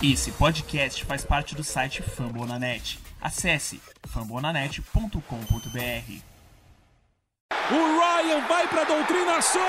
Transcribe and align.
Esse 0.00 0.30
podcast 0.30 1.04
faz 1.04 1.24
parte 1.24 1.56
do 1.56 1.64
site 1.64 2.02
Fambonanet. 2.02 3.00
Acesse 3.20 3.80
fambonanet.com.br. 4.06 5.18
O 7.72 7.98
Ryan 7.98 8.46
vai 8.46 8.68
para 8.68 8.82
a 8.82 8.84
doutrinação! 8.84 9.60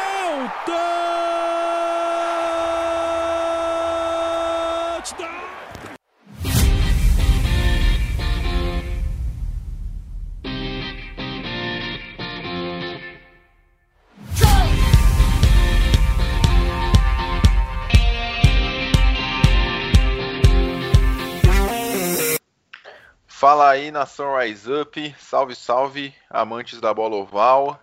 Fala 23.39 23.69
aí, 23.69 23.89
nação 23.89 24.37
Rise 24.37 24.69
Up, 24.69 25.15
salve, 25.17 25.55
salve, 25.55 26.13
amantes 26.29 26.81
da 26.81 26.93
bola 26.93 27.15
oval. 27.15 27.81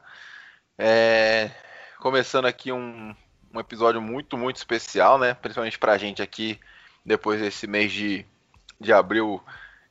É, 0.76 1.50
começando 1.98 2.44
aqui 2.44 2.70
um, 2.70 3.16
um, 3.54 3.58
episódio 3.58 4.02
muito, 4.02 4.36
muito 4.36 4.56
especial, 4.56 5.18
né? 5.18 5.32
Principalmente 5.32 5.78
pra 5.78 5.96
gente 5.96 6.20
aqui, 6.20 6.60
depois 7.02 7.40
desse 7.40 7.66
mês 7.66 7.90
de, 7.90 8.26
de 8.78 8.92
abril, 8.92 9.42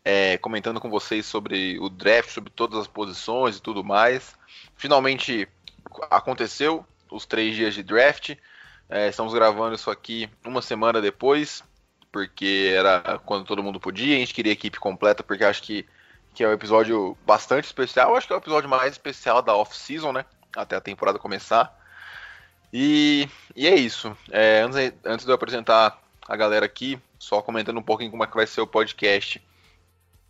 é, 0.04 0.38
comentando 0.38 0.80
com 0.80 0.88
vocês 0.88 1.26
sobre 1.26 1.80
o 1.80 1.90
draft, 1.90 2.30
sobre 2.30 2.52
todas 2.52 2.78
as 2.78 2.88
posições 2.88 3.58
e 3.58 3.62
tudo 3.64 3.84
mais. 3.84 4.36
Finalmente 4.76 5.48
aconteceu 6.12 6.86
os 7.12 7.26
três 7.26 7.56
dias 7.56 7.74
de 7.74 7.82
draft. 7.82 8.36
É, 8.88 9.08
estamos 9.08 9.34
gravando 9.34 9.74
isso 9.74 9.90
aqui 9.90 10.30
uma 10.46 10.62
semana 10.62 11.02
depois 11.02 11.64
porque 12.16 12.72
era 12.74 13.20
quando 13.26 13.44
todo 13.44 13.62
mundo 13.62 13.78
podia, 13.78 14.16
a 14.16 14.20
gente 14.20 14.34
queria 14.34 14.54
equipe 14.54 14.80
completa, 14.80 15.22
porque 15.22 15.44
acho 15.44 15.62
que, 15.62 15.86
que 16.34 16.46
é 16.46 16.48
um 16.48 16.54
episódio 16.54 17.18
bastante 17.26 17.66
especial, 17.66 18.16
acho 18.16 18.26
que 18.26 18.32
é 18.32 18.38
o 18.38 18.40
episódio 18.40 18.70
mais 18.70 18.94
especial 18.94 19.42
da 19.42 19.54
off-season, 19.54 20.14
né? 20.14 20.24
Até 20.56 20.78
a 20.78 20.82
temporada 20.82 21.20
começar. 21.20 21.78
E, 22.72 23.28
e 23.54 23.68
é 23.68 23.76
isso. 23.76 24.16
É, 24.32 24.62
antes, 24.62 24.94
antes 25.04 25.26
de 25.26 25.32
eu 25.34 25.36
apresentar 25.36 26.02
a 26.26 26.38
galera 26.38 26.66
aqui, 26.66 26.98
só 27.20 27.42
comentando 27.42 27.80
um 27.80 27.84
pouquinho 27.84 28.12
como 28.12 28.24
é 28.24 28.28
que 28.28 28.36
vai 28.38 28.48
ser 28.48 28.62
o 28.62 28.68
podcast. 28.68 29.46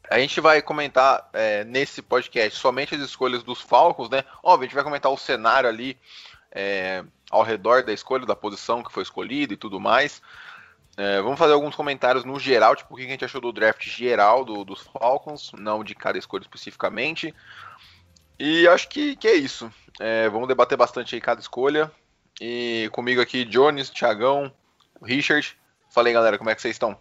A 0.09 0.17
gente 0.17 0.41
vai 0.41 0.63
comentar 0.63 1.29
é, 1.33 1.63
nesse 1.65 2.01
podcast 2.01 2.57
somente 2.57 2.95
as 2.95 3.01
escolhas 3.01 3.43
dos 3.43 3.61
Falcons, 3.61 4.09
né? 4.09 4.23
Óbvio, 4.41 4.63
a 4.63 4.67
gente 4.69 4.75
vai 4.75 4.83
comentar 4.83 5.11
o 5.11 5.17
cenário 5.17 5.69
ali 5.69 5.95
é, 6.51 7.03
ao 7.29 7.43
redor 7.43 7.83
da 7.83 7.93
escolha, 7.93 8.25
da 8.25 8.35
posição 8.35 8.81
que 8.81 8.91
foi 8.91 9.03
escolhida 9.03 9.53
e 9.53 9.57
tudo 9.57 9.79
mais. 9.79 10.19
É, 10.97 11.21
vamos 11.21 11.37
fazer 11.37 11.53
alguns 11.53 11.75
comentários 11.75 12.23
no 12.23 12.39
geral, 12.39 12.75
tipo, 12.75 12.93
o 12.93 12.97
que 12.97 13.03
a 13.03 13.07
gente 13.07 13.25
achou 13.25 13.41
do 13.41 13.51
draft 13.51 13.85
geral 13.85 14.45
do, 14.45 14.63
dos 14.63 14.81
Falcons, 14.81 15.51
não 15.57 15.83
de 15.83 15.93
cada 15.93 16.17
escolha 16.17 16.43
especificamente. 16.43 17.33
E 18.39 18.67
acho 18.67 18.87
que, 18.87 19.15
que 19.15 19.27
é 19.27 19.35
isso. 19.35 19.71
É, 19.99 20.29
vamos 20.29 20.47
debater 20.47 20.77
bastante 20.77 21.15
aí 21.15 21.21
cada 21.21 21.41
escolha. 21.41 21.91
E 22.39 22.89
comigo 22.91 23.21
aqui, 23.21 23.43
Jones, 23.45 23.89
Thiagão, 23.89 24.51
Richard. 25.01 25.57
Falei, 25.89 26.13
galera, 26.13 26.37
como 26.37 26.49
é 26.49 26.55
que 26.55 26.61
vocês 26.61 26.75
estão? 26.75 26.97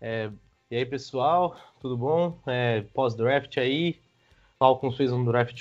É, 0.00 0.30
e 0.70 0.76
aí, 0.76 0.86
pessoal, 0.86 1.56
tudo 1.80 1.96
bom? 1.96 2.38
É, 2.46 2.82
Pós-draft 2.94 3.56
aí. 3.58 3.98
Falcons 4.58 4.96
fez 4.96 5.12
um 5.12 5.24
draft 5.24 5.60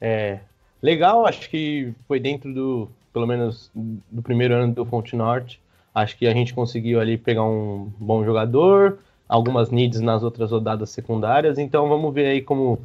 é, 0.00 0.40
legal, 0.80 1.26
acho 1.26 1.48
que 1.50 1.94
foi 2.08 2.18
dentro 2.18 2.52
do, 2.52 2.90
pelo 3.12 3.26
menos 3.26 3.70
do 3.74 4.22
primeiro 4.22 4.54
ano 4.54 4.72
do 4.72 4.84
Fonte 4.84 5.14
Norte. 5.14 5.60
Acho 5.94 6.16
que 6.16 6.26
a 6.26 6.32
gente 6.32 6.54
conseguiu 6.54 7.00
ali 7.00 7.18
pegar 7.18 7.44
um 7.44 7.90
bom 7.98 8.24
jogador, 8.24 8.98
algumas 9.28 9.70
needs 9.70 10.00
nas 10.00 10.22
outras 10.22 10.50
rodadas 10.50 10.90
secundárias. 10.90 11.58
Então 11.58 11.88
vamos 11.88 12.12
ver 12.14 12.26
aí 12.26 12.40
como 12.40 12.80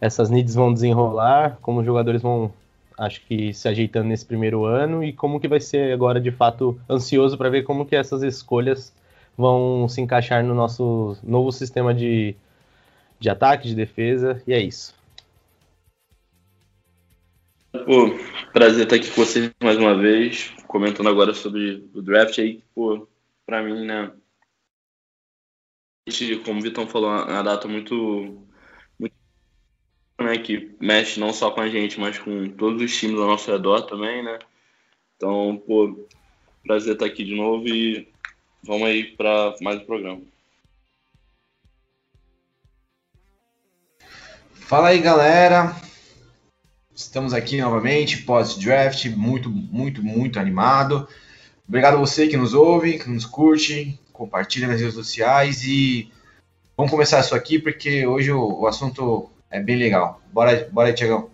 essas 0.00 0.28
needs 0.28 0.54
vão 0.54 0.72
desenrolar, 0.72 1.58
como 1.62 1.80
os 1.80 1.86
jogadores 1.86 2.20
vão, 2.20 2.52
acho 2.98 3.24
que 3.26 3.54
se 3.54 3.68
ajeitando 3.68 4.08
nesse 4.08 4.26
primeiro 4.26 4.64
ano 4.64 5.02
e 5.02 5.12
como 5.12 5.40
que 5.40 5.48
vai 5.48 5.60
ser 5.60 5.92
agora 5.92 6.20
de 6.20 6.30
fato 6.30 6.78
ansioso 6.88 7.38
para 7.38 7.48
ver 7.48 7.62
como 7.62 7.86
que 7.86 7.96
essas 7.96 8.22
escolhas 8.22 8.92
vão 9.36 9.88
se 9.88 10.00
encaixar 10.00 10.44
no 10.44 10.54
nosso 10.54 11.16
novo 11.22 11.50
sistema 11.50 11.94
de, 11.94 12.34
de 13.18 13.30
ataque, 13.30 13.68
de 13.68 13.74
defesa. 13.74 14.42
E 14.46 14.52
é 14.52 14.60
isso. 14.60 14.94
Pô, 17.72 18.18
prazer 18.52 18.84
estar 18.84 18.96
aqui 18.96 19.08
com 19.08 19.16
vocês 19.16 19.50
mais 19.62 19.78
uma 19.78 19.96
vez, 19.96 20.50
comentando 20.66 21.08
agora 21.08 21.32
sobre 21.32 21.88
o 21.94 22.02
draft 22.02 22.38
aí, 22.38 22.62
pô, 22.74 23.08
pra 23.46 23.62
mim, 23.62 23.86
né, 23.86 24.12
como 26.44 26.60
o 26.60 26.62
Vitão 26.62 26.86
falou, 26.86 27.10
é 27.10 27.32
uma 27.32 27.42
data 27.42 27.66
muito, 27.66 28.46
muito 28.98 29.14
né, 30.20 30.36
que 30.36 30.76
mexe 30.78 31.18
não 31.18 31.32
só 31.32 31.50
com 31.50 31.62
a 31.62 31.68
gente, 31.70 31.98
mas 31.98 32.18
com 32.18 32.50
todos 32.50 32.82
os 32.82 32.94
times 32.94 33.18
ao 33.18 33.26
nosso 33.26 33.50
redor 33.50 33.80
também, 33.86 34.22
né, 34.22 34.38
então, 35.16 35.56
pô, 35.66 36.06
prazer 36.62 36.92
estar 36.92 37.06
aqui 37.06 37.24
de 37.24 37.34
novo 37.34 37.66
e 37.66 38.06
vamos 38.62 38.86
aí 38.86 39.16
para 39.16 39.56
mais 39.62 39.80
um 39.80 39.86
programa. 39.86 40.20
Fala 44.52 44.88
aí, 44.88 44.98
galera. 44.98 45.74
Estamos 46.94 47.32
aqui 47.32 47.58
novamente, 47.58 48.18
pós-draft, 48.18 49.06
muito, 49.06 49.48
muito, 49.48 50.02
muito 50.02 50.38
animado. 50.38 51.08
Obrigado 51.66 51.94
a 51.94 52.00
você 52.00 52.28
que 52.28 52.36
nos 52.36 52.52
ouve, 52.52 52.98
que 52.98 53.08
nos 53.08 53.24
curte, 53.24 53.98
compartilha 54.12 54.68
nas 54.68 54.78
redes 54.78 54.94
sociais 54.94 55.64
e 55.64 56.12
vamos 56.76 56.92
começar 56.92 57.20
isso 57.20 57.34
aqui 57.34 57.58
porque 57.58 58.06
hoje 58.06 58.30
o, 58.30 58.60
o 58.60 58.66
assunto 58.66 59.30
é 59.50 59.58
bem 59.58 59.76
legal. 59.76 60.20
Bora, 60.30 60.68
bora 60.70 60.88
aí, 60.88 60.94
Tiagão. 60.94 61.30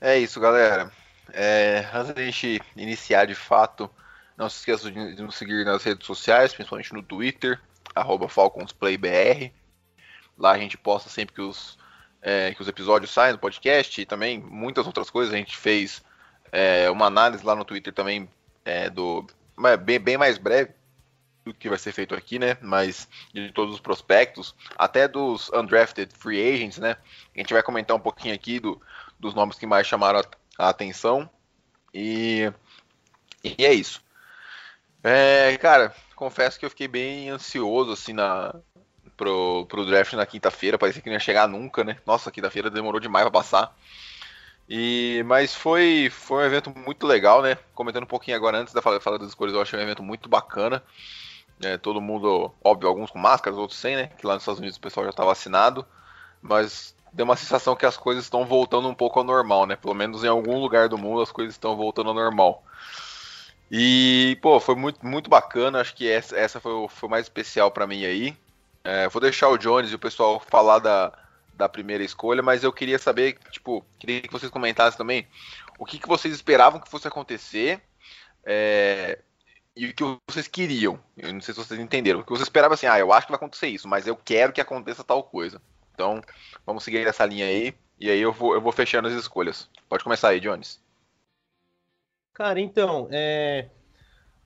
É 0.00 0.18
isso, 0.18 0.40
galera. 0.40 0.90
É, 1.32 1.86
antes 1.94 2.12
da 2.12 2.22
gente 2.24 2.60
iniciar 2.76 3.26
de 3.26 3.36
fato, 3.36 3.88
não 4.36 4.48
se 4.48 4.58
esqueça 4.58 4.90
de 4.90 5.22
nos 5.22 5.36
seguir 5.36 5.64
nas 5.64 5.84
redes 5.84 6.04
sociais, 6.04 6.52
principalmente 6.52 6.92
no 6.92 7.04
Twitter, 7.04 7.60
FalconsPlayBR. 8.28 9.52
Lá 10.36 10.52
a 10.52 10.58
gente 10.58 10.76
posta 10.76 11.08
sempre 11.08 11.34
que 11.34 11.40
os 11.40 11.78
é, 12.26 12.52
que 12.52 12.60
os 12.60 12.66
episódios 12.66 13.12
saem 13.12 13.34
do 13.34 13.38
podcast 13.38 14.00
e 14.00 14.04
também 14.04 14.40
muitas 14.40 14.84
outras 14.84 15.08
coisas. 15.08 15.32
A 15.32 15.36
gente 15.36 15.56
fez 15.56 16.02
é, 16.50 16.90
uma 16.90 17.06
análise 17.06 17.46
lá 17.46 17.54
no 17.54 17.64
Twitter 17.64 17.92
também 17.92 18.28
é, 18.64 18.90
do 18.90 19.24
bem, 19.84 20.00
bem 20.00 20.18
mais 20.18 20.36
breve 20.36 20.72
do 21.44 21.54
que 21.54 21.68
vai 21.68 21.78
ser 21.78 21.92
feito 21.92 22.16
aqui, 22.16 22.36
né? 22.36 22.58
Mas 22.60 23.08
de 23.32 23.52
todos 23.52 23.74
os 23.74 23.80
prospectos, 23.80 24.56
até 24.76 25.06
dos 25.06 25.52
undrafted 25.52 26.12
free 26.12 26.52
agents, 26.52 26.78
né? 26.78 26.96
A 27.32 27.38
gente 27.38 27.54
vai 27.54 27.62
comentar 27.62 27.96
um 27.96 28.00
pouquinho 28.00 28.34
aqui 28.34 28.58
do, 28.58 28.82
dos 29.20 29.32
nomes 29.32 29.56
que 29.56 29.64
mais 29.64 29.86
chamaram 29.86 30.18
a, 30.18 30.66
a 30.66 30.68
atenção. 30.68 31.30
E, 31.94 32.52
e 33.44 33.64
é 33.64 33.72
isso. 33.72 34.02
É, 35.00 35.56
cara, 35.58 35.94
confesso 36.16 36.58
que 36.58 36.66
eu 36.66 36.70
fiquei 36.70 36.88
bem 36.88 37.30
ansioso 37.30 37.92
assim 37.92 38.12
na, 38.12 38.52
pro, 39.16 39.66
pro 39.66 39.86
draft 39.86 40.12
na 40.14 40.26
quinta-feira, 40.26 40.78
parecia 40.78 41.02
que 41.02 41.08
não 41.08 41.14
ia 41.14 41.20
chegar 41.20 41.48
nunca, 41.48 41.82
né? 41.84 41.96
Nossa, 42.06 42.30
quinta-feira 42.30 42.70
demorou 42.70 43.00
demais 43.00 43.24
pra 43.24 43.30
passar. 43.30 43.76
E, 44.68 45.22
mas 45.26 45.54
foi, 45.54 46.10
foi 46.10 46.42
um 46.42 46.46
evento 46.46 46.72
muito 46.76 47.06
legal, 47.06 47.40
né? 47.40 47.56
Comentando 47.74 48.02
um 48.02 48.08
pouquinho 48.08 48.36
agora 48.36 48.58
antes 48.58 48.74
da 48.74 48.82
fala, 48.82 49.00
fala 49.00 49.18
das 49.18 49.28
escolhas, 49.28 49.54
eu 49.54 49.62
achei 49.62 49.78
um 49.78 49.82
evento 49.82 50.02
muito 50.02 50.28
bacana. 50.28 50.82
É, 51.62 51.78
todo 51.78 52.00
mundo, 52.00 52.52
óbvio, 52.62 52.88
alguns 52.88 53.10
com 53.10 53.18
máscaras, 53.18 53.58
outros 53.58 53.78
sem, 53.78 53.96
né? 53.96 54.08
Que 54.18 54.26
lá 54.26 54.34
nos 54.34 54.42
Estados 54.42 54.58
Unidos 54.58 54.76
o 54.76 54.80
pessoal 54.80 55.04
já 55.04 55.10
está 55.10 55.24
vacinado. 55.24 55.86
Mas 56.42 56.94
deu 57.12 57.24
uma 57.24 57.36
sensação 57.36 57.76
que 57.76 57.86
as 57.86 57.96
coisas 57.96 58.24
estão 58.24 58.44
voltando 58.44 58.88
um 58.88 58.94
pouco 58.94 59.18
ao 59.18 59.24
normal, 59.24 59.66
né? 59.66 59.76
Pelo 59.76 59.94
menos 59.94 60.24
em 60.24 60.28
algum 60.28 60.58
lugar 60.58 60.88
do 60.88 60.98
mundo 60.98 61.22
as 61.22 61.32
coisas 61.32 61.54
estão 61.54 61.76
voltando 61.76 62.08
ao 62.08 62.14
normal. 62.14 62.62
E, 63.70 64.38
pô, 64.42 64.60
foi 64.60 64.74
muito, 64.74 65.04
muito 65.04 65.30
bacana. 65.30 65.80
Acho 65.80 65.94
que 65.94 66.08
essa, 66.08 66.36
essa 66.36 66.60
foi, 66.60 66.88
foi 66.88 67.08
mais 67.08 67.26
especial 67.26 67.70
para 67.70 67.86
mim 67.86 68.04
aí. 68.04 68.36
É, 68.86 69.08
vou 69.08 69.20
deixar 69.20 69.48
o 69.48 69.58
Jones 69.58 69.90
e 69.90 69.96
o 69.96 69.98
pessoal 69.98 70.38
falar 70.38 70.78
da, 70.78 71.12
da 71.54 71.68
primeira 71.68 72.04
escolha, 72.04 72.40
mas 72.40 72.62
eu 72.62 72.72
queria 72.72 73.00
saber, 73.00 73.36
tipo, 73.50 73.84
queria 73.98 74.22
que 74.22 74.32
vocês 74.32 74.48
comentassem 74.48 74.96
também 74.96 75.26
o 75.76 75.84
que, 75.84 75.98
que 75.98 76.06
vocês 76.06 76.32
esperavam 76.32 76.78
que 76.78 76.88
fosse 76.88 77.08
acontecer 77.08 77.82
é, 78.44 79.18
e 79.74 79.86
o 79.86 79.92
que 79.92 80.04
vocês 80.30 80.46
queriam. 80.46 81.00
Eu 81.16 81.32
não 81.32 81.40
sei 81.40 81.52
se 81.52 81.58
vocês 81.58 81.80
entenderam. 81.80 82.20
O 82.20 82.22
que 82.22 82.30
vocês 82.30 82.46
esperavam 82.46 82.74
assim, 82.74 82.86
ah, 82.86 82.96
eu 82.96 83.12
acho 83.12 83.26
que 83.26 83.32
vai 83.32 83.38
acontecer 83.38 83.66
isso, 83.66 83.88
mas 83.88 84.06
eu 84.06 84.14
quero 84.14 84.52
que 84.52 84.60
aconteça 84.60 85.02
tal 85.02 85.24
coisa. 85.24 85.60
Então, 85.92 86.22
vamos 86.64 86.84
seguir 86.84 87.04
essa 87.08 87.26
linha 87.26 87.46
aí, 87.46 87.74
e 87.98 88.08
aí 88.08 88.20
eu 88.20 88.32
vou, 88.32 88.54
eu 88.54 88.60
vou 88.60 88.70
fechando 88.70 89.08
as 89.08 89.14
escolhas. 89.14 89.68
Pode 89.88 90.04
começar 90.04 90.28
aí, 90.28 90.38
Jones. 90.38 90.80
Cara, 92.32 92.60
então, 92.60 93.08
é, 93.10 93.68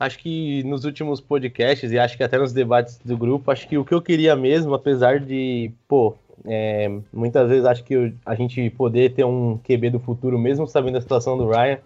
acho 0.00 0.18
que 0.18 0.64
nos 0.64 0.86
últimos 0.86 1.20
podcasts 1.20 1.92
e 1.92 1.98
acho 1.98 2.16
que 2.16 2.22
até 2.22 2.38
nos 2.38 2.54
debates 2.54 2.98
do 3.04 3.18
grupo, 3.18 3.50
acho 3.50 3.68
que 3.68 3.76
o 3.76 3.84
que 3.84 3.92
eu 3.92 4.00
queria 4.00 4.34
mesmo, 4.34 4.72
apesar 4.72 5.20
de, 5.20 5.70
pô, 5.86 6.16
é, 6.46 6.88
muitas 7.12 7.50
vezes 7.50 7.66
acho 7.66 7.84
que 7.84 8.14
a 8.24 8.34
gente 8.34 8.70
poder 8.70 9.12
ter 9.12 9.24
um 9.24 9.58
QB 9.58 9.90
do 9.90 10.00
futuro, 10.00 10.38
mesmo 10.38 10.66
sabendo 10.66 10.96
a 10.96 11.02
situação 11.02 11.36
do 11.36 11.46
Ryan, 11.46 11.78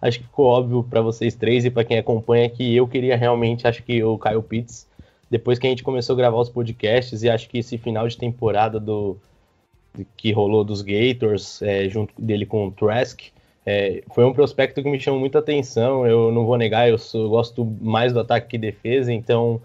acho 0.00 0.18
que 0.18 0.24
ficou 0.24 0.46
óbvio 0.46 0.82
para 0.82 1.02
vocês 1.02 1.34
três 1.34 1.66
e 1.66 1.70
para 1.70 1.84
quem 1.84 1.98
acompanha 1.98 2.48
que 2.48 2.74
eu 2.74 2.88
queria 2.88 3.16
realmente, 3.18 3.68
acho 3.68 3.82
que 3.82 4.02
o 4.02 4.18
Kyle 4.18 4.42
Pitts, 4.42 4.88
depois 5.30 5.58
que 5.58 5.66
a 5.66 5.70
gente 5.70 5.82
começou 5.82 6.14
a 6.14 6.16
gravar 6.16 6.38
os 6.38 6.48
podcasts 6.48 7.22
e 7.22 7.28
acho 7.28 7.50
que 7.50 7.58
esse 7.58 7.76
final 7.76 8.08
de 8.08 8.16
temporada 8.16 8.80
do 8.80 9.18
que 10.16 10.32
rolou 10.32 10.64
dos 10.64 10.80
Gators, 10.80 11.60
é, 11.60 11.86
junto 11.86 12.14
dele 12.18 12.46
com 12.46 12.68
o 12.68 12.70
Trask, 12.70 13.20
é, 13.70 14.02
foi 14.14 14.24
um 14.24 14.32
prospecto 14.32 14.82
que 14.82 14.88
me 14.88 14.98
chamou 14.98 15.20
muita 15.20 15.40
atenção. 15.40 16.06
Eu 16.06 16.32
não 16.32 16.46
vou 16.46 16.56
negar, 16.56 16.88
eu, 16.88 16.96
sou, 16.96 17.28
gosto 17.28 17.66
mais 17.82 18.14
do 18.14 18.20
ataque 18.20 18.48
que 18.48 18.56
defesa, 18.56 19.12
então 19.12 19.60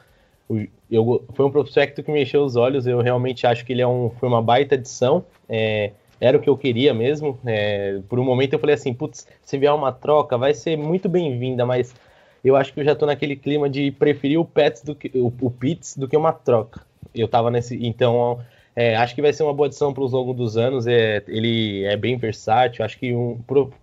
eu, 0.92 1.24
foi 1.34 1.46
um 1.46 1.50
prospecto 1.50 2.04
que 2.04 2.12
me 2.12 2.22
encheu 2.22 2.44
os 2.44 2.58
olhos. 2.58 2.86
Eu 2.86 3.00
realmente 3.00 3.48
acho 3.48 3.64
que 3.66 3.72
ele 3.72 3.82
é 3.82 3.88
um, 3.88 4.10
foi 4.20 4.28
uma 4.28 4.42
baita 4.42 4.76
adição. 4.76 5.24
É, 5.48 5.92
era 6.20 6.38
o 6.38 6.42
que 6.42 6.50
eu 6.50 6.58
queria 6.58 6.94
mesmo. 6.94 7.40
É, 7.46 8.02
por 8.10 8.20
um 8.20 8.26
momento 8.26 8.52
eu 8.52 8.60
falei 8.60 8.76
assim, 8.76 8.94
putz, 8.94 9.26
se 9.42 9.58
vier 9.58 9.74
uma 9.74 9.94
troca, 9.94 10.38
vai 10.38 10.54
ser 10.54 10.78
muito 10.78 11.08
bem-vinda, 11.08 11.66
mas 11.66 11.96
eu 12.44 12.58
acho 12.58 12.74
que 12.74 12.82
eu 12.82 12.84
já 12.84 12.94
tô 12.94 13.06
naquele 13.06 13.38
clima 13.38 13.70
de 13.70 13.90
preferir 13.90 14.38
o 14.38 14.44
Pets 14.44 14.84
do 14.84 14.94
que 14.94 15.10
o, 15.18 15.32
o 15.40 15.50
Pitts 15.50 15.96
do 15.96 16.10
que 16.10 16.18
uma 16.18 16.34
troca. 16.34 16.82
Eu 17.16 17.30
tava 17.30 17.50
nesse, 17.50 17.78
então 17.86 18.42
é, 18.76 18.96
acho 18.96 19.14
que 19.14 19.22
vai 19.22 19.32
ser 19.32 19.44
uma 19.44 19.54
boa 19.54 19.68
adição 19.68 19.94
para 19.94 20.04
os 20.04 20.12
longos 20.12 20.36
dos 20.36 20.58
anos. 20.58 20.88
É, 20.88 21.24
ele 21.28 21.84
é 21.84 21.96
bem 21.96 22.18
versátil. 22.18 22.84
Acho 22.84 22.98
que 22.98 23.14
um, 23.14 23.40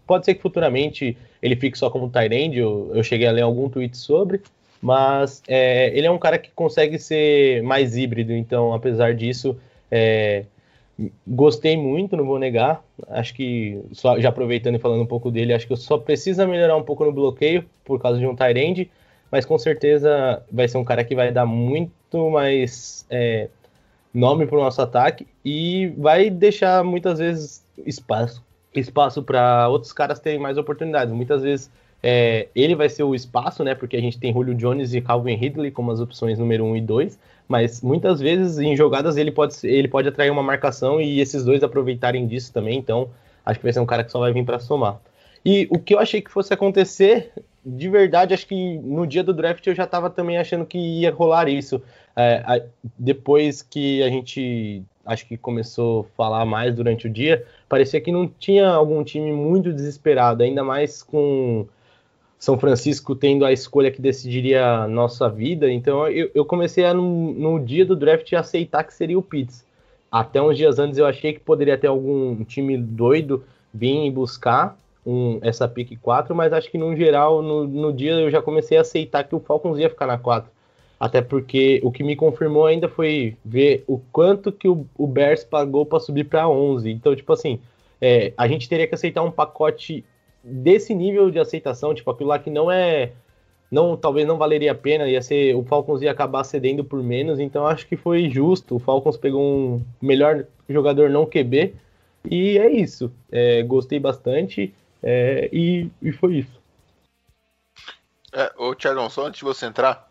pode 0.06 0.25
ser 0.25 0.34
que 0.34 0.42
futuramente 0.42 1.16
ele 1.40 1.56
fique 1.56 1.78
só 1.78 1.88
como 1.88 2.10
Tyrande. 2.10 2.58
Eu, 2.58 2.90
eu 2.94 3.02
cheguei 3.02 3.26
a 3.26 3.32
ler 3.32 3.42
algum 3.42 3.69
tweet 3.69 3.96
sobre, 3.96 4.40
mas 4.82 5.42
é, 5.46 5.96
ele 5.96 6.06
é 6.06 6.10
um 6.10 6.19
cara 6.19 6.38
que 6.38 6.50
consegue 6.50 6.98
ser 6.98 7.62
mais 7.62 7.96
híbrido. 7.96 8.32
Então, 8.32 8.75
apesar 8.75 9.14
disso, 9.14 9.56
é, 9.90 10.44
gostei 11.26 11.76
muito, 11.76 12.16
não 12.16 12.25
vou 12.25 12.38
negar. 12.38 12.82
Acho 13.08 13.32
que, 13.34 13.81
só, 13.92 14.19
já 14.19 14.28
aproveitando 14.28 14.75
e 14.75 14.81
falando 14.81 15.02
um 15.02 15.06
pouco 15.06 15.31
dele, 15.31 15.54
acho 15.54 15.69
que 15.69 15.76
só 15.76 15.98
precisa 15.98 16.46
melhorar 16.46 16.76
um 16.76 16.82
pouco 16.82 17.04
no 17.04 17.12
bloqueio 17.12 17.64
por 17.84 18.00
causa 18.00 18.19
de 18.19 18.26
um 18.26 18.34
Tyrande, 18.34 18.90
mas 19.31 19.44
com 19.46 19.56
certeza 19.56 20.42
vai 20.50 20.66
ser 20.66 20.78
um 20.78 20.84
cara 20.84 21.04
que 21.04 21.14
vai 21.14 21.31
dar 21.31 21.46
muito 21.46 22.28
mais 22.31 23.06
é, 23.08 23.48
nome 24.12 24.47
para 24.47 24.59
o 24.59 24.61
nosso 24.62 24.83
ataque 24.83 25.27
e 25.45 25.93
vai 25.97 26.31
deixar 26.31 26.85
muitas 26.85 27.19
vezes 27.19 27.65
espaço 27.87 28.43
espaço 28.75 29.23
para 29.23 29.69
outros 29.69 29.93
caras 29.93 30.21
terem 30.21 30.39
mais 30.39 30.57
oportunidades. 30.57 31.12
Muitas 31.12 31.43
vezes 31.43 31.71
é, 32.03 32.49
ele 32.55 32.75
vai 32.75 32.89
ser 32.89 33.03
o 33.03 33.15
espaço, 33.15 33.65
né? 33.65 33.75
Porque 33.75 33.97
a 33.97 34.01
gente 34.01 34.19
tem 34.19 34.33
Julio 34.33 34.55
Jones 34.55 34.95
e 34.95 35.01
Calvin 35.01 35.35
Ridley 35.35 35.71
como 35.71 35.91
as 35.91 36.01
opções 36.01 36.39
número 36.39 36.65
1 36.65 36.71
um 36.71 36.77
e 36.77 36.81
2, 36.81 37.19
mas 37.49 37.83
muitas 37.83 38.21
vezes 38.21 38.59
em 38.59 38.77
jogadas 38.77 39.17
ele 39.17 39.33
pode, 39.33 39.55
ele 39.65 39.89
pode 39.89 40.09
atrair 40.09 40.31
uma 40.31 40.43
marcação 40.43 41.01
e 41.01 41.21
esses 41.21 41.45
dois 41.45 41.62
aproveitarem 41.62 42.27
disso 42.27 42.53
também. 42.53 42.79
Então 42.79 43.09
acho 43.45 43.59
que 43.59 43.65
vai 43.65 43.73
ser 43.73 43.81
um 43.81 43.87
cara 43.87 44.05
que 44.05 44.12
só 44.12 44.21
vai 44.21 44.33
vir 44.33 44.45
para 44.45 44.59
somar. 44.59 45.01
E 45.45 45.67
o 45.71 45.79
que 45.79 45.95
eu 45.95 45.99
achei 45.99 46.21
que 46.21 46.31
fosse 46.31 46.53
acontecer, 46.53 47.33
de 47.65 47.89
verdade, 47.89 48.33
acho 48.33 48.47
que 48.47 48.79
no 48.79 49.07
dia 49.07 49.23
do 49.23 49.35
draft 49.35 49.67
eu 49.67 49.75
já 49.75 49.85
estava 49.85 50.09
também 50.09 50.39
achando 50.39 50.65
que 50.65 50.79
ia 50.79 51.12
rolar 51.12 51.49
isso. 51.49 51.83
É, 52.17 52.43
a, 52.47 52.61
depois 52.99 53.62
que 53.62 54.03
a 54.03 54.09
gente 54.09 54.83
acho 55.05 55.27
que 55.27 55.37
começou 55.37 56.03
a 56.03 56.17
falar 56.17 56.45
mais 56.45 56.75
durante 56.75 57.07
o 57.07 57.11
dia, 57.11 57.45
parecia 57.69 58.01
que 58.01 58.12
não 58.12 58.29
tinha 58.29 58.69
algum 58.69 59.03
time 59.03 59.33
muito 59.33 59.73
desesperado, 59.73 60.43
ainda 60.43 60.62
mais 60.62 61.03
com 61.03 61.67
São 62.39 62.59
Francisco 62.59 63.15
tendo 63.15 63.45
a 63.45 63.53
escolha 63.53 63.91
que 63.91 64.01
decidiria 64.01 64.67
a 64.67 64.89
nossa 64.89 65.29
vida. 65.29 65.71
Então 65.71 66.09
eu, 66.09 66.31
eu 66.35 66.45
comecei 66.45 66.85
a, 66.85 66.95
no, 66.95 67.33
no, 67.33 67.59
dia 67.59 67.85
do 67.85 67.97
draft, 67.97 68.33
a 68.33 68.41
aceitar 68.41 68.85
que 68.85 68.95
seria 68.95 69.19
o 69.19 69.23
Pitts. 69.23 69.65
Até 70.11 70.41
uns 70.43 70.57
dias 70.57 70.79
antes 70.79 70.99
eu 70.99 71.07
achei 71.07 71.33
que 71.33 71.41
poderia 71.41 71.79
ter 71.79 71.87
algum 71.87 72.43
time 72.45 72.77
doido 72.77 73.45
vir 73.73 74.11
buscar 74.11 74.77
um, 75.05 75.38
essa 75.43 75.67
pick 75.67 75.99
4, 76.00 76.35
mas 76.35 76.52
acho 76.52 76.70
que 76.70 76.79
no 76.79 76.94
geral, 76.97 77.43
no, 77.43 77.67
no 77.67 77.93
dia 77.93 78.12
eu 78.12 78.31
já 78.31 78.43
comecei 78.43 78.76
a 78.76 78.82
aceitar 78.82 79.25
que 79.25 79.35
o 79.35 79.41
Falcons 79.41 79.79
ia 79.79 79.91
ficar 79.91 80.06
na 80.06 80.19
4 80.19 80.50
até 81.00 81.23
porque 81.23 81.81
o 81.82 81.91
que 81.91 82.05
me 82.05 82.14
confirmou 82.14 82.67
ainda 82.67 82.87
foi 82.87 83.35
ver 83.43 83.82
o 83.87 83.99
quanto 84.12 84.52
que 84.52 84.69
o, 84.69 84.87
o 84.99 85.06
Bears 85.06 85.43
pagou 85.43 85.87
para 85.87 85.99
subir 85.99 86.25
para 86.25 86.47
11. 86.47 86.91
Então, 86.91 87.17
tipo 87.17 87.32
assim, 87.32 87.58
é, 87.99 88.35
a 88.37 88.47
gente 88.47 88.69
teria 88.69 88.87
que 88.87 88.94
aceitar 88.94 89.23
um 89.23 89.31
pacote 89.31 90.05
desse 90.44 90.94
nível 90.94 91.31
de 91.31 91.38
aceitação, 91.38 91.94
tipo 91.94 92.11
aquilo 92.11 92.29
lá 92.29 92.38
que 92.38 92.50
não 92.50 92.70
é 92.70 93.12
não 93.70 93.97
talvez 93.97 94.26
não 94.26 94.37
valeria 94.37 94.73
a 94.73 94.75
pena, 94.75 95.08
ia 95.08 95.23
ser 95.23 95.55
o 95.55 95.62
Falcons 95.62 96.02
ia 96.02 96.11
acabar 96.11 96.44
cedendo 96.44 96.85
por 96.85 97.02
menos, 97.02 97.38
então 97.38 97.67
acho 97.67 97.87
que 97.87 97.97
foi 97.97 98.29
justo. 98.29 98.76
O 98.76 98.79
Falcons 98.79 99.17
pegou 99.17 99.43
um 99.43 99.81
melhor 100.02 100.44
jogador 100.69 101.08
não 101.08 101.25
QB 101.25 101.73
e 102.31 102.58
é 102.58 102.70
isso. 102.70 103.11
É, 103.32 103.62
gostei 103.62 103.99
bastante 103.99 104.75
é, 105.02 105.49
e, 105.52 105.91
e 106.02 106.12
foi 106.12 106.37
isso. 106.37 106.61
É, 108.32 108.52
ô 108.56 108.75
Thiago, 108.75 109.08
só 109.11 109.26
antes 109.26 109.38
de 109.38 109.44
você 109.44 109.67
entrar, 109.67 110.11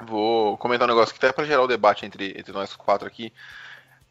Vou 0.00 0.56
comentar 0.56 0.88
um 0.88 0.92
negócio 0.92 1.14
que 1.14 1.24
até 1.24 1.32
para 1.32 1.44
gerar 1.44 1.62
o 1.62 1.68
debate 1.68 2.06
entre, 2.06 2.34
entre 2.38 2.52
nós 2.52 2.74
quatro 2.74 3.06
aqui. 3.06 3.32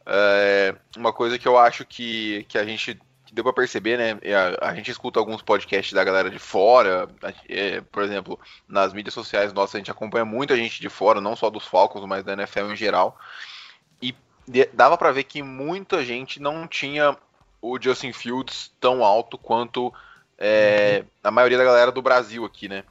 É, 0.06 0.74
uma 0.96 1.12
coisa 1.12 1.38
que 1.38 1.46
eu 1.46 1.58
acho 1.58 1.84
que, 1.84 2.44
que 2.48 2.56
a 2.56 2.64
gente 2.64 3.00
que 3.26 3.34
deu 3.34 3.44
para 3.44 3.52
perceber, 3.52 3.98
né? 3.98 4.18
A, 4.60 4.70
a, 4.70 4.74
gente 4.74 4.90
escuta 4.90 5.18
alguns 5.18 5.42
podcasts 5.42 5.92
da 5.92 6.04
galera 6.04 6.30
de 6.30 6.38
fora, 6.38 7.08
é, 7.48 7.80
por 7.80 8.02
exemplo, 8.02 8.38
nas 8.68 8.92
mídias 8.92 9.14
sociais 9.14 9.52
nossas 9.52 9.76
a 9.76 9.78
gente 9.78 9.90
acompanha 9.90 10.24
muita 10.24 10.56
gente 10.56 10.80
de 10.80 10.88
fora, 10.88 11.20
não 11.20 11.34
só 11.34 11.50
dos 11.50 11.66
Falcons, 11.66 12.04
mas 12.06 12.24
da 12.24 12.34
NFL 12.34 12.72
em 12.72 12.76
geral. 12.76 13.18
E 14.00 14.14
dava 14.72 14.96
para 14.96 15.12
ver 15.12 15.24
que 15.24 15.42
muita 15.42 16.04
gente 16.04 16.40
não 16.40 16.66
tinha 16.66 17.16
o 17.62 17.80
Justin 17.80 18.12
Fields 18.12 18.74
tão 18.80 19.04
alto 19.04 19.38
quanto 19.38 19.94
é, 20.36 21.04
a 21.22 21.30
maioria 21.30 21.56
da 21.56 21.64
galera 21.64 21.92
do 21.92 22.02
Brasil 22.02 22.44
aqui, 22.44 22.68
né? 22.68 22.84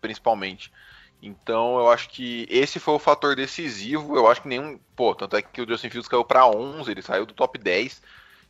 Principalmente. 0.00 0.72
Então 1.20 1.78
eu 1.78 1.90
acho 1.90 2.08
que 2.08 2.46
esse 2.48 2.78
foi 2.78 2.94
o 2.94 2.98
fator 2.98 3.34
decisivo. 3.34 4.16
Eu 4.16 4.28
acho 4.28 4.42
que 4.42 4.48
nenhum. 4.48 4.78
Pô, 4.94 5.14
tanto 5.14 5.36
é 5.36 5.42
que 5.42 5.60
o 5.60 5.68
Justin 5.68 5.90
Fields 5.90 6.08
caiu 6.08 6.24
para 6.24 6.46
11, 6.46 6.90
ele 6.90 7.02
saiu 7.02 7.26
do 7.26 7.34
top 7.34 7.58
10. 7.58 8.00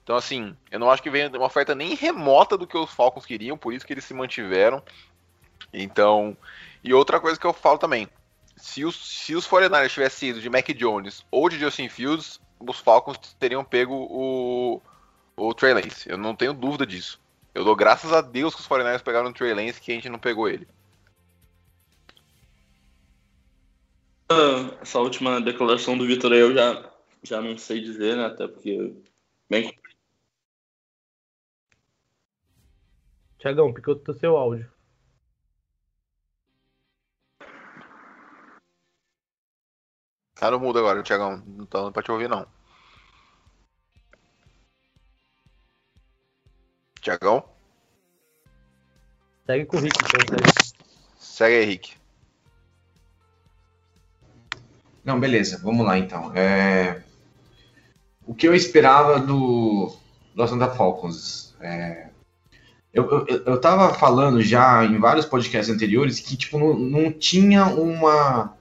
Então, 0.02 0.16
assim, 0.16 0.54
eu 0.70 0.78
não 0.78 0.90
acho 0.90 1.02
que 1.02 1.08
venha 1.08 1.30
uma 1.30 1.46
oferta 1.46 1.74
nem 1.74 1.94
remota 1.94 2.58
do 2.58 2.66
que 2.66 2.76
os 2.76 2.90
Falcons 2.90 3.24
queriam, 3.24 3.56
por 3.56 3.72
isso 3.72 3.86
que 3.86 3.92
eles 3.94 4.04
se 4.04 4.12
mantiveram. 4.12 4.82
Então, 5.72 6.36
e 6.82 6.92
outra 6.92 7.18
coisa 7.18 7.40
que 7.40 7.46
eu 7.46 7.54
falo 7.54 7.78
também: 7.78 8.06
se 8.54 8.84
os, 8.84 8.96
se 8.96 9.34
os 9.34 9.48
49ers 9.48 9.90
tivessem 9.90 10.28
sido 10.28 10.42
de 10.42 10.50
Mac 10.50 10.68
Jones 10.74 11.24
ou 11.30 11.48
de 11.48 11.58
Justin 11.58 11.88
Fields, 11.88 12.38
os 12.60 12.78
Falcons 12.78 13.16
teriam 13.38 13.64
pego 13.64 13.94
o, 13.94 14.82
o 15.36 15.54
Trey 15.54 15.74
Lance. 15.74 16.08
Eu 16.08 16.18
não 16.18 16.34
tenho 16.34 16.52
dúvida 16.54 16.86
disso. 16.86 17.20
Eu 17.54 17.64
dou 17.64 17.76
graças 17.76 18.12
a 18.12 18.20
Deus 18.20 18.54
que 18.54 18.60
os 18.60 18.68
49ers 18.68 19.02
pegaram 19.02 19.30
o 19.30 19.32
Trey 19.32 19.54
Lance 19.54 19.80
que 19.80 19.92
a 19.92 19.94
gente 19.94 20.08
não 20.08 20.18
pegou 20.18 20.48
ele. 20.48 20.66
essa 24.80 24.98
última 24.98 25.40
declaração 25.40 25.96
do 25.96 26.06
Vitor 26.06 26.32
aí 26.32 26.40
eu 26.40 26.54
já, 26.54 26.90
já 27.22 27.40
não 27.40 27.56
sei 27.56 27.80
dizer, 27.80 28.16
né? 28.16 28.26
Até 28.26 28.46
porque. 28.48 28.94
Bem. 29.48 29.76
Tiagão, 33.38 33.72
picotou 33.72 34.14
seu 34.14 34.36
áudio. 34.36 34.70
Cara, 40.34 40.58
muda 40.58 40.78
agora, 40.80 41.02
Tiagão. 41.02 41.42
Não 41.46 41.66
tá 41.66 41.90
pra 41.90 42.02
te 42.02 42.10
ouvir, 42.10 42.28
não. 42.28 42.46
Tiagão? 47.04 47.44
Segue 49.46 49.66
com 49.66 49.76
o 49.76 49.80
Rick, 49.80 49.94
então, 49.98 50.38
segue. 50.38 50.74
Segue 51.18 51.54
aí, 51.56 51.64
Rick. 51.66 51.92
Não, 55.04 55.20
beleza, 55.20 55.60
vamos 55.62 55.84
lá 55.84 55.98
então. 55.98 56.32
É... 56.34 57.02
O 58.26 58.34
que 58.34 58.48
eu 58.48 58.54
esperava 58.54 59.20
do, 59.20 59.94
do 60.34 60.42
Atlanta 60.42 60.70
Falcons? 60.70 61.54
É... 61.60 62.08
Eu, 62.90 63.26
eu, 63.26 63.44
eu 63.44 63.60
tava 63.60 63.92
falando 63.92 64.40
já 64.40 64.82
em 64.82 64.98
vários 64.98 65.26
podcasts 65.26 65.74
anteriores 65.74 66.20
que 66.20 66.38
tipo, 66.38 66.58
não, 66.58 66.72
não 66.74 67.12
tinha 67.12 67.66
uma, 67.66 68.56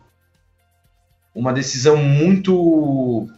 uma 1.33 1.53
decisão 1.53 1.95
muito 1.95 3.29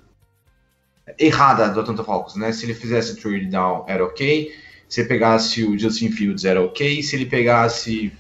errada 1.19 1.69
do 1.69 1.81
Atlanta 1.81 2.03
Falcons, 2.03 2.35
né? 2.35 2.51
Se 2.51 2.65
ele 2.65 2.73
fizesse 2.73 3.17
trade 3.17 3.45
down 3.47 3.85
era 3.87 4.03
ok, 4.03 4.64
se 4.87 5.01
ele 5.01 5.07
pegasse 5.07 5.63
o 5.63 5.77
Justin 5.77 6.11
Fields 6.11 6.45
era 6.45 6.61
ok, 6.61 7.01
se 7.01 7.15
ele 7.15 7.25
pegasse 7.25 8.11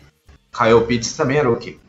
Kyle 0.51 0.85
Pitts 0.87 1.15
também 1.15 1.37
era 1.37 1.51
ok. 1.51 1.79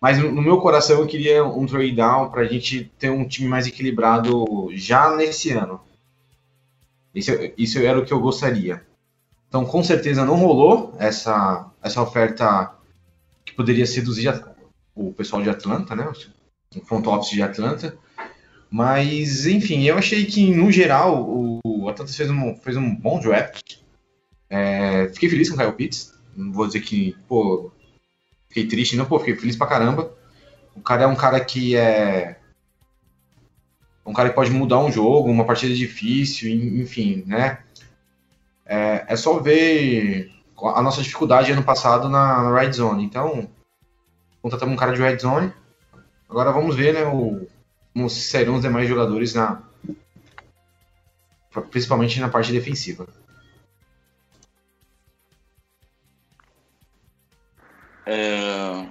Mas 0.00 0.18
no 0.18 0.40
meu 0.42 0.58
coração 0.58 1.00
eu 1.00 1.06
queria 1.06 1.44
um 1.44 1.66
trade 1.66 1.92
down 1.92 2.30
para 2.30 2.42
a 2.42 2.46
gente 2.46 2.90
ter 2.98 3.10
um 3.10 3.28
time 3.28 3.48
mais 3.48 3.66
equilibrado 3.66 4.68
já 4.72 5.14
nesse 5.14 5.50
ano. 5.50 5.80
Isso, 7.14 7.32
isso 7.56 7.78
era 7.78 7.98
o 7.98 8.04
que 8.04 8.12
eu 8.12 8.20
gostaria. 8.20 8.82
Então, 9.48 9.64
com 9.64 9.82
certeza 9.82 10.24
não 10.24 10.36
rolou 10.36 10.94
essa, 10.98 11.70
essa 11.82 12.00
oferta 12.00 12.72
que 13.44 13.52
poderia 13.52 13.84
seduzir 13.84 14.32
o 14.94 15.12
pessoal 15.12 15.42
de 15.42 15.50
Atlanta, 15.50 15.94
né? 15.94 16.10
O 16.76 16.84
front 16.86 17.06
office 17.06 17.30
de 17.30 17.42
Atlanta. 17.42 17.98
Mas, 18.70 19.46
enfim, 19.46 19.82
eu 19.82 19.98
achei 19.98 20.24
que, 20.24 20.54
no 20.54 20.70
geral, 20.70 21.28
o 21.64 21.88
Atlanta 21.88 22.12
fez 22.12 22.30
um, 22.30 22.54
fez 22.54 22.76
um 22.76 22.94
bom 22.94 23.18
draft. 23.18 23.79
É, 24.50 25.08
fiquei 25.14 25.30
feliz 25.30 25.48
com 25.48 25.54
o 25.54 25.58
Kyle 25.58 25.72
Pitts. 25.72 26.12
Não 26.36 26.52
vou 26.52 26.66
dizer 26.66 26.80
que, 26.80 27.16
pô, 27.28 27.70
fiquei 28.48 28.66
triste, 28.66 28.96
não, 28.96 29.06
pô, 29.06 29.18
fiquei 29.20 29.36
feliz 29.36 29.56
pra 29.56 29.68
caramba. 29.68 30.12
O 30.74 30.80
cara 30.80 31.04
é 31.04 31.06
um 31.06 31.14
cara 31.14 31.38
que 31.42 31.76
é. 31.76 32.38
Um 34.04 34.12
cara 34.12 34.28
que 34.28 34.34
pode 34.34 34.50
mudar 34.50 34.80
um 34.80 34.90
jogo, 34.90 35.30
uma 35.30 35.44
partida 35.44 35.74
difícil, 35.74 36.50
enfim, 36.50 37.22
né? 37.26 37.60
É, 38.66 39.04
é 39.08 39.16
só 39.16 39.38
ver 39.38 40.32
a 40.74 40.82
nossa 40.82 41.02
dificuldade 41.02 41.52
ano 41.52 41.62
passado 41.62 42.08
na, 42.08 42.42
na 42.42 42.58
Red 42.58 42.72
Zone. 42.72 43.04
Então, 43.04 43.48
contratamos 44.42 44.74
um 44.74 44.78
cara 44.78 44.92
de 44.92 45.00
Red 45.00 45.18
Zone. 45.18 45.52
Agora 46.28 46.52
vamos 46.52 46.74
ver, 46.74 46.94
né, 46.94 47.04
o, 47.04 47.46
como 47.92 48.08
serão 48.08 48.56
os 48.56 48.62
demais 48.62 48.88
jogadores 48.88 49.34
na 49.34 49.62
principalmente 51.70 52.20
na 52.20 52.28
parte 52.28 52.52
defensiva. 52.52 53.08
É, 58.12 58.88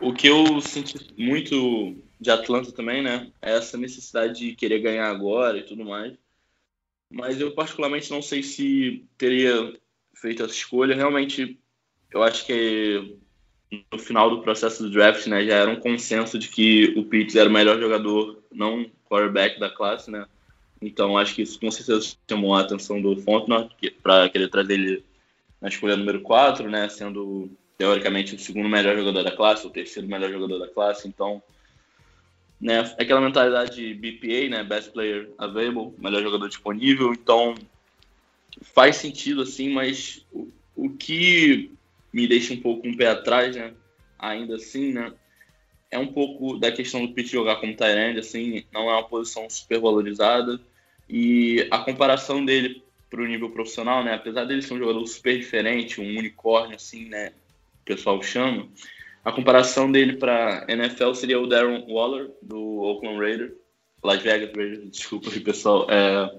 o 0.00 0.14
que 0.14 0.26
eu 0.26 0.58
senti 0.62 0.96
muito 1.18 1.94
de 2.18 2.30
Atlanta 2.30 2.72
também, 2.72 3.02
né, 3.02 3.30
é 3.42 3.54
essa 3.54 3.76
necessidade 3.76 4.38
de 4.38 4.54
querer 4.54 4.78
ganhar 4.78 5.10
agora 5.10 5.58
e 5.58 5.62
tudo 5.62 5.84
mais. 5.84 6.14
Mas 7.10 7.38
eu 7.38 7.52
particularmente 7.52 8.10
não 8.10 8.22
sei 8.22 8.42
se 8.42 9.04
teria 9.18 9.74
feito 10.14 10.42
essa 10.42 10.54
escolha. 10.54 10.96
Realmente, 10.96 11.60
eu 12.10 12.22
acho 12.22 12.46
que 12.46 13.18
no 13.92 13.98
final 13.98 14.30
do 14.30 14.40
processo 14.40 14.82
do 14.82 14.90
draft, 14.90 15.26
né, 15.26 15.44
já 15.44 15.56
era 15.56 15.70
um 15.70 15.78
consenso 15.78 16.38
de 16.38 16.48
que 16.48 16.94
o 16.96 17.04
Pitts 17.04 17.36
era 17.36 17.50
o 17.50 17.52
melhor 17.52 17.78
jogador, 17.78 18.42
não 18.50 18.90
quarterback 19.04 19.60
da 19.60 19.68
classe, 19.68 20.10
né. 20.10 20.26
Então, 20.80 21.18
acho 21.18 21.34
que 21.34 21.42
isso 21.42 21.60
com 21.60 21.70
certeza 21.70 22.16
chamou 22.28 22.54
a 22.54 22.62
atenção 22.62 23.02
do 23.02 23.16
Fontner 23.18 23.68
para 24.02 24.30
querer 24.30 24.48
trazer 24.48 24.74
ele 24.74 25.04
na 25.60 25.68
escolha 25.68 25.96
número 25.96 26.22
4, 26.22 26.70
né, 26.70 26.88
sendo 26.88 27.50
teoricamente 27.76 28.34
o 28.34 28.38
segundo 28.38 28.68
melhor 28.68 28.96
jogador 28.96 29.22
da 29.22 29.36
classe, 29.36 29.66
o 29.66 29.70
terceiro 29.70 30.08
melhor 30.08 30.30
jogador 30.30 30.58
da 30.58 30.68
classe. 30.68 31.08
Então, 31.08 31.42
né, 32.60 32.80
aquela 32.98 33.20
mentalidade 33.20 33.76
de 33.76 33.94
BPA, 33.94 34.48
né, 34.48 34.64
Best 34.64 34.90
Player 34.90 35.30
Available, 35.38 35.92
melhor 35.98 36.22
jogador 36.22 36.48
disponível. 36.48 37.12
Então, 37.12 37.54
faz 38.62 38.96
sentido 38.96 39.42
assim, 39.42 39.70
mas 39.70 40.24
o, 40.32 40.48
o 40.76 40.90
que 40.90 41.70
me 42.12 42.26
deixa 42.26 42.54
um 42.54 42.60
pouco 42.60 42.86
um 42.86 42.96
pé 42.96 43.08
atrás, 43.08 43.56
né, 43.56 43.74
ainda 44.18 44.56
assim, 44.56 44.92
né, 44.92 45.12
é 45.90 45.98
um 45.98 46.06
pouco 46.06 46.58
da 46.58 46.72
questão 46.72 47.04
do 47.04 47.12
Pitt 47.12 47.30
jogar 47.30 47.56
como 47.56 47.76
Tyrande, 47.76 48.20
assim, 48.20 48.64
não 48.72 48.88
é 48.88 48.94
uma 48.94 49.08
posição 49.08 49.48
super 49.50 49.80
valorizada 49.80 50.60
e 51.08 51.66
a 51.70 51.78
comparação 51.78 52.44
dele 52.44 52.82
para 53.10 53.20
o 53.20 53.26
nível 53.26 53.50
profissional, 53.50 54.02
né, 54.02 54.14
apesar 54.14 54.44
dele 54.44 54.62
ser 54.62 54.74
um 54.74 54.78
jogador 54.78 55.06
super 55.06 55.36
diferente, 55.36 56.00
um 56.00 56.18
unicórnio, 56.18 56.76
assim, 56.76 57.06
né, 57.06 57.32
o 57.84 57.96
pessoal 57.96 58.22
chama, 58.22 58.68
a 59.24 59.30
comparação 59.30 59.90
dele 59.90 60.16
para 60.16 60.64
NFL 60.68 61.12
seria 61.14 61.38
o 61.38 61.46
Darren 61.46 61.84
Waller, 61.86 62.30
do 62.42 62.80
Oakland 62.80 63.18
Raiders, 63.18 63.52
Las 64.02 64.22
Vegas 64.22 64.50
Raiders, 64.54 64.88
desculpa 64.90 65.30
aí, 65.30 65.40
pessoal. 65.40 65.86
É, 65.90 66.34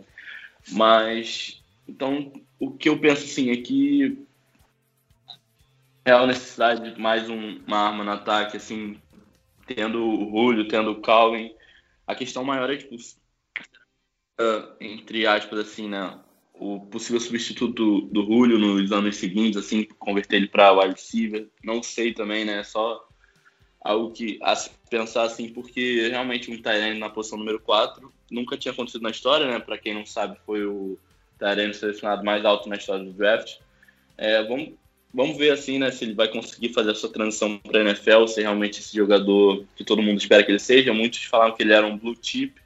mas, 0.71 1.63
então, 1.87 2.33
o 2.59 2.71
que 2.71 2.89
eu 2.89 2.99
penso 2.99 3.23
assim 3.23 3.51
é 3.51 3.57
que 3.57 4.25
a 6.03 6.25
necessidade 6.27 6.93
de 6.93 6.99
mais 6.99 7.29
um, 7.29 7.59
uma 7.65 7.77
arma 7.77 8.03
no 8.03 8.11
ataque, 8.11 8.57
assim, 8.57 8.99
tendo 9.65 10.03
o 10.03 10.29
Julio, 10.29 10.67
tendo 10.67 10.91
o 10.91 11.01
Calvin. 11.01 11.51
A 12.05 12.13
questão 12.13 12.43
maior 12.43 12.69
é, 12.69 12.77
tipo, 12.77 12.95
uh, 12.95 14.75
entre 14.79 15.25
aspas, 15.25 15.59
assim, 15.59 15.89
né? 15.89 16.19
O 16.59 16.79
possível 16.79 17.19
substituto 17.19 18.01
do, 18.01 18.23
Julio 18.23 18.57
nos 18.57 18.91
anos 18.91 19.17
seguintes, 19.17 19.57
assim, 19.57 19.83
converter 19.99 20.37
ele 20.37 20.47
para 20.47 20.71
wide 20.73 20.93
receiver. 20.93 21.47
Não 21.63 21.83
sei 21.83 22.13
também, 22.13 22.45
né? 22.45 22.63
Só 22.63 23.05
algo 23.81 24.11
que 24.11 24.39
a 24.41 24.55
pensar 24.89 25.23
assim, 25.23 25.49
porque 25.49 26.07
realmente 26.09 26.49
um 26.49 26.61
Tyrene 26.61 26.99
na 26.99 27.09
posição 27.09 27.37
número 27.37 27.59
4 27.59 28.11
nunca 28.31 28.57
tinha 28.57 28.71
acontecido 28.71 29.01
na 29.01 29.11
história, 29.11 29.45
né? 29.47 29.59
Para 29.59 29.77
quem 29.77 29.93
não 29.93 30.05
sabe, 30.05 30.37
foi 30.45 30.65
o 30.65 30.97
Tyrene 31.37 31.73
selecionado 31.73 32.23
mais 32.23 32.43
alto 32.45 32.69
na 32.69 32.77
história 32.77 33.03
do 33.03 33.13
draft. 33.13 33.57
É, 34.17 34.41
vamos, 34.43 34.73
vamos 35.13 35.37
ver 35.37 35.51
assim, 35.51 35.77
né, 35.77 35.91
se 35.91 36.05
ele 36.05 36.13
vai 36.13 36.29
conseguir 36.29 36.73
fazer 36.73 36.91
essa 36.91 37.09
transição 37.09 37.57
para 37.57 37.81
NFL, 37.81 38.27
se 38.27 38.41
realmente 38.41 38.79
esse 38.79 38.95
jogador 38.95 39.65
que 39.75 39.83
todo 39.83 40.01
mundo 40.01 40.17
espera 40.17 40.43
que 40.43 40.51
ele 40.51 40.59
seja. 40.59 40.93
Muitos 40.93 41.23
falaram 41.25 41.53
que 41.53 41.61
ele 41.61 41.73
era 41.73 41.85
um 41.85 41.97
blue 41.97 42.17
chip. 42.19 42.61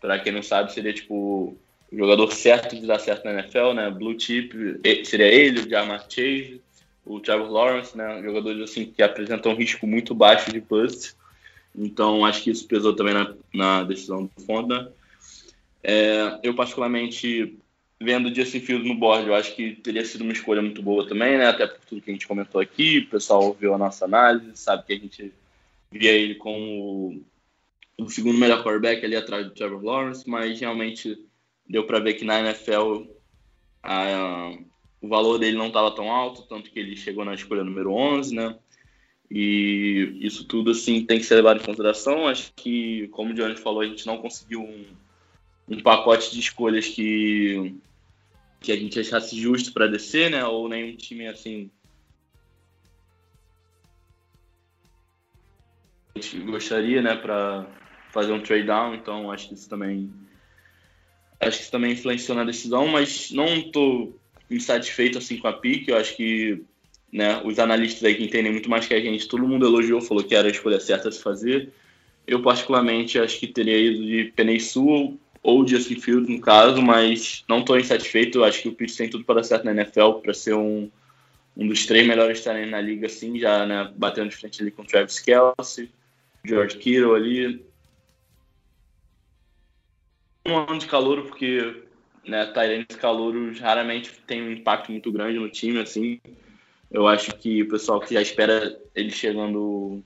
Para 0.00 0.18
quem 0.18 0.32
não 0.32 0.42
sabe, 0.42 0.72
seria 0.72 0.92
tipo 0.92 1.56
jogador 1.92 2.32
certo 2.32 2.74
de 2.78 2.86
dar 2.86 2.98
certo 2.98 3.24
na 3.24 3.32
NFL, 3.32 3.72
né? 3.74 3.90
Blue 3.90 4.18
chip 4.18 4.80
seria 5.04 5.26
ele, 5.26 5.60
o 5.60 5.68
Jamar 5.68 6.06
Chase, 6.08 6.60
o 7.04 7.20
Trevor 7.20 7.50
Lawrence, 7.50 7.96
né? 7.96 8.22
Jogadores 8.22 8.62
assim 8.62 8.86
que 8.86 9.02
apresentam 9.02 9.52
um 9.52 9.56
risco 9.56 9.86
muito 9.86 10.14
baixo 10.14 10.50
de 10.52 10.60
bust. 10.60 11.14
Então 11.74 12.24
acho 12.24 12.42
que 12.42 12.50
isso 12.50 12.66
pesou 12.66 12.94
também 12.94 13.14
na, 13.14 13.34
na 13.54 13.82
decisão 13.84 14.24
do 14.24 14.44
Fonda. 14.44 14.92
É, 15.82 16.38
eu 16.42 16.54
particularmente 16.54 17.56
vendo 18.00 18.28
o 18.28 18.34
Justin 18.34 18.60
Fields 18.60 18.86
no 18.86 18.94
board, 18.94 19.26
eu 19.26 19.34
acho 19.34 19.54
que 19.54 19.76
teria 19.76 20.04
sido 20.04 20.22
uma 20.22 20.32
escolha 20.32 20.60
muito 20.60 20.82
boa 20.82 21.06
também, 21.06 21.38
né? 21.38 21.46
Até 21.46 21.66
por 21.66 21.80
tudo 21.86 22.02
que 22.02 22.10
a 22.10 22.12
gente 22.12 22.26
comentou 22.26 22.60
aqui, 22.60 22.98
o 22.98 23.10
pessoal 23.10 23.44
ouviu 23.44 23.72
a 23.74 23.78
nossa 23.78 24.04
análise, 24.04 24.50
sabe 24.54 24.84
que 24.86 24.92
a 24.92 24.98
gente 24.98 25.32
via 25.90 26.12
ele 26.12 26.34
como 26.34 27.22
o 27.98 28.10
segundo 28.10 28.38
melhor 28.38 28.62
quarterback 28.62 29.04
ali 29.04 29.16
atrás 29.16 29.46
do 29.46 29.52
Trevor 29.52 29.82
Lawrence, 29.82 30.28
mas 30.28 30.60
realmente 30.60 31.18
deu 31.68 31.84
para 31.84 32.00
ver 32.00 32.14
que 32.14 32.24
na 32.24 32.40
NFL 32.40 33.06
a, 33.82 34.52
o 35.00 35.08
valor 35.08 35.38
dele 35.38 35.56
não 35.56 35.68
estava 35.68 35.94
tão 35.94 36.10
alto, 36.10 36.42
tanto 36.42 36.70
que 36.70 36.78
ele 36.78 36.96
chegou 36.96 37.24
na 37.24 37.34
escolha 37.34 37.64
número 37.64 37.92
11, 37.92 38.34
né? 38.34 38.58
E 39.30 40.18
isso 40.20 40.46
tudo 40.46 40.70
assim 40.70 41.04
tem 41.04 41.18
que 41.18 41.24
ser 41.24 41.36
levado 41.36 41.60
em 41.60 41.64
consideração. 41.64 42.28
Acho 42.28 42.52
que, 42.54 43.08
como 43.08 43.32
o 43.32 43.34
Johnny 43.34 43.56
falou, 43.56 43.80
a 43.80 43.86
gente 43.86 44.06
não 44.06 44.18
conseguiu 44.18 44.60
um, 44.60 44.84
um 45.68 45.82
pacote 45.82 46.32
de 46.32 46.38
escolhas 46.38 46.86
que, 46.86 47.74
que 48.60 48.70
a 48.70 48.76
gente 48.76 48.98
achasse 49.00 49.36
justo 49.40 49.72
para 49.72 49.88
descer, 49.88 50.30
né? 50.30 50.44
Ou 50.44 50.68
nenhum 50.68 50.96
time 50.96 51.26
assim. 51.26 51.70
A 56.14 56.50
gostaria, 56.50 57.02
né, 57.02 57.14
para 57.14 57.66
fazer 58.10 58.32
um 58.32 58.40
trade 58.40 58.64
down, 58.64 58.94
então 58.94 59.30
acho 59.30 59.48
que 59.48 59.54
isso 59.54 59.68
também 59.68 60.10
Acho 61.40 61.58
que 61.58 61.62
isso 61.64 61.72
também 61.72 61.92
influenciou 61.92 62.36
na 62.36 62.44
decisão, 62.44 62.86
mas 62.88 63.30
não 63.30 63.46
estou 63.46 64.18
insatisfeito 64.50 65.18
assim 65.18 65.36
com 65.36 65.48
a 65.48 65.52
pique. 65.52 65.90
Eu 65.90 65.96
acho 65.96 66.16
que 66.16 66.62
né, 67.12 67.40
os 67.44 67.58
analistas 67.58 68.04
aí 68.04 68.14
que 68.14 68.24
entendem 68.24 68.52
muito 68.52 68.70
mais 68.70 68.86
que 68.86 68.94
a 68.94 69.00
gente, 69.00 69.28
todo 69.28 69.46
mundo 69.46 69.66
elogiou, 69.66 70.00
falou 70.00 70.24
que 70.24 70.34
era 70.34 70.48
a 70.48 70.50
escolha 70.50 70.80
certa 70.80 71.08
a 71.08 71.12
se 71.12 71.22
fazer. 71.22 71.70
Eu, 72.26 72.42
particularmente, 72.42 73.18
acho 73.18 73.38
que 73.38 73.46
teria 73.46 73.78
ido 73.78 74.04
de 74.04 74.32
Penei 74.34 74.58
Sul 74.58 75.18
ou 75.42 75.66
Justin 75.66 76.00
Fields, 76.00 76.28
no 76.28 76.40
caso, 76.40 76.82
mas 76.82 77.44
não 77.48 77.60
estou 77.60 77.78
insatisfeito. 77.78 78.38
Eu 78.38 78.44
acho 78.44 78.62
que 78.62 78.68
o 78.68 78.72
Pitts 78.72 78.96
tem 78.96 79.08
tudo 79.08 79.24
para 79.24 79.36
dar 79.36 79.44
certo 79.44 79.64
na 79.64 79.70
NFL, 79.70 80.14
para 80.22 80.34
ser 80.34 80.54
um, 80.54 80.90
um 81.56 81.68
dos 81.68 81.86
três 81.86 82.06
melhores 82.06 82.42
talentos 82.42 82.72
na 82.72 82.80
liga, 82.80 83.06
assim, 83.06 83.38
já 83.38 83.64
né, 83.64 83.92
batendo 83.96 84.30
de 84.30 84.36
frente 84.36 84.60
ali 84.60 84.72
com 84.72 84.84
Travis 84.84 85.20
Kelsey, 85.20 85.88
George 86.44 86.78
Kittle 86.78 87.14
ali 87.14 87.64
um 90.46 90.58
ano 90.58 90.78
de 90.78 90.86
calor, 90.86 91.22
porque 91.22 91.82
né, 92.26 92.46
Tyrants 92.46 92.96
calouros 92.96 93.60
raramente 93.60 94.12
tem 94.26 94.42
um 94.42 94.52
impacto 94.52 94.90
muito 94.90 95.10
grande 95.12 95.38
no 95.38 95.48
time, 95.48 95.78
assim. 95.78 96.20
Eu 96.90 97.06
acho 97.06 97.32
que 97.36 97.62
o 97.62 97.68
pessoal 97.68 98.00
que 98.00 98.14
já 98.14 98.22
espera 98.22 98.78
ele 98.94 99.10
chegando, 99.10 100.02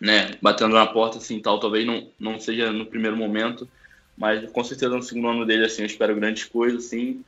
né, 0.00 0.32
batendo 0.40 0.74
na 0.74 0.86
porta, 0.86 1.18
assim, 1.18 1.40
tal, 1.40 1.58
talvez 1.58 1.86
não, 1.86 2.08
não 2.18 2.38
seja 2.38 2.72
no 2.72 2.86
primeiro 2.86 3.16
momento, 3.16 3.68
mas 4.16 4.50
com 4.50 4.64
certeza 4.64 4.96
no 4.96 5.02
segundo 5.02 5.28
ano 5.28 5.46
dele, 5.46 5.64
assim, 5.64 5.82
eu 5.82 5.86
espero 5.86 6.14
grandes 6.14 6.44
coisas, 6.44 6.86
assim, 6.86 7.24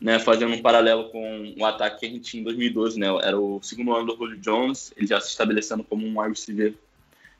né, 0.00 0.18
fazendo 0.18 0.54
um 0.54 0.62
paralelo 0.62 1.08
com 1.10 1.54
o 1.56 1.64
ataque 1.64 2.00
que 2.00 2.06
a 2.06 2.08
gente 2.08 2.20
tinha 2.20 2.40
em 2.40 2.44
2012, 2.44 2.98
né, 2.98 3.06
era 3.22 3.38
o 3.38 3.60
segundo 3.62 3.94
ano 3.94 4.06
do 4.06 4.16
Julio 4.16 4.38
Jones, 4.38 4.92
ele 4.96 5.06
já 5.06 5.20
se 5.20 5.28
estabelecendo 5.28 5.84
como 5.84 6.06
um 6.06 6.20
wide 6.20 6.30
receiver 6.30 6.74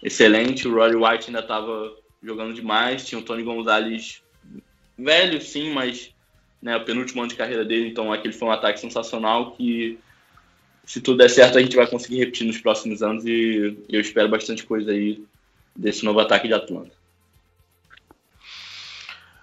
excelente, 0.03 0.69
o 0.69 0.75
Rory 0.75 0.97
White 0.97 1.29
ainda 1.29 1.41
estava 1.41 1.93
jogando 2.23 2.55
demais, 2.55 3.05
tinha 3.05 3.19
o 3.19 3.23
Tony 3.25 3.43
Gonzalez 3.43 4.23
velho, 4.99 5.41
sim, 5.41 5.73
mas 5.73 6.15
né, 6.61 6.77
o 6.77 6.85
penúltimo 6.85 7.21
ano 7.21 7.31
de 7.31 7.37
carreira 7.37 7.65
dele, 7.65 7.89
então 7.89 8.13
aquele 8.13 8.35
foi 8.35 8.49
um 8.49 8.53
ataque 8.53 8.81
sensacional 8.81 9.53
que 9.53 9.99
se 10.85 11.01
tudo 11.01 11.19
der 11.19 11.29
certo 11.29 11.59
a 11.59 11.61
gente 11.61 11.77
vai 11.77 11.87
conseguir 11.87 12.19
repetir 12.19 12.47
nos 12.47 12.59
próximos 12.59 13.03
anos 13.03 13.25
e 13.25 13.77
eu 13.89 14.01
espero 14.01 14.29
bastante 14.29 14.65
coisa 14.65 14.93
aí 14.93 15.23
desse 15.75 16.05
novo 16.05 16.21
ataque 16.21 16.49
de 16.49 16.55
Atlanta. 16.55 16.93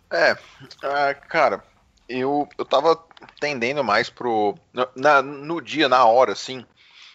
É, 0.09 0.37
ah, 0.83 1.13
cara, 1.13 1.63
eu, 2.07 2.47
eu 2.57 2.65
tava 2.65 2.95
tendendo 3.39 3.83
mais 3.83 4.09
pro. 4.09 4.55
Na, 4.95 5.21
no 5.21 5.59
dia, 5.59 5.89
na 5.89 6.05
hora, 6.05 6.33
assim, 6.33 6.65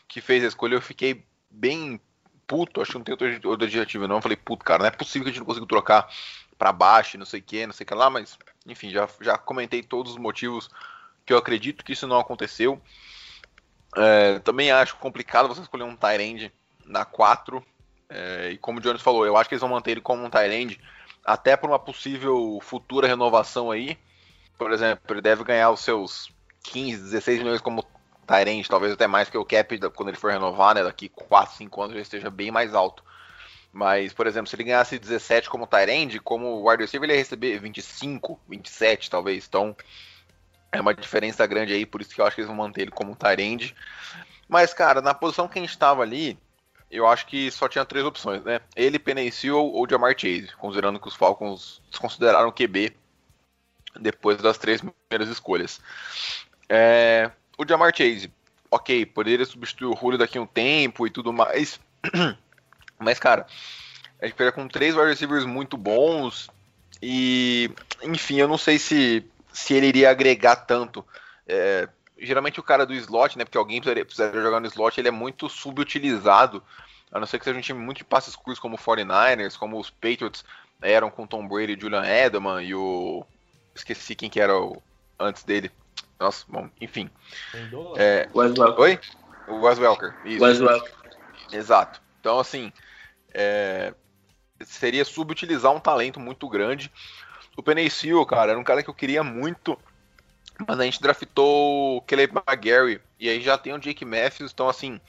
que 0.08 0.20
fez 0.20 0.44
a 0.44 0.48
escolha, 0.48 0.74
eu 0.74 0.82
fiquei 0.82 1.24
bem 1.50 2.00
puto. 2.46 2.80
Acho 2.80 2.92
que 2.92 2.98
não 2.98 3.04
tem 3.04 3.12
outro, 3.12 3.50
outro 3.50 3.66
adjetivo, 3.66 4.08
não. 4.08 4.16
Eu 4.16 4.22
falei, 4.22 4.36
puto, 4.36 4.64
cara, 4.64 4.80
não 4.80 4.88
é 4.88 4.90
possível 4.90 5.24
que 5.24 5.30
a 5.30 5.32
gente 5.32 5.40
não 5.40 5.46
consiga 5.46 5.66
trocar 5.66 6.08
para 6.58 6.72
baixo, 6.72 7.16
não 7.16 7.24
sei 7.24 7.40
o 7.40 7.42
que, 7.42 7.66
não 7.66 7.72
sei 7.72 7.84
o 7.84 7.86
que 7.86 7.94
lá, 7.94 8.10
mas 8.10 8.36
enfim, 8.66 8.90
já, 8.90 9.08
já 9.20 9.38
comentei 9.38 9.82
todos 9.82 10.12
os 10.12 10.18
motivos 10.18 10.68
que 11.24 11.32
eu 11.32 11.38
acredito 11.38 11.84
que 11.84 11.92
isso 11.92 12.06
não 12.06 12.18
aconteceu. 12.18 12.80
É, 13.96 14.38
também 14.40 14.70
acho 14.70 14.96
complicado 14.96 15.48
você 15.48 15.60
escolher 15.60 15.84
um 15.84 15.96
Tyrande 15.96 16.52
na 16.84 17.04
4. 17.04 17.64
É, 18.10 18.50
e 18.52 18.58
como 18.58 18.78
o 18.78 18.82
Jones 18.82 19.02
falou, 19.02 19.24
eu 19.24 19.36
acho 19.36 19.48
que 19.48 19.54
eles 19.54 19.60
vão 19.60 19.70
manter 19.70 19.92
ele 19.92 20.00
como 20.00 20.24
um 20.24 20.30
Tyrande 20.30 20.80
até 21.24 21.56
por 21.56 21.68
uma 21.68 21.78
possível 21.78 22.58
futura 22.62 23.06
renovação 23.06 23.70
aí. 23.70 23.98
Por 24.56 24.72
exemplo, 24.72 25.14
ele 25.14 25.20
deve 25.20 25.44
ganhar 25.44 25.70
os 25.70 25.80
seus 25.80 26.32
15, 26.64 27.02
16 27.02 27.38
milhões 27.40 27.60
como 27.60 27.84
Tyrande, 28.26 28.68
talvez 28.68 28.92
até 28.92 29.06
mais 29.06 29.30
que 29.30 29.38
o 29.38 29.44
cap 29.44 29.78
quando 29.90 30.08
ele 30.08 30.18
for 30.18 30.30
renovar, 30.30 30.74
né? 30.74 30.82
Daqui 30.82 31.08
4, 31.08 31.56
5 31.56 31.82
anos 31.82 31.94
ele 31.94 32.02
esteja 32.02 32.30
bem 32.30 32.50
mais 32.50 32.74
alto. 32.74 33.02
Mas, 33.72 34.12
por 34.12 34.26
exemplo, 34.26 34.48
se 34.48 34.56
ele 34.56 34.64
ganhasse 34.64 34.98
17 34.98 35.48
como 35.48 35.66
Tyrande, 35.66 36.18
como 36.18 36.68
wide 36.68 36.82
receiver, 36.82 37.08
ele 37.08 37.16
ia 37.16 37.22
receber 37.22 37.58
25, 37.58 38.40
27 38.48 39.10
talvez. 39.10 39.46
Então, 39.46 39.76
é 40.72 40.80
uma 40.80 40.94
diferença 40.94 41.46
grande 41.46 41.72
aí, 41.72 41.86
por 41.86 42.00
isso 42.00 42.14
que 42.14 42.20
eu 42.20 42.26
acho 42.26 42.34
que 42.34 42.40
eles 42.40 42.48
vão 42.48 42.56
manter 42.56 42.82
ele 42.82 42.90
como 42.90 43.16
Tyrande. 43.16 43.74
Mas, 44.48 44.72
cara, 44.72 45.00
na 45.00 45.14
posição 45.14 45.46
que 45.46 45.58
a 45.58 45.62
gente 45.62 45.70
estava 45.70 46.02
ali, 46.02 46.38
eu 46.90 47.06
acho 47.06 47.26
que 47.26 47.50
só 47.50 47.68
tinha 47.68 47.84
três 47.84 48.04
opções, 48.04 48.42
né? 48.42 48.60
Ele, 48.74 48.98
Penny 48.98 49.30
ou 49.50 49.86
Jamar 49.88 50.14
Chase, 50.18 50.48
considerando 50.58 50.98
que 50.98 51.08
os 51.08 51.14
Falcons 51.14 51.82
desconsideraram 51.90 52.48
o 52.48 52.52
QB 52.52 52.96
depois 54.00 54.38
das 54.38 54.56
três 54.56 54.80
primeiras 54.80 55.28
escolhas. 55.28 55.80
É, 56.68 57.30
o 57.58 57.66
Jamar 57.68 57.94
Chase, 57.94 58.32
ok, 58.70 59.04
poderia 59.06 59.44
substituir 59.44 59.88
o 59.88 59.96
Julio 59.96 60.18
daqui 60.18 60.38
a 60.38 60.42
um 60.42 60.46
tempo 60.46 61.06
e 61.06 61.10
tudo 61.10 61.32
mais. 61.32 61.78
Mas, 62.98 63.18
cara, 63.18 63.46
a 64.20 64.26
gente 64.26 64.34
pega 64.34 64.52
com 64.52 64.66
três 64.66 64.94
wide 64.94 65.08
receivers 65.08 65.44
muito 65.44 65.76
bons 65.76 66.50
e, 67.02 67.70
enfim, 68.02 68.36
eu 68.40 68.48
não 68.48 68.58
sei 68.58 68.78
se, 68.78 69.24
se 69.52 69.74
ele 69.74 69.86
iria 69.86 70.10
agregar 70.10 70.56
tanto. 70.56 71.04
É, 71.46 71.88
geralmente 72.18 72.58
o 72.58 72.62
cara 72.62 72.84
do 72.84 72.94
slot, 72.94 73.38
né, 73.38 73.44
porque 73.44 73.58
alguém 73.58 73.80
precisaria, 73.80 74.04
precisaria 74.04 74.42
jogar 74.42 74.60
no 74.60 74.66
slot, 74.66 74.98
ele 74.98 75.08
é 75.08 75.12
muito 75.12 75.48
subutilizado, 75.48 76.62
a 77.12 77.18
não 77.18 77.26
ser 77.26 77.38
que 77.38 77.44
seja 77.44 77.58
um 77.58 77.62
time 77.62 77.80
muito 77.80 77.98
de 77.98 78.04
passes 78.04 78.34
curtos 78.34 78.58
como 78.58 78.74
o 78.74 78.78
49ers, 78.78 79.56
como 79.56 79.78
os 79.78 79.90
Patriots 79.90 80.44
eram 80.82 81.10
com 81.10 81.26
Tom 81.26 81.46
Brady, 81.46 81.78
Julian 81.80 82.04
Edelman 82.04 82.62
e 82.62 82.74
o... 82.74 83.24
esqueci 83.74 84.14
quem 84.14 84.28
que 84.28 84.40
era 84.40 84.56
o... 84.58 84.82
antes 85.18 85.44
dele. 85.44 85.70
Nossa, 86.18 86.44
bom, 86.48 86.68
enfim. 86.80 87.08
É... 87.96 88.28
Wes 88.34 88.58
Welker. 88.58 88.80
Oi? 88.80 89.00
O 89.46 89.60
Wes 89.60 89.78
Welker, 89.78 90.14
isso. 90.24 90.44
Wes 90.44 90.60
Welker. 90.60 90.92
Exato. 91.52 92.00
Então, 92.20 92.38
assim, 92.38 92.72
é, 93.38 93.94
seria 94.64 95.04
subutilizar 95.04 95.72
um 95.72 95.78
talento 95.78 96.18
muito 96.18 96.48
grande. 96.48 96.90
O 97.56 97.62
Penny 97.62 97.88
Seal, 97.88 98.26
cara, 98.26 98.50
era 98.50 98.60
um 98.60 98.64
cara 98.64 98.82
que 98.82 98.90
eu 98.90 98.94
queria 98.94 99.22
muito, 99.22 99.78
mas 100.66 100.80
a 100.80 100.84
gente 100.84 101.00
draftou 101.00 101.98
o 101.98 102.02
Caleb 102.02 102.34
McGarry, 102.34 103.00
e 103.18 103.28
aí 103.28 103.40
já 103.40 103.56
tem 103.56 103.72
o 103.72 103.78
Jake 103.78 104.04
Matthews, 104.04 104.52
então 104.52 104.68
assim, 104.68 105.00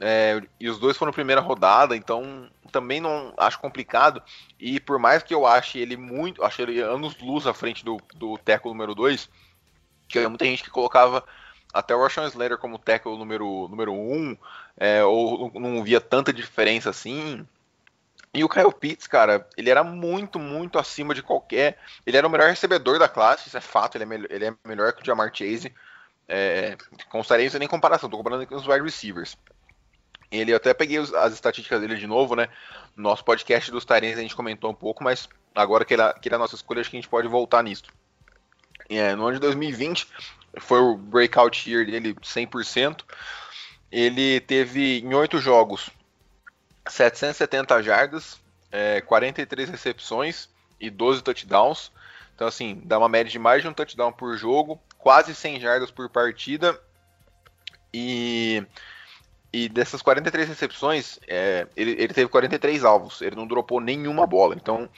é, 0.00 0.42
e 0.58 0.70
os 0.70 0.78
dois 0.78 0.96
foram 0.96 1.12
primeira 1.12 1.40
rodada, 1.40 1.94
então 1.94 2.50
também 2.72 3.00
não 3.00 3.34
acho 3.36 3.58
complicado, 3.60 4.22
e 4.58 4.80
por 4.80 4.98
mais 4.98 5.22
que 5.22 5.34
eu 5.34 5.46
ache 5.46 5.78
ele 5.78 5.96
muito, 5.96 6.42
achei 6.42 6.64
ele 6.64 6.80
anos 6.80 7.18
luz 7.18 7.46
à 7.46 7.52
frente 7.52 7.84
do, 7.84 7.98
do 8.14 8.38
teco 8.38 8.68
número 8.68 8.94
2, 8.94 9.28
que 10.08 10.26
muita 10.28 10.44
gente 10.46 10.64
que 10.64 10.70
colocava 10.70 11.24
até 11.72 11.94
o 11.94 12.02
Rashawn 12.02 12.26
Slater 12.28 12.56
como 12.56 12.78
tackle 12.78 13.18
número 13.18 13.46
1, 13.46 13.68
número 13.68 13.92
um, 13.92 14.36
é, 14.78 15.04
ou 15.04 15.50
não 15.54 15.82
via 15.82 16.00
tanta 16.00 16.32
diferença 16.32 16.90
assim. 16.90 17.46
E 18.36 18.44
o 18.44 18.50
Kyle 18.50 18.70
Pitts, 18.70 19.06
cara, 19.06 19.48
ele 19.56 19.70
era 19.70 19.82
muito, 19.82 20.38
muito 20.38 20.78
acima 20.78 21.14
de 21.14 21.22
qualquer. 21.22 21.78
Ele 22.04 22.18
era 22.18 22.26
o 22.26 22.30
melhor 22.30 22.50
recebedor 22.50 22.98
da 22.98 23.08
classe, 23.08 23.48
isso 23.48 23.56
é 23.56 23.62
fato, 23.62 23.96
ele 23.96 24.04
é, 24.04 24.06
me... 24.06 24.26
ele 24.28 24.44
é 24.44 24.54
melhor 24.62 24.92
que 24.92 25.00
o 25.00 25.06
Jamar 25.06 25.30
Chase. 25.32 25.72
É, 26.28 26.76
os 27.14 27.26
Tyrants 27.26 27.54
nem 27.54 27.66
comparação, 27.66 28.10
tô 28.10 28.18
comparando 28.18 28.46
com 28.46 28.54
os 28.54 28.66
wide 28.66 28.82
receivers. 28.82 29.38
Ele 30.30 30.52
eu 30.52 30.56
até 30.58 30.74
peguei 30.74 30.98
as 30.98 31.32
estatísticas 31.32 31.80
dele 31.80 31.96
de 31.96 32.06
novo, 32.06 32.36
né? 32.36 32.50
No 32.94 33.04
nosso 33.04 33.24
podcast 33.24 33.70
dos 33.70 33.86
Tyrants 33.86 34.18
a 34.18 34.22
gente 34.22 34.36
comentou 34.36 34.70
um 34.70 34.74
pouco, 34.74 35.02
mas 35.02 35.26
agora 35.54 35.82
que 35.82 35.94
ele, 35.94 36.12
que 36.20 36.28
ele 36.28 36.34
é 36.34 36.36
a 36.36 36.38
nossa 36.38 36.56
escolha, 36.56 36.82
acho 36.82 36.90
que 36.90 36.96
a 36.98 37.00
gente 37.00 37.08
pode 37.08 37.28
voltar 37.28 37.62
nisso. 37.62 37.84
É, 38.86 39.14
no 39.14 39.24
ano 39.24 39.36
de 39.36 39.40
2020, 39.40 40.06
foi 40.58 40.78
o 40.78 40.94
breakout 40.94 41.70
year 41.70 41.86
dele 41.86 42.12
100%. 42.12 43.00
Ele 43.90 44.40
teve 44.40 44.98
em 44.98 45.14
oito 45.14 45.38
jogos 45.38 45.88
770 46.88 47.82
jardas, 47.82 48.40
é, 48.70 49.00
43 49.00 49.68
recepções 49.68 50.48
e 50.80 50.90
12 50.90 51.22
touchdowns. 51.22 51.90
Então, 52.34 52.46
assim, 52.46 52.80
dá 52.84 52.98
uma 52.98 53.08
média 53.08 53.30
de 53.30 53.38
mais 53.38 53.62
de 53.62 53.68
um 53.68 53.72
touchdown 53.72 54.12
por 54.12 54.36
jogo, 54.36 54.80
quase 54.98 55.34
100 55.34 55.60
jardas 55.60 55.90
por 55.90 56.08
partida. 56.08 56.78
E, 57.92 58.62
e 59.52 59.68
dessas 59.68 60.02
43 60.02 60.48
recepções, 60.48 61.18
é, 61.26 61.66
ele, 61.74 61.92
ele 61.92 62.12
teve 62.12 62.28
43 62.28 62.84
alvos, 62.84 63.22
ele 63.22 63.36
não 63.36 63.46
dropou 63.46 63.80
nenhuma 63.80 64.26
bola. 64.26 64.54
Então, 64.54 64.88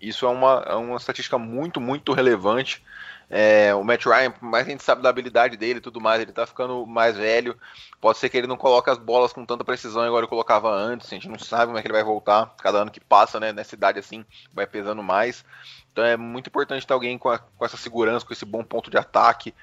isso 0.00 0.26
é 0.26 0.28
uma, 0.28 0.64
é 0.68 0.74
uma 0.74 0.96
estatística 0.96 1.38
muito, 1.38 1.80
muito 1.80 2.12
relevante. 2.12 2.84
É, 3.28 3.74
o 3.74 3.82
Matt 3.82 4.04
Ryan, 4.04 4.30
por 4.30 4.44
mais 4.44 4.64
que 4.64 4.70
a 4.70 4.74
gente 4.74 4.84
sabe 4.84 5.02
da 5.02 5.08
habilidade 5.08 5.56
dele 5.56 5.78
e 5.78 5.82
tudo 5.82 6.00
mais, 6.00 6.20
ele 6.20 6.32
tá 6.32 6.46
ficando 6.46 6.86
mais 6.86 7.16
velho. 7.16 7.58
Pode 8.00 8.18
ser 8.18 8.28
que 8.28 8.36
ele 8.36 8.46
não 8.46 8.56
coloque 8.56 8.90
as 8.90 8.98
bolas 8.98 9.32
com 9.32 9.44
tanta 9.44 9.64
precisão 9.64 10.04
igual 10.04 10.20
ele 10.20 10.26
colocava 10.26 10.70
antes. 10.70 11.08
A 11.08 11.14
gente 11.14 11.28
não 11.28 11.38
sabe 11.38 11.66
como 11.66 11.78
é 11.78 11.82
que 11.82 11.86
ele 11.86 11.94
vai 11.94 12.04
voltar. 12.04 12.54
Cada 12.58 12.78
ano 12.78 12.90
que 12.90 13.00
passa, 13.00 13.40
né, 13.40 13.52
nessa 13.52 13.74
idade 13.74 13.98
assim, 13.98 14.24
vai 14.52 14.66
pesando 14.66 15.02
mais. 15.02 15.44
Então 15.92 16.04
é 16.04 16.16
muito 16.16 16.48
importante 16.48 16.86
ter 16.86 16.92
alguém 16.92 17.16
com, 17.16 17.30
a, 17.30 17.38
com 17.38 17.64
essa 17.64 17.76
segurança, 17.76 18.26
com 18.26 18.32
esse 18.32 18.44
bom 18.44 18.62
ponto 18.62 18.90
de 18.90 18.98
ataque. 18.98 19.54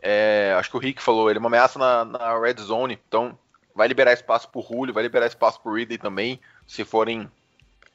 É, 0.00 0.54
acho 0.58 0.70
que 0.70 0.76
o 0.76 0.80
Rick 0.80 1.02
falou, 1.02 1.28
ele 1.28 1.38
é 1.38 1.40
uma 1.40 1.48
ameaça 1.48 1.78
na, 1.78 2.04
na 2.04 2.38
red 2.38 2.54
zone, 2.60 3.00
então 3.08 3.36
vai 3.74 3.88
liberar 3.88 4.12
espaço 4.12 4.48
pro 4.48 4.62
Julio, 4.62 4.94
vai 4.94 5.02
liberar 5.02 5.26
espaço 5.26 5.60
pro 5.60 5.74
Ridley 5.74 5.98
também, 5.98 6.40
se 6.66 6.84
forem 6.84 7.30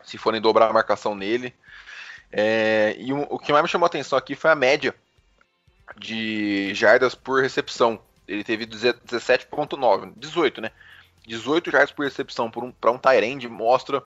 se 0.04 0.18
forem 0.18 0.42
dobrar 0.42 0.70
a 0.70 0.74
marcação 0.74 1.16
nele. 1.16 1.54
É, 2.36 2.96
e 2.98 3.14
o, 3.14 3.28
o, 3.30 3.38
que 3.38 3.52
mais 3.52 3.62
me 3.62 3.70
chamou 3.70 3.86
a 3.86 3.88
atenção 3.88 4.18
aqui 4.18 4.36
foi 4.36 4.50
a 4.50 4.56
média 4.56 4.96
de 5.96 6.74
jardas 6.74 7.14
por 7.14 7.44
recepção. 7.44 8.00
Ele 8.28 8.44
teve 8.44 8.66
17.9, 8.66 10.14
18, 10.18 10.60
né? 10.60 10.72
18 11.28 11.70
jardas 11.70 11.92
por 11.92 12.04
recepção 12.04 12.50
para 12.50 12.66
um, 12.66 12.74
um 12.86 12.98
Tyrande 12.98 13.48
mostra 13.48 14.04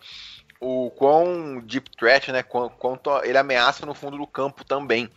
o 0.59 0.91
quão 0.91 1.61
deep 1.61 1.89
threat, 1.91 2.29
né? 2.33 2.43
Quanto 2.43 3.09
ele 3.23 3.37
ameaça 3.37 3.85
no 3.85 3.93
fundo 3.93 4.17
do 4.17 4.27
campo 4.27 4.65
também. 4.65 5.09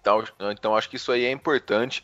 Então, 0.00 0.24
então 0.50 0.74
acho 0.74 0.88
que 0.88 0.96
isso 0.96 1.12
aí 1.12 1.26
é 1.26 1.30
importante. 1.30 2.02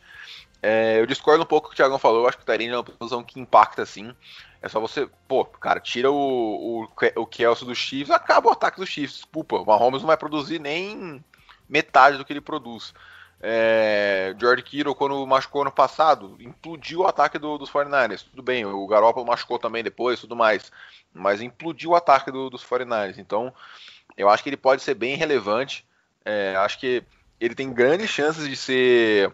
É, 0.66 0.98
eu 0.98 1.05
discordo 1.05 1.42
um 1.42 1.46
pouco 1.46 1.68
do 1.68 1.70
que 1.70 1.74
o 1.74 1.77
Thiagão 1.77 1.98
falou. 1.98 2.22
Eu 2.22 2.29
acho 2.29 2.38
que 2.38 2.42
o 2.42 2.46
Tyrande 2.46 2.70
é 2.70 2.77
uma 2.77 2.83
posição 2.83 3.22
que 3.22 3.38
impacta 3.38 3.85
sim. 3.85 4.16
É 4.62 4.68
só 4.68 4.81
você, 4.81 5.07
pô, 5.29 5.44
cara, 5.44 5.79
tira 5.79 6.11
o, 6.11 6.16
o, 6.16 6.88
o 7.16 7.27
Kelsey 7.27 7.66
do 7.66 7.74
Chiefs, 7.74 8.11
acaba 8.11 8.48
o 8.48 8.53
ataque 8.53 8.81
do 8.81 8.87
Chiefs. 8.87 9.16
Desculpa, 9.16 9.57
o 9.57 9.66
Mahomes 9.66 10.00
não 10.00 10.07
vai 10.07 10.16
produzir 10.16 10.59
nem 10.59 11.22
metade 11.68 12.16
do 12.16 12.24
que 12.24 12.33
ele 12.33 12.40
produz. 12.40 12.94
É, 13.42 14.35
George 14.40 14.62
Kittle, 14.62 14.94
quando 14.94 15.27
machucou 15.27 15.61
ano 15.61 15.70
passado, 15.70 16.35
implodiu 16.40 17.00
o 17.00 17.07
ataque 17.07 17.38
do, 17.38 17.59
dos 17.59 17.70
49ers. 17.70 18.24
Tudo 18.24 18.42
bem, 18.42 18.64
o 18.64 18.87
Garoppolo 18.87 19.27
machucou 19.27 19.59
também 19.59 19.85
depois, 19.85 20.18
tudo 20.18 20.35
mais. 20.35 20.72
Mas 21.12 21.42
implodiu 21.42 21.90
o 21.90 21.94
ataque 21.94 22.31
do, 22.31 22.48
dos 22.48 22.64
49ers. 22.64 23.18
Então, 23.18 23.53
eu 24.16 24.31
acho 24.31 24.42
que 24.42 24.48
ele 24.48 24.57
pode 24.57 24.81
ser 24.81 24.94
bem 24.94 25.14
relevante. 25.14 25.85
É, 26.24 26.57
acho 26.57 26.81
que 26.81 27.05
ele 27.38 27.55
tem 27.55 27.70
grandes 27.70 28.09
chances 28.09 28.48
de 28.48 28.57
ser 28.57 29.31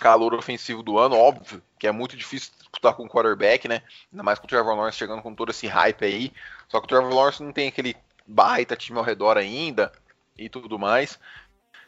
calor 0.00 0.34
ofensivo 0.34 0.82
do 0.82 0.98
ano, 0.98 1.16
óbvio, 1.16 1.62
que 1.78 1.86
é 1.86 1.92
muito 1.92 2.16
difícil 2.16 2.52
disputar 2.58 2.94
com 2.94 3.04
o 3.04 3.08
quarterback, 3.08 3.66
né? 3.66 3.82
Ainda 4.12 4.22
mais 4.22 4.38
com 4.38 4.46
o 4.46 4.48
Trevor 4.48 4.74
Lawrence 4.74 4.98
chegando 4.98 5.22
com 5.22 5.34
todo 5.34 5.50
esse 5.50 5.66
hype 5.66 6.04
aí. 6.04 6.32
Só 6.68 6.80
que 6.80 6.86
o 6.86 6.88
Trevor 6.88 7.12
Lawrence 7.12 7.42
não 7.42 7.52
tem 7.52 7.68
aquele 7.68 7.96
baita 8.26 8.76
time 8.76 8.98
ao 8.98 9.04
redor 9.04 9.36
ainda 9.36 9.90
e 10.36 10.48
tudo 10.48 10.78
mais. 10.78 11.18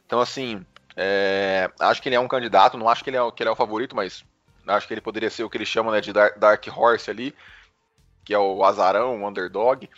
Então, 0.07 0.21
assim, 0.21 0.65
é, 0.97 1.71
acho 1.79 2.03
que 2.03 2.09
ele 2.09 2.17
é 2.17 2.21
um 2.21 2.29
candidato, 2.29 2.77
não 2.77 2.89
acho 2.89 3.05
que 3.05 3.11
ele 3.11 3.17
é, 3.17 3.31
que 3.31 3.43
ele 3.43 3.51
é 3.51 3.53
o 3.53 3.57
favorito, 3.57 3.95
mas 3.95 4.25
acho 4.67 4.87
que 4.87 4.95
ele 4.95 5.01
poderia 5.01 5.31
ser 5.31 5.45
o 5.45 5.51
que 5.51 5.57
eles 5.57 5.69
chamam 5.69 5.93
né, 5.93 6.01
de 6.01 6.13
Dark 6.13 6.65
Horse 6.75 7.11
ali, 7.11 7.35
que 8.25 8.35
é 8.35 8.39
o 8.39 8.65
azarão, 8.65 9.23
o 9.23 9.29
underdog. 9.29 9.89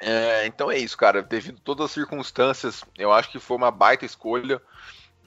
É, 0.00 0.46
então 0.46 0.70
é 0.70 0.78
isso, 0.78 0.96
cara. 0.96 1.22
Devido 1.22 1.58
a 1.58 1.64
todas 1.64 1.86
as 1.86 1.92
circunstâncias, 1.92 2.84
eu 2.96 3.12
acho 3.12 3.30
que 3.30 3.38
foi 3.38 3.56
uma 3.56 3.70
baita 3.70 4.04
escolha. 4.04 4.60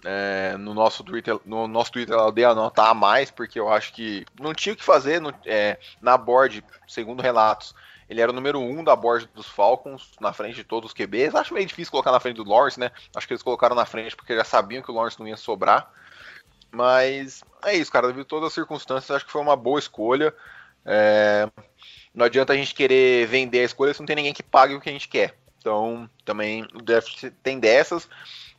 É, 0.05 0.55
no 0.57 0.73
nosso 0.73 1.03
Twitter, 1.03 1.37
no 1.45 1.67
nosso 1.67 1.91
Twitter 1.91 2.15
ela 2.15 2.31
deu 2.31 2.49
a 2.49 2.55
nota 2.55 2.83
a 2.83 2.93
mais, 2.93 3.29
porque 3.29 3.59
eu 3.59 3.69
acho 3.69 3.91
que 3.93 4.25
não 4.39 4.53
tinha 4.53 4.73
o 4.73 4.75
que 4.75 4.83
fazer 4.83 5.19
no, 5.19 5.33
é, 5.45 5.77
na 6.01 6.17
board, 6.17 6.63
segundo 6.87 7.21
relatos. 7.21 7.75
Ele 8.09 8.21
era 8.21 8.31
o 8.31 8.33
número 8.33 8.59
1 8.59 8.79
um 8.79 8.83
da 8.83 8.95
board 8.95 9.29
dos 9.35 9.47
Falcons, 9.47 10.13
na 10.19 10.33
frente 10.33 10.55
de 10.55 10.63
todos 10.63 10.89
os 10.89 10.93
QBs. 10.93 11.35
Acho 11.35 11.53
meio 11.53 11.65
difícil 11.65 11.91
colocar 11.91 12.11
na 12.11 12.19
frente 12.19 12.37
do 12.37 12.49
Lawrence, 12.49 12.79
né? 12.79 12.91
Acho 13.15 13.27
que 13.27 13.33
eles 13.33 13.43
colocaram 13.43 13.75
na 13.75 13.85
frente 13.85 14.15
porque 14.15 14.35
já 14.35 14.43
sabiam 14.43 14.81
que 14.81 14.89
o 14.89 14.93
Lawrence 14.95 15.19
não 15.19 15.27
ia 15.27 15.37
sobrar. 15.37 15.91
Mas 16.71 17.43
é 17.63 17.75
isso, 17.75 17.91
cara. 17.91 18.07
Devido 18.07 18.23
a 18.23 18.25
todas 18.25 18.47
as 18.47 18.53
circunstâncias, 18.53 19.11
acho 19.11 19.25
que 19.25 19.31
foi 19.31 19.41
uma 19.41 19.55
boa 19.55 19.77
escolha. 19.77 20.33
É... 20.83 21.47
Não 22.11 22.25
adianta 22.25 22.53
a 22.53 22.55
gente 22.55 22.73
querer 22.73 23.27
vender 23.27 23.59
a 23.59 23.65
escolha 23.65 23.93
se 23.93 23.99
não 23.99 24.07
tem 24.07 24.15
ninguém 24.15 24.33
que 24.33 24.41
pague 24.41 24.73
o 24.73 24.81
que 24.81 24.89
a 24.89 24.91
gente 24.91 25.07
quer. 25.07 25.37
Então, 25.59 26.09
também 26.25 26.63
o 26.73 26.81
draft 26.81 27.31
tem 27.43 27.59
dessas. 27.59 28.09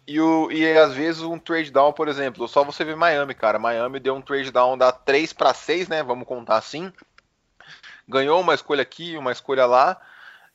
E, 0.07 0.21
o, 0.21 0.51
e 0.51 0.77
às 0.77 0.95
vezes 0.95 1.23
um 1.23 1.39
trade 1.39 1.71
down, 1.71 1.93
por 1.93 2.09
exemplo, 2.09 2.47
só 2.49 2.65
você 2.65 2.85
vê 2.85 2.95
Miami, 2.95 3.35
cara. 3.35 3.59
Miami 3.59 4.01
deu 4.01 4.15
um 4.15 4.21
trade 4.21 4.51
down 4.51 4.77
da 4.77 4.93
3 4.93 5.33
para 5.33 5.55
6, 5.55 5.89
né? 5.89 6.03
Vamos 6.03 6.27
contar 6.27 6.57
assim. 6.57 6.93
Ganhou 8.09 8.41
uma 8.41 8.55
escolha 8.55 8.83
aqui, 8.83 9.17
uma 9.17 9.33
escolha 9.33 9.67
lá. 9.67 10.01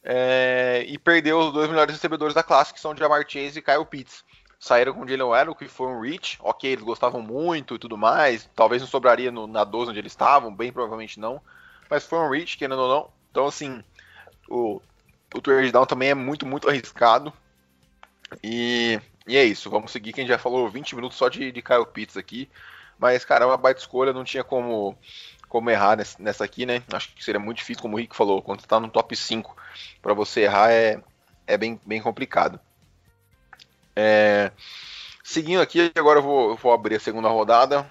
É, 0.03 0.85
e 0.87 0.99
perdeu 0.99 1.39
os 1.39 1.53
dois 1.53 1.67
melhores 1.67 1.95
recebedores 1.95 2.35
da 2.35 2.43
classe, 2.43 2.73
que 2.73 2.79
são 2.79 2.95
Jamar 2.95 3.25
Chase 3.27 3.59
e 3.59 3.61
Kyle 3.61 3.85
Pitts. 3.85 4.23
Saíram 4.59 4.93
com 4.93 5.01
o 5.01 5.07
Jalen 5.07 5.27
Waddle, 5.27 5.55
que 5.55 5.67
foi 5.67 5.87
um 5.87 6.01
reach. 6.01 6.37
Ok, 6.41 6.71
eles 6.71 6.83
gostavam 6.83 7.21
muito 7.21 7.75
e 7.75 7.79
tudo 7.79 7.97
mais. 7.97 8.49
Talvez 8.55 8.81
não 8.81 8.87
sobraria 8.87 9.31
no, 9.31 9.47
na 9.47 9.63
12 9.63 9.91
onde 9.91 9.99
eles 9.99 10.11
estavam, 10.11 10.53
bem 10.53 10.71
provavelmente 10.71 11.19
não. 11.19 11.41
Mas 11.89 12.05
foi 12.05 12.19
um 12.19 12.29
reach, 12.29 12.57
querendo 12.57 12.79
ou 12.79 12.89
não. 12.89 13.09
Então, 13.31 13.47
assim, 13.47 13.83
o, 14.49 14.81
o 15.35 15.41
trade 15.41 15.71
down 15.71 15.85
também 15.85 16.09
é 16.09 16.15
muito, 16.15 16.45
muito 16.45 16.69
arriscado. 16.69 17.33
E, 18.41 18.99
e 19.27 19.37
é 19.37 19.43
isso, 19.43 19.69
vamos 19.69 19.91
seguir. 19.91 20.13
Quem 20.13 20.25
já 20.25 20.37
falou 20.37 20.69
20 20.69 20.95
minutos 20.95 21.17
só 21.17 21.27
de, 21.29 21.51
de 21.51 21.61
Kyle 21.61 21.85
Pitts 21.85 22.17
aqui. 22.17 22.49
Mas, 22.97 23.25
cara, 23.25 23.43
é 23.43 23.47
uma 23.47 23.57
baita 23.57 23.81
escolha, 23.81 24.13
não 24.13 24.23
tinha 24.23 24.43
como, 24.43 24.97
como 25.49 25.69
errar 25.69 25.97
nessa 26.17 26.45
aqui, 26.45 26.65
né? 26.65 26.81
Acho 26.91 27.13
que 27.13 27.23
seria 27.23 27.39
muito 27.39 27.57
difícil, 27.57 27.81
como 27.81 27.95
o 27.95 27.99
Rick 27.99 28.15
falou, 28.15 28.41
quando 28.41 28.61
você 28.61 28.67
tá 28.67 28.79
no 28.79 28.89
top 28.89 29.15
5, 29.15 29.55
para 30.01 30.13
você 30.13 30.41
errar 30.41 30.71
é, 30.71 31.01
é 31.45 31.57
bem, 31.57 31.79
bem 31.85 32.01
complicado. 32.01 32.59
É, 33.93 34.51
seguindo 35.23 35.61
aqui, 35.61 35.91
agora 35.95 36.19
eu 36.19 36.23
vou, 36.23 36.49
eu 36.51 36.55
vou 36.55 36.73
abrir 36.73 36.95
a 36.95 36.99
segunda 36.99 37.27
rodada. 37.27 37.89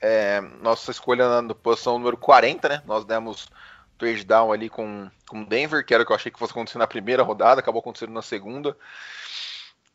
É, 0.00 0.40
nossa 0.62 0.92
escolha 0.92 1.42
na 1.42 1.54
posição 1.54 1.98
número 1.98 2.16
40, 2.16 2.68
né? 2.68 2.82
Nós 2.86 3.04
demos 3.04 3.48
trade 3.98 4.24
down 4.24 4.52
ali 4.52 4.68
com, 4.68 5.10
com 5.28 5.44
Denver, 5.44 5.84
que 5.84 5.94
era 5.94 6.02
o 6.02 6.06
que 6.06 6.12
eu 6.12 6.16
achei 6.16 6.30
que 6.30 6.38
fosse 6.38 6.52
acontecer 6.52 6.78
na 6.78 6.86
primeira 6.86 7.22
rodada, 7.22 7.60
acabou 7.60 7.80
acontecendo 7.80 8.12
na 8.12 8.22
segunda. 8.22 8.76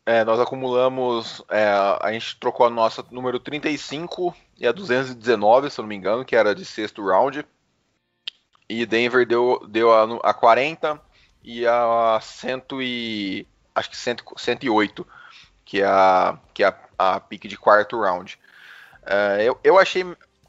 É, 0.04 0.24
nós 0.24 0.40
acumulamos, 0.40 1.42
é, 1.48 1.64
a 1.64 2.12
gente 2.12 2.36
trocou 2.36 2.66
a 2.66 2.70
nossa 2.70 3.04
número 3.10 3.38
35 3.38 4.34
e 4.58 4.66
a 4.66 4.72
219, 4.72 5.70
se 5.70 5.78
eu 5.78 5.82
não 5.82 5.88
me 5.88 5.94
engano, 5.94 6.24
que 6.24 6.34
era 6.34 6.54
de 6.54 6.64
sexto 6.64 7.06
round. 7.06 7.46
E 8.68 8.84
Denver 8.84 9.26
deu, 9.26 9.64
deu 9.68 9.92
a, 9.92 10.30
a 10.30 10.34
40 10.34 11.00
e 11.44 11.66
a 11.66 12.18
100 12.20 12.62
e, 12.80 13.46
acho 13.74 13.90
que 13.90 13.96
100, 13.96 14.16
108, 14.36 15.06
que 15.64 15.80
é 15.80 15.86
a, 15.86 16.38
que 16.52 16.64
é 16.64 16.68
a, 16.68 17.14
a 17.14 17.20
pique 17.20 17.46
de 17.46 17.56
quarto 17.56 18.00
round. 18.00 18.38
É, 19.04 19.44
eu, 19.44 19.58
eu 19.62 19.78
achei, 19.78 20.04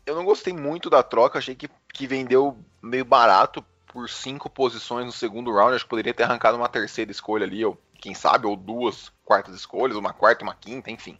eu 0.05 0.15
não 0.15 0.25
gostei 0.25 0.53
muito 0.53 0.89
da 0.89 1.03
troca, 1.03 1.39
achei 1.39 1.55
que, 1.55 1.69
que 1.93 2.07
vendeu 2.07 2.57
meio 2.81 3.05
barato 3.05 3.63
por 3.87 4.09
cinco 4.09 4.49
posições 4.49 5.05
no 5.05 5.11
segundo 5.11 5.53
round. 5.53 5.75
Acho 5.75 5.85
que 5.85 5.89
poderia 5.89 6.13
ter 6.13 6.23
arrancado 6.23 6.57
uma 6.57 6.67
terceira 6.67 7.11
escolha 7.11 7.45
ali, 7.45 7.63
ou 7.63 7.79
quem 8.01 8.15
sabe, 8.15 8.47
ou 8.47 8.55
duas 8.57 9.11
quartas 9.23 9.55
escolhas, 9.55 9.95
uma 9.95 10.11
quarta, 10.11 10.43
uma 10.43 10.55
quinta, 10.55 10.91
enfim. 10.91 11.17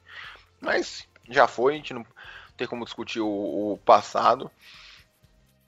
Mas 0.59 1.07
já 1.29 1.47
foi, 1.47 1.73
a 1.73 1.77
gente 1.77 1.93
não 1.93 2.05
tem 2.57 2.67
como 2.67 2.83
discutir 2.83 3.21
o, 3.21 3.27
o 3.73 3.79
passado. 3.86 4.51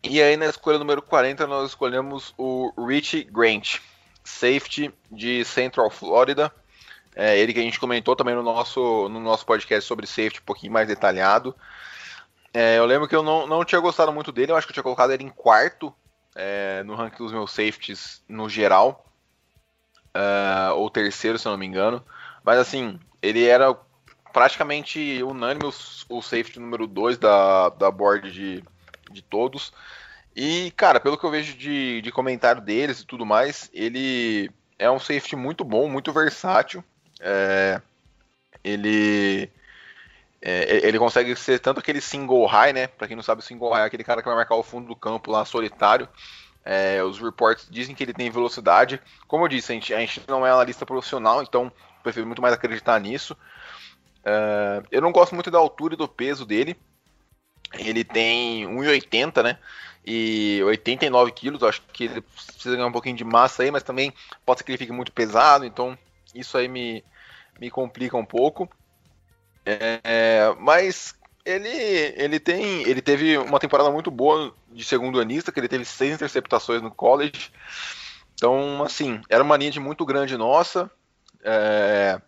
E 0.03 0.21
aí 0.21 0.35
na 0.35 0.45
escolha 0.45 0.77
número 0.77 1.01
40 1.01 1.47
nós 1.47 1.69
escolhemos 1.69 2.33
o 2.37 2.71
Rich 2.85 3.23
Grant, 3.25 3.79
safety 4.23 4.93
de 5.11 5.45
Central 5.45 5.89
Florida. 5.89 6.51
É 7.15 7.37
ele 7.39 7.53
que 7.53 7.59
a 7.59 7.63
gente 7.63 7.79
comentou 7.79 8.15
também 8.15 8.35
no 8.35 8.43
nosso, 8.43 9.07
no 9.09 9.19
nosso 9.19 9.45
podcast 9.45 9.87
sobre 9.87 10.05
safety 10.05 10.41
um 10.41 10.45
pouquinho 10.45 10.73
mais 10.73 10.87
detalhado. 10.87 11.55
É, 12.55 12.77
eu 12.77 12.85
lembro 12.85 13.05
que 13.05 13.13
eu 13.13 13.21
não, 13.21 13.45
não 13.45 13.65
tinha 13.65 13.81
gostado 13.81 14.13
muito 14.13 14.31
dele, 14.31 14.53
eu 14.53 14.55
acho 14.55 14.65
que 14.65 14.71
eu 14.71 14.75
tinha 14.75 14.83
colocado 14.83 15.11
ele 15.11 15.25
em 15.25 15.29
quarto 15.29 15.93
é, 16.33 16.83
no 16.83 16.95
ranking 16.95 17.17
dos 17.17 17.33
meus 17.33 17.51
safeties 17.51 18.23
no 18.29 18.47
geral, 18.47 19.05
uh, 20.15 20.73
ou 20.75 20.89
terceiro, 20.89 21.37
se 21.37 21.45
eu 21.45 21.51
não 21.51 21.59
me 21.59 21.65
engano. 21.65 22.01
Mas 22.45 22.57
assim, 22.57 22.97
ele 23.21 23.45
era 23.45 23.77
praticamente 24.31 25.21
unânime 25.21 25.69
o, 26.07 26.21
safety 26.21 26.57
número 26.57 26.87
2 26.87 27.17
da, 27.17 27.67
da 27.67 27.91
board 27.91 28.31
de, 28.31 28.63
de 29.11 29.21
todos. 29.21 29.73
E, 30.33 30.71
cara, 30.77 31.01
pelo 31.01 31.17
que 31.17 31.25
eu 31.25 31.31
vejo 31.31 31.57
de, 31.57 32.01
de 32.01 32.09
comentário 32.09 32.61
deles 32.61 33.01
e 33.01 33.05
tudo 33.05 33.25
mais, 33.25 33.69
ele 33.73 34.49
é 34.79 34.89
um 34.89 34.99
safety 34.99 35.35
muito 35.35 35.65
bom, 35.65 35.89
muito 35.89 36.13
versátil. 36.13 36.81
É, 37.19 37.81
ele 38.63 39.51
é, 40.47 40.87
ele 40.87 40.99
consegue 40.99 41.35
ser 41.35 41.59
tanto 41.59 41.79
aquele 41.79 41.99
single 41.99 42.45
high, 42.45 42.71
né? 42.71 42.85
Pra 42.85 43.07
quem 43.07 43.15
não 43.15 43.23
sabe, 43.23 43.43
single 43.43 43.71
high 43.71 43.81
é 43.81 43.85
aquele 43.87 44.03
cara 44.03 44.21
que 44.21 44.27
vai 44.27 44.37
marcar 44.37 44.53
o 44.53 44.61
fundo 44.61 44.87
do 44.87 44.95
campo 44.95 45.31
lá 45.31 45.43
solitário. 45.43 46.07
É, 46.63 47.03
os 47.03 47.19
reports 47.19 47.67
dizem 47.67 47.95
que 47.95 48.03
ele 48.03 48.13
tem 48.13 48.29
velocidade. 48.29 49.01
Como 49.27 49.43
eu 49.43 49.47
disse, 49.47 49.71
a 49.71 49.75
gente, 49.75 49.91
a 49.91 49.99
gente 49.99 50.21
não 50.27 50.45
é 50.45 50.51
analista 50.51 50.85
profissional, 50.85 51.41
então 51.41 51.71
prefiro 52.03 52.27
muito 52.27 52.43
mais 52.43 52.53
acreditar 52.53 52.99
nisso. 52.99 53.35
É, 54.23 54.83
eu 54.91 55.01
não 55.01 55.11
gosto 55.11 55.33
muito 55.33 55.49
da 55.49 55.57
altura 55.57 55.95
e 55.95 55.97
do 55.97 56.07
peso 56.07 56.45
dele. 56.45 56.77
Ele 57.73 58.03
tem 58.03 58.67
1,80, 58.67 59.41
né? 59.41 59.57
E 60.05 60.61
89 60.63 61.31
quilos. 61.31 61.63
Acho 61.63 61.81
que 61.91 62.03
ele 62.03 62.21
precisa 62.21 62.75
ganhar 62.75 62.87
um 62.87 62.91
pouquinho 62.91 63.17
de 63.17 63.23
massa 63.23 63.63
aí, 63.63 63.71
mas 63.71 63.81
também 63.81 64.13
pode 64.45 64.59
ser 64.59 64.63
que 64.63 64.71
ele 64.71 64.77
fique 64.77 64.93
muito 64.93 65.11
pesado. 65.11 65.65
Então 65.65 65.97
isso 66.35 66.55
aí 66.55 66.67
me, 66.67 67.03
me 67.59 67.71
complica 67.71 68.15
um 68.15 68.25
pouco. 68.25 68.69
É, 69.65 70.55
mas 70.59 71.15
ele, 71.45 71.69
ele 71.69 72.39
tem. 72.39 72.81
Ele 72.83 73.01
teve 73.01 73.37
uma 73.37 73.59
temporada 73.59 73.91
muito 73.91 74.11
boa 74.11 74.53
de 74.71 74.83
segundo 74.83 75.19
anista, 75.19 75.51
que 75.51 75.59
ele 75.59 75.67
teve 75.67 75.85
seis 75.85 76.13
interceptações 76.13 76.81
no 76.81 76.91
college. 76.91 77.51
Então, 78.33 78.83
assim, 78.83 79.21
era 79.29 79.43
uma 79.43 79.57
linha 79.57 79.71
de 79.71 79.79
muito 79.79 80.05
grande 80.05 80.37
nossa. 80.37 80.89
É, 81.43 82.19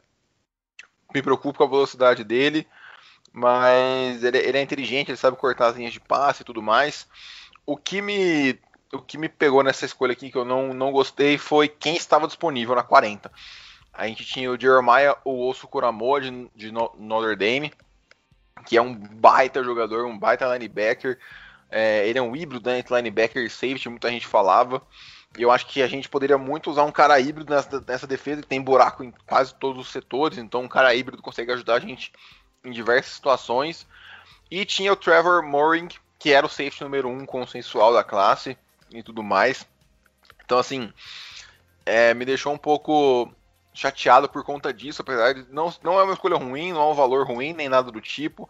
me 1.14 1.22
preocupo 1.22 1.58
com 1.58 1.64
a 1.64 1.70
velocidade 1.70 2.24
dele, 2.24 2.68
mas 3.34 4.24
ele, 4.24 4.38
ele, 4.38 4.58
é 4.58 4.62
inteligente, 4.62 5.10
ele 5.10 5.18
sabe 5.18 5.38
cortar 5.38 5.68
as 5.68 5.76
linhas 5.76 5.94
de 5.94 6.00
passe 6.00 6.44
e 6.44 6.46
tudo 6.46 6.62
mais. 6.62 7.08
O 7.66 7.76
que 7.76 8.02
me, 8.02 8.60
o 8.94 9.00
que 9.00 9.18
me 9.18 9.28
pegou 9.28 9.64
nessa 9.64 9.86
escolha 9.86 10.14
aqui 10.14 10.32
que 10.32 10.38
eu 10.38 10.46
não, 10.46 10.74
não 10.74 10.92
gostei 10.92 11.38
foi 11.38 11.68
quem 11.68 11.96
estava 11.96 12.28
disponível 12.28 12.76
na 12.76 12.84
40. 12.84 13.32
A 13.98 14.06
gente 14.06 14.24
tinha 14.24 14.52
o 14.52 14.60
Jeremiah 14.60 15.18
Osso 15.26 15.68
Kuramoa 15.68 16.22
de, 16.22 16.48
de 16.56 16.72
Notre 16.72 17.36
Dame, 17.36 17.74
que 18.64 18.78
é 18.78 18.82
um 18.82 18.94
baita 18.94 19.64
jogador, 19.64 20.06
um 20.06 20.18
baita 20.18 20.46
linebacker. 20.54 21.18
É, 21.72 22.08
ele 22.08 22.20
é 22.20 22.22
um 22.22 22.36
híbrido 22.36 22.70
né, 22.70 22.78
entre 22.78 22.96
linebacker 22.96 23.44
e 23.44 23.50
safety, 23.50 23.90
muita 23.90 24.12
gente 24.12 24.28
falava. 24.28 24.84
Eu 25.36 25.50
acho 25.50 25.66
que 25.66 25.82
a 25.82 25.88
gente 25.88 26.08
poderia 26.08 26.38
muito 26.38 26.70
usar 26.70 26.84
um 26.84 26.92
cara 26.92 27.20
híbrido 27.20 27.52
nessa, 27.52 27.84
nessa 27.88 28.06
defesa, 28.06 28.42
que 28.44 28.48
tem 28.48 28.62
buraco 28.62 29.04
em 29.04 29.12
quase 29.26 29.56
todos 29.56 29.88
os 29.88 29.92
setores, 29.92 30.38
então 30.38 30.62
um 30.62 30.68
cara 30.68 30.94
híbrido 30.94 31.22
consegue 31.22 31.52
ajudar 31.52 31.76
a 31.76 31.80
gente 31.80 32.14
em 32.64 32.72
diversas 32.72 33.14
situações. 33.14 33.88
E 34.50 34.64
tinha 34.64 34.94
o 34.94 34.96
Trevor 34.96 35.42
Moring, 35.44 35.90
que 36.20 36.32
era 36.32 36.46
o 36.46 36.50
safety 36.50 36.84
número 36.84 37.10
um 37.10 37.26
consensual 37.26 37.92
da 37.92 38.04
classe 38.04 38.56
e 38.92 39.02
tudo 39.02 39.24
mais. 39.24 39.68
Então, 40.46 40.60
assim, 40.60 40.94
é, 41.84 42.14
me 42.14 42.26
deixou 42.26 42.54
um 42.54 42.58
pouco 42.58 43.32
chateado 43.78 44.28
por 44.28 44.44
conta 44.44 44.74
disso, 44.74 45.04
apesar 45.04 45.34
de 45.34 45.46
não, 45.52 45.72
não 45.84 46.00
é 46.00 46.04
uma 46.04 46.14
escolha 46.14 46.36
ruim, 46.36 46.74
não 46.74 46.82
é 46.82 46.92
um 46.92 46.96
valor 46.96 47.28
ruim, 47.28 47.54
nem 47.54 47.70
nada 47.70 47.92
do 47.92 48.02
tipo. 48.02 48.50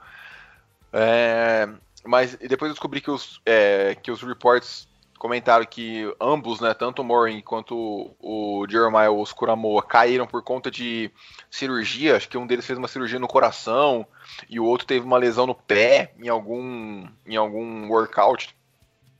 É, 0.93 1.67
mas 2.05 2.35
depois 2.35 2.69
eu 2.69 2.73
descobri 2.73 3.01
que 3.01 3.11
os, 3.11 3.41
é, 3.45 3.95
que 3.95 4.09
os 4.09 4.21
reports 4.23 4.87
comentaram 5.19 5.65
que 5.65 6.09
ambos, 6.21 6.61
né, 6.61 6.73
tanto 6.73 7.01
o 7.01 7.05
Morin 7.05 7.41
quanto 7.41 8.15
o, 8.21 8.65
Jeremiah 8.69 9.11
Oscuramoa 9.11 9.83
caíram 9.83 10.25
por 10.25 10.41
conta 10.41 10.71
de 10.71 11.11
cirurgia. 11.51 12.15
Acho 12.15 12.29
que 12.29 12.37
um 12.37 12.47
deles 12.47 12.65
fez 12.65 12.79
uma 12.79 12.87
cirurgia 12.87 13.19
no 13.19 13.27
coração 13.27 14.07
e 14.49 14.61
o 14.61 14.65
outro 14.65 14.87
teve 14.87 15.05
uma 15.05 15.17
lesão 15.17 15.45
no 15.45 15.55
pé 15.55 16.13
em 16.17 16.29
algum, 16.29 17.05
em 17.25 17.35
algum 17.35 17.89
workout 17.89 18.55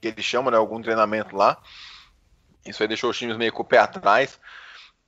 que 0.00 0.08
ele 0.08 0.22
chama, 0.22 0.50
né, 0.50 0.56
algum 0.56 0.80
treinamento 0.80 1.36
lá. 1.36 1.58
Isso 2.64 2.82
aí 2.82 2.88
deixou 2.88 3.10
os 3.10 3.18
times 3.18 3.36
meio 3.36 3.52
com 3.52 3.62
o 3.62 3.66
pé 3.66 3.78
atrás. 3.78 4.40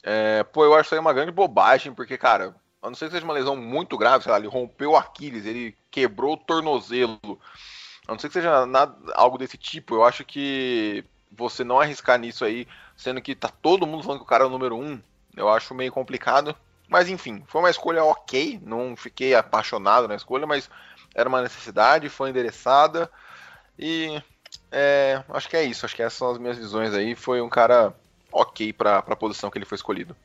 É, 0.02 0.42
pô, 0.44 0.64
eu 0.64 0.74
acho 0.74 0.88
isso 0.88 0.94
aí 0.94 1.00
uma 1.00 1.12
grande 1.12 1.32
bobagem, 1.32 1.92
porque, 1.92 2.16
cara, 2.16 2.54
a 2.82 2.88
não 2.88 2.94
ser 2.94 3.06
que 3.06 3.12
seja 3.12 3.24
uma 3.24 3.34
lesão 3.34 3.56
muito 3.56 3.98
grave, 3.98 4.24
sei 4.24 4.32
lá, 4.32 4.38
ele 4.38 4.48
rompeu 4.48 4.92
o 4.92 4.96
Aquiles, 4.96 5.44
ele 5.44 5.76
quebrou 5.90 6.34
o 6.34 6.36
tornozelo, 6.36 7.18
a 8.06 8.12
não 8.12 8.18
ser 8.18 8.28
que 8.28 8.34
seja 8.34 8.64
nada, 8.66 8.96
algo 9.14 9.36
desse 9.38 9.58
tipo, 9.58 9.94
eu 9.94 10.04
acho 10.04 10.24
que 10.24 11.04
você 11.30 11.62
não 11.62 11.80
arriscar 11.80 12.18
nisso 12.18 12.44
aí, 12.44 12.66
sendo 12.96 13.20
que 13.20 13.34
tá 13.34 13.48
todo 13.48 13.86
mundo 13.86 14.02
falando 14.02 14.20
que 14.20 14.24
o 14.24 14.28
cara 14.28 14.44
é 14.44 14.46
o 14.46 14.50
número 14.50 14.76
um, 14.76 15.00
eu 15.36 15.48
acho 15.48 15.74
meio 15.74 15.92
complicado. 15.92 16.56
Mas 16.88 17.08
enfim, 17.08 17.44
foi 17.46 17.60
uma 17.60 17.70
escolha 17.70 18.02
ok, 18.02 18.60
não 18.64 18.96
fiquei 18.96 19.34
apaixonado 19.34 20.08
na 20.08 20.16
escolha, 20.16 20.44
mas 20.44 20.68
era 21.14 21.28
uma 21.28 21.40
necessidade, 21.40 22.08
foi 22.08 22.30
endereçada 22.30 23.08
e 23.78 24.20
é, 24.72 25.22
acho 25.28 25.48
que 25.48 25.56
é 25.56 25.62
isso, 25.62 25.86
acho 25.86 25.94
que 25.94 26.02
essas 26.02 26.18
são 26.18 26.30
as 26.30 26.38
minhas 26.38 26.58
visões 26.58 26.94
aí. 26.94 27.14
Foi 27.14 27.40
um 27.40 27.48
cara 27.48 27.94
ok 28.32 28.72
para 28.72 28.98
a 28.98 29.16
posição 29.16 29.50
que 29.50 29.58
ele 29.58 29.64
foi 29.64 29.76
escolhido. 29.76 30.16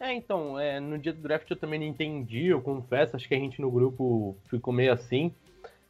É, 0.00 0.12
então, 0.12 0.58
é, 0.58 0.80
no 0.80 0.98
dia 0.98 1.12
do 1.12 1.22
draft 1.22 1.48
eu 1.48 1.56
também 1.56 1.78
não 1.78 1.86
entendi, 1.86 2.46
eu 2.46 2.60
confesso, 2.60 3.14
acho 3.14 3.28
que 3.28 3.34
a 3.34 3.38
gente 3.38 3.60
no 3.60 3.70
grupo 3.70 4.36
ficou 4.48 4.74
meio 4.74 4.92
assim. 4.92 5.32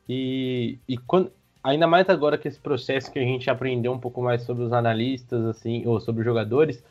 E, 0.07 0.79
e 0.87 0.99
quando, 0.99 1.33
ainda 1.65 1.87
mais 1.87 2.09
agora 2.11 2.37
que 2.37 2.47
esse 2.47 2.59
processo 2.59 3.11
que 3.11 3.19
a 3.19 3.23
gente 3.23 3.49
aprendeu 3.49 3.93
um 3.93 3.99
pouco 3.99 4.21
mais 4.21 4.43
sobre 4.43 4.65
os 4.65 4.73
analistas, 4.73 5.45
assim, 5.47 5.87
ou 5.87 5.99
sobre 5.99 6.21
os 6.21 6.27
jogadores, 6.27 6.85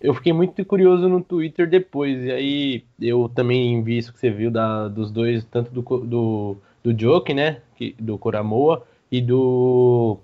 eu 0.00 0.14
fiquei 0.14 0.32
muito 0.32 0.64
curioso 0.64 1.08
no 1.08 1.22
Twitter 1.22 1.68
depois, 1.68 2.24
e 2.24 2.30
aí 2.30 2.84
eu 3.00 3.28
também 3.28 3.82
vi 3.82 3.98
isso 3.98 4.12
que 4.12 4.18
você 4.18 4.30
viu 4.30 4.50
da, 4.50 4.88
dos 4.88 5.10
dois, 5.10 5.44
tanto 5.44 5.70
do, 5.72 5.82
do, 5.82 6.56
do 6.82 6.98
Joke, 6.98 7.34
né, 7.34 7.60
que, 7.76 7.94
do 7.98 8.16
Coramoa, 8.16 8.86
e 9.10 9.20
do 9.20 10.18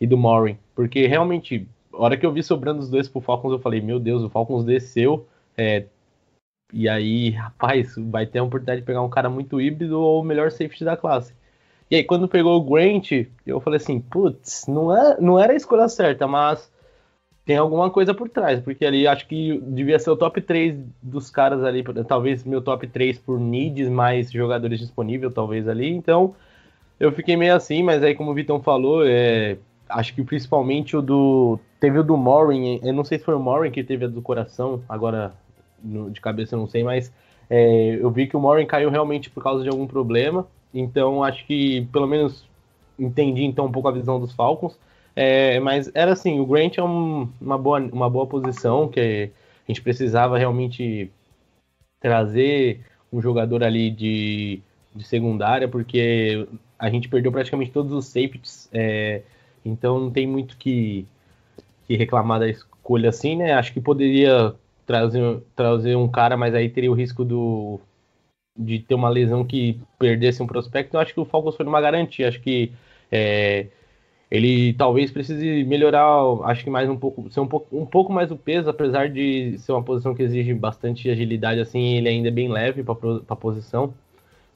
e 0.00 0.06
do 0.06 0.16
Morin, 0.16 0.56
porque 0.74 1.06
realmente, 1.06 1.68
a 1.96 2.02
hora 2.02 2.16
que 2.16 2.24
eu 2.26 2.32
vi 2.32 2.42
sobrando 2.42 2.80
os 2.80 2.90
dois 2.90 3.08
pro 3.08 3.20
Falcons, 3.20 3.52
eu 3.52 3.58
falei, 3.58 3.80
meu 3.80 3.98
Deus, 3.98 4.22
o 4.22 4.28
Falcons 4.28 4.64
desceu, 4.64 5.26
é, 5.56 5.86
e 6.72 6.88
aí, 6.88 7.30
rapaz, 7.30 7.94
vai 7.96 8.26
ter 8.26 8.40
a 8.40 8.42
oportunidade 8.42 8.80
de 8.80 8.86
pegar 8.86 9.02
um 9.02 9.08
cara 9.08 9.30
muito 9.30 9.60
híbrido 9.60 10.00
ou 10.00 10.20
o 10.20 10.24
melhor 10.24 10.50
safety 10.50 10.84
da 10.84 10.96
classe. 10.96 11.34
E 11.90 11.96
aí, 11.96 12.04
quando 12.04 12.26
pegou 12.26 12.56
o 12.56 12.64
Grant, 12.64 13.12
eu 13.46 13.60
falei 13.60 13.76
assim, 13.76 14.00
putz, 14.00 14.66
não, 14.66 14.96
é, 14.96 15.20
não 15.20 15.38
era 15.38 15.52
a 15.52 15.56
escolha 15.56 15.88
certa, 15.88 16.26
mas 16.26 16.72
tem 17.44 17.56
alguma 17.56 17.90
coisa 17.90 18.14
por 18.14 18.28
trás, 18.28 18.60
porque 18.60 18.86
ali 18.86 19.06
acho 19.06 19.28
que 19.28 19.60
devia 19.60 19.98
ser 19.98 20.10
o 20.10 20.16
top 20.16 20.40
3 20.40 20.76
dos 21.02 21.30
caras 21.30 21.62
ali, 21.62 21.84
talvez 22.08 22.42
meu 22.42 22.62
top 22.62 22.86
3 22.88 23.18
por 23.18 23.38
needs, 23.38 23.88
mais 23.88 24.32
jogadores 24.32 24.80
disponíveis, 24.80 25.34
talvez 25.34 25.68
ali. 25.68 25.90
Então, 25.90 26.34
eu 26.98 27.12
fiquei 27.12 27.36
meio 27.36 27.54
assim, 27.54 27.82
mas 27.82 28.02
aí, 28.02 28.14
como 28.14 28.30
o 28.30 28.34
Vitão 28.34 28.62
falou, 28.62 29.06
é, 29.06 29.58
acho 29.88 30.14
que 30.14 30.22
principalmente 30.22 30.96
o 30.96 31.02
do. 31.02 31.58
Teve 31.80 31.98
o 31.98 32.02
do 32.02 32.16
Morin, 32.16 32.80
eu 32.82 32.92
não 32.92 33.04
sei 33.04 33.18
se 33.18 33.24
foi 33.24 33.34
o 33.34 33.40
Morin 33.40 33.70
que 33.70 33.84
teve 33.84 34.06
a 34.06 34.08
do 34.08 34.22
coração, 34.22 34.82
agora 34.88 35.34
de 35.82 36.20
cabeça 36.20 36.54
eu 36.54 36.58
não 36.58 36.66
sei, 36.66 36.82
mas 36.82 37.12
é, 37.50 37.98
eu 38.00 38.10
vi 38.10 38.26
que 38.26 38.36
o 38.36 38.40
Morin 38.40 38.66
caiu 38.66 38.90
realmente 38.90 39.28
por 39.28 39.42
causa 39.42 39.62
de 39.62 39.68
algum 39.68 39.86
problema. 39.86 40.46
Então, 40.72 41.22
acho 41.22 41.46
que 41.46 41.86
pelo 41.92 42.06
menos 42.06 42.44
entendi 42.98 43.44
então 43.44 43.66
um 43.66 43.72
pouco 43.72 43.88
a 43.88 43.92
visão 43.92 44.18
dos 44.18 44.32
Falcons. 44.32 44.78
É, 45.16 45.60
mas 45.60 45.90
era 45.94 46.12
assim, 46.12 46.40
o 46.40 46.46
Grant 46.46 46.78
é 46.78 46.82
um, 46.82 47.28
uma, 47.40 47.56
boa, 47.56 47.78
uma 47.78 48.10
boa 48.10 48.26
posição, 48.26 48.88
que 48.88 49.30
a 49.68 49.70
gente 49.70 49.80
precisava 49.80 50.36
realmente 50.36 51.10
trazer 52.00 52.80
um 53.12 53.20
jogador 53.20 53.62
ali 53.62 53.90
de, 53.90 54.60
de 54.94 55.04
secundária, 55.04 55.68
porque 55.68 56.48
a 56.78 56.90
gente 56.90 57.08
perdeu 57.08 57.30
praticamente 57.30 57.70
todos 57.70 57.92
os 57.92 58.06
safeties, 58.06 58.68
é, 58.72 59.22
então 59.64 59.98
não 59.98 60.10
tem 60.10 60.26
muito 60.26 60.56
que, 60.56 61.06
que 61.86 61.96
reclamar 61.96 62.40
da 62.40 62.48
escolha 62.48 63.08
assim, 63.10 63.36
né? 63.36 63.52
Acho 63.54 63.72
que 63.72 63.80
poderia 63.80 64.54
trazer, 64.86 65.42
trazer 65.56 65.96
um 65.96 66.08
cara, 66.08 66.36
mas 66.36 66.54
aí 66.54 66.68
teria 66.68 66.90
o 66.90 66.94
risco 66.94 67.24
do, 67.24 67.80
de 68.58 68.78
ter 68.78 68.94
uma 68.94 69.08
lesão 69.08 69.44
que 69.44 69.80
perdesse 69.98 70.42
um 70.42 70.46
prospecto. 70.46 70.96
Eu 70.96 71.00
acho 71.00 71.14
que 71.14 71.20
o 71.20 71.24
Falcons 71.24 71.56
foi 71.56 71.66
uma 71.66 71.80
garantia. 71.80 72.28
Acho 72.28 72.40
que 72.40 72.72
é, 73.10 73.66
ele 74.30 74.72
talvez 74.74 75.10
precise 75.10 75.64
melhorar, 75.64 76.08
acho 76.44 76.64
que 76.64 76.70
mais 76.70 76.88
um 76.88 76.96
pouco, 76.96 77.30
ser 77.30 77.40
um 77.40 77.46
pouco, 77.46 77.76
um 77.76 77.86
pouco 77.86 78.12
mais 78.12 78.30
o 78.30 78.36
peso, 78.36 78.68
apesar 78.68 79.08
de 79.08 79.56
ser 79.58 79.72
uma 79.72 79.82
posição 79.82 80.14
que 80.14 80.22
exige 80.22 80.52
bastante 80.54 81.08
agilidade, 81.10 81.60
assim, 81.60 81.96
ele 81.96 82.08
ainda 82.08 82.28
é 82.28 82.30
bem 82.30 82.48
leve 82.48 82.82
para 82.82 82.94
a 83.28 83.36
posição. 83.36 83.94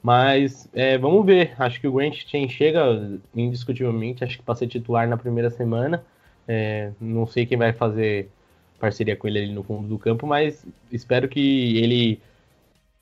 Mas 0.03 0.69
é, 0.73 0.97
vamos 0.97 1.25
ver, 1.27 1.55
acho 1.59 1.81
que 1.81 1.89
o 1.89 1.93
Grant 1.93 2.25
Chain 2.27 2.49
chega 2.49 3.19
indiscutivelmente, 3.35 4.23
acho 4.25 4.39
que 4.39 4.45
para 4.45 4.55
ser 4.55 4.69
titular 4.69 5.09
na 5.09 5.17
primeira 5.17 5.51
semana. 5.51 6.05
É, 6.47 6.93
não 7.01 7.27
sei 7.27 7.45
quem 7.45 7.59
vai 7.59 7.73
fazer 7.73 8.29
parceria 8.79 9.17
com 9.17 9.27
ele 9.29 9.41
ali 9.41 9.53
no 9.53 9.63
fundo 9.63 9.89
do 9.89 9.99
campo, 9.99 10.27
mas 10.27 10.65
espero 10.91 11.29
que 11.29 11.77
ele 11.79 12.21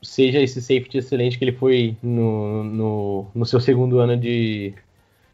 seja 0.02 0.40
esse 0.40 0.60
safety 0.60 0.98
excelente 0.98 1.38
que 1.38 1.44
ele 1.44 1.52
foi 1.52 1.96
no, 2.02 2.64
no, 2.64 3.26
no 3.34 3.46
seu 3.46 3.60
segundo 3.60 3.98
ano 3.98 4.16
de, 4.16 4.74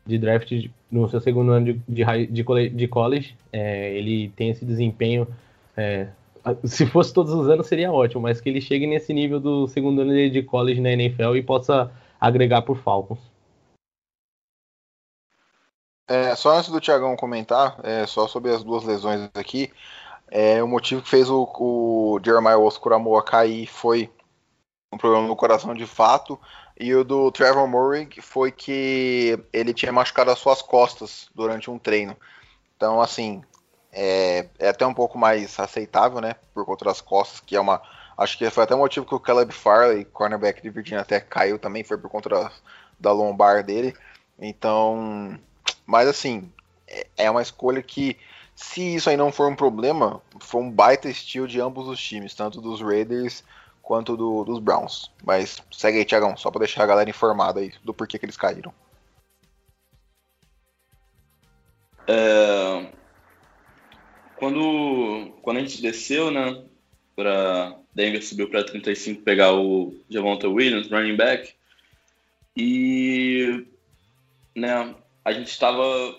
de 0.07 0.19
draft 0.19 0.51
no 0.91 1.09
seu 1.09 1.21
segundo 1.21 1.53
ano 1.53 1.67
de, 1.67 1.81
de, 1.89 2.27
de, 2.27 2.69
de 2.71 2.89
college. 2.89 3.35
É, 3.53 3.97
ele 3.97 4.31
tem 4.37 4.51
esse 4.51 4.65
desempenho. 4.65 5.27
É, 5.77 6.09
se 6.65 6.87
fosse 6.87 7.13
todos 7.13 7.33
os 7.33 7.49
anos 7.49 7.67
seria 7.67 7.93
ótimo, 7.93 8.23
mas 8.23 8.41
que 8.41 8.49
ele 8.49 8.61
chegue 8.61 8.87
nesse 8.87 9.13
nível 9.13 9.41
do 9.41 9.67
segundo 9.69 10.03
ano 10.03 10.31
de 10.31 10.43
college 10.43 10.81
na 10.81 10.91
NFL 10.91 11.37
e 11.37 11.43
possa 11.43 11.91
agregar 12.21 12.63
por 12.63 12.77
Falcons. 12.79 13.19
É, 16.09 16.35
só 16.35 16.57
antes 16.57 16.71
do 16.71 16.81
Tiagão 16.81 17.17
comentar, 17.17 17.79
é, 17.83 18.07
só 18.07 18.27
sobre 18.27 18.51
as 18.51 18.63
duas 18.63 18.85
lesões 18.85 19.31
aqui, 19.35 19.73
é, 20.31 20.63
o 20.63 20.69
motivo 20.69 21.03
que 21.03 21.09
fez 21.09 21.31
o, 21.31 21.49
o 21.59 22.21
Jeremiah 22.25 22.59
Oscuramoa 22.59 23.23
cair 23.23 23.67
foi 23.67 24.11
um 24.93 24.99
problema 24.99 25.27
no 25.27 25.37
coração 25.37 25.75
de 25.75 25.87
fato, 25.87 26.39
e 26.79 26.95
o 26.95 27.05
do 27.05 27.31
Trevor 27.31 27.67
Murray 27.69 28.09
foi 28.21 28.51
que 28.51 29.39
ele 29.53 29.73
tinha 29.73 29.93
machucado 29.93 30.31
as 30.31 30.39
suas 30.39 30.61
costas 30.61 31.29
durante 31.35 31.71
um 31.71 31.79
treino. 31.79 32.17
Então, 32.77 33.01
assim, 33.01 33.43
é, 33.93 34.49
é 34.59 34.69
até 34.69 34.87
um 34.87 34.95
pouco 34.95 35.19
mais 35.19 35.59
aceitável, 35.61 36.21
né? 36.21 36.35
Por 36.55 36.65
conta 36.65 36.85
das 36.85 37.01
costas, 37.01 37.41
que 37.41 37.55
é 37.55 37.61
uma. 37.61 37.83
Acho 38.17 38.39
que 38.39 38.49
foi 38.51 38.65
até 38.65 38.75
o 38.75 38.79
motivo 38.79 39.07
que 39.07 39.15
o 39.15 39.21
Caleb 39.21 39.53
Farley, 39.53 40.05
cornerback 40.07 40.63
de 40.63 40.71
Virginia, 40.71 41.01
até 41.01 41.21
caiu 41.21 41.59
também, 41.59 41.85
foi 41.85 41.99
por 41.99 42.11
conta 42.11 42.29
da, 42.29 42.53
da 42.99 43.13
lombar 43.13 43.63
dele. 43.63 43.95
Então, 44.39 45.39
mas 45.87 46.09
assim, 46.09 46.51
é, 46.87 47.07
é 47.17 47.31
uma 47.31 47.43
escolha 47.43 47.83
que, 47.83 48.17
se 48.55 48.95
isso 48.95 49.11
aí 49.11 49.17
não 49.17 49.33
for 49.33 49.51
um 49.51 49.57
problema, 49.57 50.23
foi 50.41 50.63
um 50.63 50.71
baita 50.71 51.09
estilo 51.09 51.47
de 51.47 51.61
ambos 51.61 51.89
os 51.89 52.01
times, 52.01 52.35
tanto 52.35 52.61
dos 52.61 52.81
Raiders 52.81 53.45
quanto 53.83 54.17
do, 54.17 54.45
dos 54.45 54.59
Browns. 54.59 55.11
Mas 55.25 55.63
segue 55.71 55.99
aí, 55.99 56.05
Tiagão, 56.05 56.37
só 56.37 56.51
para 56.51 56.61
deixar 56.61 56.83
a 56.85 56.87
galera 56.87 57.11
informada 57.11 57.61
aí 57.61 57.73
do 57.85 57.93
porquê 57.93 58.19
que 58.19 58.25
eles 58.25 58.37
caíram. 58.37 58.73
É... 62.07 62.52
Quando, 64.43 65.39
quando 65.41 65.59
a 65.59 65.61
gente 65.61 65.81
desceu, 65.81 66.33
né, 66.33 66.65
para 67.15 67.79
Denver 67.95 68.21
subiu 68.25 68.49
para 68.51 68.65
35 68.65 69.23
pegar 69.23 69.55
o 69.55 69.95
Javonta 70.11 70.49
Williams, 70.49 70.91
running 70.91 71.15
back, 71.15 71.55
e 72.57 73.65
né, 74.53 74.97
a 75.25 75.33
gente 75.33 75.47
estava 75.47 76.19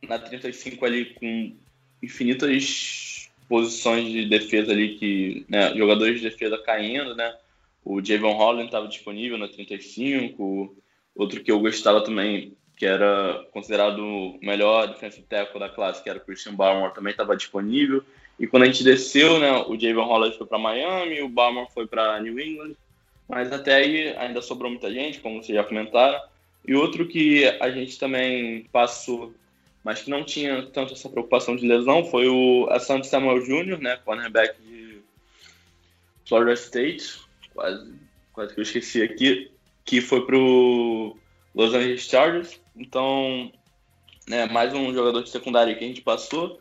na 0.00 0.16
35 0.16 0.86
ali 0.86 1.06
com 1.14 1.56
infinitas 2.00 3.28
posições 3.48 4.12
de 4.12 4.26
defesa 4.26 4.70
ali 4.70 4.96
que, 4.96 5.44
né, 5.48 5.74
jogadores 5.74 6.20
de 6.20 6.30
defesa 6.30 6.58
caindo, 6.58 7.16
né? 7.16 7.36
O 7.84 8.00
Javon 8.00 8.34
Holland 8.34 8.66
estava 8.66 8.86
disponível 8.86 9.38
na 9.38 9.48
35, 9.48 10.72
outro 11.16 11.42
que 11.42 11.50
eu 11.50 11.58
gostava 11.58 12.00
também, 12.04 12.56
que 12.76 12.84
era 12.84 13.44
considerado 13.52 13.98
o 13.98 14.38
melhor 14.42 14.88
defensive 14.88 15.26
tackle 15.26 15.58
da 15.60 15.68
classe, 15.68 16.02
que 16.02 16.10
era 16.10 16.18
o 16.18 16.22
Christian 16.22 16.54
Barmore, 16.54 16.94
também 16.94 17.10
estava 17.10 17.36
disponível. 17.36 18.04
E 18.38 18.46
quando 18.46 18.64
a 18.64 18.66
gente 18.66 18.84
desceu, 18.84 19.40
né, 19.40 19.64
o 19.66 19.78
Javon 19.80 20.04
Holland 20.04 20.36
foi 20.36 20.46
para 20.46 20.58
Miami, 20.58 21.22
o 21.22 21.28
Barmore 21.28 21.68
foi 21.72 21.86
para 21.86 22.20
New 22.20 22.38
England, 22.38 22.74
mas 23.26 23.50
até 23.50 23.76
aí 23.76 24.16
ainda 24.16 24.42
sobrou 24.42 24.70
muita 24.70 24.92
gente, 24.92 25.20
como 25.20 25.42
vocês 25.42 25.56
já 25.56 25.64
comentaram. 25.64 26.20
E 26.66 26.74
outro 26.74 27.06
que 27.06 27.46
a 27.60 27.70
gente 27.70 27.98
também 27.98 28.64
passou 28.70 29.32
mas 29.86 30.02
que 30.02 30.10
não 30.10 30.24
tinha 30.24 30.66
tanto 30.66 30.94
essa 30.94 31.08
preocupação 31.08 31.54
de 31.54 31.64
lesão, 31.64 32.04
foi 32.06 32.26
o 32.26 32.66
Asante 32.70 33.06
Samuel 33.06 33.38
Jr., 33.44 33.78
né, 33.78 33.96
cornerback 34.04 34.60
de 34.60 35.00
Florida 36.28 36.54
State, 36.54 37.20
quase, 37.54 37.94
quase 38.32 38.52
que 38.52 38.58
eu 38.58 38.62
esqueci 38.64 39.00
aqui, 39.00 39.48
que 39.84 40.00
foi 40.00 40.26
para 40.26 40.36
o 40.36 41.16
Los 41.56 41.74
Angeles 41.74 42.02
Chargers. 42.02 42.60
Então, 42.76 43.50
né, 44.28 44.46
mais 44.46 44.72
um 44.72 44.94
jogador 44.94 45.22
de 45.22 45.30
secundária 45.30 45.74
que 45.74 45.84
a 45.84 45.88
gente 45.88 46.02
passou. 46.02 46.60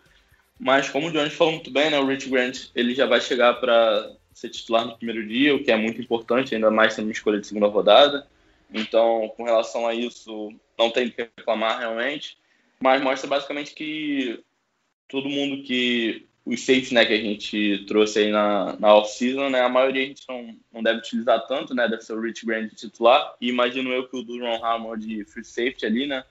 Mas 0.60 0.90
como 0.90 1.08
o 1.08 1.12
Jones 1.12 1.34
falou 1.34 1.54
muito 1.54 1.70
bem, 1.70 1.92
né, 1.92 2.00
o 2.00 2.08
Rich 2.08 2.30
Grant 2.30 2.70
ele 2.74 2.96
já 2.96 3.06
vai 3.06 3.22
chegar 3.22 3.54
para 3.56 4.12
ser 4.34 4.50
titular 4.50 4.86
no 4.86 4.98
primeiro 4.98 5.28
dia, 5.28 5.56
o 5.56 5.64
que 5.64 5.72
é 5.72 5.78
muito 5.78 6.02
importante, 6.02 6.56
ainda 6.56 6.72
mais 6.72 6.94
sendo 6.94 7.06
uma 7.06 7.12
escolha 7.12 7.40
de 7.40 7.46
segunda 7.46 7.68
rodada. 7.68 8.26
Então, 8.74 9.32
com 9.38 9.44
relação 9.44 9.86
a 9.86 9.94
isso, 9.94 10.52
não 10.80 10.90
tem 10.90 11.10
que 11.10 11.22
reclamar 11.22 11.78
realmente 11.80 12.38
mas 12.80 13.02
mostra 13.02 13.28
basicamente 13.28 13.74
que 13.74 14.44
todo 15.08 15.30
mundo 15.30 15.64
que 15.64 16.28
os 16.46 16.64
safes 16.64 16.92
né, 16.92 17.04
que 17.06 17.14
a 17.14 17.18
gente 17.18 17.86
trouxe 17.88 18.20
aí 18.20 18.32
na, 18.32 18.78
na 18.80 18.94
off-season, 18.94 19.50
né, 19.50 19.62
a 19.62 19.70
maioria 19.70 20.04
a 20.04 20.06
gente 20.06 20.24
não, 20.30 20.56
não 20.72 20.84
deve 20.84 21.00
utilizar 21.00 21.46
tanto, 21.48 21.74
né, 21.74 21.88
deve 21.88 22.04
ser 22.04 22.14
o 22.14 22.22
Rich 22.22 22.46
Grant 22.46 22.72
titular, 22.74 23.36
e 23.42 23.50
imagino 23.50 23.92
eu 23.92 24.08
que 24.08 24.16
o 24.16 24.22
Duron 24.22 24.64
Hammer 24.64 24.98
de 24.98 25.26
free 25.26 25.44
safety 25.44 25.86
ali, 25.88 26.06
né, 26.06 26.24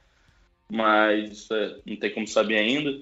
mas 0.71 1.33
isso 1.33 1.53
é, 1.55 1.77
não 1.85 1.97
tem 1.97 2.13
como 2.13 2.29
saber 2.29 2.59
ainda. 2.59 2.97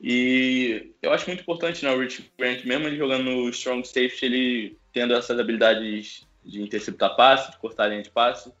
E 0.00 0.92
eu 1.00 1.12
acho 1.12 1.26
muito 1.26 1.40
importante, 1.40 1.84
né, 1.84 1.92
o 1.92 2.00
Rich 2.00 2.28
Grant, 2.36 2.64
mesmo 2.64 2.88
ele 2.88 2.96
jogando 2.96 3.24
no 3.24 3.48
strong 3.50 3.86
safety, 3.86 4.24
ele 4.24 4.76
tendo 4.92 5.14
essas 5.14 5.38
habilidades 5.38 6.26
de 6.44 6.60
interceptar 6.60 7.14
passe, 7.14 7.52
de 7.52 7.58
cortar 7.58 7.86
linha 7.86 8.02
de 8.02 8.10
passe, 8.10 8.52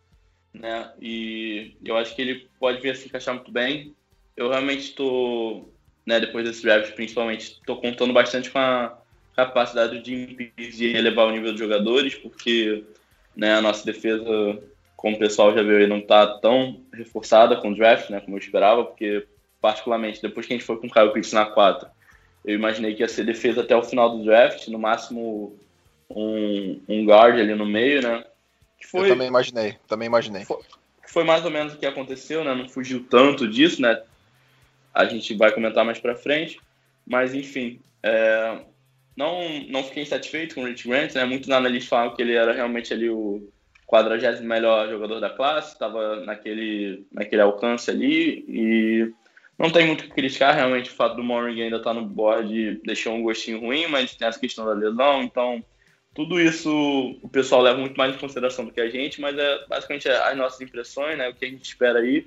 né, 0.54 0.92
e 1.00 1.74
eu 1.84 1.96
acho 1.96 2.14
que 2.14 2.22
ele 2.22 2.48
pode 2.60 2.80
vir 2.80 2.90
a 2.90 2.94
se 2.94 3.06
encaixar 3.06 3.34
muito 3.34 3.50
bem, 3.50 3.92
eu 4.36 4.48
realmente 4.48 4.82
estou, 4.82 5.74
né, 6.08 6.18
depois 6.18 6.42
desse 6.42 6.62
draft 6.62 6.94
principalmente, 6.94 7.58
estou 7.60 7.78
contando 7.78 8.14
bastante 8.14 8.50
com 8.50 8.58
a 8.58 8.96
capacidade 9.36 10.00
de 10.00 10.50
elevar 10.96 11.26
o 11.26 11.30
nível 11.30 11.50
dos 11.50 11.60
jogadores, 11.60 12.14
porque 12.14 12.82
né, 13.36 13.52
a 13.52 13.60
nossa 13.60 13.84
defesa, 13.84 14.24
como 14.96 15.16
o 15.16 15.18
pessoal 15.18 15.54
já 15.54 15.62
viu 15.62 15.76
aí, 15.76 15.86
não 15.86 15.98
está 15.98 16.26
tão 16.38 16.80
reforçada 16.94 17.56
com 17.56 17.72
o 17.72 17.76
draft, 17.76 18.08
né, 18.08 18.20
como 18.20 18.36
eu 18.36 18.40
esperava, 18.40 18.86
porque 18.86 19.26
particularmente 19.60 20.22
depois 20.22 20.46
que 20.46 20.54
a 20.54 20.56
gente 20.56 20.64
foi 20.64 20.78
com 20.78 20.86
o 20.86 20.90
Kyle 20.90 21.12
Pitts 21.12 21.34
na 21.34 21.44
4 21.44 21.86
eu 22.42 22.54
imaginei 22.54 22.94
que 22.94 23.02
ia 23.02 23.08
ser 23.08 23.26
defesa 23.26 23.60
até 23.60 23.76
o 23.76 23.82
final 23.82 24.16
do 24.16 24.24
draft, 24.24 24.66
no 24.68 24.78
máximo 24.78 25.54
um, 26.08 26.80
um 26.88 27.04
guard 27.04 27.38
ali 27.38 27.54
no 27.54 27.66
meio, 27.66 28.00
né? 28.00 28.24
Que 28.80 28.86
foi, 28.86 29.10
eu 29.10 29.12
também 29.12 29.28
imaginei, 29.28 29.76
também 29.86 30.06
imaginei. 30.06 30.44
Foi, 30.46 30.60
foi 31.06 31.24
mais 31.24 31.44
ou 31.44 31.50
menos 31.50 31.74
o 31.74 31.76
que 31.76 31.84
aconteceu, 31.84 32.42
né? 32.44 32.54
Não 32.54 32.66
fugiu 32.66 33.04
tanto 33.10 33.46
disso, 33.46 33.82
né? 33.82 34.00
A 34.98 35.04
gente 35.04 35.32
vai 35.34 35.52
comentar 35.52 35.84
mais 35.84 36.00
para 36.00 36.16
frente, 36.16 36.58
mas 37.06 37.32
enfim, 37.32 37.80
é, 38.02 38.62
não 39.16 39.60
não 39.68 39.84
fiquei 39.84 40.04
satisfeito 40.04 40.56
com 40.56 40.62
o 40.62 40.66
Rich 40.66 40.88
Grant, 40.88 41.14
né? 41.14 41.24
Muitos 41.24 41.48
analistas 41.50 41.88
falam 41.88 42.14
que 42.16 42.20
ele 42.20 42.34
era 42.34 42.52
realmente 42.52 42.92
ali 42.92 43.08
o 43.08 43.48
40 43.86 44.40
melhor 44.42 44.88
jogador 44.88 45.20
da 45.20 45.30
classe, 45.30 45.72
estava 45.72 46.24
naquele 46.24 47.06
naquele 47.12 47.42
alcance 47.42 47.88
ali 47.88 48.44
e 48.48 49.12
não 49.56 49.70
tem 49.70 49.86
muito 49.86 50.00
o 50.00 50.04
que 50.04 50.14
criticar, 50.14 50.54
realmente 50.54 50.90
o 50.90 50.94
fato 50.94 51.14
do 51.14 51.22
Morning 51.22 51.62
ainda 51.62 51.76
estar 51.76 51.94
tá 51.94 52.00
no 52.00 52.04
board 52.04 52.80
deixou 52.84 53.14
um 53.14 53.22
gostinho 53.22 53.60
ruim, 53.60 53.86
mas 53.86 54.16
tem 54.16 54.26
essa 54.26 54.40
questão 54.40 54.66
da 54.66 54.72
lesão, 54.72 55.22
então 55.22 55.64
tudo 56.12 56.40
isso 56.40 56.70
o 57.22 57.28
pessoal 57.28 57.62
leva 57.62 57.78
muito 57.78 57.96
mais 57.96 58.14
em 58.14 58.18
consideração 58.18 58.64
do 58.64 58.72
que 58.72 58.80
a 58.80 58.90
gente, 58.90 59.20
mas 59.20 59.38
é 59.38 59.64
basicamente 59.68 60.08
as 60.08 60.36
nossas 60.36 60.60
impressões, 60.60 61.16
né, 61.16 61.28
o 61.28 61.34
que 61.34 61.44
a 61.44 61.48
gente 61.48 61.64
espera 61.64 62.00
aí. 62.00 62.26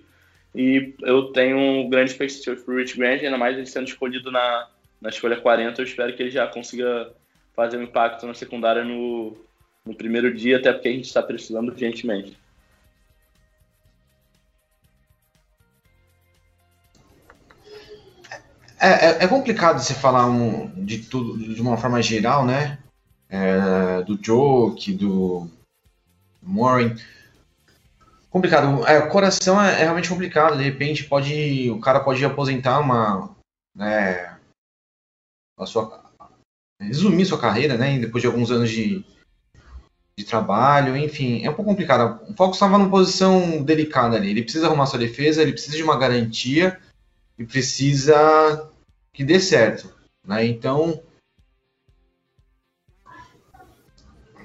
E 0.54 0.94
eu 1.02 1.32
tenho 1.32 1.88
grande 1.90 2.12
expectativa 2.12 2.56
para 2.56 2.74
o 2.74 2.78
Rich 2.78 2.98
Grant, 2.98 3.24
ainda 3.24 3.38
mais 3.38 3.58
ele 3.58 3.66
sendo 3.66 3.88
escolhido 3.88 4.32
na, 4.32 4.68
na 5.00 5.10
escolha 5.10 5.40
40. 5.40 5.82
Eu 5.82 5.86
espero 5.86 6.16
que 6.16 6.24
ele 6.24 6.32
já 6.32 6.48
consiga 6.48 7.12
fazer 7.56 7.78
um 7.78 7.84
impacto 7.84 8.26
na 8.28 8.34
secundária 8.34 8.84
no, 8.84 9.38
no 9.86 9.96
primeiro 9.96 10.34
dia, 10.34 10.58
até 10.58 10.74
porque 10.74 10.90
a 10.90 10.94
gente 10.94 11.06
está 11.06 11.24
precisando 11.24 11.70
urgentemente. 11.70 12.38
É, 18.80 18.88
é, 18.90 19.24
é, 19.24 19.28
complicado 19.28 19.80
você 19.80 19.94
falar 19.94 20.26
um, 20.28 20.68
de 20.84 21.00
tudo 21.04 21.38
de 21.38 21.62
uma 21.62 21.78
forma 21.78 22.02
geral, 22.02 22.46
né? 22.46 22.80
é, 23.32 24.04
do 24.04 24.20
Joke, 24.22 24.94
do 24.94 25.50
Warren. 26.44 26.96
Complicado. 28.32 28.88
É, 28.88 28.98
o 29.00 29.10
coração 29.10 29.62
é, 29.62 29.74
é, 29.74 29.84
realmente 29.84 30.08
complicado. 30.08 30.58
De 30.58 30.64
repente 30.64 31.04
pode, 31.04 31.70
o 31.70 31.80
cara 31.82 32.00
pode 32.00 32.24
aposentar 32.24 32.80
uma, 32.80 33.36
né, 33.76 34.40
a 35.60 35.66
sua, 35.66 36.02
resumir 36.80 37.26
sua 37.26 37.40
carreira, 37.40 37.78
né? 37.78 38.00
Depois 38.00 38.22
de 38.22 38.28
alguns 38.28 38.50
anos 38.50 38.70
de, 38.70 39.06
de 40.18 40.24
trabalho, 40.24 40.96
enfim, 40.96 41.44
é 41.44 41.50
um 41.50 41.54
pouco 41.54 41.70
complicado. 41.70 42.22
O 42.30 42.34
Fox 42.34 42.56
estava 42.56 42.78
numa 42.78 42.90
posição 42.90 43.62
delicada 43.62 44.16
ali. 44.16 44.30
Ele 44.30 44.44
precisa 44.44 44.68
arrumar 44.68 44.86
sua 44.86 45.00
defesa, 45.00 45.42
ele 45.42 45.52
precisa 45.52 45.76
de 45.76 45.84
uma 45.84 46.00
garantia 46.00 46.80
e 47.38 47.46
precisa 47.46 48.72
que 49.14 49.26
dê 49.26 49.42
certo, 49.42 49.94
né? 50.26 50.46
Então 50.46 51.04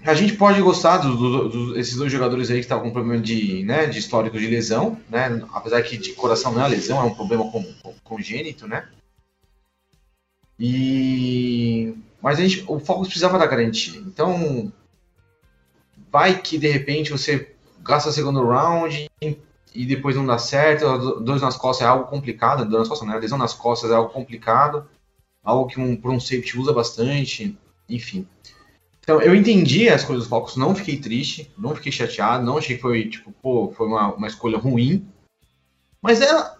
A 0.06 0.14
gente 0.14 0.34
pode 0.34 0.62
gostar 0.62 0.98
dos 0.98 1.18
do, 1.18 1.48
do, 1.48 1.78
esses 1.78 1.96
dois 1.96 2.12
jogadores 2.12 2.48
aí 2.48 2.58
que 2.58 2.62
estavam 2.62 2.84
com 2.84 2.92
problema 2.92 3.20
de, 3.20 3.64
né, 3.64 3.86
de 3.86 3.98
histórico 3.98 4.38
de 4.38 4.46
lesão, 4.46 5.00
né? 5.10 5.44
Apesar 5.52 5.82
que 5.82 5.96
de 5.96 6.12
coração 6.12 6.52
não 6.52 6.64
é 6.64 6.68
lesão, 6.68 7.00
é 7.00 7.02
um 7.02 7.14
problema 7.14 7.50
com, 7.50 7.60
com, 7.82 7.92
congênito, 8.04 8.68
né? 8.68 8.88
E 10.60 11.92
mas 12.22 12.38
a 12.38 12.42
gente, 12.42 12.64
o 12.68 12.78
Focus 12.78 13.08
precisava 13.08 13.36
da 13.36 13.46
garantia. 13.46 13.98
Então 13.98 14.72
vai 16.10 16.40
que 16.40 16.56
de 16.56 16.68
repente 16.68 17.10
você 17.10 17.54
gasta 17.82 18.08
o 18.08 18.12
segundo 18.12 18.46
round 18.46 19.10
e, 19.20 19.86
depois 19.86 20.14
não 20.14 20.24
dá 20.24 20.38
certo, 20.38 21.20
dois 21.20 21.42
nas 21.42 21.56
costas 21.56 21.84
é 21.84 21.90
algo 21.90 22.06
complicado, 22.06 22.64
dor 22.64 22.78
nas 22.78 22.88
costas, 22.88 23.08
né? 23.08 23.18
lesão 23.18 23.36
nas 23.36 23.52
costas 23.52 23.90
é 23.90 23.94
algo 23.94 24.10
complicado, 24.10 24.88
algo 25.42 25.66
que 25.66 25.80
um, 25.80 26.00
um 26.02 26.20
safety 26.20 26.58
usa 26.58 26.72
bastante, 26.72 27.58
enfim. 27.88 28.26
Então, 29.06 29.22
eu 29.22 29.36
entendi 29.36 29.88
as 29.88 30.02
coisas 30.02 30.24
do 30.24 30.28
Falcons, 30.28 30.56
não 30.56 30.74
fiquei 30.74 30.98
triste, 30.98 31.48
não 31.56 31.76
fiquei 31.76 31.92
chateado, 31.92 32.44
não 32.44 32.58
achei 32.58 32.74
que 32.74 32.82
foi, 32.82 33.08
tipo, 33.08 33.30
pô, 33.40 33.72
foi 33.72 33.86
uma, 33.86 34.12
uma 34.12 34.26
escolha 34.26 34.58
ruim. 34.58 35.06
Mas 36.02 36.20
é, 36.20 36.52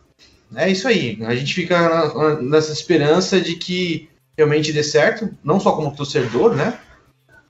é 0.55 0.71
isso 0.71 0.87
aí. 0.87 1.19
A 1.25 1.35
gente 1.35 1.53
fica 1.53 2.37
nessa 2.41 2.73
esperança 2.73 3.41
de 3.41 3.57
que 3.57 4.09
realmente 4.39 4.73
dê 4.73 4.85
certo, 4.85 5.37
não 5.43 5.59
só 5.59 5.73
como 5.75 5.97
torcedor, 5.97 6.55
né? 6.55 6.81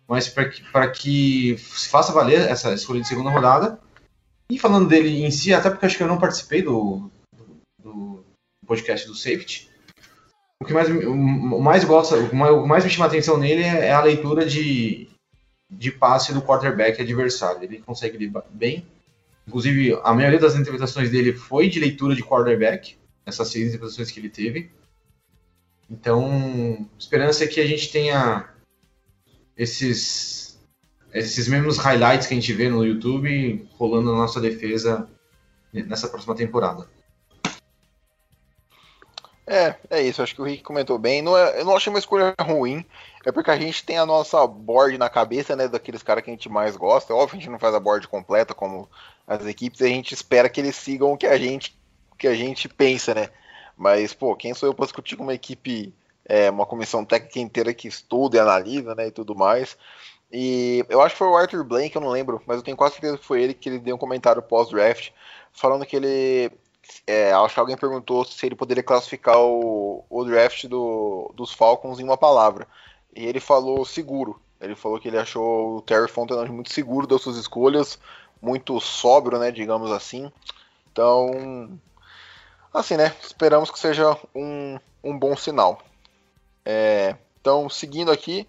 Mas 0.08 0.30
para 0.30 0.48
que, 0.48 0.62
que 0.94 1.58
se 1.58 1.90
faça 1.90 2.10
valer 2.10 2.48
essa 2.48 2.72
escolha 2.72 3.02
de 3.02 3.08
segunda 3.08 3.28
rodada. 3.28 3.78
E 4.50 4.58
falando 4.58 4.88
dele 4.88 5.26
em 5.26 5.30
si, 5.30 5.52
até 5.52 5.68
porque 5.68 5.84
acho 5.84 5.98
que 5.98 6.04
eu 6.04 6.08
não 6.08 6.18
participei 6.18 6.62
do, 6.62 7.10
do, 7.36 7.44
do 7.82 8.24
podcast 8.66 9.06
do 9.06 9.14
Safety, 9.14 9.68
o 10.60 10.64
que 10.64 10.72
mais, 10.72 10.88
o 10.88 11.60
mais 11.60 11.84
gosta, 11.84 12.16
o 12.16 12.66
mais, 12.66 12.84
me 12.84 12.90
chama 12.90 13.06
atenção 13.06 13.36
nele 13.36 13.62
é, 13.62 13.88
é 13.88 13.92
a 13.92 14.02
leitura 14.02 14.46
de, 14.46 15.08
de 15.70 15.90
passe 15.90 16.32
do 16.32 16.42
quarterback 16.42 17.00
adversário. 17.00 17.62
Ele 17.62 17.78
consegue 17.78 18.16
ler 18.16 18.32
bem. 18.50 18.86
Inclusive, 19.46 19.98
a 20.02 20.12
maioria 20.12 20.40
das 20.40 20.56
interpretações 20.56 21.10
dele 21.10 21.32
foi 21.32 21.68
de 21.68 21.78
leitura 21.78 22.16
de 22.16 22.22
quarterback, 22.22 22.96
essas 23.24 23.48
seis 23.48 23.68
interpretações 23.68 24.10
que 24.10 24.18
ele 24.18 24.30
teve. 24.30 24.70
Então, 25.88 26.88
esperança 26.98 27.44
é 27.44 27.46
que 27.46 27.60
a 27.60 27.66
gente 27.66 27.92
tenha 27.92 28.48
esses, 29.56 30.58
esses 31.14 31.46
mesmos 31.46 31.78
highlights 31.78 32.26
que 32.26 32.34
a 32.34 32.36
gente 32.36 32.52
vê 32.52 32.68
no 32.68 32.84
YouTube 32.84 33.68
rolando 33.78 34.10
na 34.10 34.18
nossa 34.18 34.40
defesa 34.40 35.08
nessa 35.72 36.08
próxima 36.08 36.34
temporada. 36.34 36.88
É, 39.46 39.76
é 39.90 40.02
isso. 40.02 40.22
Acho 40.22 40.34
que 40.34 40.42
o 40.42 40.44
Rick 40.44 40.62
comentou 40.62 40.98
bem. 40.98 41.22
Não 41.22 41.36
é, 41.36 41.60
eu 41.60 41.64
não 41.64 41.76
achei 41.76 41.90
uma 41.90 41.98
escolha 41.98 42.34
ruim. 42.40 42.84
É 43.24 43.30
porque 43.30 43.50
a 43.50 43.56
gente 43.56 43.84
tem 43.84 43.96
a 43.96 44.06
nossa 44.06 44.44
board 44.46 44.98
na 44.98 45.08
cabeça, 45.08 45.54
né? 45.54 45.68
Daqueles 45.68 46.02
caras 46.02 46.24
que 46.24 46.30
a 46.30 46.32
gente 46.32 46.48
mais 46.48 46.76
gosta. 46.76 47.12
É 47.12 47.16
óbvio, 47.16 47.38
a 47.38 47.40
gente 47.40 47.50
não 47.50 47.58
faz 47.58 47.74
a 47.74 47.80
board 47.80 48.06
completa 48.08 48.54
como 48.54 48.88
as 49.26 49.46
equipes. 49.46 49.80
E 49.80 49.84
a 49.84 49.88
gente 49.88 50.12
espera 50.12 50.48
que 50.48 50.60
eles 50.60 50.74
sigam 50.74 51.12
o 51.12 51.16
que 51.16 51.26
a 51.26 51.38
gente, 51.38 51.78
que 52.18 52.26
a 52.26 52.34
gente 52.34 52.68
pensa, 52.68 53.14
né? 53.14 53.28
Mas, 53.76 54.12
pô, 54.14 54.34
quem 54.34 54.54
sou 54.54 54.68
eu 54.68 54.74
para 54.74 54.86
discutir 54.86 55.16
com 55.16 55.22
uma 55.22 55.34
equipe, 55.34 55.94
é, 56.24 56.50
uma 56.50 56.66
comissão 56.66 57.04
técnica 57.04 57.38
inteira 57.38 57.74
que 57.74 57.86
estuda 57.86 58.36
e 58.36 58.40
analisa, 58.40 58.94
né? 58.94 59.08
E 59.08 59.10
tudo 59.12 59.34
mais. 59.36 59.76
E 60.32 60.84
eu 60.88 61.00
acho 61.00 61.14
que 61.14 61.18
foi 61.18 61.28
o 61.28 61.36
Arthur 61.36 61.62
Blank, 61.62 61.94
eu 61.94 62.02
não 62.02 62.08
lembro, 62.08 62.42
mas 62.46 62.56
eu 62.56 62.62
tenho 62.62 62.76
quase 62.76 62.94
certeza 62.94 63.18
que 63.18 63.24
foi 63.24 63.42
ele 63.42 63.54
que 63.54 63.68
ele 63.68 63.78
deu 63.78 63.94
um 63.94 63.98
comentário 63.98 64.42
pós-draft 64.42 65.10
falando 65.52 65.86
que 65.86 65.96
ele 65.96 66.50
é, 67.06 67.32
acho 67.32 67.54
que 67.54 67.60
alguém 67.60 67.76
perguntou 67.76 68.24
se 68.24 68.44
ele 68.44 68.56
poderia 68.56 68.82
classificar 68.82 69.38
o, 69.38 70.04
o 70.10 70.24
draft 70.24 70.66
do, 70.66 71.32
dos 71.34 71.52
Falcons 71.52 72.00
em 72.00 72.04
uma 72.04 72.16
palavra. 72.16 72.66
E 73.14 73.24
ele 73.24 73.40
falou 73.40 73.84
seguro. 73.84 74.40
Ele 74.60 74.74
falou 74.74 74.98
que 74.98 75.08
ele 75.08 75.18
achou 75.18 75.76
o 75.76 75.82
Terry 75.82 76.08
Fontenot 76.08 76.50
muito 76.50 76.72
seguro 76.72 77.06
das 77.06 77.22
suas 77.22 77.36
escolhas, 77.36 77.98
muito 78.40 78.80
sóbrio, 78.80 79.38
né, 79.38 79.52
digamos 79.52 79.90
assim. 79.92 80.32
Então, 80.90 81.78
assim, 82.72 82.96
né, 82.96 83.14
esperamos 83.22 83.70
que 83.70 83.78
seja 83.78 84.18
um, 84.34 84.78
um 85.04 85.18
bom 85.18 85.36
sinal. 85.36 85.80
É, 86.64 87.16
então, 87.40 87.68
seguindo 87.68 88.10
aqui, 88.10 88.48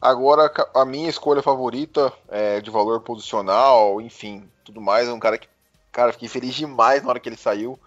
agora 0.00 0.52
a 0.74 0.84
minha 0.84 1.08
escolha 1.08 1.42
favorita 1.42 2.12
é, 2.28 2.60
de 2.60 2.70
valor 2.70 3.00
posicional, 3.02 4.00
enfim, 4.00 4.48
tudo 4.64 4.80
mais, 4.80 5.06
é 5.06 5.12
um 5.12 5.20
cara 5.20 5.38
que 5.38 5.48
Cara, 5.94 6.12
fiquei 6.12 6.28
feliz 6.28 6.56
demais 6.56 7.04
na 7.04 7.10
hora 7.10 7.20
que 7.20 7.28
ele 7.28 7.36
saiu. 7.36 7.78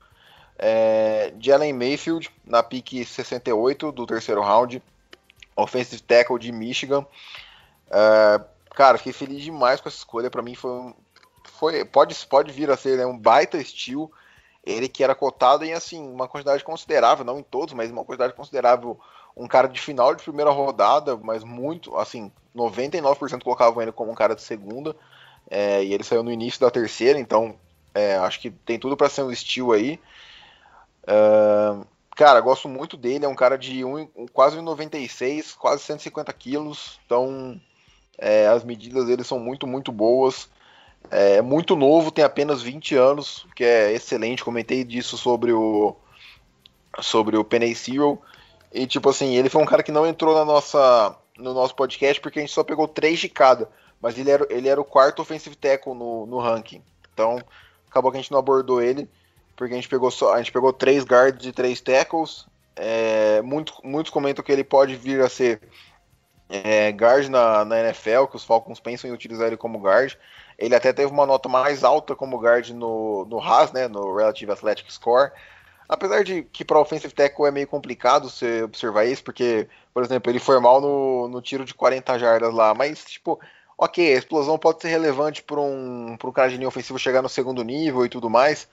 É, 0.57 1.33
Jalen 1.41 1.73
Mayfield, 1.73 2.31
na 2.45 2.63
pique 2.63 3.03
68 3.03 3.91
do 3.91 4.07
terceiro 4.07 4.41
round. 4.41 4.81
Offensive 5.57 6.01
tackle 6.01 6.39
de 6.39 6.49
Michigan. 6.53 7.05
É, 7.91 8.41
cara, 8.73 8.97
fiquei 8.97 9.11
feliz 9.11 9.43
demais 9.43 9.81
com 9.81 9.89
essa 9.89 9.97
escolha. 9.97 10.31
Para 10.31 10.41
mim 10.41 10.55
foi, 10.55 10.95
foi 11.43 11.83
pode, 11.83 12.15
pode 12.27 12.53
vir 12.53 12.71
a 12.71 12.77
ser 12.77 12.97
né, 12.97 13.05
um 13.05 13.17
baita 13.17 13.57
estilo. 13.57 14.09
Ele 14.65 14.87
que 14.87 15.03
era 15.03 15.13
cotado 15.13 15.65
em 15.65 15.73
assim 15.73 16.01
uma 16.01 16.29
quantidade 16.29 16.63
considerável, 16.63 17.25
não 17.25 17.39
em 17.39 17.43
todos, 17.43 17.73
mas 17.73 17.91
uma 17.91 18.05
quantidade 18.05 18.33
considerável. 18.33 18.97
Um 19.35 19.49
cara 19.49 19.67
de 19.67 19.81
final 19.81 20.15
de 20.15 20.23
primeira 20.23 20.49
rodada, 20.49 21.17
mas 21.17 21.43
muito, 21.43 21.95
assim, 21.97 22.31
99% 22.55 23.43
colocavam 23.43 23.81
ele 23.81 23.91
como 23.91 24.13
um 24.13 24.15
cara 24.15 24.33
de 24.33 24.41
segunda. 24.41 24.95
É, 25.49 25.83
e 25.83 25.93
ele 25.93 26.05
saiu 26.05 26.23
no 26.23 26.31
início 26.31 26.61
da 26.61 26.71
terceira, 26.71 27.19
então 27.19 27.55
é, 27.97 28.17
acho 28.17 28.39
que 28.39 28.51
tem 28.51 28.77
tudo 28.77 28.95
para 28.95 29.09
ser 29.09 29.23
um 29.23 29.31
estilo 29.31 29.71
aí. 29.71 29.99
Uh, 31.03 31.85
cara, 32.15 32.39
gosto 32.39 32.69
muito 32.69 32.95
dele. 32.95 33.25
É 33.25 33.27
um 33.27 33.35
cara 33.35 33.57
de 33.57 33.83
um, 33.83 34.07
quase 34.31 34.57
1,96, 34.57 35.55
quase 35.57 35.83
150 35.83 36.31
quilos. 36.33 36.99
Então, 37.05 37.59
é, 38.17 38.47
as 38.47 38.63
medidas 38.63 39.05
dele 39.05 39.23
são 39.23 39.39
muito, 39.39 39.65
muito 39.65 39.91
boas. 39.91 40.49
É 41.09 41.41
muito 41.41 41.75
novo, 41.75 42.11
tem 42.11 42.23
apenas 42.23 42.61
20 42.61 42.95
anos, 42.95 43.47
que 43.55 43.63
é 43.63 43.93
excelente. 43.93 44.43
Comentei 44.43 44.83
disso 44.83 45.17
sobre 45.17 45.53
o 45.53 45.95
sobre 46.99 47.37
o 47.37 47.43
Penny 47.43 47.73
Zero. 47.73 48.19
E 48.73 48.85
tipo 48.85 49.09
assim, 49.09 49.35
ele 49.35 49.49
foi 49.49 49.61
um 49.61 49.65
cara 49.65 49.83
que 49.83 49.91
não 49.91 50.05
entrou 50.05 50.35
na 50.35 50.43
nossa 50.43 51.15
no 51.37 51.53
nosso 51.53 51.75
podcast 51.75 52.19
porque 52.19 52.39
a 52.39 52.41
gente 52.41 52.53
só 52.53 52.63
pegou 52.63 52.87
três 52.87 53.19
de 53.19 53.29
cada. 53.29 53.69
Mas 54.01 54.17
ele 54.17 54.29
era, 54.29 54.45
ele 54.49 54.67
era 54.67 54.81
o 54.81 54.85
quarto 54.85 55.21
offensive 55.21 55.55
tackle 55.55 55.93
no, 55.95 56.25
no 56.25 56.39
ranking. 56.39 56.83
Então, 57.13 57.41
acabou 57.97 58.11
que 58.11 58.17
a 58.17 58.21
gente 58.21 58.31
não 58.31 58.39
abordou 58.39 58.81
ele, 58.81 59.09
porque 59.55 59.73
a 59.73 59.75
gente 59.75 59.89
pegou 59.89 60.11
só, 60.11 60.33
a 60.33 60.37
gente 60.37 60.51
pegou 60.51 60.71
três 60.71 61.03
guards 61.03 61.45
e 61.45 61.51
três 61.51 61.81
tackles, 61.81 62.45
É, 62.75 63.41
muito, 63.41 63.73
muitos 63.83 64.11
comentam 64.11 64.43
que 64.45 64.51
ele 64.51 64.63
pode 64.63 64.95
vir 64.95 65.19
a 65.21 65.27
ser 65.27 65.59
é, 66.47 66.91
guard 66.91 67.27
na, 67.27 67.65
na 67.65 67.79
NFL, 67.79 68.25
que 68.29 68.35
os 68.35 68.43
Falcons 68.43 68.79
pensam 68.79 69.09
em 69.09 69.13
utilizar 69.13 69.47
ele 69.47 69.57
como 69.57 69.79
guard. 69.79 70.15
Ele 70.57 70.75
até 70.75 70.93
teve 70.93 71.11
uma 71.11 71.25
nota 71.25 71.49
mais 71.49 71.83
alta 71.83 72.15
como 72.15 72.37
guard 72.37 72.69
no, 72.69 73.25
no 73.25 73.39
Haas, 73.39 73.71
né, 73.71 73.87
no 73.87 74.15
Relative 74.15 74.51
Athletic 74.51 74.91
Score. 74.91 75.31
Apesar 75.89 76.23
de 76.23 76.43
que 76.43 76.65
para 76.65 76.79
offensive 76.79 77.13
tackle 77.13 77.47
é 77.47 77.51
meio 77.51 77.67
complicado 77.67 78.29
você 78.29 78.63
observar 78.63 79.05
isso, 79.05 79.23
porque, 79.23 79.67
por 79.93 80.03
exemplo, 80.03 80.31
ele 80.31 80.39
foi 80.39 80.59
mal 80.59 80.81
no, 80.81 81.27
no 81.29 81.41
tiro 81.41 81.63
de 81.63 81.73
40 81.73 82.19
jardas 82.19 82.53
lá, 82.53 82.73
mas, 82.73 83.05
tipo, 83.05 83.39
ok, 83.77 84.13
a 84.13 84.17
explosão 84.17 84.57
pode 84.57 84.81
ser 84.81 84.89
relevante 84.89 85.43
para 85.43 85.59
um, 85.59 86.13
um 86.13 86.31
cara 86.31 86.49
de 86.49 86.57
linha 86.57 86.67
ofensiva 86.67 86.97
chegar 86.97 87.21
no 87.21 87.29
segundo 87.29 87.63
nível 87.63 88.05
e 88.05 88.09
tudo 88.09 88.29
mais, 88.29 88.67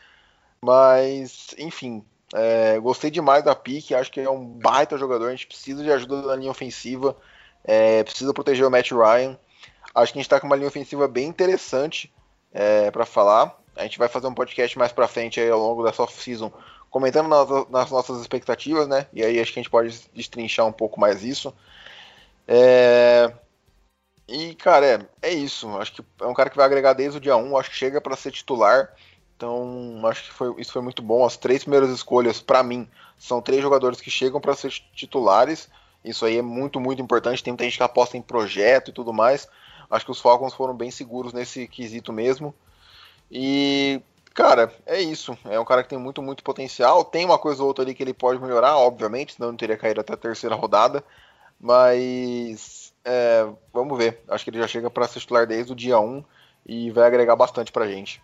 mas, 0.60 1.54
enfim, 1.58 2.04
é, 2.34 2.78
gostei 2.80 3.10
demais 3.10 3.44
da 3.44 3.54
pique, 3.54 3.94
acho 3.94 4.10
que 4.10 4.20
é 4.20 4.30
um 4.30 4.44
baita 4.44 4.96
jogador, 4.96 5.28
a 5.28 5.30
gente 5.30 5.46
precisa 5.46 5.82
de 5.82 5.92
ajuda 5.92 6.22
na 6.22 6.36
linha 6.36 6.50
ofensiva, 6.50 7.16
é, 7.62 8.02
precisa 8.02 8.32
proteger 8.32 8.66
o 8.66 8.70
Matt 8.70 8.90
Ryan, 8.92 9.38
acho 9.94 10.12
que 10.12 10.18
a 10.18 10.20
gente 10.20 10.26
está 10.26 10.40
com 10.40 10.46
uma 10.46 10.56
linha 10.56 10.68
ofensiva 10.68 11.06
bem 11.06 11.28
interessante 11.28 12.12
é, 12.52 12.90
para 12.90 13.04
falar, 13.04 13.58
a 13.76 13.82
gente 13.82 13.98
vai 13.98 14.08
fazer 14.08 14.26
um 14.26 14.34
podcast 14.34 14.78
mais 14.78 14.92
para 14.92 15.08
frente 15.08 15.40
aí 15.40 15.50
ao 15.50 15.58
longo 15.58 15.84
dessa 15.84 16.02
off-season 16.02 16.52
comentando 16.94 17.28
nas, 17.28 17.48
nas, 17.70 17.90
nossas 17.90 18.20
expectativas, 18.20 18.86
né? 18.86 19.08
E 19.12 19.24
aí 19.24 19.40
acho 19.40 19.52
que 19.52 19.58
a 19.58 19.62
gente 19.62 19.70
pode 19.70 20.00
destrinchar 20.14 20.64
um 20.64 20.70
pouco 20.70 21.00
mais 21.00 21.24
isso. 21.24 21.52
É... 22.46 23.32
E, 24.26 24.54
cara, 24.54 24.86
é, 25.22 25.28
é 25.30 25.32
isso. 25.32 25.68
Acho 25.76 25.92
que 25.94 26.04
é 26.20 26.26
um 26.26 26.34
cara 26.34 26.50
que 26.50 26.56
vai 26.56 26.64
agregar 26.64 26.92
desde 26.92 27.18
o 27.18 27.20
dia 27.20 27.36
1, 27.36 27.56
acho 27.56 27.70
que 27.70 27.76
chega 27.76 28.00
para 28.00 28.16
ser 28.16 28.30
titular. 28.30 28.94
Então, 29.36 30.00
acho 30.06 30.24
que 30.24 30.32
foi, 30.32 30.54
isso 30.60 30.72
foi 30.72 30.82
muito 30.82 31.02
bom. 31.02 31.24
As 31.24 31.36
três 31.36 31.62
primeiras 31.62 31.90
escolhas, 31.90 32.40
para 32.40 32.62
mim, 32.62 32.88
são 33.18 33.42
três 33.42 33.60
jogadores 33.62 34.00
que 34.00 34.10
chegam 34.10 34.40
para 34.40 34.54
ser 34.54 34.70
titulares. 34.94 35.68
Isso 36.04 36.24
aí 36.24 36.38
é 36.38 36.42
muito, 36.42 36.80
muito 36.80 37.02
importante. 37.02 37.42
Tem 37.42 37.52
muita 37.52 37.64
gente 37.64 37.76
que 37.76 37.82
aposta 37.82 38.16
em 38.16 38.22
projeto 38.22 38.90
e 38.90 38.94
tudo 38.94 39.12
mais. 39.12 39.48
Acho 39.90 40.04
que 40.04 40.12
os 40.12 40.20
Falcons 40.20 40.54
foram 40.54 40.74
bem 40.74 40.90
seguros 40.90 41.32
nesse 41.32 41.68
quesito 41.68 42.12
mesmo. 42.12 42.54
E, 43.30 44.00
Cara, 44.34 44.72
é 44.84 45.00
isso. 45.00 45.38
É 45.44 45.60
um 45.60 45.64
cara 45.64 45.84
que 45.84 45.88
tem 45.88 45.98
muito, 45.98 46.20
muito 46.20 46.42
potencial. 46.42 47.04
Tem 47.04 47.24
uma 47.24 47.38
coisa 47.38 47.62
ou 47.62 47.68
outra 47.68 47.84
ali 47.84 47.94
que 47.94 48.02
ele 48.02 48.12
pode 48.12 48.40
melhorar, 48.40 48.76
obviamente, 48.76 49.34
senão 49.34 49.50
não 49.50 49.56
teria 49.56 49.76
caído 49.76 50.00
até 50.00 50.12
a 50.12 50.16
terceira 50.16 50.56
rodada. 50.56 51.04
Mas 51.58 52.83
é, 53.04 53.46
vamos 53.72 53.98
ver. 53.98 54.20
Acho 54.28 54.44
que 54.44 54.50
ele 54.50 54.58
já 54.58 54.66
chega 54.66 54.90
para 54.90 55.06
ser 55.06 55.20
titular 55.20 55.46
desde 55.46 55.72
o 55.72 55.76
dia 55.76 55.98
1 55.98 56.24
e 56.66 56.90
vai 56.90 57.06
agregar 57.06 57.36
bastante 57.36 57.70
pra 57.70 57.86
gente. 57.86 58.22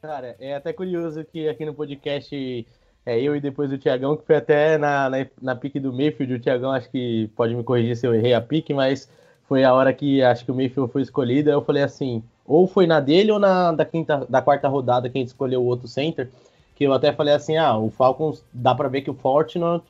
Cara, 0.00 0.36
é 0.38 0.54
até 0.54 0.72
curioso 0.72 1.24
que 1.24 1.48
aqui 1.48 1.64
no 1.64 1.74
podcast 1.74 2.66
é 3.04 3.20
eu 3.20 3.36
e 3.36 3.40
depois 3.40 3.72
o 3.72 3.78
Tiagão, 3.78 4.16
que 4.16 4.26
foi 4.26 4.36
até 4.36 4.78
na, 4.78 5.10
na, 5.10 5.26
na 5.40 5.56
pique 5.56 5.78
do 5.78 5.92
Mayfield, 5.92 6.34
o 6.34 6.38
Tiagão 6.38 6.72
acho 6.72 6.90
que 6.90 7.30
pode 7.36 7.54
me 7.54 7.62
corrigir 7.62 7.96
se 7.96 8.06
eu 8.06 8.14
errei 8.14 8.34
a 8.34 8.40
pique, 8.40 8.74
mas 8.74 9.08
foi 9.48 9.62
a 9.62 9.72
hora 9.72 9.92
que 9.92 10.22
acho 10.22 10.44
que 10.44 10.50
o 10.50 10.54
Mayfield 10.54 10.92
foi 10.92 11.02
escolhido, 11.02 11.50
eu 11.50 11.62
falei 11.62 11.82
assim, 11.82 12.22
ou 12.44 12.66
foi 12.66 12.86
na 12.86 13.00
dele 13.00 13.30
ou 13.30 13.38
na 13.38 13.72
da 13.72 13.84
quinta, 13.84 14.26
da 14.28 14.42
quarta 14.42 14.68
rodada 14.68 15.08
que 15.08 15.18
a 15.18 15.20
gente 15.20 15.28
escolheu 15.28 15.62
o 15.62 15.66
outro 15.66 15.86
center, 15.86 16.28
que 16.74 16.84
eu 16.84 16.92
até 16.92 17.12
falei 17.12 17.34
assim, 17.34 17.56
ah, 17.56 17.76
o 17.76 17.90
Falcons 17.90 18.44
dá 18.52 18.74
para 18.74 18.88
ver 18.88 19.02
que 19.02 19.10
o 19.10 19.14
Fortnite 19.14 19.84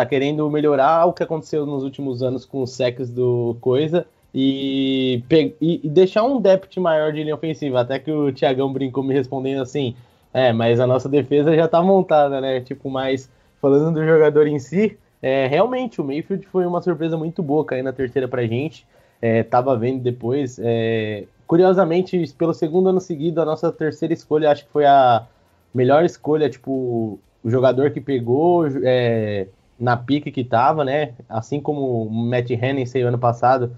tá 0.00 0.06
querendo 0.06 0.48
melhorar 0.50 1.06
o 1.06 1.12
que 1.12 1.22
aconteceu 1.22 1.66
nos 1.66 1.84
últimos 1.84 2.22
anos 2.22 2.44
com 2.44 2.62
os 2.62 2.72
sacks 2.72 3.10
do 3.10 3.56
coisa 3.60 4.06
e, 4.34 5.22
e, 5.60 5.80
deixar 5.88 6.22
um 6.24 6.40
depth 6.40 6.76
maior 6.78 7.12
de 7.12 7.22
linha 7.22 7.34
ofensiva, 7.34 7.80
até 7.80 7.98
que 7.98 8.10
o 8.10 8.32
Thiagão 8.32 8.72
brincou 8.72 9.02
me 9.02 9.12
respondendo 9.12 9.60
assim, 9.60 9.94
é, 10.32 10.52
mas 10.52 10.78
a 10.80 10.86
nossa 10.86 11.08
defesa 11.08 11.54
já 11.54 11.66
tá 11.66 11.82
montada, 11.82 12.40
né, 12.40 12.60
tipo, 12.60 12.88
mas 12.88 13.30
falando 13.60 13.94
do 13.94 14.06
jogador 14.06 14.46
em 14.46 14.58
si, 14.58 14.96
é, 15.20 15.46
realmente 15.46 16.00
o 16.00 16.04
Mayfield 16.04 16.46
foi 16.46 16.64
uma 16.64 16.80
surpresa 16.80 17.16
muito 17.16 17.42
boa 17.42 17.64
cair 17.64 17.82
na 17.82 17.92
terceira 17.92 18.28
pra 18.28 18.46
gente, 18.46 18.86
é, 19.20 19.42
tava 19.42 19.76
vendo 19.76 20.02
depois, 20.02 20.58
é, 20.62 21.24
Curiosamente, 21.50 22.32
pelo 22.38 22.54
segundo 22.54 22.90
ano 22.90 23.00
seguido, 23.00 23.42
a 23.42 23.44
nossa 23.44 23.72
terceira 23.72 24.14
escolha 24.14 24.52
acho 24.52 24.64
que 24.66 24.70
foi 24.70 24.86
a 24.86 25.26
melhor 25.74 26.04
escolha, 26.04 26.48
tipo, 26.48 27.18
o 27.42 27.50
jogador 27.50 27.90
que 27.90 28.00
pegou 28.00 28.68
é, 28.84 29.48
na 29.80 29.96
pique 29.96 30.30
que 30.30 30.44
tava, 30.44 30.84
né? 30.84 31.14
Assim 31.28 31.60
como 31.60 32.04
o 32.04 32.10
Matt 32.10 32.50
Hennessy 32.50 33.00
ano 33.00 33.18
passado, 33.18 33.74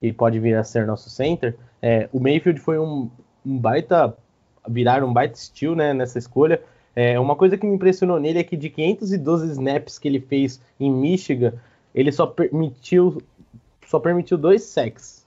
que 0.00 0.12
pode 0.12 0.40
vir 0.40 0.56
a 0.56 0.64
ser 0.64 0.86
nosso 0.86 1.10
center. 1.10 1.56
É, 1.82 2.08
o 2.12 2.18
Mayfield 2.18 2.58
foi 2.60 2.78
um, 2.78 3.10
um 3.44 3.58
baita, 3.58 4.16
virar 4.66 5.04
um 5.04 5.12
baita 5.12 5.36
steel, 5.36 5.76
né, 5.76 5.92
nessa 5.92 6.18
escolha. 6.18 6.62
É, 6.96 7.20
uma 7.20 7.36
coisa 7.36 7.58
que 7.58 7.66
me 7.66 7.74
impressionou 7.74 8.18
nele 8.18 8.38
é 8.38 8.44
que 8.44 8.56
de 8.56 8.70
512 8.70 9.50
snaps 9.52 9.98
que 9.98 10.08
ele 10.08 10.20
fez 10.20 10.60
em 10.80 10.90
Michigan, 10.90 11.52
ele 11.94 12.10
só 12.10 12.26
permitiu 12.26 13.20
só 13.86 14.00
permitiu 14.00 14.38
dois 14.38 14.62
sacks 14.62 15.24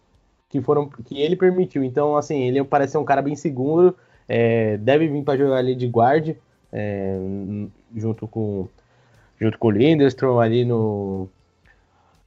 que 0.49 0.61
foram 0.61 0.89
que 0.89 1.21
ele 1.21 1.35
permitiu. 1.35 1.83
Então, 1.83 2.15
assim, 2.17 2.41
ele 2.43 2.63
parece 2.63 2.93
ser 2.93 2.97
um 2.97 3.05
cara 3.05 3.21
bem 3.21 3.35
seguro, 3.35 3.95
é, 4.27 4.77
deve 4.77 5.07
vir 5.07 5.23
para 5.23 5.37
jogar 5.37 5.57
ali 5.57 5.75
de 5.75 5.87
guard, 5.87 6.35
é, 6.71 7.19
junto 7.95 8.27
com 8.27 8.67
junto 9.39 9.57
com 9.57 9.67
o 9.67 9.71
Lindstrom 9.71 10.39
ali 10.39 10.65
no 10.65 11.29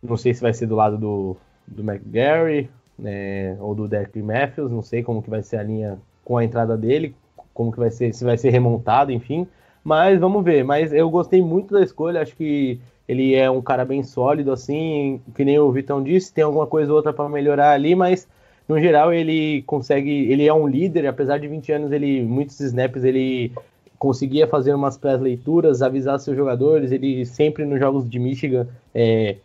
não 0.02 0.16
sei 0.16 0.32
se 0.32 0.40
vai 0.40 0.54
ser 0.54 0.66
do 0.66 0.76
lado 0.76 0.96
do, 0.96 1.36
do 1.66 1.82
McGarry 1.82 2.70
né, 3.00 3.56
ou 3.61 3.74
do 3.74 3.88
Derek 3.88 4.20
Matthews, 4.20 4.70
não 4.70 4.82
sei 4.82 5.02
como 5.02 5.22
que 5.22 5.30
vai 5.30 5.42
ser 5.42 5.56
a 5.56 5.62
linha 5.62 5.98
com 6.24 6.36
a 6.36 6.44
entrada 6.44 6.76
dele, 6.76 7.14
como 7.54 7.72
que 7.72 7.78
vai 7.78 7.90
ser, 7.90 8.12
se 8.14 8.24
vai 8.24 8.36
ser 8.36 8.50
remontado, 8.50 9.11
enfim. 9.11 9.46
Mas 9.82 10.20
vamos 10.20 10.44
ver. 10.44 10.62
Mas 10.64 10.92
eu 10.92 11.08
gostei 11.11 11.42
muito 11.42 11.74
da 11.74 11.82
escolha, 11.82 12.20
acho 12.20 12.36
que 12.36 12.80
ele 13.08 13.34
é 13.34 13.50
um 13.50 13.61
cara 13.61 13.84
bem 13.84 14.02
sólido, 14.02 14.52
assim, 14.52 15.20
que 15.34 15.44
nem 15.44 15.58
o 15.58 15.72
Vitão 15.72 16.02
disse, 16.02 16.32
tem 16.32 16.44
alguma 16.44 16.66
coisa 16.66 16.92
ou 16.92 16.96
outra 16.96 17.12
para 17.12 17.28
melhorar 17.28 17.72
ali, 17.72 17.94
mas 17.94 18.28
no 18.68 18.78
geral 18.78 19.12
ele 19.12 19.62
consegue, 19.62 20.30
ele 20.30 20.46
é 20.46 20.54
um 20.54 20.68
líder, 20.68 21.06
apesar 21.06 21.38
de 21.38 21.48
20 21.48 21.72
anos, 21.72 21.92
ele 21.92 22.22
muitos 22.22 22.61
snaps 22.61 23.02
ele 23.02 23.52
conseguia 24.01 24.48
fazer 24.48 24.72
umas 24.74 24.96
pré-leituras, 24.96 25.82
avisar 25.82 26.18
seus 26.18 26.34
jogadores, 26.34 26.90
ele 26.90 27.26
sempre 27.26 27.66
nos 27.66 27.78
jogos 27.78 28.09
de 28.09 28.18
Michigan, 28.18 28.66
é, 28.94 29.36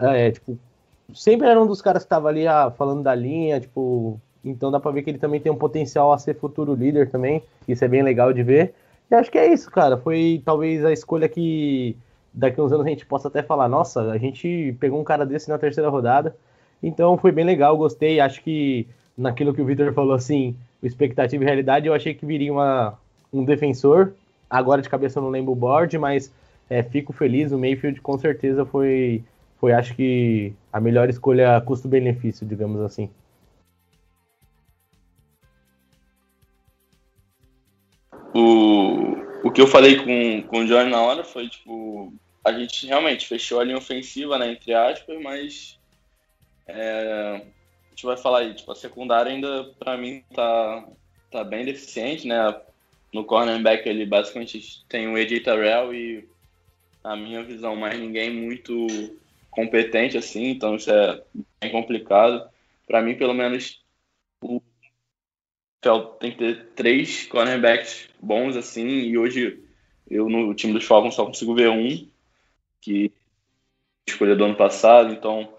é, 0.00 0.30
tipo, 0.30 0.56
sempre 1.12 1.48
era 1.48 1.60
um 1.60 1.66
dos 1.66 1.82
caras 1.82 2.04
que 2.04 2.06
estava 2.06 2.28
ali 2.28 2.46
ah, 2.46 2.70
falando 2.70 3.02
da 3.02 3.16
linha, 3.16 3.60
tipo, 3.60 4.20
então 4.44 4.70
dá 4.70 4.78
para 4.78 4.92
ver 4.92 5.02
que 5.02 5.10
ele 5.10 5.18
também 5.18 5.40
tem 5.40 5.50
um 5.50 5.56
potencial 5.56 6.12
a 6.12 6.18
ser 6.18 6.36
futuro 6.36 6.72
líder 6.72 7.10
também, 7.10 7.42
isso 7.66 7.84
é 7.84 7.88
bem 7.88 8.04
legal 8.04 8.32
de 8.32 8.44
ver. 8.44 8.74
E 9.10 9.14
acho 9.16 9.28
que 9.28 9.38
é 9.38 9.52
isso, 9.52 9.68
cara, 9.72 9.96
foi 9.96 10.40
talvez 10.44 10.84
a 10.84 10.92
escolha 10.92 11.28
que 11.28 11.96
daqui 12.32 12.60
uns 12.60 12.72
anos 12.72 12.86
a 12.86 12.88
gente 12.88 13.04
possa 13.04 13.26
até 13.26 13.42
falar, 13.42 13.68
nossa, 13.68 14.12
a 14.12 14.18
gente 14.18 14.76
pegou 14.78 15.00
um 15.00 15.04
cara 15.04 15.26
desse 15.26 15.48
na 15.48 15.58
terceira 15.58 15.90
rodada. 15.90 16.36
Então 16.80 17.18
foi 17.18 17.32
bem 17.32 17.44
legal, 17.44 17.76
gostei. 17.76 18.20
Acho 18.20 18.42
que 18.42 18.86
naquilo 19.18 19.52
que 19.52 19.62
o 19.62 19.64
Victor 19.64 19.92
falou 19.94 20.14
assim, 20.14 20.54
expectativa 20.82 21.42
e 21.42 21.46
realidade, 21.46 21.86
eu 21.86 21.94
achei 21.94 22.14
que 22.14 22.26
viria 22.26 22.52
uma, 22.52 22.98
um 23.36 23.44
defensor. 23.44 24.12
Agora 24.48 24.82
de 24.82 24.88
cabeça 24.88 25.18
eu 25.18 25.22
não 25.22 25.30
lembro 25.30 25.52
o 25.52 25.56
board, 25.56 25.96
mas 25.98 26.32
é, 26.68 26.82
fico 26.82 27.12
feliz. 27.12 27.52
O 27.52 27.58
Mayfield 27.58 28.00
com 28.00 28.18
certeza 28.18 28.64
foi, 28.64 29.22
foi 29.58 29.72
acho 29.72 29.94
que 29.94 30.52
a 30.72 30.80
melhor 30.80 31.08
escolha 31.08 31.60
custo-benefício, 31.60 32.46
digamos 32.46 32.80
assim. 32.80 33.10
O, 38.34 39.16
o 39.44 39.50
que 39.50 39.60
eu 39.60 39.66
falei 39.66 39.96
com, 39.96 40.48
com 40.48 40.58
o 40.60 40.66
John 40.66 40.88
na 40.88 41.00
hora 41.00 41.24
foi, 41.24 41.48
tipo, 41.48 42.12
a 42.44 42.52
gente 42.52 42.86
realmente 42.86 43.26
fechou 43.26 43.60
a 43.60 43.64
linha 43.64 43.78
ofensiva, 43.78 44.38
né, 44.38 44.52
entre 44.52 44.74
aspas, 44.74 45.20
mas 45.22 45.78
é, 46.66 47.42
a 47.42 47.88
gente 47.90 48.04
vai 48.04 48.16
falar 48.16 48.40
aí, 48.40 48.54
tipo, 48.54 48.70
a 48.70 48.74
secundária 48.74 49.32
ainda, 49.32 49.64
para 49.78 49.96
mim, 49.96 50.22
tá, 50.34 50.86
tá 51.30 51.42
bem 51.42 51.64
deficiente, 51.64 52.26
né? 52.26 52.54
No 53.12 53.24
cornerback 53.24 53.88
ele 53.88 54.04
basicamente 54.04 54.84
tem 54.88 55.08
o 55.08 55.16
AJ 55.16 55.42
Terrell 55.42 55.94
e, 55.94 56.28
na 57.02 57.16
minha 57.16 57.42
visão, 57.42 57.76
mais 57.76 57.98
ninguém 57.98 58.30
muito 58.30 58.86
competente 59.50 60.18
assim, 60.18 60.48
então 60.48 60.76
isso 60.76 60.90
é 60.90 61.22
bem 61.60 61.72
complicado. 61.72 62.48
Para 62.86 63.00
mim, 63.00 63.16
pelo 63.16 63.34
menos, 63.34 63.82
o 64.42 64.60
tem 66.18 66.32
que 66.32 66.38
ter 66.38 66.66
três 66.74 67.26
cornerbacks 67.26 68.08
bons 68.20 68.56
assim, 68.56 68.86
e 68.86 69.16
hoje 69.16 69.62
eu 70.10 70.28
no 70.28 70.52
time 70.52 70.72
dos 70.72 70.84
Falcons 70.84 71.14
só 71.14 71.24
consigo 71.24 71.54
ver 71.54 71.70
um, 71.70 72.08
que 72.80 73.12
escolha 74.08 74.34
do 74.34 74.44
ano 74.44 74.56
passado, 74.56 75.12
então 75.12 75.52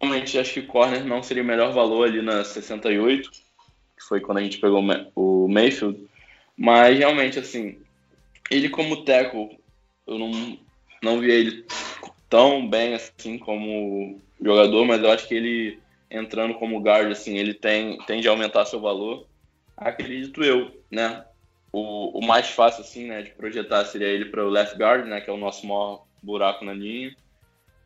realmente 0.00 0.38
acho 0.38 0.54
que 0.54 0.62
corner 0.62 1.04
não 1.04 1.22
seria 1.22 1.42
o 1.42 1.46
melhor 1.46 1.72
valor 1.72 2.06
ali 2.06 2.22
na 2.22 2.44
68, 2.44 3.30
que 3.98 4.04
foi 4.04 4.20
quando 4.20 4.38
a 4.38 4.42
gente 4.42 4.58
pegou 4.58 4.82
o 5.14 5.48
Mayfield, 5.48 6.08
mas 6.56 6.96
realmente 6.96 7.38
assim, 7.38 7.78
ele 8.50 8.68
como 8.68 9.04
tackle, 9.04 9.58
eu 10.06 10.18
não, 10.18 10.58
não 11.02 11.20
vi 11.20 11.30
ele 11.30 11.66
tão 12.28 12.68
bem 12.68 12.94
assim 12.94 13.38
como 13.38 14.20
jogador, 14.40 14.84
mas 14.84 15.02
eu 15.02 15.10
acho 15.10 15.28
que 15.28 15.34
ele 15.34 15.78
entrando 16.10 16.54
como 16.54 16.80
guard 16.80 17.10
assim, 17.10 17.36
ele 17.36 17.54
tem 17.54 17.98
tende 18.06 18.28
a 18.28 18.30
aumentar 18.30 18.64
seu 18.66 18.80
valor. 18.80 19.26
Acredito 19.76 20.42
eu, 20.42 20.70
né? 20.90 21.24
o, 21.72 22.18
o 22.18 22.26
mais 22.26 22.48
fácil, 22.48 22.82
assim, 22.82 23.06
né, 23.06 23.22
de 23.22 23.30
projetar 23.30 23.84
seria 23.84 24.08
ele 24.08 24.26
para 24.26 24.44
o 24.44 24.48
left 24.48 24.76
guard, 24.76 25.06
né, 25.06 25.20
que 25.20 25.30
é 25.30 25.32
o 25.32 25.38
nosso 25.38 25.66
maior 25.66 26.04
buraco 26.22 26.64
na 26.64 26.72
linha. 26.72 27.14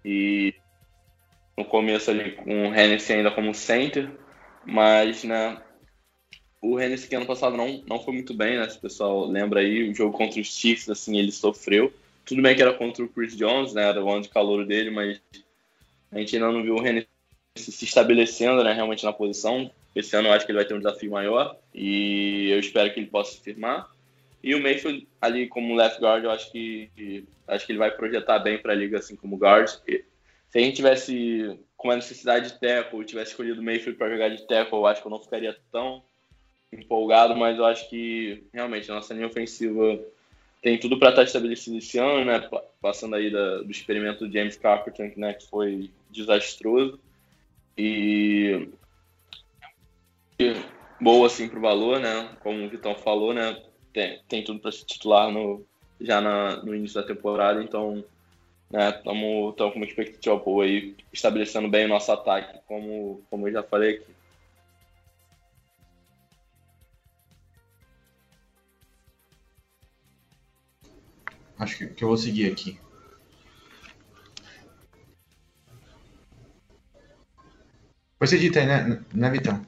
E 0.04 0.54
no 1.56 1.64
começo 1.64 2.10
ali 2.10 2.32
com 2.32 2.68
o 2.68 2.74
Hennessy 2.74 3.12
ainda 3.12 3.30
como 3.30 3.54
center, 3.54 4.10
mas, 4.64 5.24
né, 5.24 5.60
o 6.62 6.80
Hennessy 6.80 7.08
que 7.08 7.16
ano 7.16 7.26
passado 7.26 7.56
não, 7.56 7.82
não 7.88 7.98
foi 7.98 8.14
muito 8.14 8.32
bem, 8.32 8.56
né, 8.56 8.68
se 8.68 8.78
o 8.78 8.80
pessoal 8.80 9.26
lembra 9.26 9.60
aí, 9.60 9.90
o 9.90 9.94
jogo 9.94 10.16
contra 10.16 10.40
os 10.40 10.46
Chiefs, 10.46 10.88
assim, 10.88 11.18
ele 11.18 11.32
sofreu. 11.32 11.92
Tudo 12.24 12.40
bem 12.40 12.54
que 12.54 12.62
era 12.62 12.72
contra 12.72 13.04
o 13.04 13.08
Chris 13.08 13.36
Jones, 13.36 13.74
né, 13.74 13.88
era 13.88 14.02
o 14.02 14.08
ano 14.08 14.22
de 14.22 14.28
calor 14.28 14.64
dele, 14.64 14.90
mas 14.90 15.20
a 16.12 16.18
gente 16.18 16.36
ainda 16.36 16.52
não 16.52 16.62
viu 16.62 16.76
o 16.76 16.86
Hennessy 16.86 17.08
se 17.56 17.84
estabelecendo, 17.84 18.62
né, 18.62 18.72
realmente 18.72 19.04
na 19.04 19.12
posição. 19.12 19.68
Esse 19.94 20.16
ano 20.16 20.28
eu 20.28 20.32
acho 20.32 20.46
que 20.46 20.52
ele 20.52 20.58
vai 20.58 20.64
ter 20.64 20.74
um 20.74 20.78
desafio 20.78 21.10
maior 21.10 21.56
e 21.74 22.48
eu 22.50 22.60
espero 22.60 22.94
que 22.94 23.00
ele 23.00 23.08
possa 23.08 23.32
se 23.32 23.40
firmar. 23.40 23.90
E 24.42 24.54
o 24.54 24.62
Mayfield 24.62 25.06
ali 25.20 25.48
como 25.48 25.74
left 25.74 26.00
guard, 26.00 26.24
eu 26.24 26.30
acho 26.30 26.50
que 26.50 27.24
acho 27.46 27.66
que 27.66 27.72
ele 27.72 27.78
vai 27.78 27.90
projetar 27.90 28.38
bem 28.38 28.56
para 28.56 28.72
a 28.72 28.76
liga 28.76 28.98
assim 28.98 29.16
como 29.16 29.36
guard. 29.36 29.68
Se 29.68 30.58
a 30.58 30.60
gente 30.60 30.76
tivesse 30.76 31.58
com 31.76 31.90
a 31.90 31.96
necessidade 31.96 32.52
de 32.52 32.60
tackle, 32.60 33.04
tivesse 33.04 33.32
escolhido 33.32 33.60
o 33.60 33.64
Mayfield 33.64 33.98
para 33.98 34.10
jogar 34.10 34.28
de 34.30 34.46
tackle, 34.46 34.78
eu 34.78 34.86
acho 34.86 35.00
que 35.00 35.06
eu 35.06 35.10
não 35.10 35.20
ficaria 35.20 35.56
tão 35.70 36.02
empolgado, 36.72 37.36
mas 37.36 37.58
eu 37.58 37.64
acho 37.64 37.88
que 37.88 38.44
realmente 38.52 38.90
a 38.90 38.94
nossa 38.94 39.12
linha 39.12 39.26
ofensiva 39.26 40.00
tem 40.62 40.78
tudo 40.78 40.98
para 40.98 41.10
estar 41.10 41.24
estabelecido 41.24 41.76
esse 41.76 41.98
ano, 41.98 42.24
né? 42.24 42.48
Passando 42.80 43.16
aí 43.16 43.30
da, 43.30 43.58
do 43.58 43.70
experimento 43.70 44.26
do 44.26 44.32
James 44.32 44.56
Carpenter, 44.56 45.12
né, 45.16 45.34
que 45.34 45.46
foi 45.48 45.90
desastroso. 46.10 46.98
E 47.76 48.68
boa 51.00 51.26
assim 51.26 51.48
pro 51.48 51.60
valor, 51.60 51.98
né? 52.00 52.30
Como 52.40 52.64
o 52.64 52.68
Vitão 52.68 52.94
falou, 52.94 53.34
né? 53.34 53.60
Tem, 53.92 54.20
tem 54.28 54.44
tudo 54.44 54.60
para 54.60 54.72
se 54.72 54.86
titular 54.86 55.30
no, 55.30 55.64
já 56.00 56.20
na, 56.20 56.62
no 56.62 56.74
início 56.74 57.00
da 57.00 57.06
temporada, 57.06 57.62
então 57.62 58.04
né, 58.70 58.88
estamos 58.90 59.54
com 59.54 59.72
uma 59.76 59.84
expectativa 59.84 60.36
boa 60.36 60.64
aí, 60.64 60.96
estabelecendo 61.12 61.68
bem 61.68 61.84
o 61.84 61.88
nosso 61.88 62.10
ataque, 62.10 62.58
como, 62.66 63.22
como 63.28 63.48
eu 63.48 63.52
já 63.52 63.62
falei 63.62 63.96
aqui. 63.96 64.12
Acho 71.62 71.78
que, 71.78 71.86
que 71.86 72.02
eu 72.04 72.08
vou 72.08 72.16
seguir 72.16 72.50
aqui. 72.50 72.78
Pode 78.18 78.30
ser 78.30 78.38
dito 78.38 78.58
aí, 78.58 78.66
né, 78.66 79.02
né 79.12 79.30
Vitão? 79.30 79.64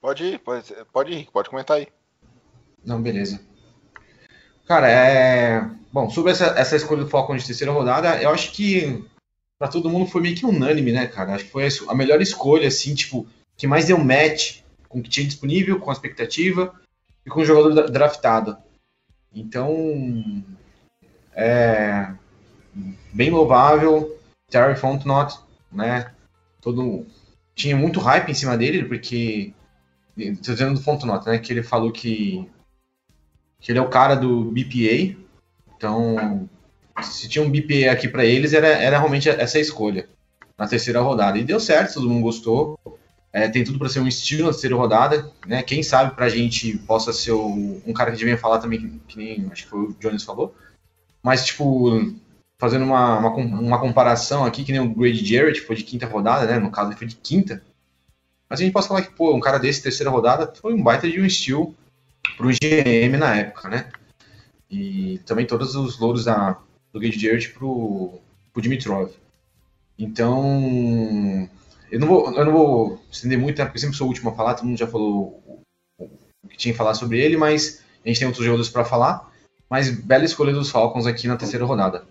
Pode 0.00 0.24
ir, 0.24 0.38
pode, 0.38 0.74
pode 0.92 1.12
ir, 1.12 1.30
pode 1.30 1.50
comentar 1.50 1.78
aí. 1.78 1.88
Não, 2.84 3.02
beleza. 3.02 3.40
Cara, 4.66 4.90
é. 4.90 5.68
Bom, 5.92 6.10
sobre 6.10 6.32
essa, 6.32 6.46
essa 6.58 6.76
escolha 6.76 7.04
do 7.04 7.10
Falcon 7.10 7.36
de 7.36 7.46
terceira 7.46 7.72
rodada, 7.72 8.20
eu 8.22 8.30
acho 8.30 8.52
que 8.52 9.04
para 9.58 9.68
todo 9.68 9.90
mundo 9.90 10.10
foi 10.10 10.20
meio 10.20 10.36
que 10.36 10.44
unânime, 10.46 10.92
né, 10.92 11.06
cara? 11.06 11.34
Acho 11.34 11.44
que 11.44 11.50
foi 11.50 11.66
a 11.88 11.94
melhor 11.94 12.20
escolha, 12.20 12.68
assim, 12.68 12.94
tipo, 12.94 13.26
que 13.56 13.66
mais 13.66 13.86
deu 13.86 13.98
match 13.98 14.60
com 14.88 14.98
o 14.98 15.02
que 15.02 15.08
tinha 15.08 15.26
disponível, 15.26 15.80
com 15.80 15.90
a 15.90 15.92
expectativa 15.92 16.74
e 17.24 17.30
com 17.30 17.40
o 17.40 17.44
jogador 17.44 17.90
draftado. 17.90 18.56
Então, 19.34 20.44
é 21.36 22.10
bem 23.12 23.30
louvável. 23.30 24.18
Terry 24.48 24.76
Fontenot, 24.76 25.38
né? 25.70 26.10
Todo 26.60 27.06
tinha 27.54 27.76
muito 27.76 28.00
hype 28.00 28.30
em 28.30 28.34
cima 28.34 28.56
dele 28.56 28.84
porque 28.84 29.54
Estou 30.16 30.54
dizendo 30.54 30.74
do 30.74 30.82
Fontenot, 30.82 31.26
né? 31.26 31.38
Que 31.38 31.52
ele 31.52 31.62
falou 31.62 31.92
que, 31.92 32.48
que 33.60 33.70
ele 33.70 33.78
é 33.78 33.82
o 33.82 33.90
cara 33.90 34.14
do 34.14 34.50
BPA. 34.50 35.14
Então, 35.76 36.48
se 37.02 37.28
tinha 37.28 37.44
um 37.44 37.50
BPA 37.50 37.90
aqui 37.92 38.08
para 38.08 38.24
eles, 38.24 38.54
era, 38.54 38.68
era 38.68 38.98
realmente 38.98 39.28
essa 39.28 39.58
escolha 39.58 40.08
na 40.56 40.66
terceira 40.66 41.00
rodada. 41.00 41.38
E 41.38 41.44
deu 41.44 41.60
certo, 41.60 41.94
todo 41.94 42.08
mundo 42.08 42.22
gostou. 42.22 42.78
É, 43.30 43.46
tem 43.46 43.62
tudo 43.62 43.78
para 43.78 43.90
ser 43.90 44.00
um 44.00 44.08
estilo 44.08 44.44
na 44.44 44.52
terceira 44.52 44.74
rodada, 44.74 45.30
né? 45.46 45.62
Quem 45.62 45.82
sabe 45.82 46.14
pra 46.14 46.30
gente 46.30 46.78
possa 46.78 47.12
ser 47.12 47.32
o, 47.32 47.82
um 47.86 47.92
cara 47.92 48.10
que 48.10 48.16
a 48.16 48.18
gente 48.18 48.24
venha 48.24 48.38
falar 48.38 48.58
também, 48.58 48.80
que, 48.80 49.00
que, 49.06 49.18
nem 49.18 49.46
acho 49.52 49.64
que 49.64 49.68
foi 49.68 49.80
o 49.80 49.96
Jones 50.00 50.22
falou. 50.22 50.54
Mas, 51.26 51.44
tipo, 51.44 52.14
fazendo 52.56 52.84
uma, 52.84 53.18
uma, 53.18 53.34
uma 53.34 53.80
comparação 53.80 54.44
aqui, 54.44 54.62
que 54.62 54.70
nem 54.70 54.80
o 54.80 54.94
Grady 54.94 55.26
Jarrett 55.26 55.60
foi 55.60 55.74
de 55.74 55.82
quinta 55.82 56.06
rodada, 56.06 56.46
né? 56.46 56.56
No 56.60 56.70
caso, 56.70 56.90
ele 56.90 56.98
foi 56.98 57.08
de 57.08 57.16
quinta. 57.16 57.60
Mas 58.48 58.60
a 58.60 58.62
gente 58.62 58.72
pode 58.72 58.86
falar 58.86 59.02
que, 59.02 59.10
pô, 59.10 59.34
um 59.34 59.40
cara 59.40 59.58
desse, 59.58 59.82
terceira 59.82 60.08
rodada, 60.08 60.54
foi 60.54 60.72
um 60.72 60.80
baita 60.80 61.10
de 61.10 61.20
um 61.20 61.26
estilo 61.26 61.74
pro 62.36 62.46
GM 62.50 63.16
na 63.18 63.34
época, 63.34 63.68
né? 63.68 63.90
E 64.70 65.18
também 65.26 65.44
todos 65.44 65.74
os 65.74 65.98
louros 65.98 66.26
da, 66.26 66.60
do 66.92 67.00
Gage 67.00 67.18
Jarrett 67.18 67.48
pro, 67.54 68.20
pro 68.52 68.62
Dimitrov. 68.62 69.10
Então, 69.98 71.50
eu 71.90 71.98
não 71.98 72.06
vou, 72.06 72.32
eu 72.32 72.44
não 72.44 72.52
vou 72.52 73.02
estender 73.10 73.36
muito, 73.36 73.58
né, 73.58 73.64
porque 73.64 73.80
sempre 73.80 73.96
sou 73.96 74.06
o 74.06 74.10
último 74.10 74.30
a 74.30 74.32
falar, 74.32 74.54
todo 74.54 74.66
mundo 74.66 74.78
já 74.78 74.86
falou 74.86 75.42
o 75.98 76.48
que 76.48 76.56
tinha 76.56 76.72
que 76.72 76.78
falar 76.78 76.94
sobre 76.94 77.18
ele, 77.18 77.36
mas 77.36 77.82
a 78.04 78.08
gente 78.08 78.20
tem 78.20 78.28
outros 78.28 78.44
jogadores 78.44 78.70
para 78.70 78.84
falar. 78.84 79.34
Mas 79.68 79.90
bela 79.90 80.24
escolha 80.24 80.52
dos 80.52 80.70
Falcons 80.70 81.06
aqui 81.06 81.26
na 81.26 81.36
terceira 81.36 81.64
rodada. 81.64 82.06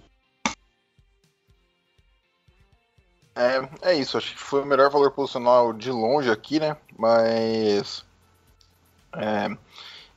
É, 3.35 3.89
é 3.89 3.93
isso, 3.93 4.17
acho 4.17 4.33
que 4.33 4.39
foi 4.39 4.61
o 4.61 4.65
melhor 4.65 4.89
valor 4.89 5.11
posicional 5.11 5.73
de 5.73 5.91
longe 5.91 6.31
aqui, 6.31 6.59
né? 6.59 6.77
Mas. 6.97 8.05
É, 9.13 9.57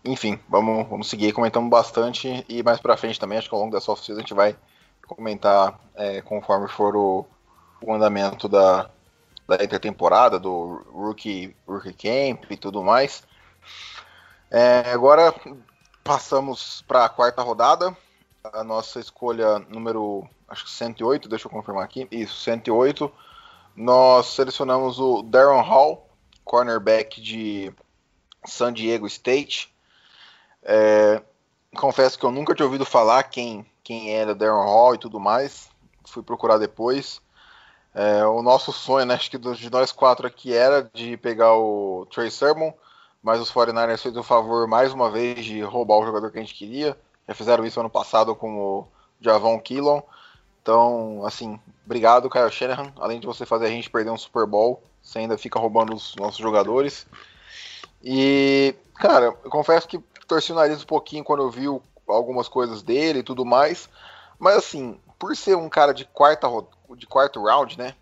enfim, 0.04 0.38
vamos, 0.48 0.88
vamos 0.88 1.08
seguir. 1.08 1.32
Comentamos 1.32 1.68
bastante 1.68 2.44
e 2.48 2.62
mais 2.62 2.80
pra 2.80 2.96
frente 2.96 3.18
também, 3.18 3.38
acho 3.38 3.48
que 3.48 3.54
ao 3.54 3.60
longo 3.60 3.74
dessa 3.74 3.90
off-season 3.90 4.20
a 4.20 4.22
gente 4.22 4.34
vai 4.34 4.56
comentar 5.06 5.80
é, 5.96 6.20
conforme 6.22 6.68
for 6.68 6.94
o, 6.94 7.26
o 7.82 7.92
andamento 7.92 8.48
da, 8.48 8.88
da 9.48 9.64
intertemporada, 9.64 10.38
do 10.38 10.84
rookie, 10.92 11.56
rookie 11.66 11.92
Camp 11.92 12.44
e 12.50 12.56
tudo 12.56 12.84
mais. 12.84 13.22
É, 14.50 14.92
agora 14.92 15.34
passamos 16.08 16.82
para 16.88 17.04
a 17.04 17.08
quarta 17.10 17.42
rodada. 17.42 17.94
A 18.42 18.64
nossa 18.64 18.98
escolha 18.98 19.58
número 19.58 20.26
acho 20.48 20.64
que 20.64 20.70
108, 20.70 21.28
deixa 21.28 21.46
eu 21.46 21.50
confirmar 21.50 21.84
aqui. 21.84 22.08
Isso, 22.10 22.40
108. 22.40 23.12
Nós 23.76 24.28
selecionamos 24.28 24.98
o 24.98 25.20
Darren 25.20 25.60
Hall, 25.60 26.08
cornerback 26.46 27.20
de 27.20 27.70
San 28.46 28.72
Diego 28.72 29.06
State. 29.06 29.70
É, 30.62 31.20
confesso 31.76 32.18
que 32.18 32.24
eu 32.24 32.30
nunca 32.30 32.54
tinha 32.54 32.64
ouvido 32.64 32.86
falar 32.86 33.24
quem, 33.24 33.66
quem 33.84 34.14
era 34.16 34.34
Darren 34.34 34.64
Hall 34.64 34.94
e 34.94 34.98
tudo 34.98 35.20
mais. 35.20 35.68
Fui 36.06 36.22
procurar 36.22 36.56
depois. 36.56 37.20
É, 37.94 38.24
o 38.24 38.40
nosso 38.40 38.72
sonho, 38.72 39.04
né, 39.04 39.12
acho 39.12 39.30
que 39.30 39.36
de 39.36 39.70
nós 39.70 39.92
quatro 39.92 40.26
aqui 40.26 40.54
era 40.54 40.88
de 40.94 41.18
pegar 41.18 41.52
o 41.54 42.06
Trey 42.10 42.30
Sermon, 42.30 42.72
mas 43.22 43.40
os 43.40 43.52
49ers 43.52 43.98
fez 43.98 44.16
o 44.16 44.22
favor 44.22 44.66
mais 44.66 44.92
uma 44.92 45.10
vez 45.10 45.44
de 45.44 45.60
roubar 45.62 45.98
o 45.98 46.06
jogador 46.06 46.30
que 46.30 46.38
a 46.38 46.40
gente 46.40 46.54
queria. 46.54 46.96
Já 47.26 47.34
fizeram 47.34 47.64
isso 47.66 47.80
ano 47.80 47.90
passado 47.90 48.34
com 48.34 48.58
o 48.58 48.88
Javon 49.20 49.58
Killon. 49.60 50.00
Então, 50.62 51.24
assim, 51.24 51.58
obrigado, 51.84 52.30
Kyle 52.30 52.50
Shanahan. 52.50 52.92
Além 52.96 53.20
de 53.20 53.26
você 53.26 53.44
fazer 53.44 53.66
a 53.66 53.70
gente 53.70 53.90
perder 53.90 54.10
um 54.10 54.18
Super 54.18 54.46
Bowl, 54.46 54.82
você 55.02 55.18
ainda 55.18 55.36
fica 55.36 55.58
roubando 55.58 55.94
os 55.94 56.14
nossos 56.16 56.38
jogadores. 56.38 57.06
E, 58.02 58.74
cara, 58.94 59.26
eu 59.26 59.50
confesso 59.50 59.88
que 59.88 59.98
torci 60.26 60.52
o 60.52 60.54
nariz 60.54 60.82
um 60.82 60.86
pouquinho 60.86 61.24
quando 61.24 61.42
eu 61.42 61.50
vi 61.50 61.66
algumas 62.06 62.48
coisas 62.48 62.82
dele 62.82 63.20
e 63.20 63.22
tudo 63.22 63.44
mais. 63.44 63.88
Mas, 64.38 64.56
assim, 64.56 65.00
por 65.18 65.34
ser 65.36 65.56
um 65.56 65.68
cara 65.68 65.92
de, 65.92 66.04
quarta, 66.04 66.48
de 66.96 67.06
quarto 67.06 67.42
round, 67.42 67.78
né? 67.78 67.94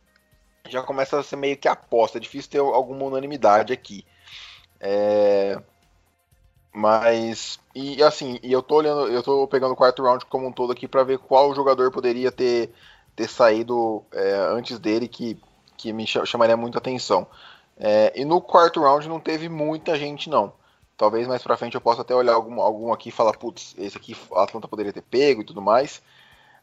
Já 0.68 0.82
começa 0.82 1.18
a 1.18 1.22
ser 1.22 1.36
meio 1.36 1.56
que 1.56 1.68
aposta. 1.68 2.18
É 2.18 2.20
difícil 2.20 2.50
ter 2.50 2.58
alguma 2.58 3.04
unanimidade 3.04 3.72
aqui. 3.72 4.04
É, 4.80 5.60
mas, 6.72 7.58
e 7.74 8.02
assim, 8.02 8.38
e 8.42 8.52
eu 8.52 8.62
tô 8.62 8.76
olhando, 8.76 9.08
eu 9.08 9.22
tô 9.22 9.48
pegando 9.48 9.72
o 9.72 9.76
quarto 9.76 10.02
round 10.02 10.26
como 10.26 10.46
um 10.46 10.52
todo 10.52 10.72
aqui 10.72 10.86
para 10.86 11.02
ver 11.04 11.18
qual 11.18 11.54
jogador 11.54 11.90
poderia 11.90 12.30
ter, 12.30 12.70
ter 13.14 13.28
saído 13.28 14.04
é, 14.12 14.34
antes 14.50 14.78
dele 14.78 15.08
que, 15.08 15.40
que 15.76 15.90
me 15.90 16.06
chamaria 16.06 16.56
muita 16.56 16.76
atenção. 16.76 17.26
É, 17.78 18.12
e 18.14 18.24
no 18.26 18.42
quarto 18.42 18.80
round 18.82 19.08
não 19.08 19.18
teve 19.18 19.48
muita 19.48 19.96
gente, 19.96 20.28
não. 20.28 20.52
Talvez 20.98 21.26
mais 21.26 21.42
pra 21.42 21.56
frente 21.56 21.74
eu 21.74 21.80
possa 21.80 22.02
até 22.02 22.14
olhar 22.14 22.34
algum, 22.34 22.60
algum 22.60 22.92
aqui 22.92 23.08
e 23.08 23.12
falar, 23.12 23.32
putz, 23.38 23.74
esse 23.78 23.96
aqui 23.96 24.14
a 24.34 24.42
Atlanta 24.42 24.68
poderia 24.68 24.92
ter 24.92 25.02
pego 25.02 25.40
e 25.42 25.44
tudo 25.44 25.62
mais. 25.62 26.02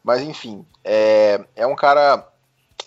Mas 0.02 0.22
enfim, 0.22 0.64
é, 0.84 1.44
é 1.56 1.66
um 1.66 1.74
cara 1.76 2.28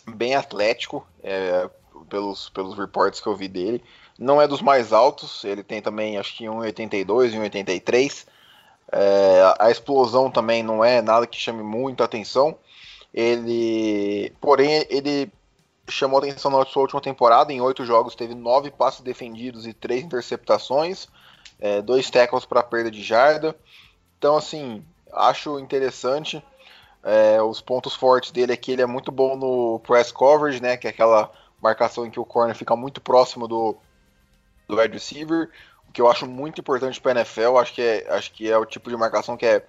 bem 0.07 0.35
atlético, 0.35 1.05
é, 1.21 1.69
pelos, 2.09 2.49
pelos 2.49 2.77
reports 2.77 3.19
que 3.19 3.27
eu 3.27 3.35
vi 3.35 3.47
dele. 3.49 3.83
Não 4.17 4.41
é 4.41 4.47
dos 4.47 4.61
mais 4.61 4.91
altos, 4.91 5.43
ele 5.43 5.63
tem 5.63 5.81
também 5.81 6.17
acho 6.17 6.35
que 6.35 6.45
1,82 6.45 7.33
e 7.33 7.37
1,83. 7.37 8.25
É, 8.91 9.55
a 9.59 9.69
explosão 9.69 10.31
também 10.31 10.63
não 10.63 10.83
é 10.83 11.01
nada 11.01 11.27
que 11.27 11.37
chame 11.37 11.61
muita 11.61 12.03
atenção. 12.03 12.57
Ele, 13.13 14.33
porém, 14.41 14.85
ele 14.89 15.31
chamou 15.89 16.19
atenção 16.19 16.51
na 16.51 16.65
sua 16.65 16.83
última 16.83 17.01
temporada. 17.01 17.51
Em 17.53 17.61
oito 17.61 17.85
jogos 17.85 18.15
teve 18.15 18.33
nove 18.35 18.71
passes 18.71 19.01
defendidos 19.01 19.67
e 19.67 19.73
três 19.73 20.03
interceptações. 20.03 21.07
é, 21.59 21.81
dois 21.81 22.09
tackles 22.09 22.45
para 22.45 22.61
perda 22.63 22.91
de 22.91 23.01
jarda. 23.01 23.55
Então, 24.17 24.37
assim, 24.37 24.83
acho 25.11 25.59
interessante. 25.59 26.43
É, 27.03 27.41
os 27.41 27.61
pontos 27.61 27.95
fortes 27.95 28.31
dele 28.31 28.53
é 28.53 28.57
que 28.57 28.71
ele 28.71 28.81
é 28.81 28.85
muito 28.85 29.11
bom 29.11 29.35
no 29.35 29.79
press 29.79 30.11
coverage, 30.11 30.61
né? 30.61 30.77
Que 30.77 30.87
é 30.87 30.89
aquela 30.89 31.31
marcação 31.61 32.05
em 32.05 32.11
que 32.11 32.19
o 32.19 32.25
corner 32.25 32.55
fica 32.55 32.75
muito 32.75 33.01
próximo 33.01 33.47
do, 33.47 33.77
do 34.67 34.77
wide 34.77 34.93
receiver, 34.93 35.49
o 35.87 35.91
que 35.91 36.01
eu 36.01 36.09
acho 36.09 36.27
muito 36.27 36.59
importante 36.59 36.99
para 36.99 37.11
a 37.11 37.15
NFL. 37.15 37.57
Acho 37.57 37.73
que, 37.73 37.81
é, 37.81 38.07
acho 38.09 38.31
que 38.33 38.49
é 38.49 38.57
o 38.57 38.65
tipo 38.65 38.89
de 38.89 38.97
marcação 38.97 39.37
que 39.37 39.45
é 39.45 39.65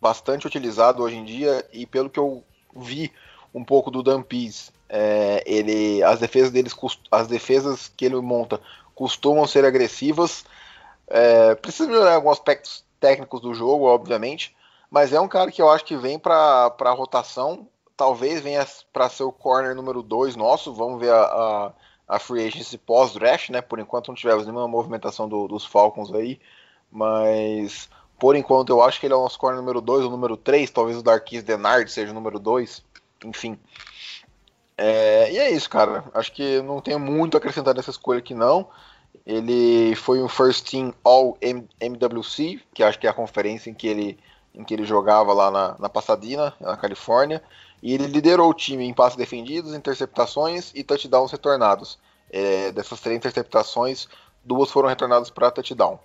bastante 0.00 0.46
utilizado 0.46 1.02
hoje 1.02 1.16
em 1.16 1.24
dia 1.24 1.66
e 1.72 1.84
pelo 1.86 2.08
que 2.08 2.18
eu 2.18 2.44
vi 2.74 3.12
um 3.52 3.64
pouco 3.64 3.90
do 3.90 4.02
Dan 4.02 4.22
Pease, 4.22 4.70
é, 4.88 5.42
ele, 5.46 6.02
as 6.02 6.20
defesas 6.20 6.50
deles, 6.50 6.74
as 7.10 7.26
defesas 7.26 7.88
que 7.88 8.04
ele 8.04 8.16
monta 8.16 8.60
costumam 8.94 9.46
ser 9.46 9.64
agressivas. 9.64 10.44
É, 11.06 11.54
precisa 11.54 11.88
melhorar 11.88 12.14
alguns 12.14 12.32
aspectos 12.32 12.84
técnicos 13.00 13.40
do 13.40 13.54
jogo, 13.54 13.84
obviamente, 13.84 14.56
mas 14.90 15.12
é 15.12 15.20
um 15.20 15.28
cara 15.28 15.50
que 15.50 15.62
eu 15.62 15.70
acho 15.70 15.84
que 15.84 15.96
vem 15.96 16.18
para 16.18 16.74
a 16.78 16.90
rotação. 16.90 17.68
Talvez 17.96 18.40
venha 18.40 18.66
para 18.92 19.08
ser 19.08 19.24
o 19.24 19.32
corner 19.32 19.74
número 19.74 20.02
2 20.02 20.36
nosso. 20.36 20.72
Vamos 20.72 21.00
ver 21.00 21.10
a, 21.10 21.22
a, 21.22 21.72
a 22.08 22.18
free 22.18 22.46
agency 22.46 22.78
pós-draft, 22.78 23.50
né? 23.50 23.60
Por 23.60 23.78
enquanto 23.78 24.08
não 24.08 24.14
tivemos 24.14 24.46
nenhuma 24.46 24.66
movimentação 24.66 25.28
do, 25.28 25.46
dos 25.46 25.64
Falcons 25.64 26.12
aí. 26.12 26.40
Mas 26.90 27.88
por 28.18 28.34
enquanto 28.34 28.70
eu 28.70 28.82
acho 28.82 28.98
que 28.98 29.06
ele 29.06 29.14
é 29.14 29.16
o 29.16 29.22
nosso 29.22 29.38
corner 29.38 29.60
número 29.60 29.80
2 29.80 30.04
ou 30.04 30.10
número 30.10 30.36
3. 30.36 30.70
Talvez 30.70 30.96
o 30.96 31.02
Darkis 31.02 31.42
Denard 31.42 31.90
seja 31.90 32.10
o 32.10 32.14
número 32.14 32.38
2. 32.38 32.82
Enfim. 33.24 33.58
É, 34.76 35.30
e 35.32 35.38
é 35.38 35.50
isso, 35.50 35.68
cara. 35.68 36.04
Acho 36.14 36.32
que 36.32 36.62
não 36.62 36.80
tenho 36.80 36.98
muito 36.98 37.36
a 37.36 37.38
acrescentar 37.38 37.74
nessa 37.74 37.90
escolha 37.90 38.20
aqui, 38.20 38.34
não. 38.34 38.68
Ele 39.26 39.94
foi 39.96 40.22
um 40.22 40.28
First 40.28 40.70
Team 40.70 40.94
All 41.04 41.36
MWC, 41.80 42.60
que 42.72 42.82
acho 42.82 42.98
que 42.98 43.06
é 43.06 43.10
a 43.10 43.14
conferência 43.14 43.68
em 43.68 43.74
que 43.74 43.86
ele, 43.86 44.18
em 44.54 44.64
que 44.64 44.72
ele 44.72 44.84
jogava 44.84 45.32
lá 45.34 45.50
na, 45.50 45.76
na 45.78 45.88
Pasadena, 45.88 46.54
na 46.60 46.76
Califórnia. 46.76 47.42
E 47.82 47.94
ele 47.94 48.06
liderou 48.06 48.50
o 48.50 48.54
time 48.54 48.84
em 48.84 48.94
passes 48.94 49.16
defendidos, 49.16 49.74
interceptações 49.74 50.72
e 50.74 50.82
touchdowns 50.82 51.30
retornados. 51.30 51.98
É, 52.30 52.70
dessas 52.72 53.00
três 53.00 53.16
interceptações, 53.16 54.08
duas 54.44 54.70
foram 54.70 54.88
retornadas 54.88 55.30
para 55.30 55.50
touchdown. 55.50 55.98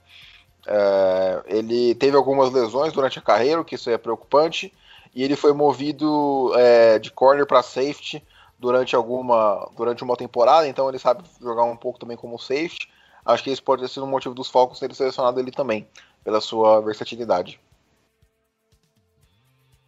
É, 0.66 1.44
ele 1.48 1.96
teve 1.96 2.16
algumas 2.16 2.52
lesões 2.52 2.94
durante 2.94 3.20
a 3.20 3.22
carreira, 3.22 3.60
o 3.60 3.66
que 3.66 3.76
isso 3.76 3.90
é 3.90 3.98
preocupante, 3.98 4.72
e 5.14 5.24
ele 5.24 5.36
foi 5.36 5.54
movido 5.54 6.52
é, 6.56 7.00
de 7.00 7.12
corner 7.12 7.46
para 7.46 7.62
safety 7.62 8.24
durante 8.58 8.96
alguma 8.96 9.70
durante 9.76 10.04
uma 10.04 10.16
temporada, 10.16 10.68
então 10.68 10.88
ele 10.88 11.00
sabe 11.00 11.24
jogar 11.42 11.64
um 11.64 11.76
pouco 11.76 12.00
também 12.00 12.16
como 12.16 12.40
safety. 12.40 12.90
Acho 13.26 13.44
que 13.44 13.52
isso 13.52 13.64
pode 13.64 13.82
ter 13.82 13.90
sido 13.90 14.06
um 14.06 14.10
motivo 14.10 14.36
dos 14.36 14.50
Falcons 14.50 14.80
terem 14.80 14.96
selecionado 14.96 15.40
ele 15.40 15.52
também, 15.52 15.88
pela 16.24 16.40
sua 16.42 16.82
versatilidade. 16.82 17.60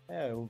É, 0.07 0.31
eu 0.31 0.49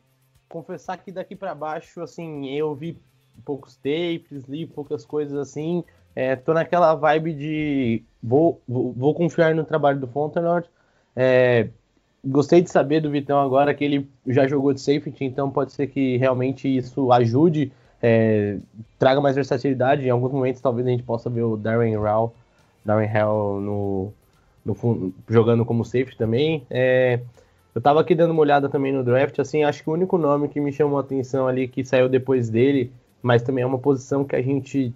confessar 0.50 0.98
que 0.98 1.12
daqui 1.12 1.36
para 1.36 1.56
baixo, 1.56 2.02
assim, 2.02 2.50
eu 2.50 2.74
vi 2.76 2.98
poucos 3.43 3.76
tapes, 3.76 4.46
li 4.48 4.66
poucas 4.66 5.06
coisas 5.06 5.38
assim. 5.38 5.84
É, 6.16 6.36
tô 6.36 6.54
naquela 6.54 6.96
vibe 6.96 7.34
de 7.34 8.04
vou, 8.24 8.62
vou, 8.68 8.93
vou 8.93 9.14
confiar 9.14 9.54
no 9.54 9.66
trabalho 9.66 10.00
do 10.00 10.08
Fontenot. 10.08 10.70
É, 11.16 11.70
gostei 12.26 12.62
de 12.62 12.70
saber 12.72 13.02
do 13.02 13.12
Vitão 13.12 13.39
agora 13.39 13.74
que 13.74 13.84
ele 13.84 14.10
já 14.26 14.48
jogou 14.48 14.74
de 14.74 14.82
safety, 14.82 15.26
então 15.26 15.52
pode 15.52 15.74
ser 15.74 15.88
que 15.88 16.18
realmente 16.18 16.74
isso 16.74 17.12
ajude, 17.12 17.72
é, 18.02 18.58
traga 18.98 19.22
mais 19.22 19.36
versatilidade. 19.36 20.06
Em 20.06 20.10
alguns 20.10 20.32
momentos 20.32 20.62
talvez 20.62 20.88
a 20.88 20.91
gente 20.91 21.04
possa 21.04 21.30
ver 21.30 21.43
o 21.43 21.58
Darren 21.58 21.96
Hall, 21.98 22.34
Darren 22.84 23.10
no, 23.62 24.14
no, 24.64 25.14
jogando 25.30 25.66
como 25.66 25.84
safety 25.84 26.18
também. 26.18 26.66
É, 26.70 27.20
eu 27.76 27.82
tava 27.82 28.00
aqui 28.00 28.16
dando 28.16 28.32
uma 28.32 28.42
olhada 28.42 28.70
também 28.70 28.94
no 28.94 29.04
draft, 29.04 29.38
assim, 29.38 29.64
acho 29.64 29.84
que 29.84 29.90
o 29.90 29.94
único 29.94 30.18
nome 30.18 30.48
que 30.48 30.62
me 30.62 30.72
chamou 30.72 30.98
a 30.98 31.02
atenção 31.02 31.46
ali 31.46 31.68
que 31.68 31.84
saiu 31.84 32.08
depois 32.08 32.50
dele, 32.50 32.90
mas 33.22 33.44
também 33.44 33.64
é 33.64 33.68
uma 33.68 33.78
posição 33.78 34.24
que 34.24 34.34
a 34.34 34.42
gente 34.42 34.94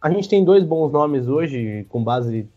a 0.00 0.10
gente 0.10 0.28
tem 0.28 0.44
dois 0.44 0.64
bons 0.64 0.90
nomes 0.90 1.28
hoje, 1.28 1.84
com 1.88 2.02
base 2.02 2.48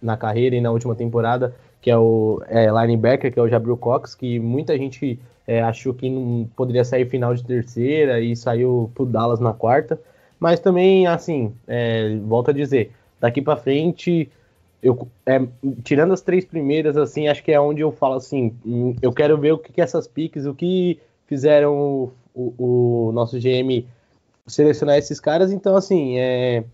na 0.00 0.16
carreira 0.16 0.56
e 0.56 0.60
na 0.60 0.70
última 0.70 0.94
temporada, 0.94 1.54
que 1.80 1.90
é 1.90 1.98
o 1.98 2.42
é, 2.48 2.66
linebacker, 2.70 3.32
que 3.32 3.38
é 3.38 3.42
o 3.42 3.48
Jabril 3.48 3.76
Cox, 3.76 4.14
que 4.14 4.38
muita 4.38 4.76
gente 4.78 5.18
é, 5.46 5.60
achou 5.60 5.92
que 5.92 6.08
não 6.08 6.48
poderia 6.56 6.84
sair 6.84 7.06
final 7.06 7.34
de 7.34 7.44
terceira 7.44 8.20
e 8.20 8.34
saiu 8.36 8.90
pro 8.94 9.04
Dallas 9.04 9.40
na 9.40 9.52
quarta. 9.52 10.00
Mas 10.38 10.60
também, 10.60 11.06
assim, 11.06 11.52
é, 11.66 12.16
volto 12.18 12.50
a 12.50 12.54
dizer, 12.54 12.92
daqui 13.20 13.42
para 13.42 13.56
frente, 13.56 14.30
eu, 14.82 15.08
é, 15.24 15.40
tirando 15.84 16.12
as 16.12 16.20
três 16.20 16.44
primeiras, 16.44 16.96
assim, 16.96 17.28
acho 17.28 17.42
que 17.42 17.52
é 17.52 17.60
onde 17.60 17.80
eu 17.80 17.92
falo 17.92 18.14
assim, 18.14 18.56
hum, 18.66 18.96
eu 19.00 19.12
quero 19.12 19.38
ver 19.38 19.52
o 19.52 19.58
que, 19.58 19.72
que 19.72 19.80
essas 19.80 20.08
piques, 20.08 20.44
o 20.44 20.54
que 20.54 20.98
fizeram 21.26 21.74
o, 21.74 22.12
o, 22.34 23.08
o 23.08 23.12
nosso 23.12 23.38
GM 23.38 23.86
selecionar 24.46 24.96
esses 24.98 25.20
caras. 25.20 25.52
Então, 25.52 25.76
assim, 25.76 26.18
é, 26.18 26.64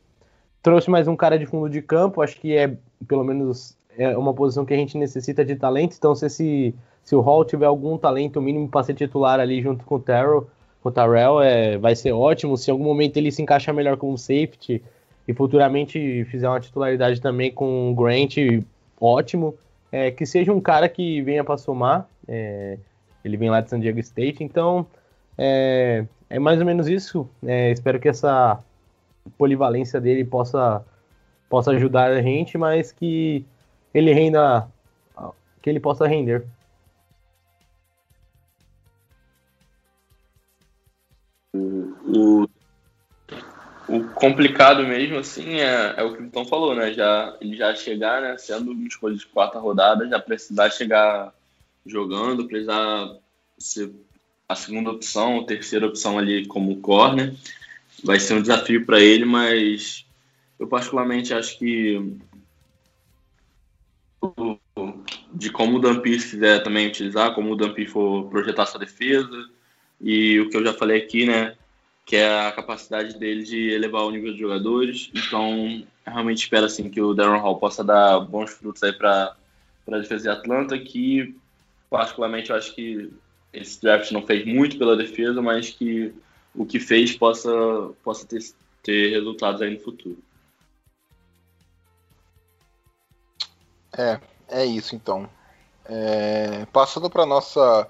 trouxe 0.63 0.89
mais 0.89 1.07
um 1.07 1.15
cara 1.15 1.39
de 1.39 1.45
fundo 1.45 1.69
de 1.69 1.83
campo, 1.83 2.23
acho 2.23 2.41
que 2.41 2.57
é 2.57 2.75
pelo 3.07 3.23
menos 3.23 3.77
é 3.99 4.17
uma 4.17 4.33
posição 4.33 4.65
que 4.65 4.73
a 4.73 4.77
gente 4.77 4.97
necessita 4.97 5.45
de 5.45 5.57
talento. 5.57 5.95
Então, 5.99 6.15
se, 6.15 6.27
esse, 6.27 6.75
se 7.03 7.15
o 7.15 7.21
Hall 7.21 7.45
tiver 7.45 7.67
algum 7.67 7.99
talento 7.99 8.41
mínimo 8.41 8.69
para 8.69 8.85
ser 8.85 8.95
titular 8.95 9.41
ali 9.41 9.61
junto 9.61 9.85
com 9.85 9.97
o 9.97 10.01
Terrell, 10.01 10.49
com 10.81 10.89
o 10.89 10.93
Terrell, 10.93 11.43
é, 11.43 11.77
vai 11.77 11.97
ser 11.97 12.13
ótimo. 12.13 12.57
Se 12.57 12.71
em 12.71 12.73
algum 12.73 12.85
momento 12.85 13.17
ele 13.17 13.33
se 13.33 13.43
encaixar 13.43 13.75
melhor 13.75 13.97
como 13.97 14.17
safety 14.17 14.83
e 15.29 15.35
futuramente 15.35 16.25
fizer 16.25 16.49
uma 16.49 16.59
titularidade 16.59 17.21
também 17.21 17.53
com 17.53 17.93
o 17.93 17.95
Grant, 17.95 18.37
ótimo. 18.99 19.55
É, 19.93 20.11
que 20.11 20.25
seja 20.25 20.53
um 20.53 20.61
cara 20.61 20.89
que 20.89 21.21
venha 21.21 21.45
para 21.45 21.59
somar. 21.59 22.09
É, 22.27 22.79
ele 23.23 23.37
vem 23.37 23.51
lá 23.51 23.61
de 23.61 23.69
San 23.69 23.79
Diego 23.79 24.01
State, 24.01 24.43
então 24.43 24.87
é, 25.37 26.07
é 26.31 26.39
mais 26.39 26.61
ou 26.61 26.67
menos 26.67 26.89
isso. 26.89 27.29
É, 27.47 27.71
espero 27.71 28.01
que 28.01 28.09
essa 28.09 28.59
polivalência 29.37 30.01
dele 30.01 30.25
possa, 30.25 30.83
possa 31.49 31.73
ajudar 31.73 32.11
a 32.11 32.23
gente, 32.23 32.57
mas 32.57 32.91
que 32.91 33.45
ele 33.93 34.15
renda, 34.15 34.67
que 35.61 35.69
ele 35.69 35.81
possa 35.81 36.07
render. 36.07 36.45
O 43.89 44.05
complicado 44.11 44.87
mesmo, 44.87 45.19
assim, 45.19 45.61
é, 45.61 45.95
é 45.97 46.03
o 46.03 46.15
que 46.15 46.23
o 46.23 46.31
Tom 46.31 46.45
falou, 46.45 46.75
né? 46.75 46.93
Já, 46.93 47.37
ele 47.41 47.57
já 47.57 47.75
chegar, 47.75 48.21
né, 48.21 48.37
sendo 48.37 48.73
uma 48.73 48.87
escolha 48.87 49.17
de 49.17 49.27
quarta 49.27 49.59
rodada, 49.59 50.09
já 50.09 50.21
precisar 50.21 50.71
chegar 50.71 51.33
jogando, 51.87 52.47
precisar 52.47 53.17
ser 53.57 53.91
a 54.49 54.55
segunda 54.55 54.91
opção, 54.91 55.41
a 55.41 55.47
terceira 55.47 55.87
opção 55.87 56.19
ali 56.19 56.47
como 56.47 56.81
corner 56.81 57.35
vai 58.03 58.19
ser 58.21 58.35
um 58.35 58.43
desafio 58.43 58.85
para 58.87 59.01
ele, 59.01 59.25
mas 59.25 60.07
eu 60.59 60.67
particularmente 60.67 61.35
acho 61.35 61.59
que 61.59 62.17
de 65.33 65.51
como 65.51 65.77
o 65.77 65.81
Dampi 65.81 66.17
quiser 66.19 66.63
também 66.63 66.89
utilizar, 66.89 67.35
como 67.35 67.53
o 67.53 67.57
Dampi 67.57 67.87
for 67.87 68.29
projetar 68.29 68.67
sua 68.67 68.81
defesa 68.81 69.49
e 70.01 70.41
o 70.41 70.49
que 70.49 70.57
eu 70.57 70.65
já 70.65 70.73
falei 70.73 71.03
aqui, 71.03 71.27
né, 71.27 71.57
que 72.09 72.17
é 72.17 72.47
a 72.47 72.51
capacidade 72.51 73.19
dele 73.19 73.43
de 73.43 73.69
elevar 73.69 74.03
o 74.03 74.11
nível 74.11 74.31
dos 74.31 74.41
jogadores. 74.41 75.11
Então, 75.15 75.85
realmente 76.07 76.39
espero 76.39 76.65
assim 76.65 76.89
que 76.89 77.03
o 77.03 77.13
Darren 77.13 77.39
Hall 77.39 77.59
possa 77.59 77.85
dar 77.85 78.19
bons 78.21 78.51
frutos 78.51 78.83
aí 78.83 78.95
para 78.95 79.37
a 79.87 79.99
defesa 79.99 80.23
de 80.23 80.29
Atlanta, 80.31 80.79
que 80.79 81.37
particularmente 81.91 82.49
eu 82.49 82.57
acho 82.57 82.75
que 82.75 83.13
esse 83.53 83.79
draft 83.83 84.11
não 84.11 84.23
fez 84.23 84.47
muito 84.47 84.79
pela 84.79 84.97
defesa, 84.97 85.43
mas 85.43 85.69
que 85.69 86.15
o 86.55 86.65
que 86.65 86.81
fez 86.81 87.15
possa, 87.15 87.51
possa 88.03 88.27
ter, 88.27 88.41
ter 88.83 89.11
resultados 89.11 89.61
aí 89.61 89.75
no 89.75 89.81
futuro. 89.81 90.19
É, 93.93 94.19
é 94.49 94.65
isso 94.65 94.97
então. 94.97 95.29
É, 95.85 96.65
passando 96.73 97.11
para 97.11 97.27
nossa 97.27 97.87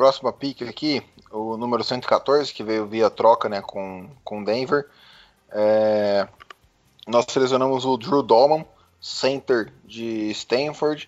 próxima 0.00 0.32
pick 0.32 0.62
aqui, 0.62 1.02
o 1.30 1.58
número 1.58 1.84
114, 1.84 2.54
que 2.54 2.64
veio 2.64 2.86
via 2.86 3.10
troca 3.10 3.50
né, 3.50 3.60
com, 3.60 4.08
com 4.24 4.42
Denver. 4.42 4.88
É, 5.52 6.26
nós 7.06 7.26
selecionamos 7.28 7.84
o 7.84 7.98
Drew 7.98 8.22
Dolman, 8.22 8.64
center 8.98 9.70
de 9.84 10.30
Stanford. 10.30 11.06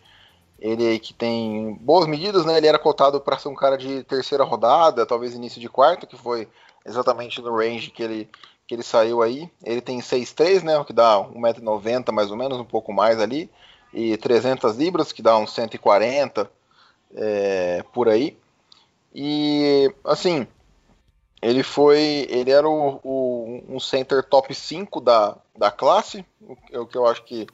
Ele 0.61 0.99
que 0.99 1.15
tem 1.15 1.73
boas 1.81 2.07
medidas, 2.07 2.45
né? 2.45 2.59
Ele 2.59 2.67
era 2.67 2.79
cotado 2.79 3.19
para 3.19 3.39
ser 3.39 3.49
um 3.49 3.55
cara 3.55 3.79
de 3.79 4.03
terceira 4.05 4.45
rodada, 4.45 5.07
talvez 5.07 5.35
início 5.35 5.59
de 5.59 5.71
quarta, 5.71 6.07
que 6.07 6.19
foi 6.19 6.47
exatamente 6.85 7.41
no 7.41 7.57
range 7.57 7.91
que 7.91 8.03
ele, 8.03 8.29
que 8.67 8.75
ele 8.75 8.83
saiu 8.83 9.23
aí. 9.23 9.51
Ele 9.65 9.81
tem 9.81 10.01
6'3", 10.01 10.65
né, 10.65 10.77
o 10.77 10.85
que 10.85 10.93
dá 10.93 11.17
1,90m 11.17 12.13
mais 12.13 12.31
ou 12.31 12.37
menos, 12.37 12.61
um 12.61 12.65
pouco 12.65 12.93
mais 12.93 13.19
ali, 13.19 13.51
e 13.91 14.19
300 14.19 14.77
libras, 14.77 15.13
que 15.13 15.23
dá 15.23 15.39
uns 15.39 15.55
140 15.55 16.51
é, 17.17 17.83
por 17.95 18.11
aí. 18.11 18.37
E, 19.15 19.93
assim, 20.05 20.47
ele 21.41 21.63
foi, 21.63 22.27
ele 22.31 22.51
era 22.51 22.69
o, 22.69 23.01
o, 23.03 23.65
um 23.69 23.81
center 23.81 24.23
top 24.23 24.55
5 24.55 25.01
da, 25.01 25.37
da 25.57 25.71
classe, 25.71 26.25
o, 26.41 26.57
o 26.81 26.87
que 26.87 26.97
eu 26.97 27.07
acho 27.07 27.25
que 27.25 27.47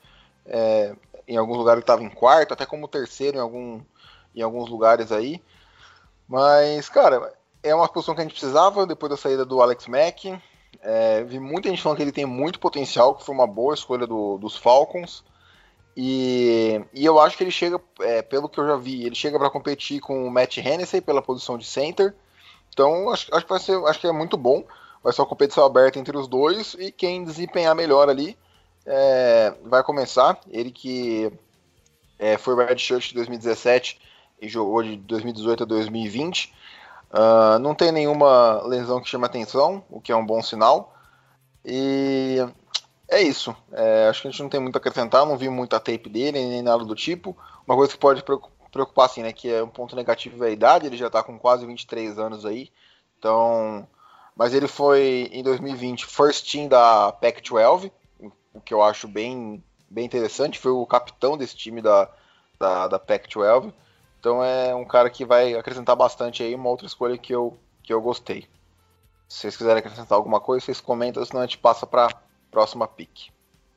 é, 0.47 0.95
em 1.27 1.37
alguns 1.37 1.57
lugares 1.57 1.81
estava 1.83 2.03
em 2.03 2.11
quarto, 2.11 2.53
até 2.53 2.65
como 2.65 2.89
terceiro 2.89 3.37
em, 3.37 3.41
algum, 3.41 3.81
em 4.35 4.43
alguns 4.43 4.69
lugares 4.69 5.11
aí. 5.13 5.43
Mas, 6.29 6.89
cara, 6.89 7.33
é 7.63 7.75
uma 7.75 7.89
posição 7.89 8.15
que 8.15 8.21
a 8.21 8.25
gente 8.25 8.33
precisava 8.33 8.87
depois 8.87 9.11
da 9.11 9.17
saída 9.17 9.45
do 9.45 9.61
Alex 9.61 9.87
Mack. 9.87 10.41
É, 10.81 11.25
vi 11.25 11.39
muita 11.41 11.69
gente 11.69 11.83
falando 11.83 11.97
que 11.97 12.03
ele 12.03 12.13
tem 12.13 12.27
muito 12.27 12.61
potencial, 12.61 13.15
que 13.15 13.25
foi 13.25 13.35
uma 13.35 13.47
boa 13.47 13.75
escolha 13.75 14.07
do, 14.07 14.39
dos 14.39 14.57
Falcons. 14.57 15.25
E, 16.01 16.81
e, 16.95 17.05
eu 17.05 17.19
acho 17.19 17.37
que 17.37 17.43
ele 17.43 17.51
chega, 17.51 17.81
é, 17.99 18.23
pelo 18.23 18.49
que 18.49 18.61
eu 18.61 18.69
já 18.69 18.77
vi, 18.77 19.05
ele 19.05 19.17
chega 19.17 19.37
para 19.37 19.51
competir 19.51 20.01
com 20.01 20.29
o 20.29 20.31
Matt 20.31 20.59
Hennessy 20.59 21.01
pela 21.01 21.21
posição 21.21 21.59
de 21.59 21.65
center. 21.65 22.15
Então 22.73 23.11
acho, 23.11 23.35
acho, 23.35 23.45
que 23.45 23.51
vai 23.51 23.59
ser, 23.59 23.85
acho 23.85 23.99
que 23.99 24.07
é 24.07 24.13
muito 24.13 24.37
bom. 24.37 24.63
Vai 25.03 25.13
ser 25.13 25.23
uma 25.23 25.27
competição 25.27 25.65
aberta 25.65 25.99
entre 25.99 26.17
os 26.17 26.29
dois 26.29 26.77
e 26.79 26.93
quem 26.93 27.25
desempenhar 27.25 27.75
melhor 27.75 28.09
ali 28.09 28.39
é, 28.87 29.53
vai 29.65 29.83
começar. 29.83 30.39
Ele 30.49 30.71
que 30.71 31.33
é, 32.17 32.39
foi 32.39 32.55
redshirt 32.65 33.09
de 33.09 33.15
2017 33.15 34.01
e 34.41 34.49
jogou 34.49 34.85
de 34.85 34.99
2018 34.99 35.65
a 35.65 35.67
2020. 35.67 36.55
Uh, 37.11 37.59
não 37.59 37.75
tem 37.75 37.91
nenhuma 37.91 38.63
lesão 38.69 39.01
que 39.01 39.09
chame 39.09 39.25
atenção, 39.25 39.83
o 39.91 40.01
que 40.01 40.13
é 40.13 40.17
um 40.17 40.25
bom 40.25 40.41
sinal. 40.43 40.95
E 41.65 42.39
é 43.09 43.23
isso. 43.23 43.57
É, 43.73 44.09
acho 44.09 44.23
que 44.23 44.29
a 44.29 44.31
gente 44.31 44.43
não 44.43 44.51
tem 44.51 44.61
muito 44.61 44.77
a 44.77 44.79
acrescentar, 44.79 45.25
não 45.25 45.37
vi 45.37 45.49
muita 45.49 45.81
tape 45.81 46.09
dele, 46.09 46.39
nem 46.47 46.63
nada 46.63 46.85
do 46.85 46.95
tipo. 46.95 47.37
Uma 47.67 47.77
coisa 47.77 47.93
que 47.93 47.99
pode 47.99 48.23
preocupar, 48.23 49.07
assim, 49.07 49.23
né, 49.23 49.33
que 49.33 49.51
é 49.51 49.63
um 49.63 49.69
ponto 49.69 49.97
negativo 49.97 50.45
é 50.45 50.49
a 50.49 50.51
idade, 50.51 50.87
ele 50.87 50.97
já 50.97 51.07
está 51.07 51.23
com 51.23 51.39
quase 51.39 51.67
23 51.67 52.19
anos 52.19 52.45
aí. 52.45 52.71
Então, 53.19 53.89
mas 54.37 54.55
ele 54.55 54.69
foi 54.69 55.29
em 55.33 55.43
2020 55.43 56.07
first 56.07 56.51
team 56.51 56.69
da 56.69 57.11
Pac-12, 57.13 57.91
o 58.55 58.61
que 58.61 58.75
eu 58.75 58.83
acho 58.83 59.09
bem, 59.09 59.63
bem 59.89 60.05
interessante. 60.05 60.59
Foi 60.59 60.71
o 60.71 60.87
capitão 60.87 61.37
desse 61.37 61.57
time 61.57 61.81
da, 61.81 62.09
da, 62.59 62.89
da 62.89 62.99
Pac-12. 62.99 63.73
Então 64.21 64.43
é 64.45 64.75
um 64.75 64.85
cara 64.85 65.09
que 65.11 65.25
vai 65.25 65.55
acrescentar 65.55 65.97
bastante 65.97 66.43
aí, 66.43 66.55
uma 66.55 66.69
outra 66.69 66.87
escolha 66.87 67.17
que 67.17 67.35
eu, 67.35 67.57
que 67.83 67.93
eu 67.93 68.01
gostei. 68.01 68.47
Se 69.29 69.41
vocês 69.41 69.57
quiserem 69.57 69.79
acrescentar 69.79 70.17
alguma 70.17 70.41
coisa, 70.41 70.65
vocês 70.65 70.81
comentam, 70.81 71.25
senão 71.25 71.43
a 71.43 71.47
gente 71.47 71.59
passa 71.59 71.87
para 71.87 72.09
próxima 72.51 72.87
pick. 72.87 73.31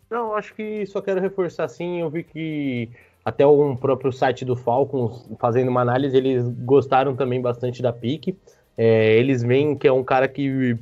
Não, 0.10 0.36
acho 0.36 0.54
que 0.54 0.86
só 0.86 1.02
quero 1.02 1.22
reforçar 1.22 1.64
assim, 1.64 2.02
eu 2.02 2.10
vi 2.10 2.24
que 2.24 2.90
até 3.24 3.46
o 3.46 3.76
próprio 3.76 4.12
site 4.12 4.44
do 4.44 4.56
Falcons, 4.56 5.30
fazendo 5.40 5.70
uma 5.70 5.82
análise, 5.82 6.18
eles 6.18 6.48
gostaram 6.66 7.16
também 7.16 7.42
bastante 7.42 7.82
da 7.82 7.94
pick. 7.94 8.36
É, 8.78 9.16
eles 9.16 9.44
veem 9.44 9.76
que 9.78 9.88
é 9.88 9.92
um 9.92 10.04
cara 10.04 10.28
que 10.28 10.78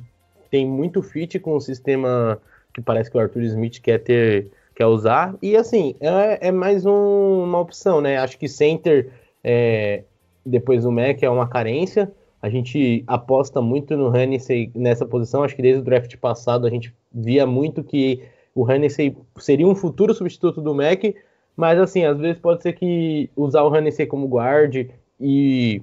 tem 0.50 0.66
muito 0.66 1.02
fit 1.02 1.38
com 1.38 1.54
o 1.54 1.60
sistema 1.60 2.40
que 2.72 2.80
parece 2.80 3.10
que 3.10 3.16
o 3.16 3.20
Arthur 3.20 3.42
Smith 3.42 3.80
quer 3.80 3.98
ter, 3.98 4.50
quer 4.74 4.86
usar. 4.86 5.34
E 5.42 5.56
assim, 5.56 5.94
é, 6.00 6.48
é 6.48 6.50
mais 6.50 6.86
um, 6.86 7.44
uma 7.44 7.58
opção, 7.60 8.00
né? 8.00 8.16
Acho 8.18 8.38
que 8.38 8.48
center 8.48 9.12
é, 9.44 10.04
depois 10.44 10.84
do 10.84 10.92
Mac 10.92 11.22
é 11.22 11.30
uma 11.30 11.48
carência. 11.48 12.10
A 12.42 12.48
gente 12.48 13.04
aposta 13.06 13.60
muito 13.60 13.96
no 13.96 14.14
Hennessy 14.16 14.70
nessa 14.74 15.04
posição. 15.04 15.42
Acho 15.42 15.54
que 15.54 15.62
desde 15.62 15.80
o 15.80 15.84
draft 15.84 16.16
passado 16.16 16.66
a 16.66 16.70
gente 16.70 16.94
via 17.12 17.46
muito 17.46 17.84
que 17.84 18.22
o 18.54 18.70
Hennessy 18.70 19.16
seria 19.38 19.66
um 19.66 19.74
futuro 19.74 20.14
substituto 20.14 20.60
do 20.60 20.74
Mac, 20.74 21.02
mas 21.56 21.78
assim, 21.78 22.04
às 22.04 22.18
vezes 22.18 22.40
pode 22.40 22.62
ser 22.62 22.72
que 22.72 23.30
usar 23.36 23.62
o 23.62 23.76
Hennessy 23.76 24.06
como 24.06 24.26
guard 24.26 24.88
e, 25.20 25.82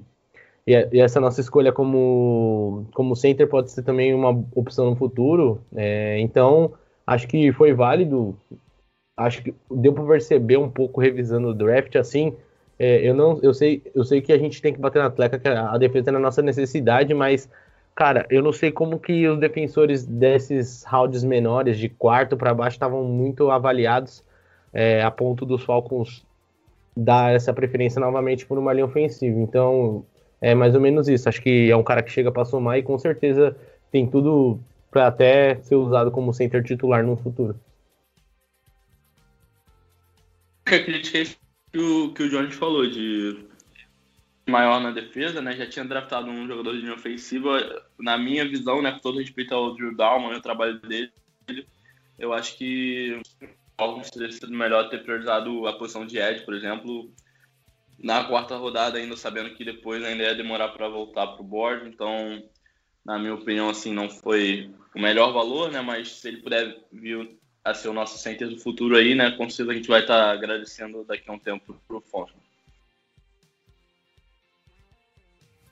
e, 0.66 1.00
essa 1.00 1.20
nossa 1.20 1.40
escolha 1.40 1.72
como, 1.72 2.86
como 2.92 3.14
center 3.14 3.48
pode 3.48 3.70
ser 3.70 3.82
também 3.82 4.12
uma 4.12 4.30
opção 4.54 4.90
no 4.90 4.96
futuro. 4.96 5.62
É, 5.74 6.18
então, 6.18 6.72
acho 7.06 7.28
que 7.28 7.52
foi 7.52 7.72
válido. 7.72 8.36
Acho 9.16 9.42
que 9.42 9.54
deu 9.70 9.92
para 9.92 10.06
perceber 10.06 10.56
um 10.56 10.70
pouco 10.70 11.00
revisando 11.00 11.48
o 11.48 11.54
draft 11.54 11.94
assim 11.96 12.34
é, 12.78 13.08
eu 13.08 13.14
não, 13.14 13.40
eu 13.42 13.52
sei, 13.52 13.82
eu 13.94 14.04
sei 14.04 14.20
que 14.20 14.32
a 14.32 14.38
gente 14.38 14.62
tem 14.62 14.72
que 14.72 14.80
bater 14.80 15.02
na 15.02 15.10
tecla 15.10 15.38
que 15.38 15.48
a 15.48 15.76
defesa 15.78 16.10
é 16.10 16.12
na 16.12 16.18
nossa 16.18 16.40
necessidade, 16.42 17.12
mas 17.12 17.48
cara, 17.94 18.24
eu 18.30 18.40
não 18.40 18.52
sei 18.52 18.70
como 18.70 19.00
que 19.00 19.26
os 19.26 19.40
defensores 19.40 20.06
desses 20.06 20.84
rounds 20.84 21.24
menores 21.24 21.76
de 21.78 21.88
quarto 21.88 22.36
para 22.36 22.54
baixo 22.54 22.76
estavam 22.76 23.02
muito 23.02 23.50
avaliados 23.50 24.22
é, 24.72 25.02
a 25.02 25.10
ponto 25.10 25.44
dos 25.44 25.64
Falcons 25.64 26.24
dar 26.96 27.34
essa 27.34 27.52
preferência 27.52 28.00
novamente 28.00 28.46
por 28.46 28.58
uma 28.58 28.72
linha 28.72 28.84
ofensiva. 28.84 29.40
Então, 29.40 30.04
é 30.40 30.54
mais 30.54 30.74
ou 30.74 30.80
menos 30.80 31.08
isso. 31.08 31.28
Acho 31.28 31.42
que 31.42 31.70
é 31.70 31.76
um 31.76 31.82
cara 31.82 32.02
que 32.02 32.10
chega 32.10 32.30
para 32.30 32.44
somar 32.44 32.78
e 32.78 32.82
com 32.82 32.96
certeza 32.98 33.56
tem 33.90 34.06
tudo 34.06 34.60
para 34.90 35.06
até 35.06 35.56
ser 35.62 35.74
usado 35.74 36.10
como 36.10 36.32
center 36.32 36.62
titular 36.62 37.04
no 37.04 37.16
futuro. 37.16 37.58
A 40.66 40.70
crítica 40.70 41.37
que 41.72 41.78
o, 41.78 42.12
que 42.12 42.22
o 42.22 42.30
Jones 42.30 42.54
falou, 42.54 42.86
de 42.88 43.46
maior 44.48 44.80
na 44.80 44.90
defesa, 44.90 45.40
né? 45.40 45.56
Já 45.56 45.66
tinha 45.68 45.84
draftado 45.84 46.30
um 46.30 46.46
jogador 46.46 46.72
de 46.72 46.80
linha 46.80 46.94
ofensiva. 46.94 47.84
Na 47.98 48.16
minha 48.16 48.48
visão, 48.48 48.80
né? 48.80 48.92
Com 48.92 48.98
todo 48.98 49.18
respeito 49.18 49.54
ao 49.54 49.74
Drew 49.74 49.94
Dalman 49.94 50.32
e 50.32 50.36
o 50.36 50.42
trabalho 50.42 50.80
dele, 50.80 51.12
eu 52.18 52.32
acho 52.32 52.56
que 52.56 53.20
alguns 53.76 54.10
teria 54.10 54.30
sido 54.32 54.50
melhor 54.50 54.88
ter 54.88 55.02
priorizado 55.02 55.66
a 55.66 55.72
posição 55.74 56.06
de 56.06 56.18
Ed, 56.18 56.44
por 56.44 56.54
exemplo, 56.54 57.12
na 57.98 58.24
quarta 58.24 58.56
rodada, 58.56 58.98
ainda 58.98 59.16
sabendo 59.16 59.54
que 59.54 59.64
depois 59.64 60.02
ainda 60.02 60.24
ia 60.24 60.34
demorar 60.34 60.68
para 60.68 60.88
voltar 60.88 61.28
para 61.28 61.42
o 61.42 61.44
board. 61.44 61.88
Então, 61.88 62.42
na 63.04 63.18
minha 63.18 63.34
opinião, 63.34 63.68
assim, 63.68 63.92
não 63.92 64.08
foi 64.08 64.70
o 64.94 65.00
melhor 65.00 65.32
valor, 65.32 65.70
né? 65.70 65.80
Mas 65.80 66.12
se 66.12 66.28
ele 66.28 66.38
puder 66.38 66.76
vir 66.92 67.38
a 67.70 67.74
ser 67.74 67.88
o 67.88 67.92
nosso 67.92 68.18
center 68.18 68.48
do 68.48 68.58
futuro 68.58 68.96
aí, 68.96 69.14
né? 69.14 69.30
Com 69.32 69.48
certeza 69.48 69.72
a 69.72 69.74
gente 69.74 69.88
vai 69.88 70.00
estar 70.00 70.30
agradecendo 70.30 71.04
daqui 71.04 71.28
a 71.28 71.32
um 71.32 71.38
tempo 71.38 71.76
pro 71.86 72.00
Fosma. 72.00 72.36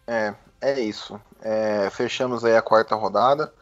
É, 0.07 0.35
é 0.61 0.81
isso. 0.81 1.21
É, 1.43 1.91
fechamos 1.91 2.45
aí 2.45 2.57
a 2.57 2.63
quarta 2.63 2.95
rodada. 2.95 3.53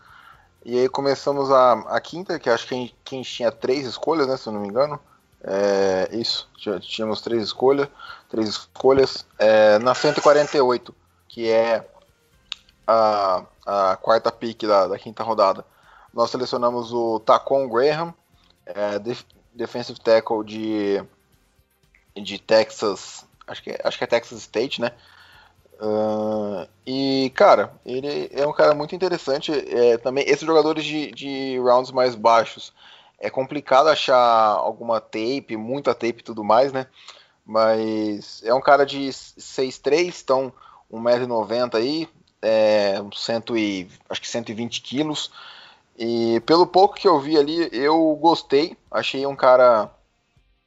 E 0.64 0.78
aí 0.78 0.88
começamos 0.88 1.50
a, 1.50 1.72
a 1.94 2.00
quinta, 2.00 2.38
que 2.38 2.48
acho 2.48 2.66
que 2.66 2.74
a 2.74 2.78
gente, 2.78 2.96
que 3.04 3.14
a 3.14 3.18
gente 3.18 3.32
tinha 3.32 3.52
três 3.52 3.86
escolhas, 3.86 4.26
né? 4.26 4.36
Se 4.36 4.48
eu 4.48 4.52
não 4.52 4.60
me 4.60 4.68
engano. 4.68 4.98
É, 5.42 6.08
isso, 6.12 6.48
tínhamos 6.80 7.20
três 7.20 7.42
escolhas. 7.42 7.88
Três 8.28 8.48
escolhas. 8.48 9.26
É, 9.38 9.78
na 9.78 9.94
148, 9.94 10.94
que 11.28 11.50
é 11.50 11.86
a, 12.86 13.44
a 13.66 13.96
quarta 13.96 14.30
pick 14.30 14.62
da, 14.66 14.88
da 14.88 14.98
quinta 14.98 15.22
rodada. 15.22 15.64
Nós 16.12 16.30
selecionamos 16.30 16.92
o 16.92 17.18
Tacon 17.20 17.68
Graham, 17.68 18.14
é, 18.66 18.98
def 18.98 19.24
defensive 19.54 20.00
tackle 20.00 20.44
de, 20.44 21.02
de 22.16 22.38
Texas, 22.38 23.24
acho 23.46 23.62
que, 23.62 23.78
acho 23.84 23.96
que 23.96 24.04
é 24.04 24.06
Texas 24.06 24.40
State, 24.40 24.80
né? 24.80 24.92
Uh, 25.80 26.68
e, 26.86 27.30
cara, 27.34 27.72
ele 27.84 28.30
é 28.32 28.46
um 28.46 28.52
cara 28.52 28.74
muito 28.74 28.94
interessante. 28.94 29.52
É, 29.52 29.96
também, 29.98 30.24
esses 30.26 30.46
jogadores 30.46 30.84
de, 30.84 31.12
de 31.12 31.58
rounds 31.58 31.92
mais 31.92 32.14
baixos, 32.14 32.72
é 33.18 33.30
complicado 33.30 33.88
achar 33.88 34.16
alguma 34.16 35.00
tape, 35.00 35.56
muita 35.56 35.94
tape 35.94 36.20
e 36.20 36.24
tudo 36.24 36.44
mais, 36.44 36.72
né? 36.72 36.86
Mas 37.44 38.42
é 38.44 38.54
um 38.54 38.60
cara 38.60 38.84
de 38.84 39.08
6'3, 39.08 40.22
então 40.22 40.52
1,90m 40.92 41.74
aí, 41.74 42.08
é, 42.40 42.94
100 43.12 43.56
e, 43.56 43.88
acho 44.08 44.20
que 44.20 44.28
120 44.28 44.80
quilos. 44.80 45.30
E 45.96 46.40
pelo 46.40 46.66
pouco 46.66 46.94
que 46.94 47.06
eu 47.06 47.20
vi 47.20 47.36
ali, 47.38 47.68
eu 47.72 48.16
gostei. 48.16 48.76
Achei 48.90 49.26
um 49.26 49.36
cara 49.36 49.90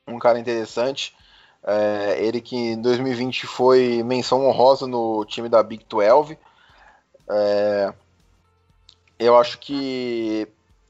um 0.08 0.20
cara 0.20 0.40
interessante. 0.40 1.16
É, 1.64 2.18
ele 2.24 2.40
que 2.40 2.56
em 2.56 2.82
2020 2.82 3.46
foi 3.46 4.02
menção 4.04 4.46
honrosa 4.46 4.88
no 4.88 5.26
time 5.26 5.50
da 5.50 5.62
Big 5.62 5.86
12. 5.88 6.38
É, 7.30 7.94
eu 9.20 9.38
acho 9.38 9.60
que 9.60 10.48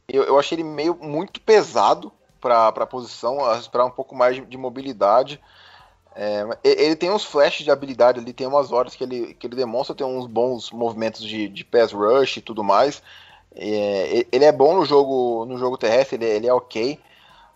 eu, 0.07 0.23
eu 0.23 0.39
achei 0.39 0.55
ele 0.55 0.63
meio 0.63 0.95
muito 0.95 1.41
pesado 1.41 2.11
para 2.39 2.67
a 2.67 2.85
posição, 2.85 3.39
esperar 3.57 3.85
um 3.85 3.91
pouco 3.91 4.15
mais 4.15 4.35
de, 4.35 4.45
de 4.45 4.57
mobilidade. 4.57 5.41
É, 6.15 6.45
ele 6.63 6.95
tem 6.95 7.11
uns 7.11 7.23
flashes 7.23 7.63
de 7.63 7.71
habilidade 7.71 8.19
ali, 8.19 8.33
tem 8.33 8.47
umas 8.47 8.71
horas 8.71 8.95
que 8.95 9.03
ele, 9.03 9.33
que 9.35 9.45
ele 9.45 9.55
demonstra 9.55 9.95
ter 9.95 10.03
uns 10.03 10.25
bons 10.25 10.71
movimentos 10.71 11.21
de, 11.21 11.47
de 11.47 11.63
pass 11.63 11.91
rush 11.91 12.37
e 12.37 12.41
tudo 12.41 12.63
mais. 12.63 13.01
É, 13.59 14.27
ele 14.31 14.45
é 14.45 14.51
bom 14.51 14.75
no 14.75 14.85
jogo 14.85 15.45
no 15.45 15.57
jogo 15.57 15.77
terrestre, 15.77 16.15
ele, 16.15 16.25
ele, 16.25 16.47
é 16.47 16.53
ok, 16.53 16.99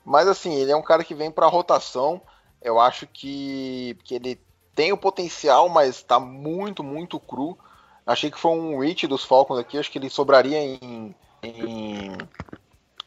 mas 0.04 0.28
assim, 0.28 0.56
ele 0.56 0.72
é 0.72 0.76
um 0.76 0.82
cara 0.82 1.04
que 1.04 1.14
vem 1.14 1.30
para 1.30 1.46
rotação. 1.48 2.20
Eu 2.62 2.80
acho 2.80 3.06
que, 3.08 3.96
que 4.04 4.16
ele 4.16 4.40
tem 4.74 4.92
o 4.92 4.98
potencial, 4.98 5.70
mas 5.70 5.98
está 5.98 6.20
muito, 6.20 6.84
muito 6.84 7.20
cru. 7.20 7.58
Achei 8.06 8.32
que 8.32 8.40
foi 8.40 8.52
um 8.52 8.80
reach 8.80 9.06
dos 9.08 9.24
Falcons 9.24 9.60
aqui, 9.60 9.78
acho 9.78 9.92
que 9.92 10.00
ele 10.00 10.10
sobraria 10.10 10.58
em, 10.58 11.16
em, 11.44 12.18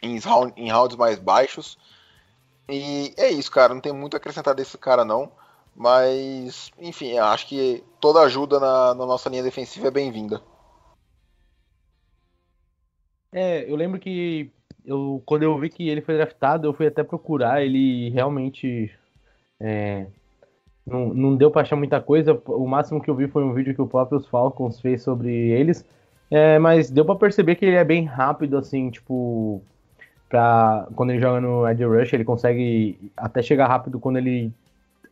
em, 0.02 0.20
em 0.56 0.70
rounds 0.70 0.96
mais 0.96 1.18
baixos. 1.18 1.76
E 2.68 3.12
é 3.16 3.28
isso, 3.28 3.50
cara, 3.50 3.74
não 3.74 3.80
tem 3.80 3.92
muito 3.92 4.14
a 4.14 4.18
acrescentar 4.18 4.54
desse 4.54 4.78
cara 4.78 5.04
não. 5.04 5.32
Mas, 5.76 6.70
enfim, 6.78 7.18
acho 7.18 7.48
que 7.48 7.82
toda 8.00 8.20
ajuda 8.20 8.60
na, 8.60 8.94
na 8.94 9.06
nossa 9.06 9.28
linha 9.28 9.42
defensiva 9.42 9.88
é 9.88 9.90
bem-vinda. 9.90 10.40
É, 13.34 13.68
eu 13.70 13.74
lembro 13.76 13.98
que 13.98 14.52
eu, 14.84 15.22
quando 15.26 15.42
eu 15.42 15.58
vi 15.58 15.68
que 15.70 15.88
ele 15.88 16.00
foi 16.00 16.16
draftado, 16.16 16.66
eu 16.68 16.72
fui 16.74 16.86
até 16.86 17.02
procurar. 17.02 17.62
Ele 17.64 18.10
realmente 18.10 18.92
É, 19.60 20.08
não, 20.86 21.14
não 21.14 21.36
deu 21.36 21.50
para 21.50 21.62
achar 21.62 21.76
muita 21.76 22.00
coisa. 22.02 22.40
O 22.46 22.66
máximo 22.68 23.02
que 23.02 23.10
eu 23.10 23.16
vi 23.16 23.28
foi 23.28 23.44
um 23.44 23.54
vídeo 23.54 23.74
que 23.74 23.82
o 23.82 23.88
próprio 23.88 24.20
Falcons 24.20 24.80
fez 24.80 25.02
sobre 25.02 25.32
eles. 25.50 25.84
É, 26.30 26.58
mas 26.58 26.90
deu 26.90 27.04
para 27.06 27.16
perceber 27.16 27.56
que 27.56 27.66
ele 27.66 27.76
é 27.76 27.84
bem 27.84 28.04
rápido, 28.06 28.58
assim, 28.58 28.90
tipo, 28.90 29.64
pra, 30.28 30.88
quando 30.96 31.10
ele 31.12 31.20
joga 31.20 31.40
no 31.40 31.68
Edge 31.68 31.84
Rush, 31.84 32.12
ele 32.14 32.24
consegue 32.24 33.12
até 33.16 33.42
chegar 33.42 33.68
rápido 33.68 34.00
quando 34.00 34.18
ele 34.18 34.52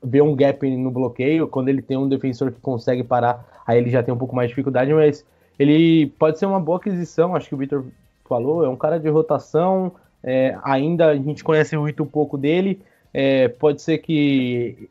vê 0.02 0.20
um 0.22 0.34
gap 0.36 0.68
no 0.76 0.90
bloqueio, 0.90 1.48
quando 1.48 1.68
ele 1.68 1.82
tem 1.82 1.96
um 1.96 2.08
defensor 2.08 2.52
que 2.52 2.60
consegue 2.60 3.04
parar, 3.04 3.62
aí 3.66 3.78
ele 3.78 3.90
já 3.90 4.02
tem 4.02 4.12
um 4.14 4.18
pouco 4.18 4.34
mais 4.34 4.48
de 4.48 4.52
dificuldade, 4.52 4.92
mas 4.94 5.26
ele 5.58 6.08
pode 6.18 6.38
ser 6.38 6.46
uma 6.46 6.60
boa 6.60 6.78
aquisição, 6.78 7.36
acho 7.36 7.48
que 7.48 7.54
o 7.54 7.58
Victor 7.58 7.86
falou, 8.32 8.64
é 8.64 8.68
um 8.68 8.76
cara 8.76 8.98
de 8.98 9.10
rotação, 9.10 9.92
é, 10.22 10.56
ainda 10.64 11.08
a 11.08 11.14
gente 11.14 11.44
conhece 11.44 11.76
muito 11.76 12.06
pouco 12.06 12.38
dele, 12.38 12.80
é, 13.12 13.48
pode 13.48 13.82
ser 13.82 13.98
que 13.98 14.88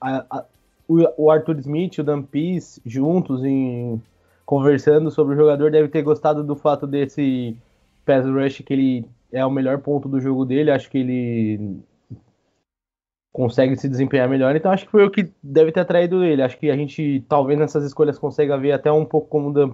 a, 0.00 0.24
a, 0.28 0.44
o, 0.88 1.30
Arthur 1.30 1.58
Smith 1.60 1.98
o 1.98 2.02
Dan 2.02 2.24
juntos 2.84 3.44
em 3.44 4.02
conversando 4.44 5.12
sobre 5.12 5.34
o 5.34 5.36
jogador 5.36 5.70
deve 5.70 5.88
ter 5.88 6.02
gostado 6.02 6.42
do 6.42 6.56
fato 6.56 6.86
desse 6.86 7.56
pass 8.04 8.26
rush 8.26 8.62
que 8.66 8.72
ele 8.72 9.06
é 9.30 9.46
o 9.46 9.50
melhor 9.50 9.78
ponto 9.78 10.08
do 10.08 10.20
jogo 10.20 10.44
dele, 10.44 10.72
acho 10.72 10.90
que 10.90 10.98
ele 10.98 11.80
consegue 13.32 13.76
se 13.76 13.88
desempenhar 13.88 14.28
melhor, 14.28 14.56
então 14.56 14.72
acho 14.72 14.84
que 14.84 14.90
foi 14.90 15.06
o 15.06 15.10
que 15.10 15.30
deve 15.40 15.70
ter 15.70 15.80
atraído 15.80 16.22
ele. 16.22 16.42
Acho 16.42 16.58
que 16.58 16.70
a 16.70 16.76
gente 16.76 17.24
talvez 17.28 17.58
nessas 17.58 17.84
escolhas 17.84 18.18
consiga 18.18 18.58
ver 18.58 18.72
até 18.72 18.90
um 18.90 19.06
pouco 19.06 19.28
como 19.28 19.48
o 19.48 19.52
Dan 19.52 19.70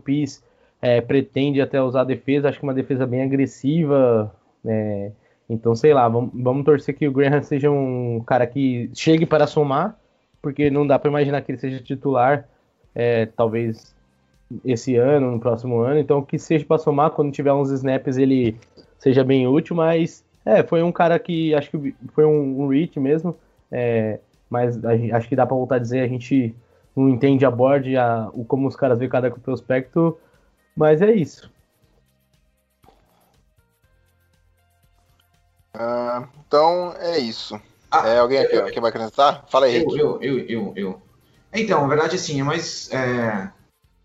é, 0.80 1.00
pretende 1.00 1.60
até 1.60 1.82
usar 1.82 2.02
a 2.02 2.04
defesa, 2.04 2.48
acho 2.48 2.58
que 2.58 2.64
uma 2.64 2.74
defesa 2.74 3.06
bem 3.06 3.22
agressiva, 3.22 4.34
é, 4.64 5.10
então 5.48 5.74
sei 5.74 5.92
lá, 5.92 6.08
vamos, 6.08 6.30
vamos 6.34 6.64
torcer 6.64 6.94
que 6.94 7.08
o 7.08 7.12
Graham 7.12 7.42
seja 7.42 7.70
um 7.70 8.22
cara 8.26 8.46
que 8.46 8.90
chegue 8.94 9.26
para 9.26 9.46
somar, 9.46 9.98
porque 10.40 10.70
não 10.70 10.86
dá 10.86 10.98
para 10.98 11.10
imaginar 11.10 11.42
que 11.42 11.52
ele 11.52 11.58
seja 11.58 11.82
titular, 11.82 12.48
é, 12.94 13.26
talvez 13.26 13.94
esse 14.64 14.96
ano, 14.96 15.32
no 15.32 15.40
próximo 15.40 15.80
ano, 15.80 16.00
então 16.00 16.22
que 16.22 16.38
seja 16.38 16.64
para 16.64 16.78
somar, 16.78 17.10
quando 17.10 17.32
tiver 17.32 17.52
uns 17.52 17.70
snaps 17.70 18.16
ele 18.16 18.56
seja 18.98 19.22
bem 19.22 19.46
útil, 19.46 19.76
mas 19.76 20.24
é, 20.44 20.62
foi 20.62 20.82
um 20.82 20.92
cara 20.92 21.18
que 21.18 21.54
acho 21.54 21.70
que 21.70 21.94
foi 22.14 22.24
um, 22.24 22.62
um 22.62 22.68
reach 22.68 22.98
mesmo, 22.98 23.36
é, 23.70 24.20
mas 24.48 24.78
acho 25.12 25.28
que 25.28 25.36
dá 25.36 25.44
para 25.44 25.56
voltar 25.56 25.76
a 25.76 25.80
dizer, 25.80 26.00
a 26.00 26.08
gente 26.08 26.54
não 26.96 27.08
entende 27.08 27.44
a 27.44 27.50
board, 27.50 27.96
a, 27.96 28.30
o, 28.32 28.44
como 28.44 28.66
os 28.66 28.74
caras 28.74 28.98
veem 28.98 29.10
cada 29.10 29.30
prospecto, 29.30 30.16
mas 30.78 31.02
é 31.02 31.10
isso. 31.12 31.50
Uh, 35.74 36.28
então 36.46 36.94
é 36.98 37.18
isso. 37.18 37.60
Ah, 37.90 38.06
é, 38.06 38.18
alguém 38.18 38.38
aqui 38.38 38.54
eu, 38.54 38.66
que 38.66 38.80
vai 38.80 38.90
acrescentar? 38.90 39.44
Fala 39.48 39.66
aí, 39.66 39.82
eu, 39.82 39.96
eu, 39.96 40.22
eu, 40.22 40.38
eu, 40.46 40.72
eu, 40.76 41.02
Então, 41.52 41.82
na 41.82 41.88
verdade, 41.88 42.14
assim, 42.14 42.40
é 42.40 42.44
mais. 42.44 42.90
É, 42.92 43.50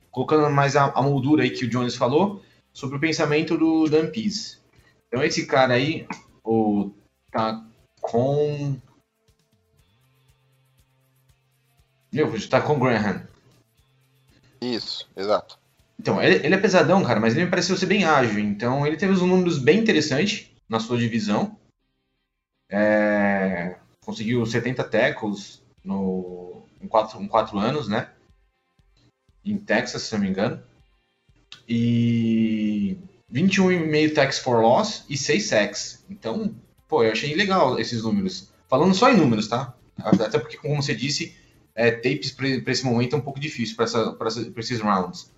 colocando 0.10 0.50
mais 0.50 0.76
a, 0.76 0.86
a, 0.86 1.02
moldura 1.02 1.44
aí 1.44 1.52
que 1.52 1.66
o 1.66 1.70
Jones 1.70 1.96
falou 1.96 2.42
sobre 2.72 2.98
o 2.98 3.00
pensamento 3.00 3.56
do 3.56 3.88
Dan 3.88 4.10
Pease. 4.10 4.58
Então, 5.08 5.24
esse 5.24 5.46
cara 5.46 5.76
aí, 5.76 6.08
o 6.44 6.92
tá 7.32 7.64
com. 8.02 8.76
Meu, 12.12 12.50
tá 12.50 12.62
com 12.62 12.80
Graham. 12.80 13.28
Isso, 14.60 15.08
exato. 15.16 15.63
Então, 16.04 16.22
ele, 16.22 16.46
ele, 16.46 16.54
é 16.54 16.58
pesadão, 16.58 17.02
cara, 17.02 17.18
mas 17.18 17.34
ele 17.34 17.46
me 17.46 17.50
pareceu 17.50 17.78
ser 17.78 17.86
bem 17.86 18.04
ágil. 18.04 18.38
Então, 18.38 18.86
ele 18.86 18.98
teve 18.98 19.14
uns 19.14 19.22
números 19.22 19.58
bem 19.58 19.80
interessantes 19.80 20.52
na 20.68 20.78
sua 20.78 20.98
divisão. 20.98 21.58
É, 22.70 23.78
conseguiu 24.04 24.46
70 24.46 24.84
tackles 24.84 25.64
no, 25.82 26.62
em, 26.82 26.90
quatro, 26.90 27.22
em 27.22 27.28
quatro 27.30 27.58
anos, 27.58 27.88
né? 27.88 28.10
Em 29.46 29.58
Texas, 29.58 30.02
se 30.02 30.14
não 30.14 30.20
me 30.20 30.28
engano. 30.28 30.62
E 31.70 32.98
21,5 33.32 34.14
tax 34.14 34.40
for 34.40 34.62
loss 34.62 35.06
e 35.08 35.18
6 35.18 35.46
sacks. 35.46 36.06
Então, 36.10 36.54
pô, 36.86 37.02
eu 37.02 37.14
achei 37.14 37.34
legal 37.34 37.80
esses 37.80 38.04
números. 38.04 38.52
Falando 38.68 38.94
só 38.94 39.10
em 39.10 39.16
números, 39.16 39.48
tá? 39.48 39.74
Até 39.96 40.38
porque, 40.38 40.58
como 40.58 40.84
você 40.84 40.94
disse, 40.94 41.34
é, 41.74 41.92
tapes 41.92 42.32
para 42.32 42.74
esse 42.74 42.84
momento 42.84 43.16
é 43.16 43.20
um 43.20 43.22
pouco 43.22 43.40
difícil 43.40 43.78
para 43.78 44.60
esses 44.60 44.82
rounds. 44.82 45.32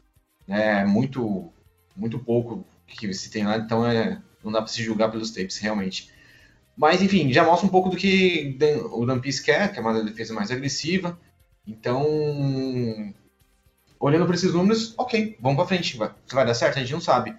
É 0.47 0.85
muito, 0.85 1.51
muito 1.95 2.19
pouco 2.19 2.65
que 2.85 3.11
se 3.13 3.29
tem 3.31 3.45
lá, 3.45 3.57
então 3.57 3.85
é, 3.85 4.21
não 4.43 4.51
dá 4.51 4.61
para 4.61 4.67
se 4.67 4.83
julgar 4.83 5.09
pelos 5.09 5.31
tapes, 5.31 5.57
realmente. 5.57 6.11
Mas, 6.77 7.01
enfim, 7.01 7.31
já 7.31 7.43
mostra 7.43 7.65
um 7.65 7.71
pouco 7.71 7.89
do 7.89 7.97
que 7.97 8.57
o 8.91 9.05
Dampis 9.05 9.39
quer, 9.39 9.71
que 9.71 9.79
é 9.79 9.81
uma 9.81 10.03
defesa 10.03 10.33
mais 10.33 10.51
agressiva. 10.51 11.17
Então, 11.65 12.05
olhando 13.99 14.25
para 14.25 14.35
esses 14.35 14.53
números, 14.53 14.93
ok, 14.97 15.37
vamos 15.39 15.57
para 15.57 15.67
frente. 15.67 15.95
Vai, 15.97 16.11
vai 16.31 16.45
dar 16.45 16.53
certo, 16.53 16.77
a 16.77 16.81
gente 16.81 16.93
não 16.93 17.01
sabe. 17.01 17.35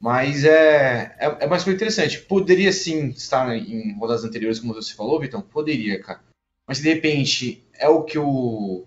Mas 0.00 0.44
é, 0.44 1.14
é, 1.18 1.36
é 1.40 1.46
mais 1.46 1.62
coisa 1.62 1.76
interessante. 1.76 2.20
Poderia 2.22 2.72
sim 2.72 3.08
estar 3.10 3.54
em 3.54 3.96
rodadas 3.98 4.24
anteriores, 4.24 4.58
como 4.58 4.74
você 4.74 4.94
falou, 4.94 5.20
Vitão? 5.20 5.40
Poderia, 5.40 6.02
cara. 6.02 6.20
Mas 6.66 6.80
de 6.80 6.92
repente 6.92 7.64
é 7.74 7.88
o 7.88 8.02
que 8.02 8.18
o 8.18 8.84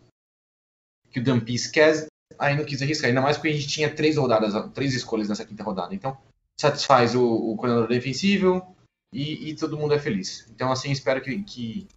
que 1.12 1.20
o 1.20 1.24
Dampis 1.24 1.68
quer, 1.68 2.08
aí 2.40 2.56
não 2.56 2.66
quis 2.66 2.82
arriscar. 2.82 3.10
Ainda 3.10 3.22
mais 3.22 3.38
porque 3.38 3.50
a 3.50 3.54
gente 3.54 3.68
tinha 3.68 3.94
três 3.94 4.18
rodadas, 4.18 4.54
três 4.74 4.94
escolhas 4.94 5.30
nessa 5.30 5.46
quinta 5.46 5.64
rodada. 5.64 5.94
Então, 5.94 6.18
satisfaz 6.60 7.16
o, 7.16 7.24
o 7.24 7.56
coordenador 7.56 7.88
defensivo 7.88 8.76
e, 9.12 9.50
e, 9.50 9.56
todo 9.56 9.78
mundo 9.78 9.94
é 9.94 10.00
feliz. 10.00 10.48
Então, 10.50 10.72
assim, 10.72 10.92
espero 10.92 11.22
que, 11.22 11.44
que, 11.44 11.88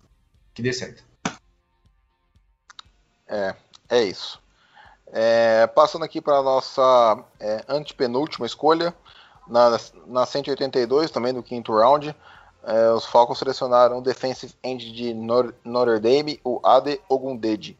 que 0.54 0.62
dê 0.62 0.72
certo. 0.72 1.04
É, 3.26 3.54
é 3.88 4.02
isso. 4.04 4.40
É, 5.12 5.66
passando 5.68 6.04
aqui 6.04 6.20
para 6.20 6.36
a 6.36 6.42
nossa 6.42 7.24
é, 7.40 7.64
antepenúltima 7.68 8.46
escolha, 8.46 8.94
na, 9.46 9.78
na 10.06 10.26
182, 10.26 11.10
também 11.10 11.32
do 11.32 11.42
quinto 11.42 11.72
round, 11.72 12.14
é, 12.64 12.90
os 12.90 13.06
Falcons 13.06 13.38
selecionaram 13.38 13.98
o 13.98 14.02
defensive 14.02 14.52
end 14.62 14.92
de 14.92 15.14
Notre 15.14 16.00
Dame, 16.00 16.40
o 16.42 16.60
Ade 16.64 17.00
Ogundede. 17.08 17.78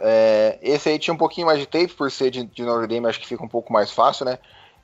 É, 0.00 0.58
esse 0.62 0.88
aí 0.88 0.98
tinha 0.98 1.14
um 1.14 1.18
pouquinho 1.18 1.46
mais 1.46 1.58
de 1.58 1.66
tape, 1.66 1.94
por 1.94 2.10
ser 2.10 2.30
de, 2.30 2.44
de 2.44 2.62
Notre 2.62 2.86
Dame, 2.86 3.06
acho 3.06 3.20
que 3.20 3.26
fica 3.26 3.44
um 3.44 3.48
pouco 3.48 3.72
mais 3.72 3.90
fácil, 3.90 4.24
né? 4.24 4.38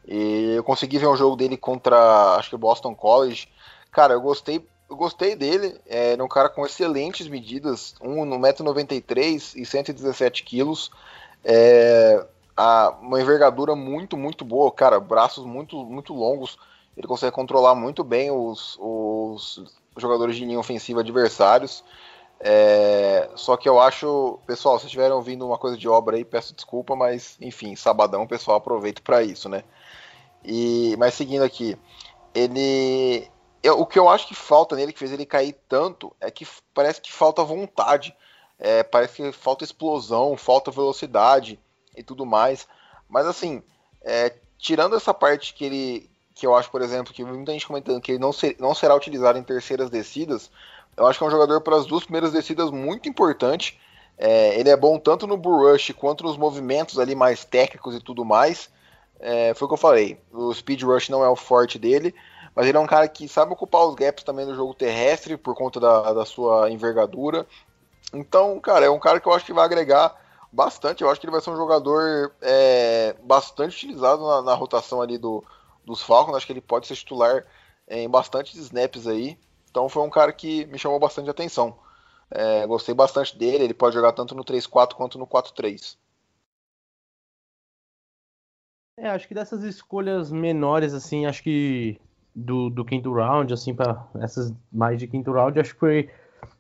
E 0.07 0.55
eu 0.57 0.65
consegui 0.65 0.99
ver 0.99 1.07
um 1.07 1.17
jogo 1.17 1.37
dele 1.37 1.57
contra, 1.57 2.37
acho 2.37 2.51
que 2.51 2.57
Boston 2.57 2.95
College. 2.95 3.49
Cara, 3.91 4.15
eu 4.15 4.21
gostei, 4.21 4.67
eu 4.89 4.97
gostei 4.97 5.35
dele. 5.35 5.81
É 5.87 6.17
um 6.23 6.29
cara 6.29 6.49
com 6.49 6.67
excelentes 6.67 7.27
medidas, 7.27 7.95
um 8.03 8.25
no 8.25 8.39
1,93m 8.39 9.57
e 9.57 9.65
117 9.65 10.43
quilos. 10.43 10.91
É, 11.43 12.27
a, 12.57 12.95
uma 13.01 13.21
envergadura 13.21 13.75
muito, 13.75 14.17
muito 14.17 14.45
boa, 14.45 14.71
cara, 14.71 15.01
braços 15.01 15.45
muito, 15.45 15.85
muito 15.85 16.12
longos. 16.12 16.59
Ele 16.97 17.07
consegue 17.07 17.35
controlar 17.35 17.75
muito 17.75 18.05
bem 18.05 18.31
os, 18.31 18.79
os 18.81 19.65
jogadores 19.97 20.37
de 20.37 20.45
linha 20.45 20.59
ofensiva 20.59 21.01
adversários. 21.01 21.83
É, 22.41 23.30
só 23.37 23.57
que 23.57 23.68
eu 23.68 23.80
acho, 23.80 24.39
pessoal, 24.47 24.78
se 24.78 24.87
estiverem 24.87 25.12
ouvindo 25.12 25.47
uma 25.47 25.57
coisa 25.57 25.76
de 25.76 25.89
obra 25.89 26.16
aí, 26.16 26.24
peço 26.24 26.55
desculpa, 26.55 26.95
mas 26.95 27.37
enfim, 27.41 27.74
sabadão, 27.74 28.26
pessoal, 28.26 28.59
aproveito 28.59 29.03
para 29.03 29.22
isso, 29.22 29.49
né? 29.49 29.64
E, 30.45 30.95
mas 30.99 31.14
seguindo 31.14 31.43
aqui, 31.43 31.76
ele. 32.35 33.30
Eu, 33.62 33.80
o 33.80 33.87
que 33.87 33.99
eu 33.99 34.11
acho 34.11 34.28
que 34.28 34.35
falta 34.35 34.76
nele, 34.76 34.93
que 34.93 34.99
fez 34.99 35.11
ele 35.11 35.24
cair 35.24 35.57
tanto, 35.68 36.14
é 36.20 36.30
que 36.30 36.47
parece 36.74 37.01
que 37.01 37.12
falta 37.12 37.43
vontade. 37.43 38.14
É, 38.59 38.82
parece 38.82 39.16
que 39.16 39.32
falta 39.32 39.64
explosão, 39.64 40.37
falta 40.37 40.70
velocidade 40.70 41.59
e 41.97 42.03
tudo 42.03 42.26
mais. 42.26 42.68
Mas 43.09 43.26
assim, 43.26 43.62
é, 44.03 44.35
tirando 44.59 44.97
essa 44.97 45.14
parte 45.14 45.55
que 45.55 45.64
ele. 45.64 46.11
Que 46.35 46.47
eu 46.47 46.55
acho, 46.55 46.70
por 46.70 46.82
exemplo, 46.82 47.14
que 47.14 47.24
muita 47.24 47.53
gente 47.53 47.66
comentando 47.66 48.01
que 48.01 48.12
ele 48.12 48.18
não, 48.18 48.32
ser, 48.32 48.57
não 48.59 48.74
será 48.74 48.95
utilizado 48.95 49.39
em 49.39 49.43
terceiras 49.43 49.89
descidas. 49.89 50.51
Eu 50.97 51.07
acho 51.07 51.18
que 51.18 51.24
é 51.24 51.28
um 51.28 51.30
jogador 51.30 51.61
para 51.61 51.76
as 51.76 51.86
duas 51.86 52.05
primeiras 52.05 52.32
descidas 52.32 52.70
muito 52.70 53.09
importante. 53.09 53.78
É, 54.16 54.59
ele 54.59 54.68
é 54.68 54.76
bom 54.76 54.99
tanto 54.99 55.26
no 55.26 55.36
bull 55.36 55.70
rush 55.70 55.92
quanto 55.97 56.24
nos 56.24 56.36
movimentos 56.36 56.99
ali 56.99 57.14
mais 57.14 57.45
técnicos 57.45 57.95
e 57.95 58.01
tudo 58.01 58.24
mais. 58.24 58.70
É, 59.18 59.55
foi 59.55 59.66
o 59.66 59.68
que 59.68 59.74
eu 59.74 59.78
falei. 59.78 60.20
O 60.32 60.53
speed 60.53 60.82
rush 60.82 61.09
não 61.09 61.24
é 61.24 61.28
o 61.28 61.36
forte 61.36 61.78
dele, 61.78 62.14
mas 62.55 62.66
ele 62.66 62.76
é 62.76 62.80
um 62.80 62.86
cara 62.86 63.09
que 63.09 63.26
sabe 63.26 63.53
ocupar 63.53 63.86
os 63.86 63.95
gaps 63.95 64.22
também 64.22 64.47
no 64.47 64.55
jogo 64.55 64.74
terrestre 64.74 65.36
por 65.36 65.55
conta 65.55 65.80
da, 65.80 66.12
da 66.12 66.24
sua 66.24 66.70
envergadura. 66.70 67.47
Então, 68.12 68.61
cara, 68.61 68.86
é 68.86 68.90
um 68.90 68.99
cara 68.99 69.18
que 69.18 69.26
eu 69.26 69.32
acho 69.32 69.45
que 69.45 69.53
vai 69.53 69.64
agregar 69.64 70.14
bastante. 70.53 71.03
Eu 71.03 71.11
acho 71.11 71.20
que 71.20 71.26
ele 71.26 71.32
vai 71.32 71.40
ser 71.40 71.51
um 71.51 71.57
jogador 71.57 72.32
é, 72.40 73.16
bastante 73.24 73.76
utilizado 73.76 74.24
na, 74.24 74.42
na, 74.42 74.55
rotação 74.55 75.03
ali 75.03 75.18
do, 75.18 75.42
dos 75.84 76.01
Falcons. 76.01 76.36
Acho 76.36 76.47
que 76.47 76.53
ele 76.53 76.61
pode 76.61 76.86
ser 76.86 76.95
titular 76.95 77.45
em 77.88 78.09
bastante 78.09 78.57
snaps 78.59 79.07
aí. 79.07 79.36
Então 79.75 79.89
foi 79.89 80.05
um 80.05 80.09
cara 80.09 80.33
que 80.33 80.66
me 80.66 80.79
chamou 80.79 81.01
bastante 81.01 81.29
atenção. 81.29 81.77
É, 82.31 82.64
gostei 82.64 82.95
bastante 82.95 83.37
dele. 83.37 83.64
Ele 83.64 83.75
pode 83.75 83.97
jogar 83.97 84.12
tanto 84.12 84.33
no 84.33 84.45
3-4 84.45 84.95
quanto 84.95 85.18
no 85.18 85.27
4-3. 85.27 85.99
É, 88.97 89.09
acho 89.09 89.27
que 89.27 89.35
dessas 89.35 89.64
escolhas 89.64 90.31
menores, 90.31 90.95
assim, 90.95 91.27
acho 91.27 91.43
que 91.43 92.01
do, 92.33 92.70
do 92.70 92.85
quinto 92.85 93.12
round, 93.12 93.53
assim, 93.53 93.75
para 93.75 94.07
essas 94.20 94.55
mais 94.70 94.97
de 94.97 95.09
quinto 95.09 95.33
round, 95.33 95.59
acho 95.59 95.75
que 95.75 95.81
foi 95.81 96.09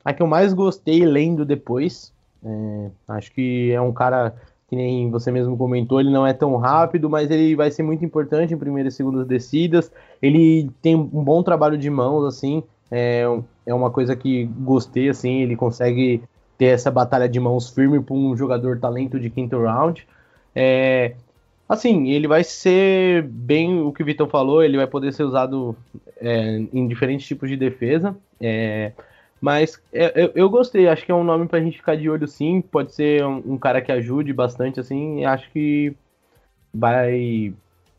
a 0.04 0.12
que 0.12 0.20
eu 0.20 0.26
mais 0.26 0.52
gostei 0.52 1.04
lendo 1.06 1.44
depois. 1.44 2.12
É, 2.44 2.90
acho 3.06 3.30
que 3.30 3.70
é 3.70 3.80
um 3.80 3.92
cara 3.92 4.34
que 4.66 4.74
nem 4.74 5.08
você 5.08 5.30
mesmo 5.30 5.56
comentou, 5.56 6.00
ele 6.00 6.10
não 6.10 6.26
é 6.26 6.32
tão 6.32 6.56
rápido, 6.56 7.08
mas 7.08 7.30
ele 7.30 7.54
vai 7.54 7.70
ser 7.70 7.84
muito 7.84 8.04
importante 8.04 8.52
em 8.52 8.58
primeiras 8.58 8.94
e 8.94 8.96
segundas 8.96 9.24
descidas. 9.24 9.92
Ele 10.20 10.68
tem 10.82 10.96
um 10.96 11.22
bom 11.22 11.44
trabalho 11.44 11.78
de 11.78 11.88
mãos, 11.88 12.24
assim, 12.24 12.64
é, 12.90 13.24
é 13.66 13.74
uma 13.74 13.90
coisa 13.90 14.14
que 14.14 14.44
gostei, 14.44 15.08
assim, 15.08 15.42
ele 15.42 15.56
consegue 15.56 16.22
ter 16.56 16.66
essa 16.66 16.90
batalha 16.90 17.28
de 17.28 17.40
mãos 17.40 17.70
firme 17.70 18.00
para 18.00 18.14
um 18.14 18.36
jogador 18.36 18.78
talento 18.78 19.18
de 19.18 19.30
quinto 19.30 19.60
round. 19.60 20.06
É, 20.54 21.14
assim, 21.68 22.10
ele 22.10 22.28
vai 22.28 22.44
ser 22.44 23.22
bem 23.22 23.80
o 23.80 23.92
que 23.92 24.02
o 24.02 24.06
Vitão 24.06 24.28
falou, 24.28 24.62
ele 24.62 24.76
vai 24.76 24.86
poder 24.86 25.12
ser 25.12 25.24
usado 25.24 25.76
é, 26.18 26.62
em 26.72 26.86
diferentes 26.86 27.26
tipos 27.26 27.48
de 27.48 27.56
defesa. 27.56 28.16
É, 28.40 28.92
mas 29.40 29.80
é, 29.92 30.24
eu, 30.24 30.32
eu, 30.34 30.50
gostei, 30.50 30.88
acho 30.88 31.04
que 31.04 31.12
é 31.12 31.14
um 31.14 31.24
nome 31.24 31.46
pra 31.46 31.60
gente 31.60 31.76
ficar 31.76 31.96
de 31.96 32.08
olho 32.08 32.26
sim. 32.26 32.62
Pode 32.62 32.94
ser 32.94 33.24
um, 33.24 33.42
um 33.54 33.58
cara 33.58 33.82
que 33.82 33.92
ajude 33.92 34.32
bastante, 34.32 34.80
assim. 34.80 35.24
Acho 35.24 35.50
que 35.50 35.94
vai. 36.72 37.52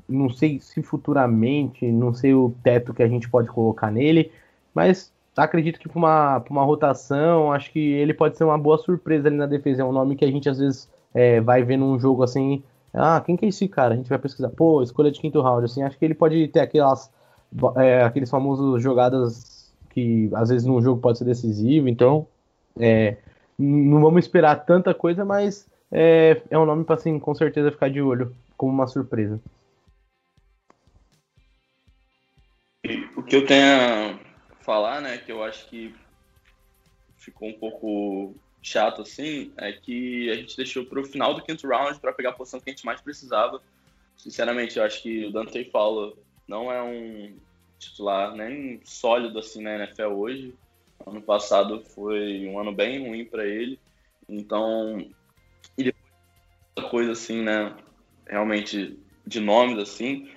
Não 0.08 0.30
sei 0.30 0.60
se 0.60 0.82
futuramente, 0.82 1.86
não 1.86 2.14
sei 2.14 2.34
o 2.34 2.56
teto 2.64 2.94
que 2.94 3.04
a 3.04 3.08
gente 3.08 3.30
pode 3.30 3.48
colocar 3.48 3.92
nele, 3.92 4.32
mas 4.76 5.12
acredito 5.36 5.80
que 5.80 5.90
para 5.90 5.98
uma, 5.98 6.44
uma 6.50 6.64
rotação, 6.64 7.52
acho 7.52 7.72
que 7.72 7.80
ele 7.80 8.14
pode 8.14 8.38
ser 8.38 8.44
uma 8.44 8.58
boa 8.58 8.78
surpresa 8.78 9.28
ali 9.28 9.38
na 9.38 9.46
defesa. 9.46 9.82
É 9.82 9.86
um 9.86 9.92
nome 9.92 10.16
que 10.16 10.26
a 10.26 10.32
gente 10.32 10.50
às 10.50 10.60
vezes 10.60 10.90
é, 11.14 11.40
vai 11.42 11.64
ver 11.64 11.78
num 11.78 11.98
jogo 11.98 12.24
assim. 12.24 12.62
Ah, 12.94 13.22
quem 13.26 13.36
que 13.36 13.46
é 13.46 13.50
esse 13.50 13.68
cara? 13.68 13.94
A 13.94 13.98
gente 13.98 14.10
vai 14.10 14.20
pesquisar. 14.20 14.50
Pô, 14.50 14.84
escolha 14.84 15.12
de 15.12 15.20
quinto 15.20 15.42
round. 15.42 15.66
Assim, 15.66 15.82
acho 15.82 15.98
que 15.98 16.06
ele 16.06 16.14
pode 16.14 16.48
ter 16.50 16.60
aquelas, 16.60 17.12
é, 17.78 18.04
aqueles 18.04 18.30
famosos 18.30 18.82
jogadas 18.84 19.74
que 19.90 20.30
às 20.34 20.50
vezes 20.50 20.68
num 20.68 20.82
jogo 20.82 21.00
pode 21.00 21.18
ser 21.18 21.24
decisivo, 21.24 21.88
então 21.88 22.28
é, 22.78 23.16
não 23.58 24.02
vamos 24.02 24.26
esperar 24.26 24.66
tanta 24.66 24.94
coisa, 24.94 25.24
mas 25.24 25.66
é, 25.90 26.42
é 26.50 26.60
um 26.60 26.66
nome 26.66 26.84
para 26.84 26.96
assim, 26.96 27.18
com 27.18 27.34
certeza 27.34 27.72
ficar 27.72 27.90
de 27.90 28.02
olho 28.02 28.36
como 28.58 28.74
uma 28.74 28.88
surpresa. 28.88 29.40
O 33.16 33.24
que 33.24 33.38
eu 33.38 33.46
tenho 33.46 34.20
falar, 34.66 35.00
né, 35.02 35.18
que 35.20 35.32
eu 35.32 35.44
acho 35.44 35.68
que 35.68 35.96
ficou 37.18 37.48
um 37.48 37.60
pouco 37.60 38.36
chato 38.62 39.04
assim, 39.04 39.54
é 39.58 39.72
que 39.72 40.30
a 40.32 40.36
gente 40.36 40.58
deixou 40.58 40.84
para 40.86 41.00
o 41.00 41.06
final 41.06 41.36
do 41.36 41.44
quinto 41.44 41.68
round 41.68 42.00
para 42.00 42.12
pegar 42.12 42.32
a 42.32 42.34
posição 42.34 42.60
que 42.60 42.70
a 42.70 42.74
gente 42.74 42.86
mais 42.86 43.00
precisava. 43.00 43.62
Sinceramente, 44.18 44.78
eu 44.78 44.84
acho 44.84 45.04
que 45.04 45.26
o 45.26 45.32
Dante 45.32 45.64
Fowler 45.72 46.16
não 46.48 46.72
é 46.72 46.82
um 46.82 47.38
titular 47.78 48.36
nem 48.36 48.82
sólido 48.84 49.38
assim 49.38 49.62
na 49.62 49.76
NFL 49.76 50.14
hoje. 50.14 50.56
Ano 51.06 51.22
passado 51.22 51.84
foi 51.84 52.48
um 52.48 52.60
ano 52.60 52.74
bem 52.74 53.08
ruim 53.08 53.26
para 53.26 53.46
ele. 53.46 53.80
Então, 54.28 55.08
e 55.78 55.84
depois 55.84 56.90
coisa 56.90 57.12
assim, 57.12 57.44
né, 57.44 57.76
realmente 58.28 59.00
de 59.26 59.40
nomes 59.40 59.78
assim, 59.78 60.30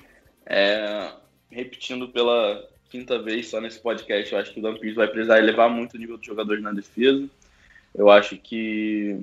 é, 0.45 1.13
repetindo 1.51 2.09
pela 2.09 2.69
quinta 2.89 3.19
vez 3.19 3.49
só 3.49 3.61
nesse 3.61 3.81
podcast, 3.81 4.33
eu 4.33 4.39
acho 4.39 4.53
que 4.53 4.61
o 4.61 4.63
Dampis 4.63 4.95
vai 4.95 5.09
precisar 5.09 5.39
elevar 5.39 5.71
muito 5.71 5.95
o 5.95 5.99
nível 5.99 6.17
dos 6.17 6.27
jogadores 6.27 6.63
na 6.63 6.73
defesa. 6.73 7.29
Eu 7.95 8.11
acho 8.11 8.37
que 8.37 9.21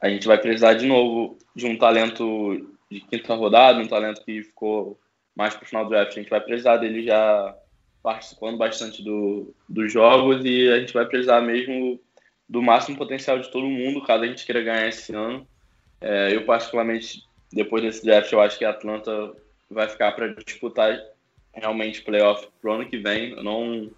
a 0.00 0.08
gente 0.08 0.26
vai 0.26 0.38
precisar 0.38 0.74
de 0.74 0.86
novo 0.86 1.38
de 1.54 1.66
um 1.66 1.76
talento 1.76 2.66
de 2.90 3.00
quinta 3.00 3.34
rodada, 3.34 3.78
um 3.78 3.88
talento 3.88 4.24
que 4.24 4.42
ficou 4.42 4.98
mais 5.34 5.54
para 5.54 5.64
o 5.64 5.68
final 5.68 5.84
do 5.84 5.90
draft. 5.90 6.12
A 6.12 6.20
gente 6.20 6.30
vai 6.30 6.40
precisar 6.40 6.78
dele 6.78 7.04
já 7.04 7.56
participando 8.02 8.58
bastante 8.58 9.02
do, 9.02 9.54
dos 9.68 9.92
jogos 9.92 10.44
e 10.44 10.68
a 10.68 10.80
gente 10.80 10.92
vai 10.92 11.06
precisar 11.06 11.40
mesmo 11.40 12.00
do 12.48 12.60
máximo 12.60 12.98
potencial 12.98 13.38
de 13.38 13.50
todo 13.50 13.66
mundo, 13.66 14.02
caso 14.02 14.24
a 14.24 14.26
gente 14.26 14.44
queira 14.44 14.62
ganhar 14.62 14.88
esse 14.88 15.14
ano. 15.14 15.46
É, 16.00 16.34
eu, 16.34 16.44
particularmente, 16.44 17.22
depois 17.52 17.82
desse 17.82 18.04
draft, 18.04 18.30
eu 18.32 18.40
acho 18.40 18.58
que 18.58 18.64
a 18.64 18.70
Atlanta 18.70 19.32
vai 19.70 19.88
ficar 19.88 20.12
para 20.12 20.34
disputar 20.34 21.00
realmente 21.54 22.02
playoff 22.02 22.46
pro 22.60 22.72
ano 22.72 22.86
que 22.86 22.98
vem. 22.98 23.30
Eu 23.30 23.42
não, 23.42 23.90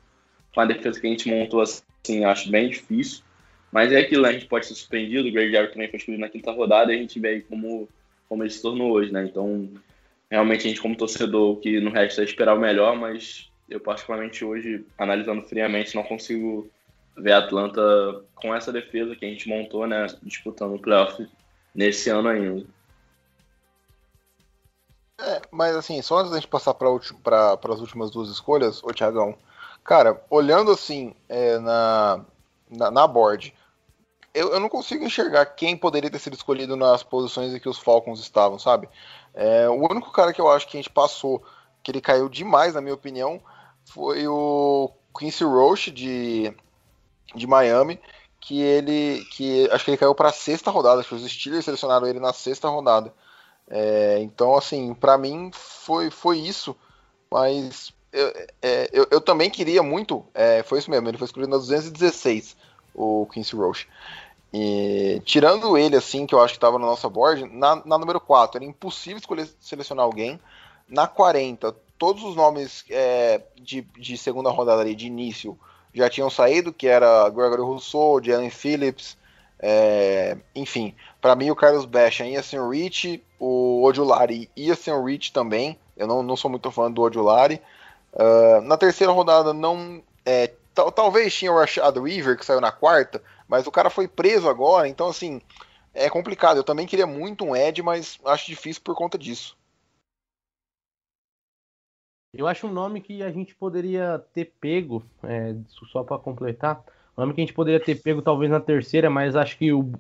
com 0.55 0.61
a 0.61 0.67
defesa 0.67 1.01
que 1.01 1.07
a 1.07 1.11
gente 1.11 1.29
montou 1.29 1.61
assim, 1.61 2.25
acho 2.25 2.51
bem 2.51 2.69
difícil. 2.69 3.23
Mas 3.71 3.93
é 3.93 3.99
aquilo, 3.99 4.23
né? 4.23 4.29
a 4.29 4.33
gente 4.33 4.47
pode 4.47 4.67
ser 4.67 4.75
surpreendido. 4.75 5.29
O 5.29 5.51
Jarrett 5.51 5.73
também 5.73 5.89
foi 5.89 5.99
escolhido 5.99 6.21
na 6.21 6.29
quinta 6.29 6.53
rodada 6.53 6.93
e 6.93 6.97
a 6.97 6.99
gente 6.99 7.19
vê 7.19 7.29
aí 7.29 7.43
como, 7.43 7.89
como 8.29 8.43
ele 8.43 8.51
se 8.51 8.63
tornou 8.63 8.93
hoje, 8.93 9.13
né? 9.13 9.25
Então, 9.25 9.69
realmente 10.31 10.67
a 10.67 10.69
gente 10.69 10.81
como 10.81 10.97
torcedor 10.97 11.57
que 11.57 11.81
não 11.81 11.91
resta 11.91 12.23
é 12.23 12.25
esperar 12.25 12.57
o 12.57 12.61
melhor, 12.61 12.97
mas 12.97 13.51
eu 13.69 13.81
particularmente 13.81 14.45
hoje, 14.45 14.85
analisando 14.97 15.43
friamente, 15.43 15.95
não 15.95 16.03
consigo 16.03 16.71
ver 17.17 17.33
a 17.33 17.39
Atlanta 17.39 17.81
com 18.35 18.55
essa 18.55 18.73
defesa 18.73 19.17
que 19.17 19.25
a 19.25 19.29
gente 19.29 19.49
montou, 19.49 19.87
né, 19.87 20.07
disputando 20.23 20.75
o 20.75 20.79
playoff 20.79 21.27
nesse 21.75 22.11
ano 22.11 22.29
ainda. 22.29 22.65
É, 25.19 25.43
mas 25.51 25.77
assim, 25.77 26.03
só 26.03 26.19
antes 26.19 26.31
da 26.31 26.39
gente 26.39 26.49
passar 26.49 26.75
para 26.75 26.93
as 26.93 27.81
últimas 27.81 28.11
duas 28.11 28.29
escolhas, 28.29 28.83
ô 28.83 28.93
Tiagão, 28.93 29.37
cara, 29.85 30.23
olhando 30.29 30.73
assim 30.73 31.15
é, 31.29 31.59
na, 31.59 32.25
na, 32.69 32.91
na 32.91 33.07
board, 33.07 33.55
eu, 34.35 34.53
eu 34.53 34.61
não 34.61 34.69
consigo 34.69 35.05
enxergar 35.05 35.47
quem 35.47 35.77
poderia 35.77 36.11
ter 36.11 36.19
sido 36.19 36.35
escolhido 36.35 36.77
nas 36.77 37.03
posições 37.05 37.55
em 37.55 37.61
que 37.61 37.69
os 37.69 37.79
Falcons 37.79 38.19
estavam, 38.21 38.59
sabe? 38.59 38.89
É, 39.33 39.69
o 39.69 39.75
único 39.75 40.11
cara 40.11 40.33
que 40.33 40.41
eu 40.41 40.51
acho 40.51 40.67
que 40.67 40.77
a 40.77 40.81
gente 40.81 40.91
passou, 40.91 41.43
que 41.83 41.93
ele 41.93 42.01
caiu 42.01 42.29
demais, 42.29 42.75
na 42.75 42.81
minha 42.81 42.95
opinião, 42.95 43.41
foi 43.85 44.27
o 44.27 44.91
Quincy 45.17 45.45
Roche 45.45 45.93
de, 45.93 46.53
de 47.35 47.47
Miami, 47.47 48.01
que 48.41 48.61
ele, 48.61 49.25
que 49.31 49.69
acho 49.71 49.85
que 49.85 49.93
ele 49.93 49.99
caiu 49.99 50.15
para 50.15 50.31
a 50.31 50.33
sexta 50.33 50.71
rodada, 50.71 51.01
acho 51.01 51.11
que 51.11 51.15
os 51.15 51.31
Steelers 51.31 51.65
selecionaram 51.65 52.07
ele 52.07 52.19
na 52.19 52.33
sexta 52.33 52.69
rodada. 52.69 53.15
É, 53.69 54.19
então, 54.21 54.57
assim, 54.57 54.93
para 54.95 55.17
mim 55.17 55.51
foi, 55.53 56.11
foi 56.11 56.39
isso, 56.39 56.77
mas 57.31 57.93
eu, 58.13 58.33
é, 58.63 58.91
eu, 58.93 59.07
eu, 59.11 59.21
também 59.21 59.51
queria 59.51 59.83
muito, 59.83 60.25
é, 60.35 60.63
foi 60.63 60.79
isso 60.79 60.91
mesmo, 60.91 61.09
ele 61.09 61.19
foi 61.19 61.25
escolhido 61.25 61.51
na 61.51 61.57
216, 61.57 62.57
o 62.95 63.27
Quincy 63.27 63.57
Roche. 63.57 63.89
E, 64.53 65.21
tirando 65.25 65.77
ele, 65.77 65.97
assim, 65.97 66.27
que 66.27 66.35
eu 66.35 66.41
acho 66.41 66.55
que 66.55 66.59
estava 66.59 66.79
na 66.79 66.87
nossa 66.87 67.09
board, 67.09 67.45
na, 67.47 67.83
na, 67.85 67.99
número 67.99 68.21
4, 68.21 68.59
era 68.59 68.65
impossível 68.65 69.19
escolher 69.19 69.49
selecionar 69.59 70.05
alguém. 70.05 70.39
Na 70.89 71.09
40, 71.09 71.75
todos 71.99 72.23
os 72.23 72.37
nomes 72.37 72.85
é, 72.89 73.41
de, 73.61 73.81
de, 73.81 74.17
segunda 74.17 74.51
rodada 74.51 74.83
ali, 74.83 74.95
de 74.95 75.09
início, 75.09 75.59
já 75.93 76.09
tinham 76.09 76.31
saído, 76.31 76.73
que 76.73 76.87
era 76.87 77.29
Gregory 77.31 77.63
Rousseau, 77.63 78.23
Jalen 78.23 78.51
Phillips, 78.51 79.17
é, 79.59 80.37
enfim. 80.55 80.95
Para 81.21 81.37
mim, 81.37 81.51
o 81.51 81.57
Carlos 81.57 81.85
Basham 81.85 82.27
ia 82.27 82.43
ser 82.43 82.61
um 82.61 82.69
Rich, 82.69 83.23
o 83.39 83.83
Odulari 83.83 84.51
ia 84.57 84.75
ser 84.75 84.93
um 84.93 85.05
Rich 85.05 85.33
também. 85.33 85.79
Eu 85.97 86.07
não, 86.07 86.23
não 86.23 86.37
sou 86.37 86.51
muito 86.51 86.71
fã 86.71 86.91
do 86.91 87.03
Odulari. 87.03 87.61
Uh, 88.13 88.61
na 88.63 88.77
terceira 88.77 89.13
rodada, 89.13 89.53
não. 89.53 90.03
É, 90.25 90.53
talvez 90.95 91.35
tinha 91.35 91.53
o 91.53 91.59
Rashad 91.59 91.97
Weaver, 91.97 92.37
que 92.37 92.45
saiu 92.45 92.61
na 92.61 92.73
quarta, 92.73 93.23
mas 93.49 93.67
o 93.67 93.71
cara 93.71 93.91
foi 93.91 94.09
preso 94.09 94.49
agora, 94.49 94.89
então 94.89 95.09
assim, 95.09 95.41
é 95.93 96.09
complicado. 96.11 96.57
Eu 96.57 96.65
também 96.65 96.87
queria 96.87 97.07
muito 97.07 97.45
um 97.45 97.55
Ed, 97.55 97.83
mas 97.83 98.19
acho 98.25 98.47
difícil 98.47 98.83
por 98.83 98.95
conta 98.95 99.19
disso. 99.19 99.57
Eu 102.33 102.49
acho 102.49 102.67
um 102.67 102.73
nome 102.73 103.01
que 103.01 103.23
a 103.23 103.31
gente 103.31 103.55
poderia 103.55 104.19
ter 104.33 104.53
pego, 104.61 105.05
é, 105.23 105.55
só 105.93 106.03
para 106.03 106.19
completar, 106.19 106.83
um 107.17 107.21
nome 107.21 107.35
que 107.35 107.41
a 107.41 107.45
gente 107.45 107.55
poderia 107.55 107.81
ter 107.81 107.97
pego 107.97 108.23
talvez 108.23 108.51
na 108.51 108.61
terceira, 108.61 109.09
mas 109.09 109.37
acho 109.37 109.57
que 109.57 109.73
o, 109.73 109.93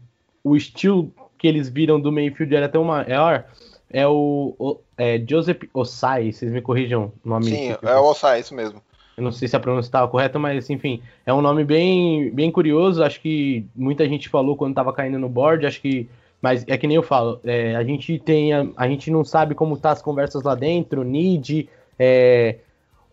o 0.43 0.57
estilo 0.57 1.13
que 1.39 1.47
eles 1.47 1.69
viram 1.69 2.01
do 2.01 2.13
Mayfield 2.13 2.55
era 2.55 2.67
até 2.67 2.79
maior. 2.79 3.45
É 3.91 4.07
o, 4.07 4.55
o 4.59 4.79
é, 4.99 5.23
Joseph 5.29 5.63
Osai, 5.73 6.33
vocês 6.33 6.51
me 6.51 6.61
corrijam 6.61 7.13
o 7.25 7.29
nome. 7.29 7.47
Sim, 7.47 7.77
é 7.81 7.97
o 7.97 8.05
Osai, 8.05 8.41
isso 8.41 8.55
mesmo. 8.55 8.83
Eu 9.17 9.23
não 9.23 9.31
sei 9.31 9.47
se 9.47 9.55
a 9.55 9.61
pronúncia 9.61 9.89
estava 9.89 10.09
correta, 10.09 10.39
mas 10.39 10.69
enfim, 10.69 11.01
é 11.25 11.33
um 11.33 11.41
nome 11.41 11.65
bem, 11.65 12.31
bem 12.31 12.51
curioso. 12.51 13.03
Acho 13.03 13.21
que 13.21 13.65
muita 13.75 14.09
gente 14.09 14.29
falou 14.29 14.57
quando 14.57 14.73
estava 14.73 14.93
caindo 14.93 15.19
no 15.19 15.29
board. 15.29 15.65
Acho 15.65 15.81
que, 15.81 16.09
mas 16.43 16.65
é 16.67 16.77
que 16.77 16.87
nem 16.87 16.97
eu 16.97 17.03
falo, 17.03 17.41
é, 17.45 17.77
a 17.77 17.85
gente 17.85 18.19
tem, 18.19 18.53
a, 18.53 18.67
a, 18.77 18.89
gente 18.89 19.11
não 19.11 19.25
sabe 19.25 19.55
como 19.55 19.77
tá 19.77 19.93
as 19.93 20.03
conversas 20.03 20.43
lá 20.43 20.55
dentro, 20.55 21.05
need, 21.05 21.69
é, 21.97 22.57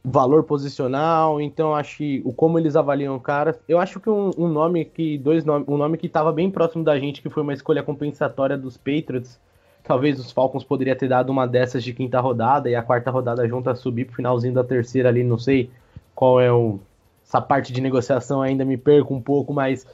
valor 0.03 0.43
posicional. 0.43 1.39
Então 1.39 1.75
acho 1.75 1.97
que 1.97 2.21
o 2.25 2.33
como 2.33 2.57
eles 2.57 2.75
avaliam 2.75 3.15
o 3.15 3.19
cara. 3.19 3.59
Eu 3.67 3.79
acho 3.79 3.99
que 3.99 4.09
um, 4.09 4.31
um 4.37 4.47
nome 4.47 4.85
que 4.85 5.17
dois 5.17 5.45
nomes, 5.45 5.67
um 5.67 5.77
nome 5.77 5.97
que 5.97 6.07
estava 6.07 6.31
bem 6.31 6.49
próximo 6.49 6.83
da 6.83 6.99
gente, 6.99 7.21
que 7.21 7.29
foi 7.29 7.43
uma 7.43 7.53
escolha 7.53 7.83
compensatória 7.83 8.57
dos 8.57 8.77
Patriots. 8.77 9.39
Talvez 9.83 10.19
os 10.19 10.31
Falcons 10.31 10.63
poderia 10.63 10.95
ter 10.95 11.07
dado 11.07 11.31
uma 11.31 11.47
dessas 11.47 11.83
de 11.83 11.93
quinta 11.93 12.19
rodada 12.19 12.69
e 12.69 12.75
a 12.75 12.83
quarta 12.83 13.09
rodada 13.09 13.47
junto 13.47 13.69
a 13.69 13.75
subir 13.75 14.05
pro 14.05 14.15
finalzinho 14.15 14.53
da 14.53 14.63
terceira 14.63 15.09
ali, 15.09 15.23
não 15.23 15.37
sei 15.37 15.69
qual 16.13 16.39
é 16.39 16.51
o. 16.51 16.79
Essa 17.25 17.41
parte 17.41 17.71
de 17.71 17.79
negociação 17.79 18.41
ainda 18.41 18.65
me 18.65 18.75
perco 18.75 19.13
um 19.13 19.21
pouco, 19.21 19.53
mas 19.53 19.87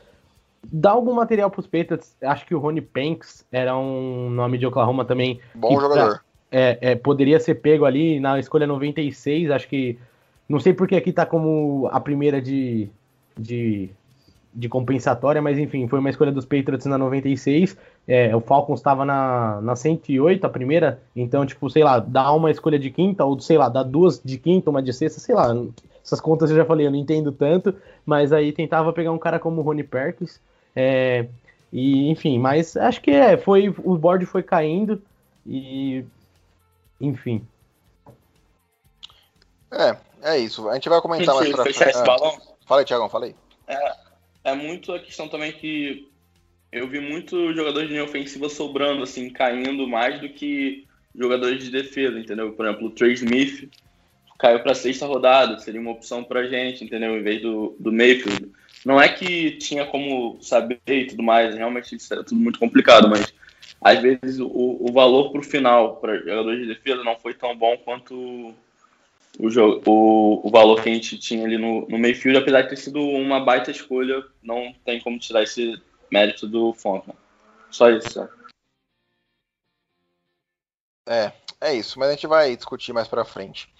dá 0.71 0.91
algum 0.91 1.13
material 1.13 1.51
para 1.51 1.59
os 1.59 1.67
Patriots. 1.67 2.15
Acho 2.21 2.45
que 2.47 2.55
o 2.55 2.59
Rony 2.59 2.81
Panks 2.81 3.45
era 3.51 3.77
um 3.77 4.29
nome 4.31 4.57
de 4.57 4.65
Oklahoma 4.65 5.05
também. 5.05 5.39
Bom 5.53 5.79
jogador. 5.79 6.21
É, 6.51 6.77
é, 6.81 6.95
poderia 6.95 7.39
ser 7.39 7.55
pego 7.55 7.85
ali 7.85 8.19
na 8.19 8.39
escolha 8.39 8.67
96. 8.67 9.51
Acho 9.51 9.67
que. 9.67 9.97
Não 10.47 10.59
sei 10.59 10.73
porque 10.73 10.95
aqui 10.95 11.11
tá 11.11 11.25
como 11.25 11.89
a 11.91 11.99
primeira 11.99 12.41
de. 12.41 12.89
de 13.37 13.89
de 14.57 14.67
compensatória, 14.67 15.39
mas 15.39 15.59
enfim, 15.59 15.87
foi 15.87 15.99
uma 15.99 16.09
escolha 16.09 16.31
dos 16.31 16.43
Patriots 16.43 16.87
na 16.87 16.97
96. 16.97 17.77
É, 18.07 18.35
o 18.35 18.41
Falcons 18.41 18.79
estava 18.79 19.05
na, 19.05 19.61
na 19.61 19.75
108, 19.75 20.43
a 20.45 20.49
primeira, 20.49 20.99
então, 21.15 21.45
tipo, 21.45 21.69
sei 21.69 21.83
lá, 21.83 21.99
dá 21.99 22.31
uma 22.31 22.49
escolha 22.49 22.79
de 22.79 22.89
quinta, 22.89 23.23
ou 23.23 23.39
sei 23.39 23.55
lá, 23.55 23.69
dá 23.69 23.83
duas 23.83 24.19
de 24.23 24.39
quinta, 24.39 24.71
uma 24.71 24.81
de 24.81 24.91
sexta, 24.91 25.19
sei 25.19 25.35
lá. 25.35 25.55
Essas 26.03 26.19
contas 26.19 26.49
eu 26.49 26.55
já 26.55 26.65
falei, 26.65 26.87
eu 26.87 26.91
não 26.91 26.97
entendo 26.97 27.31
tanto, 27.31 27.75
mas 28.03 28.33
aí 28.33 28.51
tentava 28.51 28.91
pegar 28.91 29.11
um 29.11 29.19
cara 29.19 29.37
como 29.37 29.61
o 29.61 29.63
Rony 29.63 29.83
Perkins. 29.83 30.41
É, 30.75 31.27
e, 31.71 32.09
enfim, 32.09 32.39
mas 32.39 32.75
acho 32.75 32.99
que 32.99 33.11
é, 33.11 33.37
foi, 33.37 33.69
o 33.83 33.95
board 33.95 34.25
foi 34.25 34.41
caindo 34.41 34.99
e. 35.45 36.03
Enfim. 36.99 37.47
É, 39.71 39.97
é 40.23 40.39
isso. 40.39 40.67
A 40.69 40.73
gente 40.75 40.89
vai 40.89 41.01
comentar 41.01 41.35
Gente, 41.35 41.43
mais 41.43 41.55
pra 41.55 41.63
fechar 41.65 41.89
esse 41.89 41.99
Ah, 41.99 42.05
balão. 42.05 42.37
Fala 42.65 42.81
aí, 42.81 42.85
Thiagão, 42.85 43.09
fala 43.09 43.25
aí. 43.25 43.35
É, 43.67 43.95
é 44.45 44.55
muito 44.55 44.93
a 44.93 44.99
questão 44.99 45.27
também 45.27 45.51
que 45.51 46.09
eu 46.71 46.87
vi 46.87 46.99
muito 46.99 47.53
jogadores 47.53 47.87
de 47.87 47.93
linha 47.93 48.05
ofensiva 48.05 48.49
sobrando, 48.49 49.03
assim, 49.03 49.29
caindo 49.29 49.87
mais 49.87 50.19
do 50.19 50.29
que 50.29 50.85
jogadores 51.15 51.63
de 51.63 51.71
defesa, 51.71 52.19
entendeu? 52.19 52.51
Por 52.53 52.65
exemplo, 52.65 52.87
o 52.87 52.91
Trey 52.91 53.13
Smith 53.13 53.69
caiu 54.37 54.59
para 54.61 54.75
sexta 54.75 55.05
rodada, 55.05 55.57
seria 55.59 55.81
uma 55.81 55.91
opção 55.91 56.23
pra 56.23 56.45
gente, 56.47 56.83
entendeu? 56.83 57.17
Em 57.17 57.23
vez 57.23 57.41
do, 57.41 57.75
do 57.79 57.91
Mayfield. 57.91 58.51
Não 58.85 59.01
é 59.01 59.09
que 59.09 59.51
tinha 59.57 59.85
como 59.85 60.37
saber 60.41 60.79
e 60.87 61.07
tudo 61.07 61.23
mais, 61.23 61.55
realmente 61.55 61.95
isso 61.95 62.13
era 62.13 62.23
tudo 62.23 62.39
muito 62.39 62.59
complicado, 62.59 63.09
mas 63.09 63.33
às 63.81 64.01
vezes 64.01 64.39
o, 64.39 64.47
o 64.47 64.91
valor 64.91 65.31
pro 65.31 65.43
final 65.43 65.97
para 65.97 66.17
jogadores 66.19 66.61
de 66.61 66.67
defesa 66.67 67.03
não 67.03 67.17
foi 67.17 67.33
tão 67.33 67.55
bom 67.55 67.77
quanto 67.77 68.53
o, 69.39 69.49
jogo, 69.49 69.81
o, 69.85 70.47
o 70.47 70.49
valor 70.49 70.81
que 70.81 70.89
a 70.89 70.93
gente 70.93 71.17
tinha 71.17 71.45
ali 71.45 71.57
no, 71.57 71.87
no 71.87 71.97
Mayfield, 71.97 72.39
apesar 72.39 72.63
de 72.63 72.69
ter 72.69 72.77
sido 72.77 72.99
uma 72.99 73.39
baita 73.39 73.71
escolha, 73.71 74.23
não 74.41 74.73
tem 74.83 74.99
como 74.99 75.19
tirar 75.19 75.43
esse 75.43 75.81
mérito 76.11 76.47
do 76.47 76.73
Fontenot. 76.73 77.17
Só 77.69 77.89
isso? 77.89 78.27
É, 81.07 81.31
é 81.61 81.73
isso, 81.73 81.99
mas 81.99 82.09
a 82.09 82.11
gente 82.13 82.27
vai 82.27 82.55
discutir 82.55 82.93
mais 82.93 83.07
pra 83.07 83.23
frente. 83.23 83.71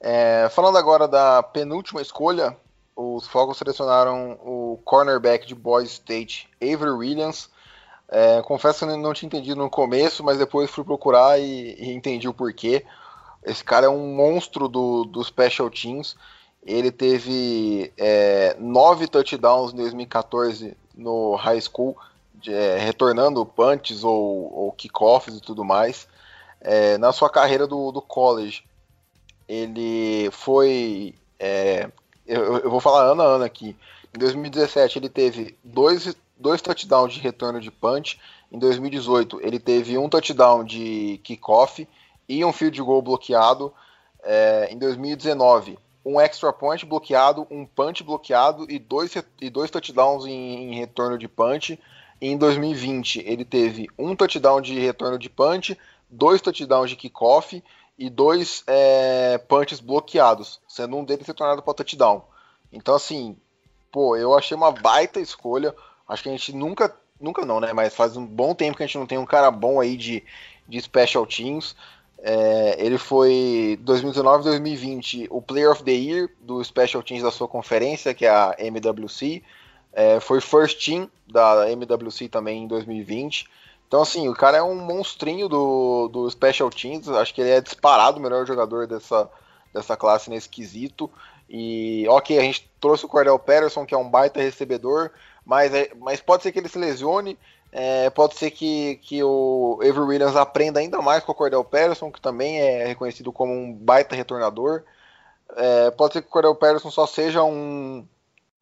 É, 0.00 0.48
falando 0.50 0.76
agora 0.76 1.06
da 1.06 1.42
penúltima 1.42 2.02
escolha, 2.02 2.56
os 2.96 3.26
Falcons 3.26 3.56
selecionaram 3.56 4.32
o 4.44 4.80
cornerback 4.84 5.46
de 5.46 5.54
Boise 5.54 5.92
State, 5.92 6.48
Avery 6.62 6.90
Williams. 6.90 7.50
É, 8.16 8.40
confesso 8.42 8.86
que 8.86 8.96
não 8.96 9.12
tinha 9.12 9.26
entendido 9.26 9.56
no 9.56 9.68
começo, 9.68 10.22
mas 10.22 10.38
depois 10.38 10.70
fui 10.70 10.84
procurar 10.84 11.36
e, 11.40 11.74
e 11.74 11.92
entendi 11.92 12.28
o 12.28 12.32
porquê. 12.32 12.84
Esse 13.44 13.64
cara 13.64 13.86
é 13.86 13.88
um 13.88 14.14
monstro 14.14 14.68
do, 14.68 15.04
do 15.04 15.24
Special 15.24 15.68
Teams. 15.68 16.14
Ele 16.64 16.92
teve 16.92 17.92
é, 17.98 18.54
nove 18.60 19.08
touchdowns 19.08 19.72
em 19.72 19.76
2014 19.78 20.76
no 20.94 21.34
high 21.34 21.60
school, 21.60 21.96
de, 22.36 22.54
é, 22.54 22.78
retornando 22.78 23.44
punts 23.44 24.04
ou, 24.04 24.48
ou 24.54 24.70
kickoffs 24.70 25.36
e 25.36 25.40
tudo 25.40 25.64
mais. 25.64 26.06
É, 26.60 26.96
na 26.98 27.10
sua 27.10 27.28
carreira 27.28 27.66
do, 27.66 27.90
do 27.90 28.00
college, 28.00 28.62
ele 29.48 30.30
foi. 30.30 31.16
é, 31.36 31.90
eu, 32.24 32.58
eu 32.58 32.70
vou 32.70 32.78
falar 32.78 33.10
ano 33.10 33.22
a 33.22 33.26
ano 33.26 33.44
aqui. 33.44 33.76
Em 34.14 34.18
2017, 34.20 35.00
ele 35.00 35.08
teve 35.08 35.58
dois, 35.64 36.14
dois 36.36 36.60
touchdowns 36.60 37.12
de 37.12 37.20
retorno 37.20 37.60
de 37.60 37.70
punch. 37.70 38.20
Em 38.50 38.58
2018, 38.58 39.40
ele 39.42 39.58
teve 39.58 39.98
um 39.98 40.08
touchdown 40.08 40.64
de 40.64 41.20
kickoff 41.24 41.88
e 42.28 42.44
um 42.44 42.52
field 42.52 42.80
goal 42.82 43.02
bloqueado. 43.02 43.72
É, 44.22 44.68
em 44.70 44.78
2019, 44.78 45.78
um 46.04 46.20
extra 46.20 46.52
point 46.52 46.84
bloqueado, 46.84 47.46
um 47.50 47.64
punch 47.64 48.02
bloqueado 48.02 48.70
e 48.70 48.78
dois, 48.78 49.14
e 49.40 49.50
dois 49.50 49.70
touchdowns 49.70 50.26
em, 50.26 50.72
em 50.72 50.74
retorno 50.74 51.18
de 51.18 51.28
punch. 51.28 51.78
Em 52.20 52.36
2020, 52.36 53.20
ele 53.26 53.44
teve 53.44 53.88
um 53.98 54.14
touchdown 54.14 54.60
de 54.60 54.78
retorno 54.78 55.18
de 55.18 55.28
punch, 55.28 55.76
dois 56.08 56.40
touchdowns 56.40 56.90
de 56.90 56.96
kickoff 56.96 57.62
e 57.98 58.10
dois 58.10 58.62
é, 58.66 59.38
punches 59.38 59.80
bloqueados, 59.80 60.60
sendo 60.68 60.96
um 60.96 61.04
deles 61.04 61.26
retornado 61.26 61.62
para 61.62 61.74
touchdown. 61.74 62.24
Então, 62.72 62.94
assim, 62.94 63.36
pô, 63.90 64.16
eu 64.16 64.36
achei 64.36 64.56
uma 64.56 64.72
baita 64.72 65.20
escolha. 65.20 65.74
Acho 66.08 66.22
que 66.22 66.28
a 66.28 66.32
gente 66.32 66.54
nunca, 66.54 66.94
nunca 67.20 67.44
não, 67.44 67.60
né? 67.60 67.72
Mas 67.72 67.94
faz 67.94 68.16
um 68.16 68.26
bom 68.26 68.54
tempo 68.54 68.76
que 68.76 68.82
a 68.82 68.86
gente 68.86 68.98
não 68.98 69.06
tem 69.06 69.18
um 69.18 69.26
cara 69.26 69.50
bom 69.50 69.80
aí 69.80 69.96
de, 69.96 70.22
de 70.68 70.80
special 70.80 71.26
teams. 71.26 71.74
É, 72.18 72.76
ele 72.78 72.96
foi 72.96 73.78
2019-2020 73.84 75.26
o 75.30 75.42
Player 75.42 75.70
of 75.70 75.82
the 75.82 75.92
Year 75.92 76.30
do 76.40 76.64
Special 76.64 77.02
Teams 77.02 77.22
da 77.22 77.30
sua 77.30 77.46
conferência, 77.46 78.14
que 78.14 78.24
é 78.24 78.30
a 78.30 78.54
MWC. 78.58 79.42
É, 79.92 80.18
foi 80.20 80.40
First 80.40 80.84
Team 80.84 81.10
da 81.26 81.70
MWC 81.70 82.28
também 82.28 82.64
em 82.64 82.66
2020. 82.66 83.46
Então, 83.86 84.02
assim, 84.02 84.26
o 84.28 84.34
cara 84.34 84.56
é 84.56 84.62
um 84.62 84.74
monstrinho 84.74 85.48
do, 85.48 86.08
do 86.08 86.30
Special 86.30 86.70
Teams. 86.70 87.08
Acho 87.08 87.34
que 87.34 87.40
ele 87.40 87.50
é 87.50 87.60
disparado 87.60 88.18
o 88.18 88.22
melhor 88.22 88.46
jogador 88.46 88.86
dessa, 88.86 89.30
dessa 89.72 89.96
classe 89.96 90.30
nesse 90.30 90.48
quesito. 90.48 91.10
E, 91.48 92.06
ok, 92.08 92.38
a 92.38 92.42
gente 92.42 92.68
trouxe 92.80 93.04
o 93.04 93.08
Cordell 93.08 93.38
Patterson, 93.38 93.84
que 93.84 93.94
é 93.94 93.98
um 93.98 94.08
baita 94.08 94.40
recebedor, 94.40 95.10
mas, 95.44 95.72
é- 95.74 95.90
mas 95.96 96.20
pode 96.20 96.42
ser 96.42 96.52
que 96.52 96.58
ele 96.58 96.68
se 96.68 96.78
lesione. 96.78 97.38
é, 97.72 98.08
pode 98.10 98.36
ser 98.36 98.52
que, 98.52 98.96
que 99.02 99.22
o 99.22 99.78
Avery 99.82 100.00
Williams 100.00 100.36
aprenda 100.36 100.78
ainda 100.80 101.02
mais 101.02 101.24
com 101.24 101.32
o 101.32 101.34
Cordell 101.34 101.64
Patterson, 101.64 102.10
que 102.12 102.20
também 102.20 102.60
é 102.60 102.86
reconhecido 102.86 103.32
como 103.32 103.52
um 103.52 103.72
baita 103.72 104.14
retornador. 104.14 104.84
É, 105.56 105.90
pode 105.92 106.14
ser 106.14 106.22
que 106.22 106.28
o 106.28 106.30
Cordell 106.30 106.54
Patterson 106.54 106.90
só 106.90 107.06
seja 107.06 107.42
um, 107.44 108.04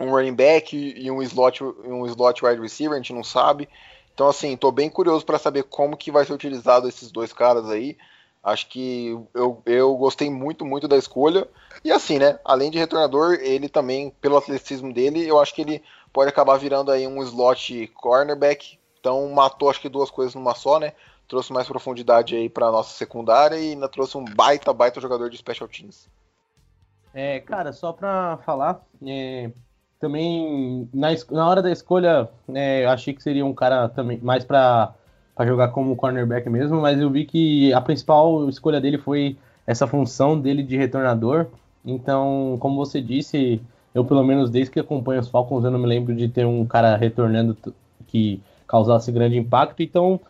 um 0.00 0.10
running 0.10 0.34
back 0.34 0.76
e 0.76 1.10
um 1.10 1.22
slot, 1.22 1.62
um 1.64 2.06
slot 2.06 2.44
wide 2.44 2.60
receiver, 2.60 2.94
a 2.94 2.98
gente 2.98 3.12
não 3.12 3.24
sabe. 3.24 3.68
Então, 4.14 4.28
assim, 4.28 4.56
tô 4.56 4.70
bem 4.70 4.90
curioso 4.90 5.24
para 5.24 5.38
saber 5.38 5.64
como 5.64 5.96
que 5.96 6.10
vai 6.10 6.24
ser 6.24 6.32
utilizado 6.32 6.88
esses 6.88 7.10
dois 7.10 7.32
caras 7.32 7.68
aí. 7.70 7.96
Acho 8.42 8.68
que 8.68 9.16
eu, 9.34 9.62
eu 9.64 9.94
gostei 9.96 10.28
muito, 10.28 10.64
muito 10.64 10.88
da 10.88 10.96
escolha. 10.96 11.48
E 11.84 11.92
assim, 11.92 12.18
né? 12.18 12.38
Além 12.44 12.70
de 12.70 12.78
retornador, 12.78 13.34
ele 13.40 13.68
também, 13.68 14.10
pelo 14.20 14.36
atleticismo 14.36 14.92
dele, 14.92 15.26
eu 15.26 15.40
acho 15.40 15.54
que 15.54 15.62
ele 15.62 15.82
pode 16.12 16.28
acabar 16.28 16.58
virando 16.58 16.90
aí 16.90 17.06
um 17.06 17.22
slot 17.22 17.88
cornerback. 17.94 18.78
Então 19.00 19.28
matou 19.30 19.70
acho 19.70 19.80
que 19.80 19.88
duas 19.88 20.10
coisas 20.10 20.34
numa 20.34 20.54
só, 20.54 20.78
né? 20.78 20.92
Trouxe 21.26 21.52
mais 21.52 21.66
profundidade 21.66 22.36
aí 22.36 22.48
para 22.48 22.70
nossa 22.70 22.94
secundária 22.94 23.56
e 23.56 23.72
ainda 23.72 23.88
trouxe 23.88 24.16
um 24.16 24.24
baita, 24.24 24.72
baita 24.72 25.00
jogador 25.00 25.30
de 25.30 25.36
special 25.36 25.68
teams. 25.68 26.08
É, 27.14 27.40
cara, 27.40 27.72
só 27.72 27.92
pra 27.92 28.38
falar, 28.44 28.80
é, 29.06 29.50
também 30.00 30.88
na, 30.92 31.08
na 31.30 31.48
hora 31.48 31.62
da 31.62 31.70
escolha, 31.70 32.28
é, 32.52 32.84
eu 32.84 32.90
achei 32.90 33.14
que 33.14 33.22
seria 33.22 33.44
um 33.44 33.54
cara 33.54 33.88
também 33.88 34.18
mais 34.18 34.44
pra 34.44 34.94
jogar 35.40 35.68
como 35.68 35.96
cornerback 35.96 36.48
mesmo, 36.48 36.80
mas 36.80 37.00
eu 37.00 37.10
vi 37.10 37.24
que 37.24 37.72
a 37.72 37.80
principal 37.80 38.48
escolha 38.48 38.80
dele 38.80 38.98
foi 38.98 39.36
essa 39.66 39.86
função 39.86 40.38
dele 40.38 40.62
de 40.62 40.76
retornador. 40.76 41.46
Então, 41.84 42.56
como 42.60 42.76
você 42.76 43.00
disse, 43.00 43.60
eu 43.94 44.04
pelo 44.04 44.24
menos 44.24 44.50
desde 44.50 44.70
que 44.72 44.80
acompanho 44.80 45.20
os 45.20 45.28
Falcons, 45.28 45.64
eu 45.64 45.70
não 45.70 45.78
me 45.78 45.86
lembro 45.86 46.14
de 46.14 46.28
ter 46.28 46.46
um 46.46 46.64
cara 46.64 46.96
retornando 46.96 47.56
que 48.06 48.40
causasse 48.66 49.12
grande 49.12 49.36
impacto. 49.36 49.82
Então, 49.82 50.20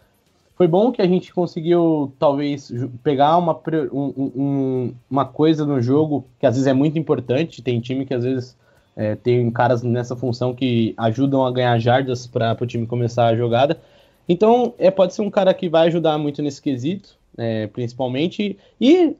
foi 0.57 0.67
bom 0.67 0.93
que 0.93 1.01
a 1.01 1.07
gente 1.07 1.33
conseguiu, 1.33 2.13
talvez, 2.19 2.73
pegar 3.03 3.37
uma, 3.39 3.59
um- 3.93 4.13
um- 4.17 4.33
um- 4.37 4.95
uma 5.11 5.25
coisa 5.25 5.65
no 5.65 5.81
jogo 5.81 6.25
que 6.39 6.47
às 6.47 6.55
vezes 6.55 6.67
é 6.67 6.73
muito 6.73 6.99
importante. 6.99 7.63
Tem 7.63 7.81
time 7.81 8.05
que 8.07 8.15
às 8.15 8.25
vezes 8.25 8.57
é, 8.95 9.17
tem 9.17 9.51
caras 9.51 9.83
nessa 9.83 10.15
função 10.15 10.55
que 10.55 10.93
ajudam 10.99 11.47
a 11.47 11.51
ganhar 11.51 11.79
jardas 11.79 12.27
para 12.27 12.55
o 12.61 12.67
time 12.67 12.87
começar 12.87 13.27
a 13.29 13.37
jogada. 13.37 13.81
Então, 14.29 14.75
é, 14.79 14.91
pode 14.91 15.15
ser 15.15 15.23
um 15.23 15.31
cara 15.31 15.55
que 15.55 15.69
vai 15.69 15.89
ajudar 15.89 16.19
muito 16.19 16.43
nesse 16.43 16.61
quesito, 16.61 17.17
é, 17.39 17.67
principalmente. 17.69 18.59
E 18.81 19.17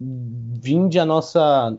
vinde 0.00 0.98
a 0.98 1.04
nossa 1.04 1.76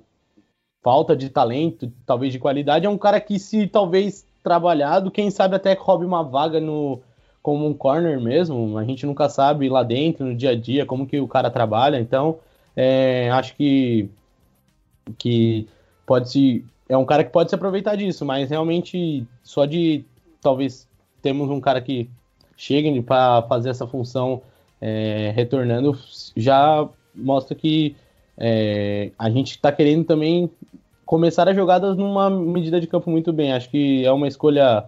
falta 0.83 1.15
de 1.15 1.29
talento, 1.29 1.91
talvez 2.05 2.33
de 2.33 2.39
qualidade, 2.39 2.85
é 2.85 2.89
um 2.89 2.97
cara 2.97 3.19
que, 3.21 3.39
se 3.39 3.65
talvez 3.65 4.25
trabalhado, 4.43 5.09
quem 5.09 5.31
sabe 5.31 5.55
até 5.55 5.73
roube 5.73 6.05
uma 6.05 6.21
vaga 6.21 6.59
no 6.59 7.01
como 7.41 7.65
um 7.65 7.73
corner 7.73 8.19
mesmo. 8.19 8.77
A 8.77 8.83
gente 8.83 9.05
nunca 9.05 9.27
sabe 9.29 9.69
lá 9.69 9.81
dentro, 9.83 10.25
no 10.25 10.35
dia 10.35 10.51
a 10.51 10.55
dia, 10.55 10.85
como 10.85 11.07
que 11.07 11.19
o 11.19 11.27
cara 11.27 11.49
trabalha. 11.49 11.99
Então, 11.99 12.39
é, 12.75 13.29
acho 13.31 13.55
que, 13.55 14.09
que 15.17 15.67
pode 16.05 16.29
se. 16.29 16.65
É 16.87 16.97
um 16.97 17.05
cara 17.05 17.23
que 17.23 17.31
pode 17.31 17.49
se 17.49 17.55
aproveitar 17.55 17.95
disso, 17.95 18.25
mas 18.25 18.49
realmente 18.49 19.25
só 19.41 19.65
de 19.65 20.05
talvez 20.41 20.87
temos 21.21 21.49
um 21.49 21.61
cara 21.61 21.81
que 21.81 22.09
chegue 22.57 23.01
para 23.01 23.41
fazer 23.43 23.69
essa 23.69 23.87
função 23.87 24.41
é, 24.79 25.31
retornando 25.33 25.97
já 26.35 26.87
mostra 27.15 27.55
que 27.55 27.95
é, 28.37 29.11
a 29.17 29.29
gente 29.29 29.51
está 29.51 29.71
querendo 29.71 30.05
também 30.05 30.49
começar 31.05 31.47
as 31.47 31.55
jogadas 31.55 31.95
numa 31.97 32.29
medida 32.29 32.79
de 32.79 32.87
campo 32.87 33.09
muito 33.09 33.31
bem. 33.31 33.53
Acho 33.53 33.69
que 33.69 34.05
é 34.05 34.11
uma 34.11 34.27
escolha 34.27 34.85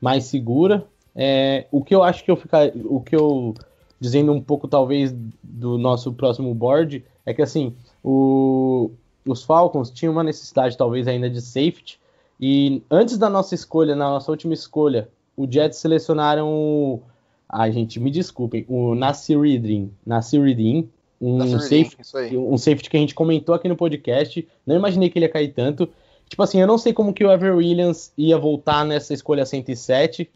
mais 0.00 0.24
segura. 0.24 0.84
É, 1.14 1.66
o 1.70 1.82
que 1.82 1.94
eu 1.94 2.02
acho 2.02 2.24
que 2.24 2.30
eu 2.30 2.36
ficar, 2.36 2.70
o 2.84 3.00
que 3.00 3.16
eu 3.16 3.54
dizendo 3.98 4.32
um 4.32 4.40
pouco 4.40 4.68
talvez 4.68 5.14
do 5.42 5.78
nosso 5.78 6.12
próximo 6.12 6.54
board 6.54 7.02
é 7.24 7.32
que 7.32 7.40
assim 7.40 7.74
o, 8.04 8.90
os 9.26 9.42
Falcons 9.42 9.90
tinham 9.90 10.12
uma 10.12 10.22
necessidade 10.22 10.76
talvez 10.76 11.08
ainda 11.08 11.30
de 11.30 11.40
safety 11.40 11.98
E 12.38 12.82
antes 12.90 13.16
da 13.16 13.30
nossa 13.30 13.54
escolha, 13.54 13.96
na 13.96 14.10
nossa 14.10 14.30
última 14.30 14.52
escolha, 14.54 15.08
o 15.36 15.50
Jets 15.50 15.78
selecionaram 15.78 16.48
o. 16.48 17.00
Ai, 17.48 17.72
gente, 17.72 17.98
me 18.00 18.10
desculpem. 18.10 18.64
O 18.68 18.94
Nasiruddin. 18.94 19.90
Nasiruddin. 20.04 20.88
Um 21.20 21.38
safety, 21.60 21.96
um 22.36 22.58
safety 22.58 22.90
que 22.90 22.96
a 22.96 23.00
gente 23.00 23.14
comentou 23.14 23.54
aqui 23.54 23.68
no 23.68 23.76
podcast. 23.76 24.46
Não 24.66 24.76
imaginei 24.76 25.08
que 25.08 25.18
ele 25.18 25.26
ia 25.26 25.32
cair 25.32 25.52
tanto. 25.52 25.88
Tipo 26.28 26.42
assim, 26.42 26.60
eu 26.60 26.66
não 26.66 26.76
sei 26.78 26.92
como 26.92 27.12
que 27.14 27.24
o 27.24 27.30
Ever 27.30 27.54
Williams 27.56 28.12
ia 28.18 28.36
voltar 28.36 28.84
nessa 28.84 29.14
escolha 29.14 29.46
107. 29.46 30.28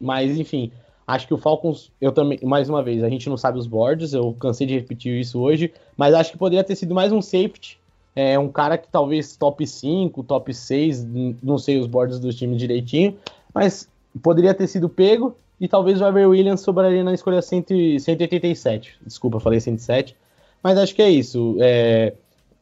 Mas, 0.00 0.38
enfim, 0.38 0.72
acho 1.06 1.26
que 1.26 1.34
o 1.34 1.38
Falcons, 1.38 1.90
eu 2.00 2.10
também, 2.12 2.38
mais 2.42 2.68
uma 2.68 2.82
vez, 2.82 3.02
a 3.02 3.08
gente 3.08 3.28
não 3.28 3.36
sabe 3.36 3.58
os 3.58 3.66
boards, 3.66 4.12
eu 4.14 4.34
cansei 4.40 4.66
de 4.66 4.74
repetir 4.74 5.18
isso 5.20 5.38
hoje, 5.40 5.72
mas 5.96 6.14
acho 6.14 6.32
que 6.32 6.38
poderia 6.38 6.64
ter 6.64 6.74
sido 6.76 6.94
mais 6.94 7.12
um 7.12 7.20
safety, 7.20 7.78
é, 8.16 8.38
um 8.38 8.48
cara 8.48 8.78
que 8.78 8.88
talvez 8.88 9.36
top 9.36 9.66
5, 9.66 10.22
top 10.24 10.52
6, 10.54 11.04
n- 11.04 11.36
não 11.42 11.58
sei 11.58 11.78
os 11.78 11.86
boards 11.86 12.18
dos 12.18 12.34
times 12.34 12.58
direitinho, 12.58 13.16
mas 13.54 13.88
poderia 14.22 14.54
ter 14.54 14.66
sido 14.66 14.88
pego, 14.88 15.36
e 15.60 15.68
talvez 15.68 16.00
o 16.00 16.06
Ever 16.06 16.28
Williams 16.28 16.62
sobraria 16.62 17.04
na 17.04 17.12
escolha 17.12 17.42
100, 17.42 17.66
e- 17.70 18.00
187. 18.00 18.96
Desculpa, 19.04 19.38
falei 19.38 19.60
107. 19.60 20.16
Mas 20.62 20.78
acho 20.78 20.94
que 20.94 21.02
é 21.02 21.10
isso. 21.10 21.56
É, 21.60 22.14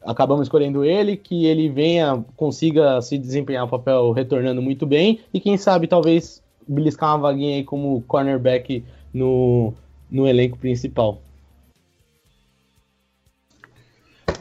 acabamos 0.04 0.46
escolhendo 0.46 0.84
ele, 0.84 1.16
que 1.16 1.46
ele 1.46 1.68
venha, 1.68 2.24
consiga 2.36 3.00
se 3.00 3.16
desempenhar 3.16 3.64
o 3.64 3.68
papel 3.68 4.10
retornando 4.12 4.60
muito 4.60 4.84
bem, 4.84 5.20
e 5.32 5.40
quem 5.40 5.56
sabe 5.56 5.86
talvez 5.86 6.42
beliscar 6.66 7.10
uma 7.10 7.18
vaguinha 7.18 7.56
aí 7.56 7.64
como 7.64 8.02
cornerback 8.02 8.84
no, 9.12 9.72
no 10.10 10.26
elenco 10.26 10.58
principal. 10.58 11.20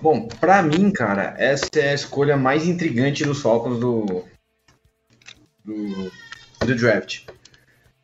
Bom, 0.02 0.28
pra 0.28 0.62
mim, 0.62 0.92
cara, 0.92 1.36
essa 1.38 1.68
é 1.76 1.90
a 1.90 1.94
escolha 1.94 2.38
mais 2.38 2.68
intrigante 2.68 3.24
dos 3.24 3.42
Falcons 3.42 3.80
do, 3.80 4.24
do, 5.66 6.12
do 6.66 6.76
draft. 6.76 7.24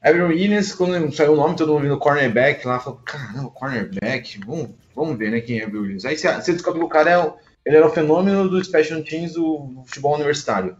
Evan 0.03 0.27
Williams, 0.27 0.75
quando 0.75 1.15
saiu 1.15 1.33
o 1.33 1.35
nome, 1.35 1.55
todo 1.55 1.71
mundo 1.71 1.83
vindo 1.83 1.97
cornerback 1.97 2.67
lá, 2.67 2.79
falou, 2.79 2.99
caramba, 2.99 3.49
cornerback, 3.51 4.37
vamos, 4.45 4.71
vamos 4.93 5.17
ver, 5.17 5.31
né, 5.31 5.39
quem 5.39 5.59
é 5.59 5.63
Evan 5.63 5.79
Williams. 5.79 6.05
Aí 6.05 6.17
você 6.17 6.51
descobre 6.51 6.79
que 6.79 6.85
o 6.85 6.89
cara 6.89 7.11
é, 7.11 7.33
ele 7.65 7.77
era 7.77 7.87
o 7.87 7.93
fenômeno 7.93 8.49
do 8.49 8.63
Special 8.63 9.01
Teams 9.01 9.33
do, 9.33 9.83
futebol 9.85 10.15
universitário. 10.15 10.75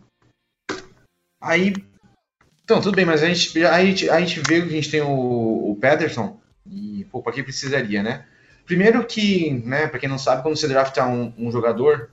Aí, 1.41 1.73
então, 2.63 2.81
tudo 2.81 2.95
bem, 2.95 3.05
mas 3.05 3.23
a 3.23 3.27
gente, 3.27 3.65
a 3.65 3.83
gente, 3.83 4.09
a 4.09 4.19
gente 4.19 4.41
vê 4.41 4.61
que 4.61 4.67
a 4.67 4.71
gente 4.71 4.91
tem 4.91 5.01
o, 5.01 5.71
o 5.71 5.77
Patterson, 5.79 6.39
e, 6.65 7.05
pô, 7.11 7.21
pra 7.21 7.31
que 7.31 7.43
precisaria, 7.43 8.03
né? 8.03 8.25
Primeiro 8.65 9.05
que, 9.05 9.51
né, 9.65 9.87
pra 9.87 9.99
quem 9.99 10.09
não 10.09 10.17
sabe, 10.17 10.41
quando 10.41 10.57
você 10.57 10.67
drafta 10.67 11.05
um, 11.05 11.33
um 11.37 11.51
jogador, 11.51 12.09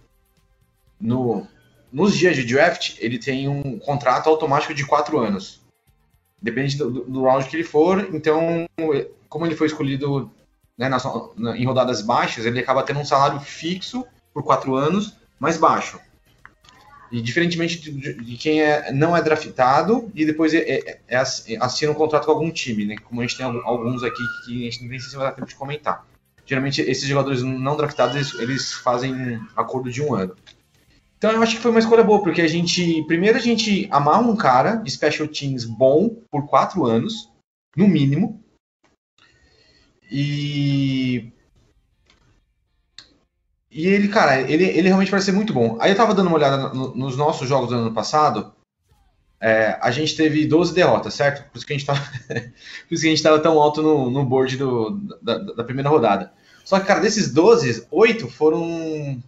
no, 1.01 1.47
nos 1.93 2.17
dias 2.17 2.37
de 2.37 2.45
draft, 2.45 2.97
ele 2.99 3.19
tem 3.19 3.49
um 3.49 3.79
contrato 3.79 4.29
automático 4.29 4.75
de 4.75 4.87
4 4.87 5.19
anos. 5.19 5.60
Depende 6.43 6.77
do, 6.79 6.91
do- 6.91 7.23
round 7.23 7.49
que 7.49 7.57
ele 7.57 7.65
for, 7.65 8.09
então, 8.15 8.67
como 9.29 9.47
ele 9.47 9.55
foi 9.55 9.67
escolhido 9.67 10.31
né, 10.79 10.89
nas- 10.89 11.05
na- 11.37 11.57
em 11.57 11.65
rodadas 11.67 12.01
baixas, 12.01 12.47
ele 12.47 12.59
acaba 12.61 12.83
tendo 12.83 13.01
um 13.01 13.05
salário 13.05 13.39
fixo 13.41 14.05
por 14.33 14.43
4 14.43 14.75
anos, 14.75 15.15
mais 15.39 15.59
baixo. 15.59 16.01
E 17.13 17.21
diferentemente 17.21 17.79
de, 17.81 18.15
de- 18.15 18.37
quem 18.37 18.63
é, 18.63 18.93
não 18.93 19.17
é 19.17 19.21
draftado 19.21 20.11
e 20.15 20.25
depois 20.25 20.55
é, 20.55 20.59
é- 20.59 21.01
é 21.09 21.17
ass- 21.17 21.45
assina 21.61 21.91
um 21.93 21.95
contrato 21.95 22.25
com 22.25 22.31
algum 22.31 22.51
time, 22.51 22.87
né? 22.87 22.97
Como 23.05 23.21
a 23.21 23.27
gente 23.27 23.37
tem 23.37 23.45
alguns 23.45 24.03
aqui 24.05 24.23
que 24.47 24.61
a 24.67 24.71
gente 24.71 24.85
nem 24.87 24.99
sei 24.99 25.11
se 25.11 25.17
vai 25.17 25.27
dar 25.27 25.33
tempo 25.33 25.49
de 25.49 25.57
comentar. 25.57 26.07
Geralmente 26.47 26.81
esses 26.81 27.07
jogadores 27.07 27.43
não 27.43 27.77
draftados 27.77 28.15
eles, 28.17 28.35
eles 28.35 28.73
fazem 28.73 29.41
acordo 29.57 29.91
de 29.91 30.01
um 30.01 30.15
ano. 30.15 30.35
Então 31.21 31.33
eu 31.33 31.43
acho 31.43 31.57
que 31.57 31.61
foi 31.61 31.71
uma 31.71 31.81
escolha 31.81 32.03
boa, 32.03 32.23
porque 32.23 32.41
a 32.41 32.49
gente. 32.49 33.05
Primeiro 33.07 33.37
a 33.37 33.41
gente 33.43 33.87
amarra 33.91 34.23
um 34.23 34.35
cara 34.35 34.77
de 34.77 34.91
special 34.91 35.29
teams 35.29 35.67
bom 35.67 36.09
por 36.31 36.47
quatro 36.49 36.87
anos, 36.87 37.29
no 37.77 37.87
mínimo. 37.87 38.43
E. 40.11 41.31
E 43.71 43.87
ele, 43.87 44.09
cara, 44.09 44.41
ele, 44.51 44.65
ele 44.65 44.89
realmente 44.89 45.11
parece 45.11 45.27
ser 45.27 45.33
muito 45.33 45.53
bom. 45.53 45.77
Aí 45.79 45.91
eu 45.93 45.97
tava 45.97 46.15
dando 46.15 46.29
uma 46.29 46.37
olhada 46.37 46.71
no- 46.71 46.97
nos 46.97 47.19
nossos 47.19 47.47
jogos 47.47 47.69
do 47.69 47.75
ano 47.77 47.93
passado. 47.93 48.55
É, 49.39 49.79
a 49.83 49.91
gente 49.91 50.17
teve 50.17 50.47
12 50.47 50.73
derrotas, 50.75 51.13
certo? 51.13 51.51
Por 51.51 51.59
isso 51.59 51.67
que 51.67 51.75
a 51.75 51.77
gente 51.77 51.87
tava, 51.87 52.01
por 52.31 52.95
isso 52.95 53.03
que 53.03 53.09
a 53.09 53.11
gente 53.11 53.23
tava 53.23 53.39
tão 53.41 53.61
alto 53.61 53.83
no, 53.83 54.11
no 54.11 54.25
board 54.25 54.57
do, 54.57 54.99
da, 55.21 55.37
da 55.37 55.65
primeira 55.65 55.91
rodada. 55.91 56.33
Só 56.65 56.81
que, 56.81 56.87
cara, 56.87 57.01
desses 57.01 57.31
12, 57.31 57.87
8 57.91 58.27
foram 58.27 59.23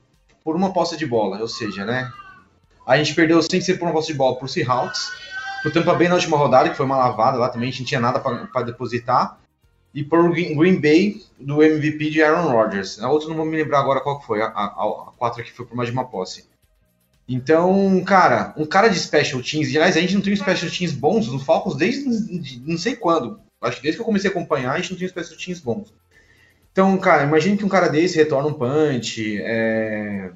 por 0.45 0.57
uma 0.57 0.73
posse 0.73 0.97
de 0.97 1.07
bola, 1.07 1.41
ou 1.41 1.49
seja, 1.49 1.85
né? 1.85 2.11
A 2.87 2.97
gente 2.97 3.15
perdeu 3.15 3.41
sem 3.43 3.61
ser 3.61 3.79
por 3.79 3.87
uma 3.87 3.93
posse 3.93 4.09
de 4.09 4.15
bola 4.19 4.37
pro 4.37 4.49
Seahawks, 4.49 5.11
pro 5.63 5.73
Tampa 5.73 5.95
Bay 5.95 6.09
na 6.09 6.17
última 6.17 6.37
rodada, 6.37 6.69
que 6.69 6.77
foi 6.77 6.87
uma 6.87 6.97
lavada 6.97 7.39
lá 7.39 7.49
também, 7.49 7.69
a 7.69 7.71
gente 7.71 7.81
não 7.81 7.87
tinha 7.87 8.01
nada 8.01 8.19
para 8.21 8.63
depositar, 8.63 9.39
e 9.95 10.03
por 10.03 10.31
Green 10.33 10.81
Bay 10.81 11.23
do 11.39 11.63
MVP 11.63 12.11
de 12.11 12.23
Aaron 12.23 12.51
Rodgers. 12.51 13.01
A 13.01 13.11
outra 13.11 13.29
não 13.29 13.37
vou 13.37 13.45
me 13.45 13.57
lembrar 13.57 13.81
agora 13.81 14.01
qual 14.01 14.19
que 14.19 14.27
foi, 14.27 14.41
a, 14.41 14.47
a, 14.47 14.65
a 14.65 15.13
4 15.17 15.45
que 15.45 15.53
foi 15.53 15.67
por 15.67 15.77
mais 15.77 15.89
de 15.89 15.93
uma 15.93 16.07
posse. 16.07 16.47
Então, 17.29 18.03
cara, 18.05 18.53
um 18.57 18.67
cara 18.67 18.89
de 18.89 18.99
special 18.99 19.41
teams, 19.43 19.71
e 19.71 19.77
aliás, 19.77 19.97
a 19.97 20.01
gente 20.01 20.15
não 20.15 20.23
tem 20.23 20.35
special 20.35 20.71
teams 20.71 20.93
bons 20.93 21.29
no 21.29 21.39
Falcons 21.39 21.77
desde 21.77 22.05
não 22.67 22.77
sei 22.77 22.97
quando. 22.97 23.41
Acho 23.61 23.77
que 23.77 23.83
desde 23.83 23.99
que 23.99 24.03
eu 24.03 24.07
comecei 24.07 24.29
a 24.29 24.33
acompanhar, 24.33 24.73
a 24.73 24.79
gente 24.79 24.91
não 24.91 24.99
tinha 24.99 25.09
special 25.09 25.39
teams 25.39 25.61
bons. 25.61 25.95
Então, 26.73 26.97
cara, 26.99 27.25
imagine 27.25 27.57
que 27.57 27.65
um 27.65 27.69
cara 27.69 27.89
desse 27.89 28.17
retorna 28.17 28.49
um 28.49 28.55
punch. 28.55 29.39
é, 29.43 30.33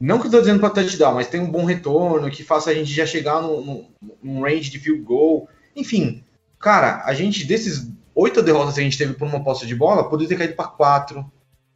Não 0.00 0.18
que 0.18 0.26
eu 0.26 0.30
tô 0.30 0.40
dizendo 0.40 0.58
pra 0.58 0.70
touchdown, 0.70 1.14
mas 1.14 1.28
tem 1.28 1.40
um 1.40 1.50
bom 1.50 1.64
retorno, 1.64 2.30
que 2.30 2.42
faça 2.42 2.70
a 2.70 2.74
gente 2.74 2.92
já 2.92 3.06
chegar 3.06 3.40
no, 3.40 3.88
num 4.22 4.42
range 4.42 4.70
de 4.70 4.80
field 4.80 5.02
goal. 5.02 5.48
Enfim, 5.76 6.24
cara, 6.58 7.02
a 7.04 7.14
gente, 7.14 7.44
desses 7.46 7.88
oito 8.14 8.42
derrotas 8.42 8.74
que 8.74 8.80
a 8.80 8.82
gente 8.82 8.98
teve 8.98 9.14
por 9.14 9.26
uma 9.26 9.42
posse 9.42 9.66
de 9.66 9.74
bola, 9.74 10.08
poderia 10.08 10.28
ter 10.28 10.38
caído 10.38 10.54
para 10.54 10.68
quatro, 10.68 11.30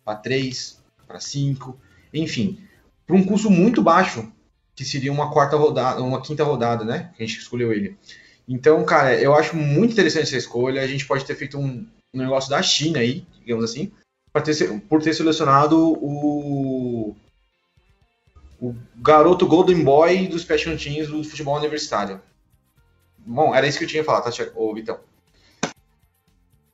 para 0.04 0.16
três, 0.16 0.82
para 1.06 1.20
cinco, 1.20 1.78
enfim, 2.12 2.58
por 3.06 3.14
um 3.14 3.24
custo 3.24 3.50
muito 3.50 3.82
baixo, 3.82 4.30
que 4.74 4.84
seria 4.84 5.12
uma 5.12 5.30
quarta 5.32 5.56
rodada, 5.56 6.02
uma 6.02 6.20
quinta 6.20 6.44
rodada, 6.44 6.84
né? 6.84 7.10
Que 7.16 7.22
a 7.22 7.26
gente 7.26 7.38
escolheu 7.38 7.72
ele. 7.72 7.96
Então, 8.48 8.84
cara, 8.84 9.14
eu 9.14 9.34
acho 9.34 9.56
muito 9.56 9.92
interessante 9.92 10.24
essa 10.24 10.36
escolha. 10.36 10.82
A 10.82 10.86
gente 10.86 11.06
pode 11.06 11.24
ter 11.24 11.34
feito 11.34 11.58
um, 11.58 11.86
um 12.16 12.24
negócio 12.24 12.50
da 12.50 12.62
China 12.62 12.98
aí, 12.98 13.26
digamos 13.40 13.64
assim, 13.64 13.92
ter, 14.42 14.80
por 14.82 15.02
ter 15.02 15.14
selecionado 15.14 15.78
o, 15.78 17.16
o 18.60 18.74
garoto 18.96 19.46
Golden 19.46 19.84
Boy 19.84 20.26
dos 20.28 20.42
Special 20.42 20.76
Teams 20.76 21.08
do 21.08 21.22
futebol 21.24 21.56
universitário. 21.56 22.20
Bom, 23.18 23.54
era 23.54 23.66
isso 23.66 23.78
que 23.78 23.84
eu 23.84 23.88
tinha 23.88 24.04
falado, 24.04 24.24
tá? 24.24 24.44
Ô, 24.54 24.72
Vitão? 24.72 24.98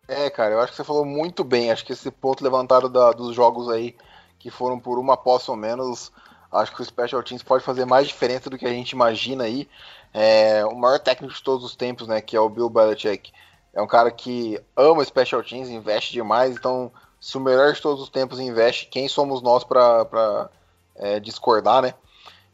É, 0.06 0.28
cara, 0.28 0.55
eu 0.55 0.60
acho 0.60 0.73
que 0.73 0.77
você 0.77 0.85
falou 0.85 1.05
muito 1.05 1.43
bem. 1.43 1.70
Acho 1.70 1.85
que 1.85 1.93
esse 1.93 2.10
ponto 2.10 2.44
levantado 2.44 2.89
da- 2.89 3.12
dos 3.12 3.35
jogos 3.35 3.69
aí, 3.69 3.97
que 4.39 4.51
foram 4.51 4.78
por 4.78 4.98
uma 4.98 5.16
posse 5.16 5.51
ou 5.51 5.56
menos, 5.56 6.12
acho 6.51 6.74
que 6.74 6.82
o 6.82 6.85
Special 6.85 7.23
Teams 7.23 7.43
pode 7.43 7.64
fazer 7.64 7.86
mais 7.86 8.09
diferença 8.09 8.51
do 8.51 8.59
que 8.59 8.66
a 8.66 8.70
gente 8.73 8.90
imagina 8.90 9.44
aí. 9.44 9.69
É, 10.12 10.64
o 10.66 10.74
maior 10.74 10.98
técnico 10.98 11.32
de 11.32 11.43
todos 11.43 11.64
os 11.64 11.74
tempos, 11.74 12.06
né, 12.06 12.20
que 12.20 12.36
é 12.36 12.40
o 12.40 12.51
Bill 12.51 12.69
Belichick, 12.69 13.32
é 13.73 13.81
um 13.81 13.86
cara 13.86 14.11
que 14.11 14.61
ama 14.77 15.05
Special 15.05 15.43
Teams, 15.43 15.69
investe 15.69 16.12
demais. 16.12 16.55
Então, 16.55 16.93
se 17.20 17.36
o 17.36 17.40
melhor 17.40 17.73
de 17.73 17.81
todos 17.81 18.03
os 18.03 18.09
tempos 18.09 18.39
investe, 18.39 18.86
quem 18.86 19.09
somos 19.09 19.40
nós 19.40 19.65
pra 19.65 20.51
é, 20.97 21.20
discordar, 21.20 21.82
né? 21.82 21.94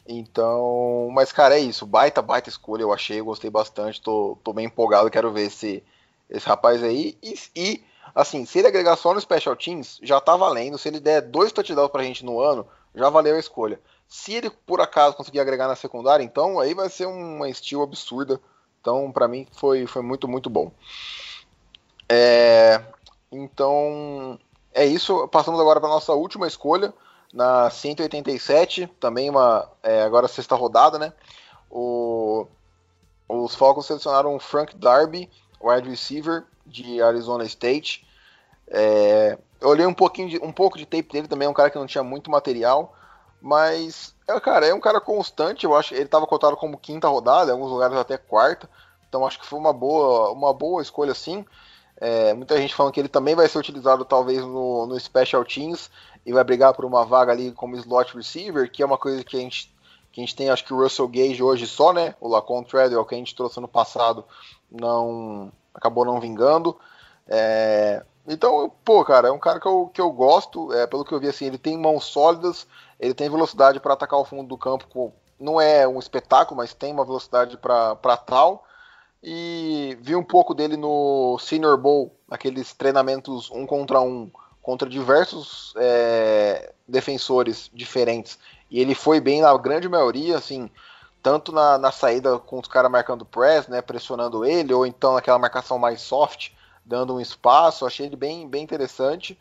Então, 0.06 1.08
mas 1.12 1.32
cara, 1.32 1.56
é 1.56 1.60
isso. 1.60 1.84
Baita, 1.84 2.22
baita 2.22 2.48
escolha, 2.48 2.82
eu 2.82 2.92
achei, 2.92 3.20
eu 3.20 3.24
gostei 3.24 3.50
bastante. 3.50 4.00
Tô, 4.00 4.38
tô 4.42 4.52
bem 4.52 4.66
empolgado, 4.66 5.10
quero 5.10 5.32
ver 5.32 5.46
esse, 5.46 5.82
esse 6.30 6.46
rapaz 6.46 6.82
aí. 6.82 7.18
E, 7.22 7.38
e, 7.54 7.84
assim, 8.14 8.46
se 8.46 8.58
ele 8.58 8.68
agregar 8.68 8.96
só 8.96 9.12
no 9.12 9.20
Special 9.20 9.54
Teams, 9.56 9.98
já 10.02 10.20
tá 10.20 10.36
valendo. 10.36 10.78
Se 10.78 10.88
ele 10.88 11.00
der 11.00 11.20
dois 11.20 11.52
touchdowns 11.52 11.90
pra 11.90 12.02
gente 12.02 12.24
no 12.24 12.40
ano, 12.40 12.66
já 12.94 13.10
valeu 13.10 13.36
a 13.36 13.40
escolha. 13.40 13.80
Se 14.06 14.32
ele, 14.32 14.48
por 14.50 14.80
acaso, 14.80 15.16
conseguir 15.16 15.40
agregar 15.40 15.68
na 15.68 15.76
secundária, 15.76 16.24
então 16.24 16.58
aí 16.58 16.72
vai 16.72 16.88
ser 16.88 17.06
uma 17.06 17.52
steal 17.52 17.82
absurda. 17.82 18.40
Então, 18.88 19.12
pra 19.12 19.28
mim, 19.28 19.46
foi, 19.52 19.86
foi 19.86 20.00
muito, 20.00 20.26
muito 20.26 20.48
bom. 20.48 20.72
É, 22.08 22.82
então, 23.30 24.38
é 24.72 24.86
isso. 24.86 25.28
Passamos 25.28 25.60
agora 25.60 25.78
pra 25.78 25.90
nossa 25.90 26.14
última 26.14 26.46
escolha. 26.46 26.94
Na 27.30 27.68
187, 27.68 28.86
também 28.98 29.28
uma. 29.28 29.70
é, 29.82 30.00
agora 30.00 30.26
sexta 30.26 30.54
rodada, 30.54 30.98
né? 30.98 31.12
O, 31.70 32.46
os 33.28 33.54
Falcons 33.54 33.84
selecionaram 33.84 34.38
Frank 34.38 34.74
Darby, 34.74 35.30
wide 35.60 35.90
receiver 35.90 36.46
de 36.64 37.02
Arizona 37.02 37.44
State. 37.44 38.06
É, 38.68 39.36
eu 39.60 39.68
olhei 39.68 39.84
um 39.84 39.92
pouquinho 39.92 40.30
de, 40.30 40.38
um 40.38 40.50
pouco 40.50 40.78
de 40.78 40.86
tape 40.86 41.12
dele 41.12 41.28
também, 41.28 41.44
é 41.44 41.50
um 41.50 41.54
cara 41.54 41.68
que 41.68 41.78
não 41.78 41.86
tinha 41.86 42.02
muito 42.02 42.30
material, 42.30 42.96
mas 43.42 44.14
é, 44.28 44.40
cara, 44.40 44.66
é 44.66 44.74
um 44.74 44.80
cara 44.80 45.00
constante, 45.00 45.64
eu 45.64 45.74
acho, 45.74 45.94
ele 45.94 46.04
estava 46.04 46.26
cotado 46.26 46.56
como 46.56 46.78
quinta 46.78 47.08
rodada, 47.08 47.50
em 47.50 47.54
alguns 47.54 47.70
lugares 47.70 47.96
até 47.96 48.16
quarta, 48.16 48.68
então 49.08 49.26
acho 49.26 49.38
que 49.40 49.46
foi 49.46 49.58
uma 49.58 49.72
boa, 49.72 50.30
uma 50.30 50.52
boa 50.52 50.82
escolha 50.82 51.14
sim. 51.14 51.44
É, 52.00 52.32
muita 52.32 52.56
gente 52.56 52.74
falando 52.74 52.92
que 52.92 53.00
ele 53.00 53.08
também 53.08 53.34
vai 53.34 53.48
ser 53.48 53.58
utilizado 53.58 54.04
talvez 54.04 54.40
no, 54.42 54.86
no 54.86 55.00
Special 55.00 55.44
Teams 55.44 55.90
e 56.24 56.32
vai 56.32 56.44
brigar 56.44 56.72
por 56.72 56.84
uma 56.84 57.04
vaga 57.04 57.32
ali 57.32 57.50
como 57.52 57.74
slot 57.76 58.16
receiver, 58.16 58.70
que 58.70 58.82
é 58.82 58.86
uma 58.86 58.98
coisa 58.98 59.24
que 59.24 59.36
a 59.36 59.40
gente 59.40 59.76
que 60.12 60.20
a 60.20 60.24
gente 60.24 60.34
tem, 60.34 60.48
acho 60.48 60.64
que 60.64 60.72
o 60.72 60.82
Russell 60.82 61.06
Gage 61.06 61.42
hoje 61.42 61.66
só, 61.66 61.92
né? 61.92 62.14
O 62.20 62.28
Lacon 62.28 62.62
Treadwell, 62.62 63.04
que 63.04 63.14
a 63.14 63.18
gente 63.18 63.34
trouxe 63.34 63.60
no 63.60 63.68
passado, 63.68 64.24
não 64.70 65.52
acabou 65.74 66.04
não 66.04 66.18
vingando. 66.18 66.76
É, 67.26 68.02
então, 68.26 68.70
pô, 68.84 69.04
cara, 69.04 69.28
é 69.28 69.32
um 69.32 69.38
cara 69.38 69.60
que 69.60 69.66
eu, 69.66 69.90
que 69.92 70.00
eu 70.00 70.10
gosto, 70.10 70.72
é, 70.72 70.86
pelo 70.86 71.04
que 71.04 71.12
eu 71.12 71.20
vi, 71.20 71.28
assim, 71.28 71.46
ele 71.46 71.58
tem 71.58 71.78
mãos 71.78 72.04
sólidas, 72.04 72.66
ele 72.98 73.14
tem 73.14 73.30
velocidade 73.30 73.80
para 73.80 73.94
atacar 73.94 74.18
o 74.18 74.24
fundo 74.24 74.48
do 74.48 74.58
campo, 74.58 74.86
com, 74.88 75.12
não 75.38 75.60
é 75.60 75.86
um 75.86 75.98
espetáculo, 75.98 76.56
mas 76.56 76.74
tem 76.74 76.92
uma 76.92 77.04
velocidade 77.04 77.56
para 77.56 78.16
tal. 78.16 78.64
E 79.22 79.96
vi 80.00 80.14
um 80.14 80.22
pouco 80.22 80.54
dele 80.54 80.76
no 80.76 81.38
Senior 81.38 81.76
Bowl, 81.76 82.14
aqueles 82.30 82.72
treinamentos 82.72 83.50
um 83.50 83.66
contra 83.66 84.00
um, 84.00 84.30
contra 84.62 84.88
diversos 84.88 85.72
é, 85.76 86.72
defensores 86.86 87.70
diferentes. 87.72 88.38
E 88.70 88.80
ele 88.80 88.94
foi 88.94 89.20
bem 89.20 89.40
na 89.40 89.56
grande 89.56 89.88
maioria, 89.88 90.36
assim, 90.36 90.70
tanto 91.22 91.52
na, 91.52 91.78
na 91.78 91.90
saída 91.90 92.38
com 92.38 92.58
os 92.60 92.68
caras 92.68 92.90
marcando 92.90 93.24
press, 93.24 93.66
né, 93.66 93.80
pressionando 93.80 94.44
ele, 94.44 94.72
ou 94.72 94.86
então 94.86 95.14
naquela 95.14 95.38
marcação 95.38 95.78
mais 95.78 96.00
soft, 96.00 96.50
dando 96.84 97.14
um 97.14 97.20
espaço. 97.20 97.86
Achei 97.86 98.06
ele 98.06 98.16
bem, 98.16 98.48
bem 98.48 98.62
interessante. 98.62 99.38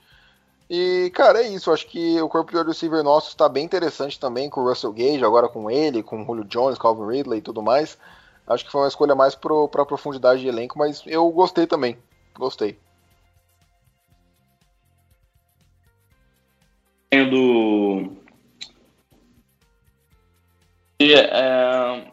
E, 0.69 1.09
cara, 1.13 1.41
é 1.41 1.47
isso. 1.47 1.71
Acho 1.71 1.87
que 1.87 2.21
o 2.21 2.27
corpo 2.27 2.51
de 2.51 2.61
receiver 2.61 3.03
nosso 3.03 3.29
está 3.29 3.47
bem 3.47 3.63
interessante 3.63 4.19
também, 4.19 4.49
com 4.49 4.61
o 4.61 4.67
Russell 4.67 4.91
Gage, 4.91 5.23
agora 5.23 5.47
com 5.47 5.71
ele, 5.71 6.03
com 6.03 6.21
o 6.21 6.25
Julio 6.25 6.43
Jones, 6.43 6.77
Calvin 6.77 7.07
Ridley 7.07 7.39
e 7.39 7.41
tudo 7.41 7.61
mais. 7.61 7.97
Acho 8.45 8.65
que 8.65 8.71
foi 8.71 8.81
uma 8.81 8.87
escolha 8.87 9.15
mais 9.15 9.35
para 9.35 9.85
profundidade 9.85 10.41
de 10.41 10.47
elenco, 10.47 10.77
mas 10.77 11.03
eu 11.05 11.29
gostei 11.31 11.65
também. 11.65 11.97
Gostei. 12.37 12.77
Do. 17.11 18.17
É, 20.99 22.11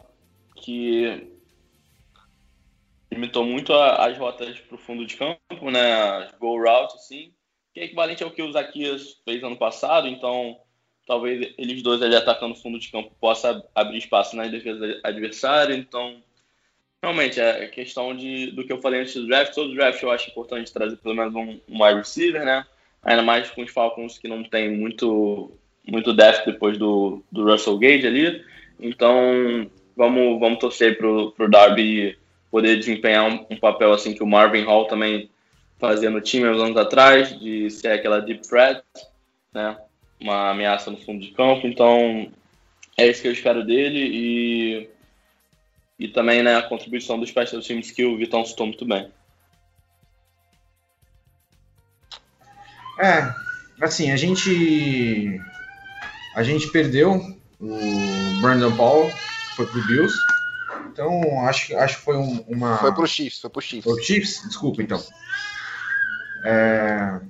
que 0.55 1.31
limitou 3.11 3.45
muito 3.45 3.73
as 3.73 4.17
rotas 4.17 4.59
para 4.61 4.75
o 4.75 4.79
fundo 4.79 5.05
de 5.05 5.15
campo, 5.15 5.71
né? 5.71 5.93
As 6.23 6.31
go 6.37 6.57
route, 6.57 6.95
assim 6.95 7.33
que 7.75 7.81
é 7.81 7.83
equivalente 7.83 8.23
ao 8.23 8.31
que 8.31 8.41
o 8.41 8.51
Zaquias 8.53 9.19
fez 9.25 9.43
ano 9.43 9.57
passado, 9.57 10.07
então 10.07 10.57
talvez 11.05 11.53
eles 11.57 11.83
dois 11.83 12.01
ali 12.01 12.15
atacando 12.15 12.53
o 12.53 12.57
fundo 12.57 12.79
de 12.79 12.89
campo 12.89 13.11
possa 13.19 13.61
abrir 13.75 13.97
espaço 13.97 14.33
na 14.33 14.47
defesa 14.47 14.97
adversária, 15.03 15.75
então 15.75 16.23
realmente 17.03 17.39
é 17.39 17.67
questão 17.67 18.15
de, 18.15 18.51
do 18.51 18.65
que 18.65 18.71
eu 18.71 18.81
falei 18.81 19.01
antes 19.01 19.13
do 19.13 19.27
draft, 19.27 19.53
todo 19.53 19.75
draft 19.75 20.01
eu 20.01 20.09
acho 20.09 20.29
importante 20.31 20.71
trazer 20.71 20.95
pelo 20.95 21.15
menos 21.15 21.35
um, 21.35 21.59
um 21.67 21.83
wide 21.83 21.99
receiver, 21.99 22.45
né, 22.45 22.65
ainda 23.03 23.21
mais 23.21 23.51
com 23.51 23.61
os 23.61 23.71
Falcons 23.71 24.17
que 24.17 24.29
não 24.29 24.41
tem 24.41 24.71
muito 24.71 25.51
muito 25.85 26.13
depth 26.13 26.45
depois 26.45 26.77
do, 26.77 27.23
do 27.29 27.43
Russell 27.43 27.77
Gage 27.77 28.07
ali, 28.07 28.41
então 28.79 29.69
vamos, 29.97 30.39
vamos 30.39 30.59
torcer 30.59 30.97
pro, 30.97 31.33
pro 31.33 31.51
Darby 31.51 32.17
poder 32.49 32.77
desempenhar 32.77 33.29
um, 33.29 33.45
um 33.51 33.57
papel 33.57 33.91
assim 33.91 34.13
que 34.13 34.23
o 34.23 34.27
Marvin 34.27 34.63
Hall 34.63 34.85
também 34.85 35.29
fazia 35.79 36.09
no 36.09 36.21
time 36.21 36.49
uns 36.49 36.61
anos 36.61 36.77
atrás, 36.77 37.37
de 37.39 37.69
ser 37.69 37.89
aquela 37.89 38.19
deep 38.19 38.47
threat, 38.47 38.83
né? 39.53 39.77
Uma 40.19 40.51
ameaça 40.51 40.89
no 40.89 40.97
fundo 40.97 41.21
de 41.25 41.31
campo. 41.31 41.67
Então, 41.67 42.31
é 42.97 43.07
isso 43.07 43.21
que 43.21 43.27
eu 43.27 43.33
espero 43.33 43.65
dele 43.65 43.99
e, 43.99 44.89
e 45.99 46.07
também 46.07 46.41
né, 46.41 46.55
a 46.55 46.63
contribuição 46.63 47.19
dos 47.19 47.29
special 47.29 47.61
teams 47.61 47.91
que 47.91 48.05
o 48.05 48.17
Vitão 48.17 48.45
citou 48.45 48.67
muito 48.67 48.85
bem. 48.85 49.11
É, 52.97 53.33
assim, 53.81 54.11
a 54.11 54.15
gente 54.15 55.41
a 56.35 56.43
gente 56.43 56.67
perdeu 56.69 57.13
o 57.59 58.41
Brandon 58.41 58.75
Paul, 58.75 59.11
foi 59.55 59.65
pro 59.65 59.85
Bills. 59.87 60.13
Então, 60.91 61.45
acho, 61.47 61.75
acho 61.77 61.97
que 61.97 62.03
foi 62.03 62.17
um, 62.17 62.39
uma. 62.47 62.77
Foi 62.77 62.93
pro 62.93 63.07
Chiefs, 63.07 63.39
foi 63.39 63.49
pro 63.49 63.61
Chiefs. 63.61 63.83
Foi 63.83 63.95
pro 63.95 64.03
Chiefs? 64.03 64.43
Desculpa, 64.47 64.81
então. 64.81 65.03
É... 66.45 67.21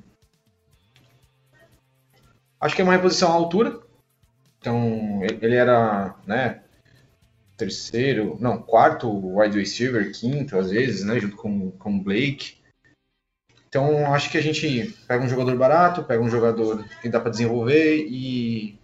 Acho 2.60 2.76
que 2.76 2.82
é 2.82 2.84
uma 2.84 2.94
reposição 2.94 3.32
à 3.32 3.34
altura. 3.34 3.80
Então, 4.60 5.22
ele 5.42 5.56
era, 5.56 6.16
né, 6.26 6.64
terceiro, 7.56 8.36
não, 8.40 8.62
quarto 8.62 9.10
wide 9.38 9.60
receiver, 9.60 10.12
quinto 10.12 10.58
às 10.58 10.72
vezes, 10.72 11.04
né, 11.04 11.20
junto 11.20 11.36
com, 11.36 11.72
com 11.72 11.96
o 11.96 12.02
Blake. 12.02 12.58
Então, 13.68 14.14
acho 14.14 14.32
que 14.32 14.38
a 14.38 14.42
gente 14.42 14.96
pega 15.08 15.24
um 15.24 15.30
jogador 15.30 15.56
barato, 15.56 16.04
pega 16.04 16.24
um 16.24 16.30
jogador 16.30 16.84
que 17.02 17.10
dá 17.10 17.20
para 17.20 17.32
desenvolver 17.32 18.06
e 18.08 18.80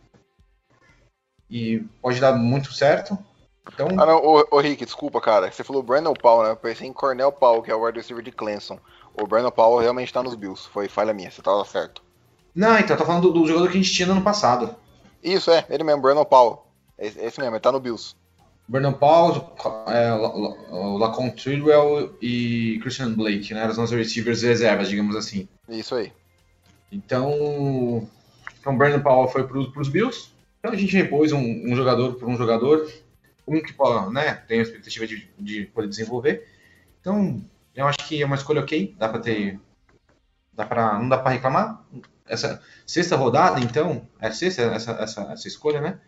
e 1.49 1.80
pode 2.02 2.20
dar 2.20 2.34
muito 2.34 2.72
certo. 2.72 3.18
Então... 3.68 3.88
Ah, 3.99 4.06
não, 4.06 4.24
ô, 4.24 4.48
ô 4.52 4.60
Rick, 4.60 4.86
desculpa, 4.86 5.20
cara. 5.20 5.52
Você 5.52 5.64
falou 5.64 5.84
Brandon 5.84 6.14
Paul, 6.14 6.44
né? 6.44 6.52
Eu 6.52 6.56
pensei 6.56 6.88
em 6.88 6.94
Cornell 6.94 7.32
Paul, 7.32 7.62
que 7.62 7.70
é 7.70 7.76
o 7.76 7.84
wide 7.84 7.98
receiver 7.98 8.24
de 8.24 8.32
Clemson. 8.32 8.80
O 9.14 9.28
Brandon 9.28 9.52
Powell 9.52 9.82
realmente 9.82 10.12
tá 10.12 10.24
nos 10.24 10.36
Bills. 10.36 10.68
Foi 10.70 10.88
falha 10.88 11.14
minha, 11.14 11.30
você 11.30 11.42
tava 11.42 11.64
certo. 11.66 12.04
Não, 12.54 12.78
então, 12.78 12.98
tô 12.98 13.06
falando 13.06 13.32
do, 13.32 13.40
do 13.40 13.48
jogador 13.48 13.70
que 13.70 13.78
a 13.78 13.82
gente 13.82 13.94
tinha 13.94 14.08
no 14.08 14.14
ano 14.14 14.22
passado. 14.22 14.76
Isso, 15.24 15.52
é, 15.52 15.66
ele 15.70 15.84
mesmo, 15.84 16.02
Brandon 16.02 16.26
Powell. 16.26 16.66
Esse, 16.98 17.20
esse 17.20 17.40
mesmo, 17.40 17.56
ele 17.56 17.62
tá 17.62 17.72
no 17.72 17.80
Bills. 17.80 18.16
Brandon 18.68 18.94
Powell, 18.94 19.54
é, 19.88 20.12
Lacon 21.00 21.30
Treadwell 21.32 22.16
e 22.22 22.80
Christian 22.82 23.14
Blake, 23.14 23.54
né? 23.54 23.62
Eram 23.62 23.72
os 23.72 23.78
nossos 23.78 23.98
receivers 23.98 24.42
reservas, 24.44 24.88
digamos 24.88 25.16
assim. 25.16 25.48
Isso 25.68 25.96
aí. 25.96 26.12
Então, 26.92 28.08
então 28.60 28.78
Brandon 28.78 29.02
Powell 29.02 29.28
foi 29.28 29.48
para 29.48 29.58
os 29.58 29.90
Bills. 29.90 30.32
Então 30.60 30.72
a 30.72 30.76
gente 30.76 30.96
repôs 30.96 31.32
um, 31.32 31.40
um, 31.40 31.76
jogador 31.76 32.14
por 32.14 32.30
um 32.30 32.38
jogador, 32.38 32.90
um 33.48 33.62
que 33.62 33.74
né, 34.12 34.36
tem 34.48 34.60
a 34.60 34.62
expectativa 34.62 35.08
de, 35.08 35.28
de 35.40 35.66
poder 35.66 35.88
desenvolver. 35.88 36.48
Então, 37.00 37.44
eu 37.76 37.88
acho 37.88 37.99
que 38.07 38.22
é 38.22 38.26
uma 38.26 38.35
escolha 38.35 38.61
ok, 38.61 38.95
dá 38.98 39.10
para 39.10 39.19
ter. 39.19 39.60
Dá 40.53 40.65
pra, 40.65 40.99
não 40.99 41.10
dá 41.10 41.18
para 41.18 41.31
reclamar. 41.31 41.84
Essa 42.26 42.61
sexta 42.85 43.15
rodada, 43.15 43.60
então, 43.60 44.07
é 44.19 44.31
sexta 44.31 44.61
essa, 44.64 44.91
essa, 44.91 45.22
essa 45.31 45.48
escolha, 45.48 45.81
né? 45.81 45.99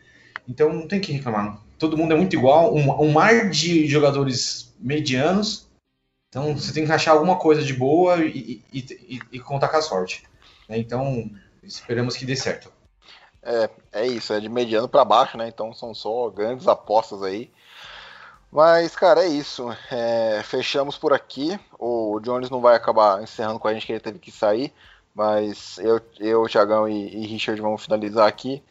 Então 0.48 0.72
não 0.72 0.88
tem 0.88 1.00
que 1.00 1.12
reclamar. 1.12 1.60
Todo 1.80 1.98
mundo 1.98 2.14
é 2.14 2.18
muito 2.18 2.36
igual, 2.36 2.74
um, 2.74 3.02
um 3.02 3.12
mar 3.12 3.50
de 3.50 3.88
jogadores 3.88 4.74
medianos. 4.80 5.68
Então 6.30 6.56
você 6.56 6.74
tem 6.74 6.86
que 6.86 6.92
achar 6.92 7.12
alguma 7.12 7.38
coisa 7.38 7.64
de 7.64 7.74
boa 7.74 8.18
e, 8.18 8.64
e, 8.74 8.80
e, 9.04 9.20
e 9.34 9.40
contar 9.40 9.70
com 9.70 9.78
a 9.78 9.82
sorte. 9.82 10.24
Né? 10.68 10.78
Então 10.78 11.30
esperamos 11.62 12.16
que 12.16 12.26
dê 12.26 12.36
certo. 12.36 12.72
É, 13.42 13.70
é 13.92 14.08
isso, 14.08 14.34
é 14.34 14.40
de 14.40 14.48
mediano 14.48 14.88
para 14.88 15.04
baixo, 15.04 15.38
né? 15.38 15.48
Então 15.48 15.74
são 15.74 15.94
só 15.94 16.30
grandes 16.30 16.68
apostas 16.68 17.22
aí. 17.22 17.52
Mas, 18.54 18.96
cara, 18.96 19.24
é 19.26 19.28
isso. 19.28 19.76
É, 19.90 20.44
fechamos 20.44 20.96
por 20.96 21.12
aqui. 21.12 21.60
O 21.80 22.20
Jones 22.20 22.52
não 22.52 22.62
vai 22.62 22.76
acabar 22.76 23.24
encerrando 23.24 23.58
com 23.58 23.68
a 23.68 23.74
gente, 23.74 23.88
que 23.88 23.92
ele 23.94 24.00
teve 24.00 24.20
que 24.20 24.32
sair. 24.32 24.72
Mas 25.16 25.80
eu, 25.80 26.00
eu 26.20 26.48
Thiagão 26.48 26.88
e, 26.88 27.16
e 27.16 27.26
Richard 27.26 27.60
vamos 27.60 27.84
finalizar 27.84 28.28
aqui. 28.28 28.62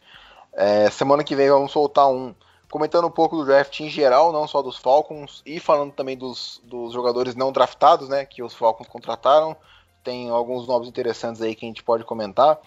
É, 0.53 0.89
semana 0.89 1.21
que 1.21 1.35
vem 1.35 1.49
vamos 1.49 1.73
soltar 1.73 2.07
um 2.09 2.33
comentando 2.69 3.05
um 3.05 3.11
pouco 3.11 3.35
do 3.35 3.45
draft 3.45 3.77
em 3.81 3.89
geral, 3.89 4.31
não 4.31 4.47
só 4.47 4.61
dos 4.61 4.77
Falcons, 4.77 5.43
e 5.45 5.59
falando 5.59 5.91
também 5.91 6.17
dos, 6.17 6.59
dos 6.63 6.93
jogadores 6.93 7.35
não 7.35 7.51
draftados, 7.51 8.07
né? 8.07 8.25
Que 8.25 8.41
os 8.41 8.53
Falcons 8.53 8.87
contrataram. 8.87 9.53
Tem 10.01 10.29
alguns 10.29 10.65
nomes 10.65 10.87
interessantes 10.87 11.41
aí 11.41 11.53
que 11.55 11.65
a 11.65 11.67
gente 11.67 11.83
pode 11.83 12.05
comentar. 12.05 12.57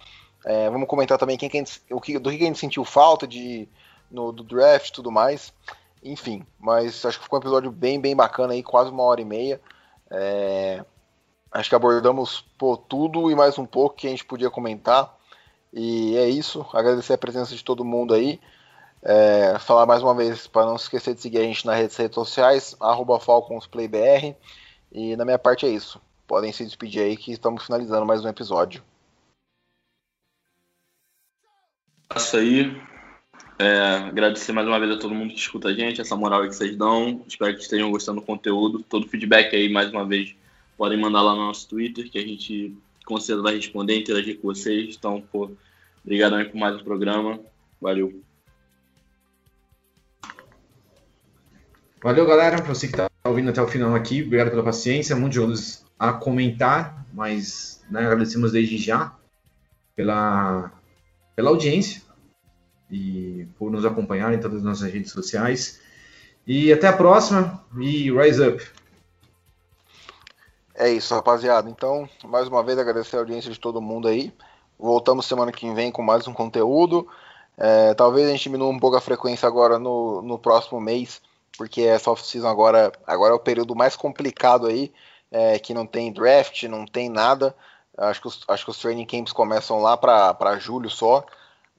É, 0.44 0.68
vamos 0.68 0.86
comentar 0.86 1.16
também 1.16 1.38
quem, 1.38 1.50
o 1.90 2.00
que, 2.00 2.18
do 2.18 2.30
que 2.30 2.36
a 2.36 2.46
gente 2.46 2.58
sentiu 2.58 2.84
falta 2.84 3.26
de, 3.26 3.66
no, 4.10 4.32
do 4.32 4.44
draft 4.44 4.90
e 4.90 4.92
tudo 4.92 5.10
mais. 5.10 5.52
Enfim, 6.06 6.46
mas 6.58 7.04
acho 7.04 7.18
que 7.18 7.24
ficou 7.24 7.38
um 7.38 7.42
episódio 7.42 7.70
bem, 7.70 8.00
bem 8.00 8.14
bacana 8.14 8.52
aí, 8.52 8.62
quase 8.62 8.90
uma 8.90 9.02
hora 9.02 9.20
e 9.20 9.24
meia. 9.24 9.60
É... 10.08 10.84
Acho 11.50 11.68
que 11.68 11.74
abordamos 11.74 12.42
pô, 12.56 12.76
tudo 12.76 13.30
e 13.30 13.34
mais 13.34 13.58
um 13.58 13.66
pouco 13.66 13.96
que 13.96 14.06
a 14.06 14.10
gente 14.10 14.24
podia 14.24 14.50
comentar. 14.50 15.16
E 15.72 16.16
é 16.16 16.28
isso. 16.28 16.64
Agradecer 16.72 17.14
a 17.14 17.18
presença 17.18 17.54
de 17.54 17.64
todo 17.64 17.84
mundo 17.84 18.14
aí. 18.14 18.40
É, 19.02 19.58
falar 19.58 19.86
mais 19.86 20.02
uma 20.02 20.14
vez 20.14 20.46
para 20.46 20.66
não 20.66 20.76
esquecer 20.76 21.14
de 21.14 21.20
seguir 21.20 21.38
a 21.38 21.42
gente 21.42 21.66
nas 21.66 21.76
redes, 21.76 22.14
sociais, 22.14 22.76
FalconsPlayBR. 23.20 24.36
E 24.92 25.16
na 25.16 25.24
minha 25.24 25.38
parte 25.38 25.66
é 25.66 25.68
isso. 25.68 26.00
Podem 26.26 26.52
se 26.52 26.64
despedir 26.64 27.02
aí 27.02 27.16
que 27.16 27.32
estamos 27.32 27.64
finalizando 27.64 28.06
mais 28.06 28.24
um 28.24 28.28
episódio. 28.28 28.82
Isso 32.14 32.36
aí. 32.36 32.95
É, 33.58 34.08
agradecer 34.08 34.52
mais 34.52 34.66
uma 34.66 34.78
vez 34.78 34.92
a 34.92 34.98
todo 34.98 35.14
mundo 35.14 35.32
que 35.32 35.40
escuta 35.40 35.68
a 35.68 35.72
gente, 35.72 36.00
essa 36.00 36.14
moral 36.14 36.42
que 36.42 36.54
vocês 36.54 36.76
dão. 36.76 37.24
Espero 37.26 37.54
que 37.54 37.62
estejam 37.62 37.90
gostando 37.90 38.20
do 38.20 38.26
conteúdo. 38.26 38.82
Todo 38.82 39.08
feedback 39.08 39.56
aí, 39.56 39.70
mais 39.70 39.90
uma 39.90 40.04
vez, 40.04 40.34
podem 40.76 41.00
mandar 41.00 41.22
lá 41.22 41.34
no 41.34 41.46
nosso 41.46 41.66
Twitter, 41.68 42.10
que 42.10 42.18
a 42.18 42.22
gente 42.22 42.76
com 43.06 43.18
certeza 43.18 43.42
vai 43.42 43.54
responder, 43.54 43.98
interagir 43.98 44.38
com 44.38 44.48
vocês. 44.48 44.96
Então, 44.98 45.22
pô, 45.32 45.50
obrigado 46.04 46.34
aí 46.34 46.44
por 46.44 46.58
mais 46.58 46.76
um 46.76 46.84
programa. 46.84 47.40
Valeu. 47.80 48.20
Valeu, 52.02 52.26
galera. 52.26 52.60
Pra 52.60 52.74
você 52.74 52.88
que 52.88 52.96
tá 52.96 53.08
ouvindo 53.24 53.48
até 53.48 53.62
o 53.62 53.68
final 53.68 53.94
aqui, 53.94 54.22
obrigado 54.22 54.50
pela 54.50 54.62
paciência. 54.62 55.16
Muitos 55.16 55.36
jogos 55.36 55.84
a 55.98 56.12
comentar, 56.12 57.06
mas 57.14 57.82
né, 57.90 58.00
agradecemos 58.00 58.52
desde 58.52 58.76
já 58.76 59.16
pela, 59.94 60.70
pela 61.34 61.48
audiência. 61.48 62.05
E 62.90 63.46
por 63.58 63.70
nos 63.70 63.84
acompanhar 63.84 64.32
em 64.32 64.40
todas 64.40 64.58
as 64.58 64.64
nossas 64.64 64.92
redes 64.92 65.12
sociais. 65.12 65.80
E 66.46 66.72
até 66.72 66.86
a 66.86 66.92
próxima 66.92 67.64
e 67.78 68.10
Rise 68.10 68.46
Up! 68.46 68.64
É 70.74 70.90
isso, 70.90 71.14
rapaziada. 71.14 71.70
Então, 71.70 72.08
mais 72.24 72.48
uma 72.48 72.62
vez 72.62 72.78
agradecer 72.78 73.16
a 73.16 73.20
audiência 73.20 73.50
de 73.50 73.58
todo 73.58 73.80
mundo 73.80 74.08
aí. 74.08 74.32
Voltamos 74.78 75.24
semana 75.26 75.50
que 75.50 75.72
vem 75.72 75.90
com 75.90 76.02
mais 76.02 76.28
um 76.28 76.34
conteúdo. 76.34 77.08
É, 77.56 77.94
talvez 77.94 78.28
a 78.28 78.30
gente 78.30 78.42
diminua 78.42 78.68
um 78.68 78.78
pouco 78.78 78.96
a 78.96 79.00
frequência 79.00 79.48
agora 79.48 79.78
no, 79.78 80.20
no 80.20 80.38
próximo 80.38 80.78
mês, 80.78 81.22
porque 81.56 81.80
essa 81.80 82.10
off-season 82.10 82.46
agora, 82.46 82.92
agora 83.06 83.32
é 83.32 83.36
o 83.36 83.40
período 83.40 83.74
mais 83.74 83.96
complicado 83.96 84.66
aí, 84.66 84.92
é, 85.30 85.58
que 85.58 85.72
não 85.72 85.86
tem 85.86 86.12
draft, 86.12 86.62
não 86.64 86.84
tem 86.84 87.08
nada. 87.08 87.56
Acho 87.96 88.20
que 88.20 88.28
os, 88.28 88.44
acho 88.46 88.64
que 88.66 88.70
os 88.70 88.78
training 88.78 89.06
camps 89.06 89.32
começam 89.32 89.80
lá 89.80 89.96
para 89.96 90.58
julho 90.58 90.90
só. 90.90 91.24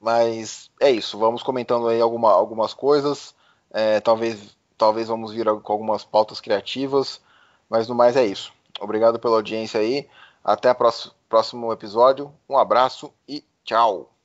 Mas 0.00 0.70
é 0.80 0.90
isso, 0.90 1.18
vamos 1.18 1.42
comentando 1.42 1.88
aí 1.88 2.00
alguma, 2.00 2.32
algumas 2.32 2.72
coisas. 2.72 3.34
É, 3.70 4.00
talvez, 4.00 4.56
talvez 4.76 5.08
vamos 5.08 5.32
vir 5.32 5.46
com 5.60 5.72
algumas 5.72 6.04
pautas 6.04 6.40
criativas. 6.40 7.20
Mas 7.68 7.88
no 7.88 7.94
mais 7.94 8.16
é 8.16 8.24
isso. 8.24 8.52
Obrigado 8.80 9.18
pela 9.18 9.36
audiência 9.36 9.80
aí. 9.80 10.08
Até 10.42 10.70
o 10.70 11.12
próximo 11.28 11.72
episódio. 11.72 12.32
Um 12.48 12.56
abraço 12.56 13.12
e 13.28 13.44
tchau. 13.64 14.17